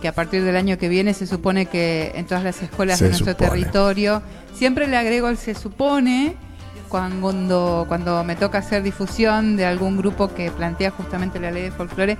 que 0.00 0.08
a 0.08 0.12
partir 0.12 0.44
del 0.44 0.56
año 0.56 0.78
que 0.78 0.88
viene 0.88 1.14
se 1.14 1.26
supone 1.26 1.66
que 1.66 2.12
en 2.14 2.26
todas 2.26 2.44
las 2.44 2.62
escuelas 2.62 2.98
Se 2.98 3.04
de 3.04 3.10
nuestro 3.10 3.32
supone. 3.32 3.50
territorio, 3.50 4.22
siempre 4.54 4.86
le 4.86 4.96
agrego 4.96 5.28
el 5.28 5.36
se 5.36 5.54
supone. 5.54 6.36
Cuando, 6.88 7.84
cuando 7.86 8.24
me 8.24 8.34
toca 8.34 8.58
hacer 8.58 8.82
difusión 8.82 9.56
de 9.56 9.66
algún 9.66 9.98
grupo 9.98 10.28
que 10.28 10.50
plantea 10.50 10.90
justamente 10.90 11.38
la 11.38 11.50
ley 11.50 11.64
de 11.64 11.70
folclore, 11.70 12.16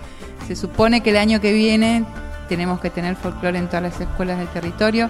se 0.46 0.56
supone 0.56 1.00
que 1.02 1.08
el 1.08 1.16
año 1.16 1.40
que 1.40 1.54
viene 1.54 2.04
tenemos 2.50 2.78
que 2.78 2.90
tener 2.90 3.16
folclore 3.16 3.58
en 3.58 3.66
todas 3.68 3.82
las 3.82 4.00
escuelas 4.00 4.36
del 4.36 4.48
territorio. 4.48 5.08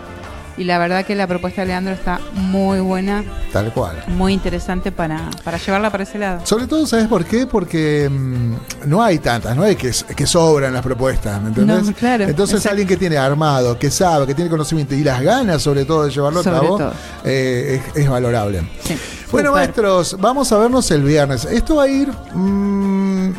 Y 0.58 0.64
la 0.64 0.76
verdad 0.78 1.06
que 1.06 1.14
la 1.14 1.26
propuesta 1.28 1.60
de 1.62 1.68
Leandro 1.68 1.94
está 1.94 2.18
muy 2.34 2.80
buena, 2.80 3.22
Tal 3.52 3.72
cual. 3.72 4.02
muy 4.08 4.32
interesante 4.32 4.90
para, 4.90 5.30
para 5.44 5.56
llevarla 5.56 5.88
para 5.90 6.02
ese 6.02 6.18
lado. 6.18 6.40
Sobre 6.44 6.66
todo, 6.66 6.84
¿sabes 6.86 7.06
por 7.06 7.24
qué? 7.24 7.46
Porque 7.46 8.08
mm, 8.10 8.54
no 8.86 9.02
hay 9.02 9.18
tantas, 9.20 9.56
no 9.56 9.62
hay 9.62 9.76
que, 9.76 9.92
que 10.16 10.26
sobran 10.26 10.72
las 10.72 10.82
propuestas, 10.82 11.40
¿me 11.40 11.48
entendés? 11.50 11.84
No, 11.84 11.92
claro, 11.94 12.24
Entonces 12.24 12.56
exacto. 12.56 12.70
alguien 12.70 12.88
que 12.88 12.96
tiene 12.96 13.16
armado, 13.16 13.78
que 13.78 13.88
sabe, 13.90 14.26
que 14.26 14.34
tiene 14.34 14.50
conocimiento 14.50 14.94
y 14.96 15.04
las 15.04 15.22
ganas 15.22 15.62
sobre 15.62 15.84
todo 15.84 16.04
de 16.04 16.10
llevarlo 16.10 16.40
a 16.40 16.42
Sobre 16.42 16.56
cabo, 16.58 16.76
todo. 16.78 16.92
eh, 17.24 17.80
es, 17.94 18.02
es 18.02 18.10
valorable. 18.10 18.60
Sí. 18.82 18.98
Bueno, 19.30 19.50
Súper. 19.50 19.62
maestros, 19.62 20.16
vamos 20.18 20.50
a 20.52 20.58
vernos 20.58 20.90
el 20.90 21.02
viernes. 21.02 21.44
Esto 21.44 21.76
va 21.76 21.84
a 21.84 21.88
ir 21.88 22.08
mm, 22.34 23.32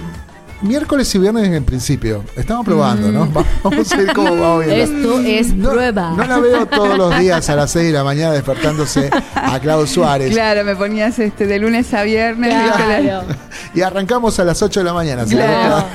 miércoles 0.62 1.14
y 1.16 1.18
viernes 1.20 1.48
en 1.50 1.64
principio. 1.64 2.24
Estamos 2.36 2.66
probando, 2.66 3.12
¿no? 3.12 3.28
Vamos 3.64 3.92
a 3.92 4.02
ir 4.02 4.14
como 4.14 4.36
vamos 4.36 4.66
viendo. 4.66 5.18
Esto 5.18 5.20
es 5.26 5.54
prueba. 5.54 6.12
No 6.16 6.26
la 6.26 6.40
veo 6.40 6.66
todos 6.66 6.98
los 6.98 7.18
días 7.18 7.50
a 7.50 7.56
las 7.56 7.72
6 7.72 7.88
de 7.88 7.94
la 7.94 8.04
mañana 8.04 8.34
despertándose 8.34 9.10
a 9.36 9.60
Clau 9.60 9.86
Suárez. 9.88 10.32
Claro, 10.32 10.64
me 10.64 10.76
ponías 10.76 11.18
este 11.20 11.46
de 11.48 11.60
lunes 11.60 11.94
a 11.94 12.04
viernes. 12.04 12.54
Claro. 12.54 13.24
Y 13.76 13.82
arrancamos 13.82 14.40
a 14.40 14.46
las 14.46 14.62
8 14.64 14.80
de 14.80 14.84
la 14.84 14.94
mañana. 14.94 15.28
¿sí? 15.28 15.36
Claro. 15.36 15.86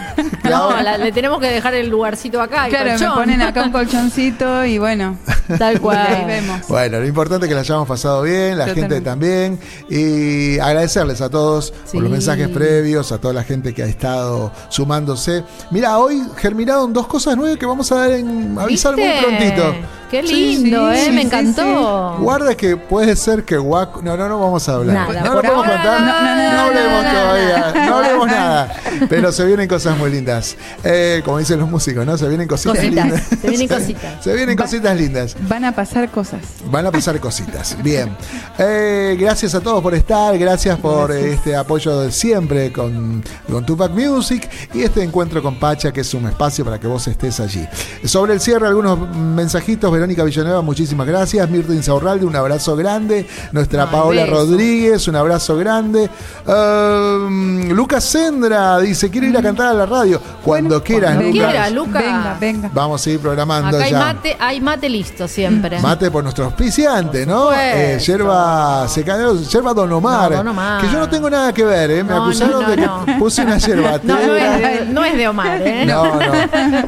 No, 0.44 0.80
la- 0.82 0.96
le 0.98 1.10
tenemos 1.10 1.40
que 1.40 1.46
dejar 1.46 1.74
el 1.74 1.88
lugarcito 1.88 2.40
acá. 2.40 2.66
el 2.66 2.70
Claro, 2.70 2.90
me 3.00 3.10
ponen 3.16 3.42
acá 3.42 3.64
un 3.64 3.72
colchoncito 3.72 4.64
y 4.64 4.78
bueno, 4.78 5.18
Tal 5.58 5.72
y 5.72 5.76
ahí 5.76 5.78
cual. 5.78 6.24
vemos. 6.26 6.60
Bueno, 6.68 7.00
lo 7.00 7.06
importante 7.06 7.46
es 7.46 7.48
que 7.48 7.54
la 7.54 7.62
hayamos 7.62 7.88
pasado 7.88 8.22
bien, 8.22 8.58
la 8.58 8.68
gente 8.68 9.00
también. 9.00 9.58
Y 9.88 10.58
agradecerles 10.60 11.20
a 11.20 11.30
todos 11.30 11.72
Sí. 11.84 11.94
por 11.94 12.02
los 12.02 12.12
mensajes 12.12 12.48
previos, 12.48 13.10
a 13.12 13.18
toda 13.18 13.34
la 13.34 13.42
gente 13.42 13.72
que 13.74 13.82
ha 13.82 13.86
estado 13.86 14.52
sumándose. 14.68 15.44
Mira, 15.70 15.98
hoy 15.98 16.22
germinaron 16.36 16.92
dos 16.92 17.06
cosas 17.06 17.36
nuevas 17.36 17.58
que 17.58 17.66
vamos 17.66 17.90
a 17.92 17.96
dar 17.96 18.12
en 18.12 18.58
avisar 18.58 18.96
muy 18.96 19.10
prontito. 19.20 19.74
Qué 20.14 20.22
lindo, 20.22 20.90
sí, 20.92 20.96
¿eh? 20.98 21.04
sí, 21.06 21.10
me 21.10 21.20
sí, 21.22 21.26
encantó. 21.26 22.16
Guarda 22.20 22.54
que 22.56 22.76
puede 22.76 23.16
ser 23.16 23.44
que 23.44 23.58
Waco. 23.58 24.00
No, 24.02 24.16
no, 24.16 24.28
no 24.28 24.38
vamos 24.38 24.68
a 24.68 24.74
hablar. 24.74 24.94
Nada, 25.08 25.20
no 25.22 25.34
lo 25.34 25.42
podemos 25.42 25.66
ahora 25.66 25.74
contar. 25.82 26.00
no, 26.00 26.06
No, 26.06 26.22
no, 26.22 26.36
no, 26.36 26.52
no, 26.52 26.60
hablemos 26.60 27.12
todavía. 27.12 27.72
No, 27.74 27.86
no. 27.90 27.96
hablemos 27.96 28.26
nada. 28.28 28.74
Pero 29.08 29.32
se 29.32 29.44
vienen 29.44 29.68
cosas 29.68 29.98
muy 29.98 30.10
lindas. 30.10 30.56
Eh, 30.84 31.22
como 31.24 31.38
dicen 31.38 31.58
los 31.58 31.68
músicos, 31.70 32.06
¿no? 32.06 32.16
Se 32.16 32.28
vienen 32.28 32.46
cositas, 32.46 32.76
Cositas, 32.76 33.04
lindas. 33.06 33.22
se 33.40 33.48
vienen 33.48 33.68
cositas. 33.78 34.24
Se 34.24 34.34
vienen 34.34 34.56
cositas 34.56 34.96
lindas. 34.96 35.36
Van 35.48 35.64
a 35.64 35.72
pasar 35.74 36.08
cosas. 36.10 36.40
Van 36.70 36.86
a 36.86 36.92
pasar 36.92 37.18
cositas. 37.20 37.76
Bien. 37.82 38.16
Eh, 38.58 39.16
gracias 39.18 39.54
a 39.54 39.60
todos 39.60 39.82
por 39.82 39.94
estar. 39.94 40.36
Gracias 40.38 40.78
por 40.78 41.10
este 41.12 41.56
apoyo 41.56 42.00
de 42.00 42.12
siempre 42.12 42.72
con, 42.72 43.22
con 43.50 43.66
Tupac 43.66 43.90
Music 43.92 44.48
y 44.72 44.82
este 44.82 45.02
encuentro 45.02 45.42
con 45.42 45.58
Pacha, 45.58 45.92
que 45.92 46.02
es 46.02 46.14
un 46.14 46.26
espacio 46.26 46.64
para 46.64 46.78
que 46.78 46.86
vos 46.86 47.06
estés 47.08 47.40
allí. 47.40 47.66
Sobre 48.04 48.34
el 48.34 48.40
cierre, 48.40 48.66
algunos 48.68 48.98
mensajitos. 49.16 49.90
Verónica 50.04 50.22
Villanueva, 50.24 50.60
muchísimas 50.60 51.06
gracias. 51.06 51.48
Mirta 51.48 51.72
Insaurralde, 51.72 52.26
un 52.26 52.36
abrazo 52.36 52.76
grande. 52.76 53.26
Nuestra 53.52 53.84
Ay, 53.84 53.88
Paola 53.90 54.22
beso. 54.24 54.34
Rodríguez, 54.34 55.08
un 55.08 55.16
abrazo 55.16 55.56
grande. 55.56 56.10
Um, 56.46 57.70
Lucas 57.70 58.04
Sendra 58.04 58.78
dice: 58.80 59.08
Quiero 59.08 59.28
ir 59.28 59.36
a 59.38 59.40
cantar 59.42 59.68
a 59.68 59.72
la 59.72 59.86
radio. 59.86 60.20
Cuando 60.44 60.82
quieras, 60.84 61.14
Cuando 61.14 61.30
Lucas. 61.32 61.50
quiera, 61.50 61.70
Luca. 61.70 61.98
Venga, 62.00 62.36
venga. 62.38 62.70
Vamos 62.74 63.06
a 63.06 63.10
ir 63.10 63.18
programando 63.18 63.76
Acá 63.78 63.86
hay 63.86 63.90
ya. 63.92 63.98
mate, 63.98 64.36
hay 64.38 64.60
mate 64.60 64.88
listo 64.90 65.26
siempre. 65.26 65.80
Mate 65.80 66.10
por 66.10 66.22
nuestro 66.22 66.44
auspiciante, 66.44 67.24
¿no? 67.24 67.50
Eh, 67.54 67.98
yerba 67.98 68.86
secadero, 68.88 69.40
yerba 69.40 69.72
Don 69.72 69.90
Omar. 69.90 70.32
No, 70.32 70.36
Don 70.36 70.48
Omar. 70.48 70.82
Que 70.82 70.88
yo 70.92 70.98
no 70.98 71.08
tengo 71.08 71.30
nada 71.30 71.50
que 71.54 71.64
ver, 71.64 71.90
¿eh? 71.90 72.04
Me 72.04 72.10
No, 72.10 72.24
acusaron 72.24 72.52
no, 72.52 72.62
no, 72.62 72.68
de 72.68 72.76
que 72.76 72.82
no. 72.82 73.06
puse 73.18 73.40
una 73.42 73.56
yerba. 73.56 73.98
No, 74.04 74.14
no 74.16 74.34
es, 74.36 74.60
de, 74.60 74.86
no 74.92 75.02
es 75.04 75.16
de 75.16 75.28
Omar, 75.28 75.62
¿eh? 75.62 75.86
no, 75.86 76.04
no, 76.20 76.32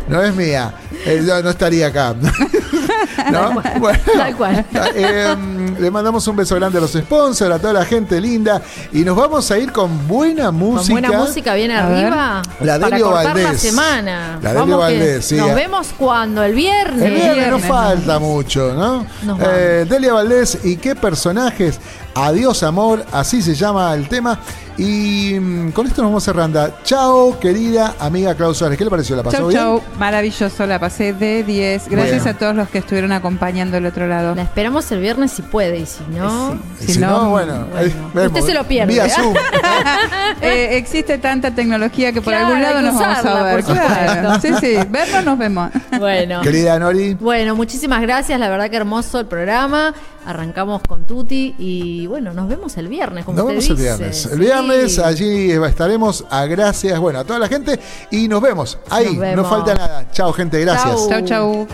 no 0.09 0.23
es 0.23 0.35
mía. 0.35 0.75
Eh, 1.07 1.25
yo 1.27 1.43
no 1.43 1.49
estaría 1.51 1.87
acá. 1.87 2.15
¿No? 3.33 3.63
Bueno, 3.79 3.99
Tal 4.17 4.37
cual. 4.37 4.65
eh, 4.95 5.37
le 5.79 5.91
mandamos 5.91 6.27
un 6.29 6.37
beso 6.37 6.55
grande 6.57 6.79
a 6.79 6.81
los 6.81 6.93
sponsors, 6.93 7.55
a 7.55 7.59
toda 7.59 7.73
la 7.73 7.85
gente 7.85 8.21
linda. 8.21 8.63
Y 8.93 9.01
nos 9.05 9.17
vamos 9.17 9.51
a 9.51 9.59
ir 9.59 9.73
con 9.73 10.07
buena 10.09 10.51
música. 10.51 10.95
Con 10.95 11.03
buena 11.03 11.19
música 11.19 11.55
ver. 11.55 11.71
arriba. 11.73 12.43
La 12.61 12.79
para 12.79 12.91
Delio 12.91 13.07
cortar 13.07 13.25
la 13.37 13.43
Valdés. 13.45 13.61
semana. 13.61 14.39
La 14.43 14.55
Delio 14.55 14.79
Valdés, 14.79 15.25
sí. 15.25 15.37
Nos 15.37 15.55
vemos 15.55 15.89
cuando, 15.99 16.43
el 16.43 16.55
viernes. 16.55 17.03
El 17.03 17.15
viernes 17.15 17.37
no 17.51 17.57
Viernes. 17.57 17.67
falta 17.69 18.19
mucho, 18.19 18.75
¿no? 18.75 19.07
Eh, 19.41 19.87
Delia 19.89 20.13
Valdés 20.13 20.59
y 20.65 20.77
qué 20.77 20.95
personajes. 20.95 21.79
Adiós 22.19 22.63
amor, 22.63 23.05
así 23.13 23.43
se 23.43 23.55
llama 23.55 23.93
el 23.95 24.09
tema. 24.09 24.39
Y 24.79 25.39
mm, 25.41 25.71
con 25.73 25.87
esto 25.87 26.03
nos 26.03 26.11
vamos 26.11 26.25
cerrando. 26.25 26.71
Chao, 26.85 27.39
querida 27.41 27.95
amiga 27.99 28.35
Klaus 28.35 28.59
Suárez. 28.59 28.77
¿Qué 28.77 28.85
le 28.85 28.91
pareció? 28.91 29.17
¿La 29.17 29.23
pasó 29.23 29.37
Chau, 29.39 29.49
bien? 29.49 29.59
chau. 29.61 29.83
Maravilloso, 29.99 30.67
la 30.67 30.79
pasé 30.79 31.15
de 31.15 31.43
10. 31.45 31.89
Gracias 31.89 32.23
Bueno. 32.25 32.31
a 32.37 32.39
todos 32.39 32.57
los 32.57 32.69
que 32.69 32.79
estuvieron 32.79 33.13
acompañando 33.13 33.77
el 33.79 33.87
otro 33.87 34.07
lado. 34.07 34.35
La 34.35 34.43
esperamos 34.43 34.91
el 34.93 35.01
viernes 35.01 35.31
si 35.33 35.41
puede, 35.43 35.79
y 35.79 35.87
si 35.87 36.05
no. 36.11 36.59
Y 36.81 36.93
si 36.93 36.99
no, 36.99 37.31
bueno, 37.31 37.67
vemos. 38.15 38.29
Usted 38.29 38.41
se 38.43 38.55
lo 38.55 38.65
pierde, 38.65 38.93
Vía 38.95 39.07
¿eh? 39.07 39.11
Zoom. 39.11 39.35
Eh, 40.43 40.77
existe 40.77 41.17
tanta 41.19 41.55
tecnología 41.55 42.13
que 42.13 42.21
por 42.21 42.33
Claro, 42.33 42.49
algún 42.49 42.63
lado 42.63 42.83
nos 42.83 42.95
vamos 42.95 43.17
a 43.17 43.21
usarla, 43.21 43.43
ver. 43.43 43.65
Claro. 43.65 44.41
Sí, 44.41 44.49
sí, 44.61 44.77
vernos 44.91 45.25
nos 45.25 45.39
vemos. 45.39 45.71
Bueno. 45.99 46.43
querida 46.43 46.79
Nori. 46.79 47.15
Bueno, 47.15 47.55
muchísimas 47.57 48.03
gracias, 48.03 48.39
la 48.39 48.49
verdad 48.51 48.69
que 48.69 48.77
hermoso 48.77 49.19
el 49.21 49.27
programa. 49.27 49.95
Arrancamos 50.27 50.83
con 50.87 51.05
Tuti 51.05 51.55
y 51.59 52.06
bueno, 52.07 52.33
nos 52.33 52.49
vemos 52.49 52.77
el 52.77 52.89
viernes, 52.89 53.25
como 53.25 53.37
Nos 53.39 53.45
usted 53.47 53.59
vemos 53.59 53.71
el 53.71 53.77
viernes. 53.77 54.27
El 54.27 54.33
Sí. 54.33 54.39
viernes 54.39 54.99
allí 54.99 55.51
estaremos 55.53 56.25
a 56.31 56.47
gracias, 56.47 56.99
bueno, 56.99 57.21
a 57.21 57.25
toda 57.25 57.39
la 57.39 57.49
gente 57.49 57.79
y 58.11 58.29
nos 58.29 58.41
vemos. 58.41 58.79
Ahí, 58.91 59.17
Nos 59.17 59.37
no 59.37 59.45
falta 59.45 59.75
nada. 59.75 60.11
Chao, 60.13 60.33
gente, 60.33 60.61
gracias. 60.61 61.09
Chau. 61.09 61.25
Chau, 61.25 61.67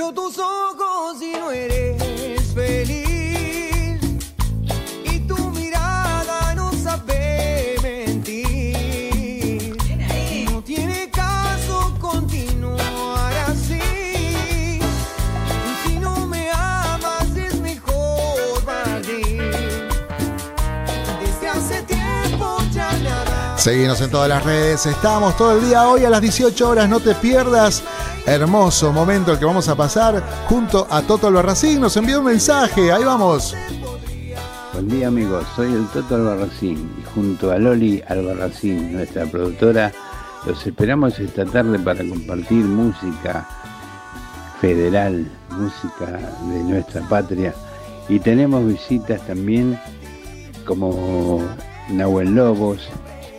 Tus 0.00 0.38
ojos 0.38 1.20
y 1.22 1.32
no 1.32 1.52
eres 1.52 2.52
feliz. 2.54 4.00
Y 5.04 5.20
tu 5.20 5.36
mirada 5.50 6.54
no 6.54 6.72
sabe 6.72 7.76
mentir. 7.82 9.76
No 10.50 10.62
tiene 10.62 11.10
caso 11.10 11.94
continuar 12.00 13.32
así. 13.46 14.80
Si 15.84 15.98
no 15.98 16.26
me 16.26 16.50
amas 16.50 17.36
es 17.36 17.60
mejor 17.60 18.64
partir. 18.64 19.42
Desde 21.20 21.48
hace 21.48 21.82
tiempo 21.82 22.58
ya 22.72 22.90
nada. 22.98 23.58
Seguimos 23.58 24.00
en 24.00 24.10
todas 24.10 24.30
las 24.30 24.42
redes. 24.42 24.86
Estamos 24.86 25.36
todo 25.36 25.58
el 25.58 25.68
día 25.68 25.86
hoy 25.86 26.04
a 26.06 26.10
las 26.10 26.22
18 26.22 26.68
horas. 26.68 26.88
No 26.88 26.98
te 27.00 27.14
pierdas 27.14 27.84
hermoso 28.26 28.92
momento 28.92 29.32
el 29.32 29.38
que 29.38 29.44
vamos 29.44 29.68
a 29.68 29.76
pasar 29.76 30.22
junto 30.48 30.86
a 30.90 31.02
Toto 31.02 31.28
Albarracín. 31.28 31.80
Nos 31.80 31.96
envió 31.96 32.20
un 32.20 32.26
mensaje, 32.26 32.92
ahí 32.92 33.04
vamos. 33.04 33.54
Buen 34.72 34.88
día 34.88 35.08
amigos, 35.08 35.44
soy 35.56 35.72
el 35.72 35.86
Toto 35.88 36.14
Albarracín 36.14 36.90
y 36.98 37.14
junto 37.14 37.50
a 37.50 37.58
Loli 37.58 38.02
Albarracín, 38.08 38.92
nuestra 38.92 39.26
productora, 39.26 39.92
los 40.46 40.66
esperamos 40.66 41.18
esta 41.18 41.44
tarde 41.44 41.78
para 41.78 42.08
compartir 42.08 42.64
música 42.64 43.46
federal, 44.60 45.26
música 45.50 46.06
de 46.48 46.62
nuestra 46.64 47.02
patria 47.08 47.54
y 48.08 48.18
tenemos 48.20 48.66
visitas 48.66 49.20
también 49.26 49.78
como 50.66 51.42
Nahuel 51.90 52.34
Lobos 52.34 52.88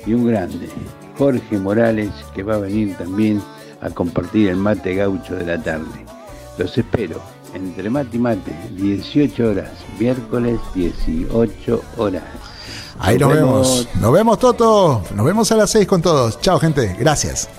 y 0.05 0.13
un 0.13 0.27
grande, 0.27 0.69
Jorge 1.17 1.57
Morales, 1.57 2.11
que 2.35 2.43
va 2.43 2.55
a 2.55 2.59
venir 2.59 2.95
también 2.97 3.41
a 3.81 3.89
compartir 3.89 4.49
el 4.49 4.57
mate 4.57 4.95
gaucho 4.95 5.35
de 5.35 5.45
la 5.45 5.61
tarde. 5.61 6.05
Los 6.57 6.77
espero 6.77 7.21
entre 7.53 7.89
mate 7.89 8.17
y 8.17 8.19
mate, 8.19 8.55
18 8.71 9.49
horas, 9.49 9.71
miércoles 9.99 10.59
18 10.73 11.81
horas. 11.97 12.23
Ahí 12.99 13.17
nos 13.17 13.33
vemos. 13.33 13.87
Nos 13.99 14.13
vemos, 14.13 14.39
Toto. 14.39 15.03
Nos 15.15 15.25
vemos 15.25 15.51
a 15.51 15.55
las 15.55 15.71
6 15.71 15.87
con 15.87 16.01
todos. 16.01 16.39
Chao, 16.39 16.59
gente. 16.59 16.95
Gracias. 16.99 17.49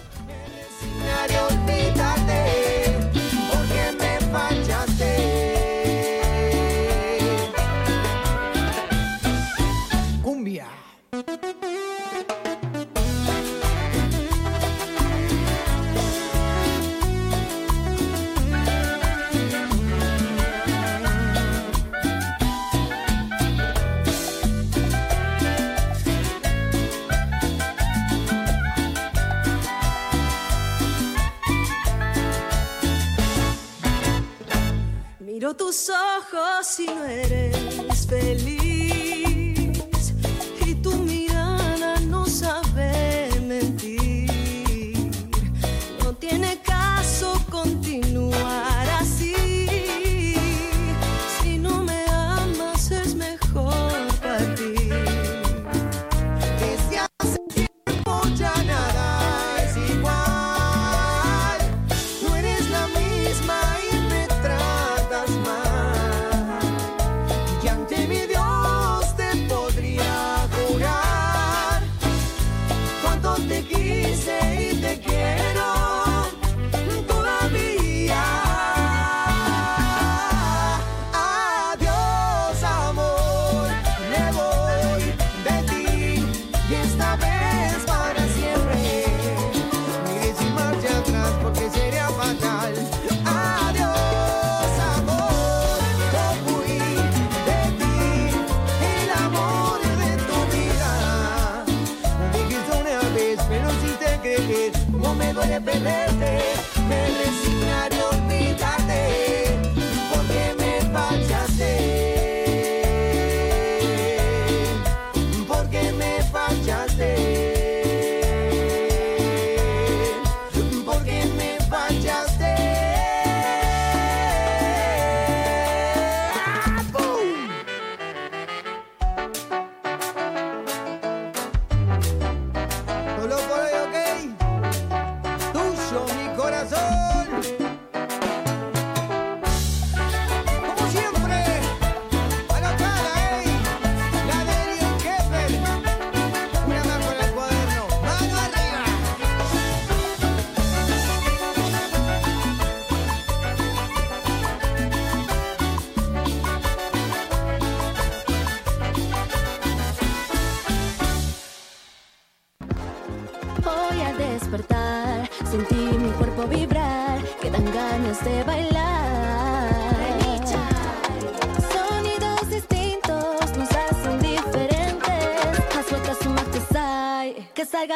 Tus 35.55 35.91
ojos 35.91 36.81
y 36.81 36.87
no 36.87 37.05
eres 37.05 37.52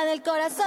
del 0.06 0.22
corazón. 0.22 0.65